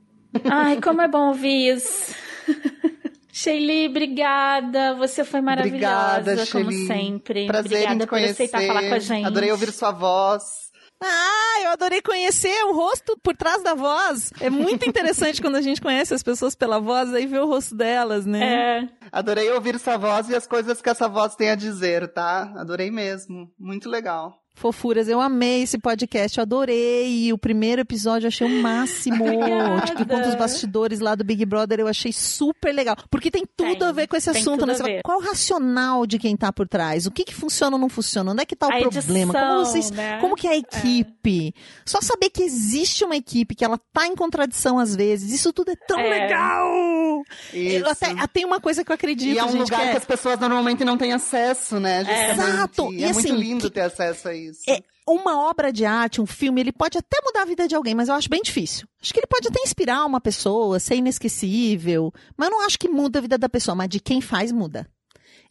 Ai, 0.44 0.80
como 0.80 1.02
é 1.02 1.08
bom 1.08 1.28
ouvir 1.28 1.74
isso. 1.74 2.14
Sheili, 3.32 3.88
obrigada. 3.88 4.94
Você 4.96 5.24
foi 5.24 5.40
maravilhosa, 5.40 6.20
Obrigada, 6.20 6.46
como 6.52 6.70
Shelly. 6.70 6.86
sempre. 6.86 7.46
Prazer 7.46 7.88
obrigada 7.88 7.94
em 7.94 7.98
te 7.98 8.06
por 8.06 8.18
aceitar 8.18 8.58
conhecer. 8.58 8.74
falar 8.74 8.88
com 8.88 8.94
a 8.94 8.98
gente. 8.98 9.26
Adorei 9.26 9.50
ouvir 9.50 9.72
sua 9.72 9.90
voz. 9.90 10.42
Ah, 11.04 11.60
eu 11.64 11.70
adorei 11.70 12.00
conhecer 12.00 12.62
o 12.66 12.74
rosto 12.74 13.18
por 13.22 13.36
trás 13.36 13.60
da 13.62 13.74
voz. 13.74 14.30
É 14.40 14.48
muito 14.48 14.88
interessante 14.88 15.42
quando 15.42 15.56
a 15.56 15.60
gente 15.62 15.80
conhece 15.80 16.14
as 16.14 16.22
pessoas 16.22 16.54
pela 16.54 16.78
voz, 16.78 17.12
aí 17.12 17.26
vê 17.26 17.38
o 17.38 17.46
rosto 17.46 17.74
delas, 17.74 18.24
né? 18.24 18.84
É, 18.84 18.88
Adorei 19.10 19.50
ouvir 19.50 19.80
sua 19.80 19.96
voz 19.96 20.28
e 20.28 20.36
as 20.36 20.46
coisas 20.46 20.80
que 20.80 20.88
essa 20.88 21.08
voz 21.08 21.34
tem 21.34 21.50
a 21.50 21.56
dizer, 21.56 22.12
tá? 22.12 22.52
Adorei 22.56 22.90
mesmo. 22.90 23.50
Muito 23.58 23.88
legal. 23.88 24.41
Fofuras, 24.54 25.08
eu 25.08 25.20
amei 25.20 25.62
esse 25.62 25.78
podcast, 25.78 26.38
eu 26.38 26.42
adorei. 26.42 27.32
O 27.32 27.38
primeiro 27.38 27.80
episódio 27.80 28.26
eu 28.26 28.28
achei 28.28 28.46
o 28.46 28.62
máximo. 28.62 29.24
Obrigada. 29.24 29.72
Tipo, 29.92 30.06
conta 30.06 30.28
os 30.28 30.34
bastidores 30.34 31.00
lá 31.00 31.14
do 31.14 31.24
Big 31.24 31.44
Brother, 31.44 31.80
eu 31.80 31.88
achei 31.88 32.12
super 32.12 32.72
legal. 32.72 32.94
Porque 33.10 33.30
tem 33.30 33.44
tudo 33.56 33.78
Tem, 33.78 33.88
a 33.88 33.92
ver 33.92 34.06
com 34.06 34.14
esse 34.16 34.30
assunto, 34.30 34.64
né? 34.66 34.74
fala, 34.74 35.00
qual 35.02 35.18
o 35.18 35.22
racional 35.22 36.06
de 36.06 36.18
quem 36.18 36.36
tá 36.36 36.52
por 36.52 36.68
trás? 36.68 37.06
O 37.06 37.10
que 37.10 37.24
que 37.24 37.34
funciona 37.34 37.76
ou 37.76 37.80
não 37.80 37.88
funciona? 37.88 38.30
Onde 38.30 38.42
é 38.42 38.44
que 38.46 38.54
tá 38.54 38.66
o 38.68 38.72
A 38.72 38.78
problema? 38.80 39.32
edição, 39.32 39.32
como 39.32 39.64
vocês. 39.64 39.90
né? 39.90 40.18
Como 40.20 40.36
que 40.36 40.46
é 40.46 40.50
a 40.50 40.56
equipe? 40.56 41.54
Só 41.84 42.00
saber 42.00 42.30
que 42.30 42.42
existe 42.42 43.04
uma 43.04 43.16
equipe, 43.16 43.54
que 43.54 43.64
ela 43.64 43.78
tá 43.92 44.06
em 44.06 44.14
contradição 44.14 44.78
às 44.78 44.94
vezes. 44.94 45.32
Isso 45.32 45.52
tudo 45.52 45.72
é 45.72 45.76
tão 45.88 45.98
É. 45.98 46.08
legal! 46.08 47.22
Isso. 47.52 47.76
Eu 47.84 47.90
até, 47.90 48.14
tem 48.32 48.44
uma 48.44 48.60
coisa 48.60 48.84
que 48.84 48.92
eu 48.92 48.94
acredito, 48.94 49.34
E 49.34 49.38
é 49.38 49.44
um 49.44 49.48
gente, 49.48 49.60
lugar 49.62 49.80
que 49.80 49.86
que, 49.88 49.92
é- 49.94 49.96
as 49.98 50.04
pessoas 50.04 50.38
normalmente 50.38 50.84
não 50.84 50.96
têm 50.98 51.12
acesso, 51.12 51.80
né? 51.80 52.04
Justamente. 52.04 52.40
Exato. 52.50 52.92
E, 52.92 52.98
E 53.00 53.04
é 53.04 53.10
assim, 53.10 53.28
muito 53.32 53.40
lindo 53.42 53.64
que- 53.68 53.74
ter 53.74 53.80
acesso 53.80 54.28
a 54.28 54.34
isso. 54.42 54.62
É, 54.68 54.80
uma 55.08 55.48
obra 55.48 55.72
de 55.72 55.84
arte, 55.84 56.20
um 56.20 56.26
filme, 56.26 56.60
ele 56.60 56.72
pode 56.72 56.98
até 56.98 57.18
mudar 57.24 57.42
a 57.42 57.46
vida 57.46 57.66
de 57.66 57.74
alguém, 57.74 57.94
mas 57.94 58.08
eu 58.08 58.14
acho 58.14 58.28
bem 58.28 58.42
difícil. 58.42 58.86
Acho 59.00 59.12
que 59.12 59.18
ele 59.20 59.26
pode 59.26 59.48
até 59.48 59.60
inspirar 59.62 60.04
uma 60.04 60.20
pessoa, 60.20 60.78
ser 60.78 60.96
inesquecível, 60.96 62.12
mas 62.36 62.48
eu 62.48 62.56
não 62.56 62.64
acho 62.66 62.78
que 62.78 62.88
muda 62.88 63.18
a 63.18 63.22
vida 63.22 63.38
da 63.38 63.48
pessoa, 63.48 63.74
mas 63.74 63.88
de 63.88 64.00
quem 64.00 64.20
faz 64.20 64.52
muda. 64.52 64.86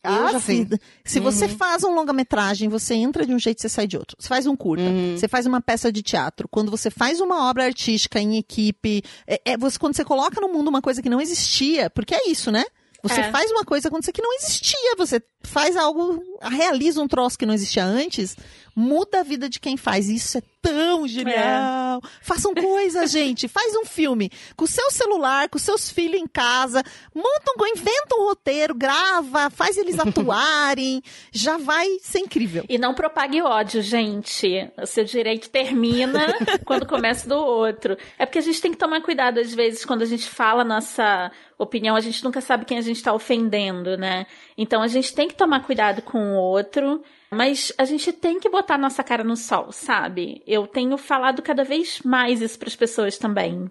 Ah, 0.03 0.15
eu 0.17 0.29
já 0.31 0.39
sim. 0.39 0.65
fiz. 0.65 0.79
Se 1.05 1.19
você 1.19 1.47
faz 1.47 1.83
um 1.83 1.93
longa-metragem, 1.93 2.67
você 2.69 2.95
entra 2.95 3.23
de 3.23 3.35
um 3.35 3.39
jeito 3.39 3.59
e 3.59 3.61
você 3.61 3.69
sai 3.69 3.85
de 3.85 3.97
outro. 3.97 4.17
Você 4.19 4.27
faz 4.27 4.47
um 4.47 4.55
curta, 4.55 4.83
Uhum. 4.83 5.15
você 5.15 5.27
faz 5.27 5.45
uma 5.45 5.61
peça 5.61 5.91
de 5.91 6.01
teatro. 6.01 6.47
Quando 6.47 6.71
você 6.71 6.89
faz 6.89 7.21
uma 7.21 7.47
obra 7.47 7.65
artística 7.65 8.19
em 8.19 8.35
equipe, 8.37 9.03
é, 9.27 9.39
é 9.45 9.57
você, 9.57 9.77
quando 9.77 9.95
você 9.95 10.03
coloca 10.03 10.41
no 10.41 10.47
mundo 10.51 10.69
uma 10.69 10.81
coisa 10.81 11.03
que 11.03 11.09
não 11.09 11.21
existia, 11.21 11.87
porque 11.91 12.15
é 12.15 12.27
isso, 12.31 12.51
né? 12.51 12.65
Você 13.03 13.19
É. 13.21 13.31
faz 13.31 13.49
uma 13.51 13.63
coisa 13.63 13.89
quando 13.91 14.03
que 14.11 14.21
não 14.21 14.33
existia, 14.33 14.95
você 14.97 15.21
faz 15.43 15.75
algo, 15.77 16.21
realiza 16.41 17.01
um 17.01 17.07
troço 17.07 17.37
que 17.37 17.45
não 17.47 17.53
existia 17.53 17.83
antes, 17.85 18.35
muda 18.76 19.19
a 19.19 19.24
vida 19.24 19.49
de 19.49 19.59
quem 19.59 19.78
faz. 19.78 20.09
Isso 20.09 20.38
é 20.38 20.41
tão 20.61 21.07
genial. 21.07 22.01
Façam 22.22 22.53
coisas, 22.53 23.09
gente. 23.11 23.47
Faz 23.47 23.76
um 23.76 23.86
filme 23.86 24.32
com 24.55 24.65
o 24.65 24.67
seu 24.67 24.89
celular, 24.91 25.49
com 25.49 25.57
seus 25.57 25.89
filhos 25.89 26.22
em 26.22 26.28
casa, 26.28 26.84
monta 27.13 27.51
um, 27.57 27.67
inventa 27.67 28.15
um 28.17 28.26
roteiro, 28.26 28.76
grava, 28.76 29.49
faz 29.49 29.78
eles 29.78 29.97
atuarem, 29.99 31.01
já 31.32 31.57
vai 31.57 31.88
ser 32.01 32.19
incrível. 32.19 32.63
E 32.69 32.78
não 32.78 32.93
propague 32.93 33.41
ódio, 33.41 33.82
gente. 33.82 34.69
O 34.78 34.86
seu 34.86 35.03
direito 35.03 35.49
termina 35.49 36.28
quando 36.65 36.86
começa 36.86 37.28
do 37.28 37.36
outro. 37.36 37.97
É 38.17 38.26
porque 38.26 38.39
a 38.39 38.43
gente 38.43 38.61
tem 38.61 38.72
que 38.72 38.78
tomar 38.78 39.01
cuidado, 39.01 39.39
às 39.39 39.53
vezes, 39.53 39.86
quando 39.86 40.03
a 40.03 40.05
gente 40.05 40.28
fala 40.28 40.63
nossa 40.63 41.32
opinião, 41.57 41.95
a 41.95 42.01
gente 42.01 42.24
nunca 42.24 42.41
sabe 42.41 42.65
quem 42.65 42.78
a 42.78 42.82
gente 42.82 42.97
está 42.97 43.13
ofendendo, 43.13 43.97
né? 43.97 44.26
Então 44.57 44.82
a 44.82 44.88
gente 44.88 45.13
tem 45.13 45.28
que 45.28 45.36
tomar 45.36 45.63
cuidado 45.63 46.01
com 46.01 46.34
o 46.34 46.36
outro, 46.36 47.03
mas 47.34 47.71
a 47.77 47.86
gente 47.86 48.11
tem 48.11 48.39
que 48.39 48.49
botar 48.49 48.77
nossa 48.77 49.03
cara 49.03 49.23
no 49.23 49.38
sol, 49.38 49.71
sabe? 49.71 50.41
Eu 50.45 50.67
tenho 50.67 50.97
falado 50.97 51.41
cada 51.41 51.63
vez 51.63 52.01
mais 52.03 52.41
isso 52.41 52.59
para 52.59 52.67
as 52.67 52.75
pessoas 52.75 53.17
também. 53.17 53.69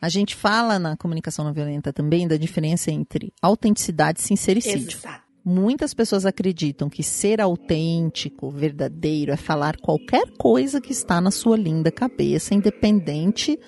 A 0.00 0.08
gente 0.08 0.34
fala 0.34 0.78
na 0.78 0.96
comunicação 0.96 1.44
não 1.44 1.52
violenta 1.52 1.92
também 1.92 2.26
da 2.26 2.36
diferença 2.36 2.90
entre 2.90 3.32
autenticidade 3.42 4.20
e 4.20 4.22
sincericídio. 4.22 4.96
Exato. 4.96 5.30
Muitas 5.44 5.92
pessoas 5.92 6.24
acreditam 6.24 6.88
que 6.88 7.02
ser 7.02 7.40
autêntico, 7.40 8.50
verdadeiro, 8.50 9.32
é 9.32 9.36
falar 9.36 9.76
qualquer 9.78 10.30
coisa 10.38 10.80
que 10.80 10.92
está 10.92 11.20
na 11.20 11.30
sua 11.30 11.56
linda 11.56 11.90
cabeça, 11.90 12.54
independente 12.54 13.58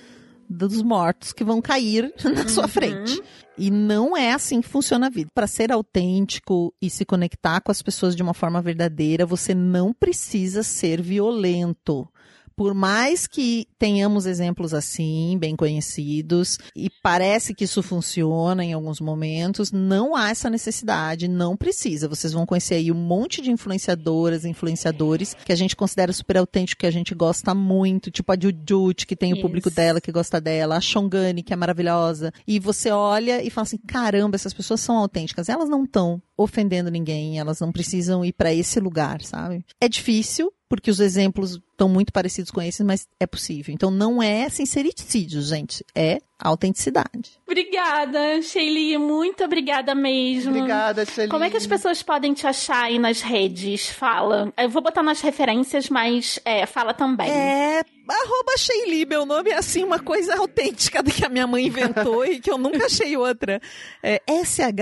dos 0.49 0.83
mortos 0.83 1.33
que 1.33 1.43
vão 1.43 1.63
cair 1.63 2.13
na 2.23 2.47
sua 2.47 2.69
frente. 2.69 3.21
E 3.57 3.71
não 3.71 4.17
é 4.17 4.33
assim 4.33 4.61
que 4.61 4.69
funciona 4.69 5.07
a 5.07 5.11
vida. 5.11 5.31
Para 5.35 5.47
ser 5.47 5.71
autêntico 5.71 6.75
e 6.81 6.89
se 6.89 7.05
conectar 7.05 7.61
com 7.61 7.71
as 7.71 7.83
pessoas 7.83 8.17
de 8.17 8.23
uma 8.23 8.35
forma 8.35 8.63
verdadeira, 8.63 9.27
você 9.27 9.55
não 9.55 9.93
precisa 9.93 10.63
ser 10.63 11.03
violento 11.03 12.09
por 12.57 12.75
mais 12.75 13.27
que 13.27 13.67
tenhamos 13.79 14.27
exemplos 14.27 14.75
assim, 14.75 15.37
bem 15.39 15.57
conhecidos, 15.57 16.59
e 16.77 16.89
parece 17.03 17.55
que 17.55 17.65
isso 17.65 17.83
funciona 17.83 18.65
em 18.65 18.73
alguns 18.73 19.01
momentos, 19.01 19.73
não 19.73 20.15
há 20.15 20.31
essa 20.31 20.49
necessidade, 20.51 21.29
não 21.29 21.57
precisa. 21.57 22.09
Vocês 22.09 22.33
vão 22.33 22.47
conhecer 22.47 22.77
aí 22.77 22.93
um 22.93 22.95
monte 22.95 23.41
de 23.41 23.51
influenciadoras, 23.51 24.45
influenciadores 24.45 25.35
que 25.45 25.53
a 25.53 25.57
gente 25.57 25.77
considera 25.77 26.13
super 26.13 26.37
autêntico, 26.37 26.81
que 26.81 26.87
a 26.87 26.91
gente 26.91 27.15
gosta 27.15 27.55
muito, 27.55 28.11
tipo 28.11 28.33
a 28.33 28.37
Jujut, 28.37 29.07
que 29.07 29.17
tem 29.17 29.33
o 29.33 29.41
público 29.41 29.71
dela 29.71 30.01
que 30.01 30.13
gosta 30.13 30.41
dela, 30.41 30.77
a 30.77 30.81
Shongani, 30.81 31.43
que 31.43 31.53
é 31.53 31.57
maravilhosa. 31.57 32.33
E 32.47 32.59
você 32.59 32.91
olha 32.91 33.43
e 33.43 33.51
fala 33.51 33.65
assim: 33.65 33.79
caramba, 33.79 34.37
essas 34.37 34.55
pessoas 34.55 34.81
são 34.81 34.97
autênticas. 34.97 35.49
Elas 35.49 35.69
não 35.69 35.85
estão 35.85 36.23
ofendendo 36.37 36.91
ninguém, 36.91 37.39
elas 37.39 37.61
não 37.61 37.73
precisam 37.73 38.25
ir 38.25 38.33
para 38.33 38.53
esse 38.53 38.81
lugar, 38.81 39.23
sabe? 39.23 39.65
É 39.81 39.89
difícil, 39.89 40.53
porque 40.73 40.91
os 40.91 41.01
exemplos 41.01 41.61
estão 41.71 41.87
muito 41.87 42.11
parecidos 42.15 42.51
com 42.51 42.63
esses, 42.63 42.81
mas 42.81 43.07
é 43.21 43.27
possível. 43.27 43.75
Então 43.75 43.91
não 43.91 44.23
é 44.23 44.49
sincericídio, 44.49 45.43
gente, 45.43 45.85
é 45.95 46.17
autenticidade. 46.41 47.39
Obrigada, 47.47 48.41
Sheili, 48.41 48.97
muito 48.97 49.45
obrigada 49.45 49.95
mesmo. 49.95 50.57
Obrigada, 50.57 51.05
Sheili. 51.05 51.29
Como 51.29 51.45
é 51.45 51.51
que 51.51 51.59
as 51.59 51.67
pessoas 51.67 52.03
podem 52.03 52.33
te 52.33 52.47
achar 52.47 52.85
aí 52.85 52.99
nas 52.99 53.21
redes? 53.21 53.91
Fala. 53.91 54.51
Eu 54.57 54.71
vou 54.71 54.81
botar 54.81 55.03
nas 55.03 55.21
referências, 55.21 55.91
mas 55.91 56.41
é, 56.43 56.65
fala 56.65 56.95
também. 56.95 57.31
É, 57.31 57.85
arroba 58.09 58.57
Sheili, 58.57 59.05
meu 59.05 59.27
nome 59.27 59.51
é 59.51 59.59
assim 59.59 59.85
uma 59.85 59.99
coisa 59.99 60.39
autêntica 60.39 61.03
que 61.03 61.23
a 61.23 61.29
minha 61.29 61.47
mãe 61.47 61.67
inventou 61.67 62.25
e 62.33 62.41
que 62.41 62.51
eu 62.51 62.57
nunca 62.57 62.87
achei 62.87 63.15
outra. 63.15 63.61
É 64.03 64.23
S-H-E-Y-L-L-I. 64.27 64.73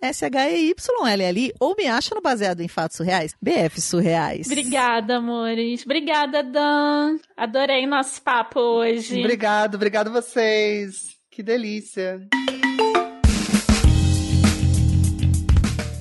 S-H-E-Y-L-L-I, 0.00 1.52
ou 1.58 1.74
me 1.76 1.86
acha 1.86 2.14
no 2.14 2.20
Baseado 2.20 2.60
em 2.60 2.68
Fatos 2.68 2.96
Surreais, 2.96 3.34
BF 3.42 3.80
Surreais. 3.80 4.46
Obrigada, 4.46 5.16
amores. 5.16 5.84
Obrigada, 5.84 6.42
Dan. 6.42 7.18
Adorei 7.36 7.86
nosso 7.86 8.22
papo 8.22 8.60
hoje. 8.60 9.18
Obrigado, 9.18 9.74
obrigado 9.74 10.10
vocês. 10.10 11.16
Que 11.30 11.42
delícia. 11.42 12.20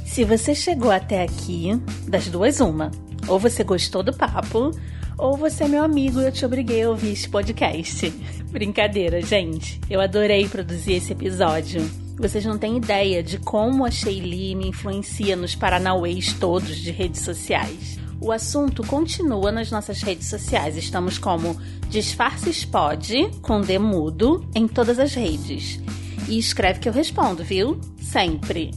Se 0.05 0.23
você 0.23 0.55
chegou 0.55 0.89
até 0.89 1.21
aqui, 1.21 1.71
das 2.07 2.27
duas, 2.27 2.59
uma. 2.59 2.89
Ou 3.27 3.37
você 3.37 3.63
gostou 3.63 4.01
do 4.01 4.15
papo, 4.15 4.71
ou 5.17 5.37
você 5.37 5.65
é 5.65 5.67
meu 5.67 5.83
amigo 5.83 6.21
e 6.21 6.25
eu 6.25 6.31
te 6.31 6.45
obriguei 6.45 6.83
a 6.83 6.89
ouvir 6.89 7.11
este 7.11 7.29
podcast. 7.29 8.09
Brincadeira, 8.49 9.21
gente. 9.21 9.79
Eu 9.89 10.01
adorei 10.01 10.47
produzir 10.47 10.93
esse 10.93 11.13
episódio. 11.13 12.06
Vocês 12.17 12.43
não 12.43 12.57
têm 12.57 12.77
ideia 12.77 13.21
de 13.21 13.37
como 13.37 13.85
a 13.85 13.91
Sheili 13.91 14.55
me 14.55 14.69
influencia 14.69 15.35
nos 15.35 15.53
paranauês 15.53 16.33
todos 16.33 16.75
de 16.77 16.89
redes 16.89 17.21
sociais. 17.21 17.99
O 18.19 18.31
assunto 18.31 18.83
continua 18.85 19.51
nas 19.51 19.69
nossas 19.69 20.01
redes 20.01 20.27
sociais. 20.27 20.75
Estamos 20.75 21.19
como 21.19 21.55
Disfarces 21.89 22.65
Pod, 22.65 23.29
com 23.43 23.61
D 23.61 23.77
mudo, 23.77 24.43
em 24.55 24.67
todas 24.67 24.97
as 24.97 25.13
redes. 25.13 25.79
E 26.27 26.39
escreve 26.39 26.79
que 26.79 26.89
eu 26.89 26.93
respondo, 26.93 27.43
viu? 27.43 27.79
Sempre. 28.01 28.71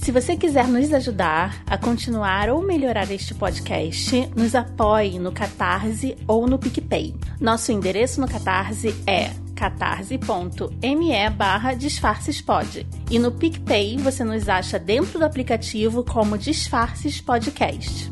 Se 0.00 0.10
você 0.10 0.34
quiser 0.34 0.66
nos 0.66 0.90
ajudar 0.94 1.62
a 1.66 1.76
continuar 1.76 2.48
ou 2.48 2.62
melhorar 2.62 3.10
este 3.10 3.34
podcast, 3.34 4.30
nos 4.34 4.54
apoie 4.54 5.18
no 5.18 5.30
Catarse 5.30 6.16
ou 6.26 6.46
no 6.46 6.58
PicPay. 6.58 7.14
Nosso 7.38 7.70
endereço 7.70 8.18
no 8.18 8.26
Catarse 8.26 8.94
é 9.06 9.30
catarse.me 9.54 11.30
barra 11.36 11.74
disfarcespod. 11.74 12.86
E 13.10 13.18
no 13.18 13.30
PicPay 13.30 13.98
você 13.98 14.24
nos 14.24 14.48
acha 14.48 14.78
dentro 14.78 15.18
do 15.18 15.24
aplicativo 15.26 16.02
como 16.02 16.38
Disfarces 16.38 17.20
Podcast. 17.20 18.10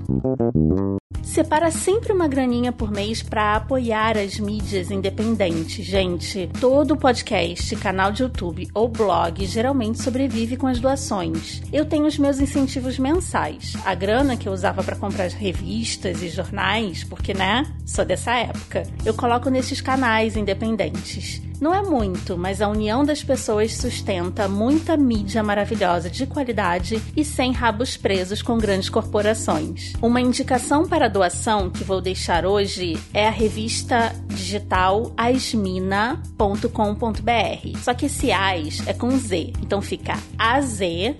Separa 1.22 1.70
sempre 1.70 2.12
uma 2.12 2.28
graninha 2.28 2.70
por 2.70 2.90
mês 2.90 3.22
para 3.22 3.56
apoiar 3.56 4.18
as 4.18 4.38
mídias 4.38 4.90
independentes, 4.90 5.82
gente. 5.82 6.50
Todo 6.61 6.98
podcast, 6.98 7.74
canal 7.76 8.12
de 8.12 8.22
YouTube 8.22 8.68
ou 8.74 8.88
blog 8.88 9.46
geralmente 9.46 10.02
sobrevive 10.02 10.59
com 10.59 10.66
as 10.66 10.78
doações. 10.78 11.62
Eu 11.72 11.86
tenho 11.86 12.04
os 12.04 12.18
meus 12.18 12.40
incentivos 12.40 12.98
mensais. 12.98 13.72
A 13.86 13.94
grana 13.94 14.36
que 14.36 14.46
eu 14.46 14.52
usava 14.52 14.84
para 14.84 14.96
comprar 14.96 15.30
revistas 15.30 16.22
e 16.22 16.28
jornais, 16.28 17.04
porque 17.04 17.32
né, 17.32 17.64
sou 17.86 18.04
dessa 18.04 18.34
época, 18.34 18.82
eu 19.02 19.14
coloco 19.14 19.48
nesses 19.48 19.80
canais 19.80 20.36
independentes. 20.36 21.40
Não 21.61 21.74
é 21.74 21.82
muito, 21.82 22.38
mas 22.38 22.62
a 22.62 22.68
união 22.68 23.04
das 23.04 23.24
pessoas 23.24 23.74
sustenta 23.74 24.48
muita 24.48 24.96
mídia 24.96 25.42
maravilhosa 25.42 26.09
de 26.09 26.24
qualidade 26.24 27.02
e 27.16 27.24
sem 27.24 27.50
rabos 27.50 27.96
presos 27.96 28.40
com 28.40 28.56
grandes 28.56 28.88
corporações. 28.88 29.92
Uma 30.00 30.20
indicação 30.20 30.86
para 30.86 30.97
doação 31.07 31.70
que 31.70 31.84
vou 31.84 32.01
deixar 32.01 32.44
hoje 32.44 32.99
é 33.14 33.28
a 33.28 33.30
revista 33.30 34.12
digital 34.26 35.12
asmina.com.br. 35.16 37.78
Só 37.82 37.94
que 37.94 38.07
esse 38.07 38.32
as 38.32 38.84
é 38.86 38.94
com 38.94 39.11
Z, 39.16 39.53
então 39.62 39.80
fica 39.82 40.18
azmina.com.br. 40.38 41.18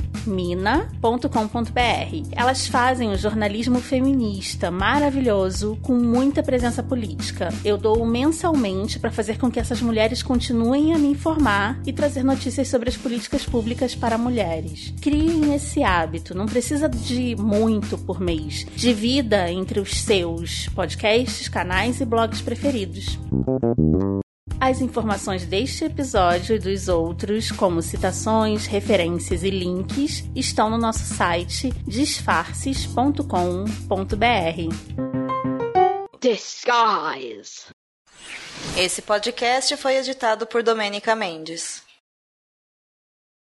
Elas 2.33 2.67
fazem 2.67 3.11
um 3.11 3.17
jornalismo 3.17 3.81
feminista 3.81 4.71
maravilhoso 4.71 5.79
com 5.83 5.95
muita 5.95 6.43
presença 6.43 6.83
política. 6.83 7.51
Eu 7.65 7.77
dou 7.77 8.07
mensalmente 8.07 8.99
para 8.99 9.11
fazer 9.11 9.39
com 9.39 9.51
que 9.51 9.61
essas 9.61 9.83
mulheres 9.83 10.23
continuem 10.23 10.95
a 10.95 10.99
me 10.99 11.09
informar 11.09 11.79
e 11.87 11.93
trazer 11.93 12.25
notícias 12.25 12.69
sobre 12.69 12.89
as 12.89 12.97
políticas 12.97 13.45
públicas 13.45 13.95
para 13.95 14.17
mulheres. 14.17 14.95
Criem 15.03 15.55
esse 15.55 15.83
hábito, 15.83 16.35
não 16.35 16.47
precisa 16.47 16.89
de 16.89 17.37
muito 17.37 17.99
por 17.99 18.21
mês. 18.21 18.67
Divida 18.75 19.51
entre 19.69 19.81
os 19.81 20.01
seus 20.01 20.67
podcasts, 20.71 21.47
canais 21.47 22.01
e 22.01 22.05
blogs 22.07 22.41
preferidos. 22.41 23.19
As 24.59 24.81
informações 24.81 25.45
deste 25.45 25.85
episódio 25.85 26.57
e 26.57 26.59
dos 26.59 26.89
outros, 26.89 27.53
como 27.53 27.83
citações, 27.83 28.65
referências 28.65 29.43
e 29.43 29.51
links, 29.51 30.25
estão 30.35 30.71
no 30.71 30.79
nosso 30.79 31.05
site 31.15 31.71
disfarces.com.br. 31.87 33.19
Disguise. 36.19 37.67
Esse 38.75 39.03
podcast 39.03 39.77
foi 39.77 39.99
editado 39.99 40.47
por 40.47 40.63
Domênica 40.63 41.15
Mendes. 41.15 41.88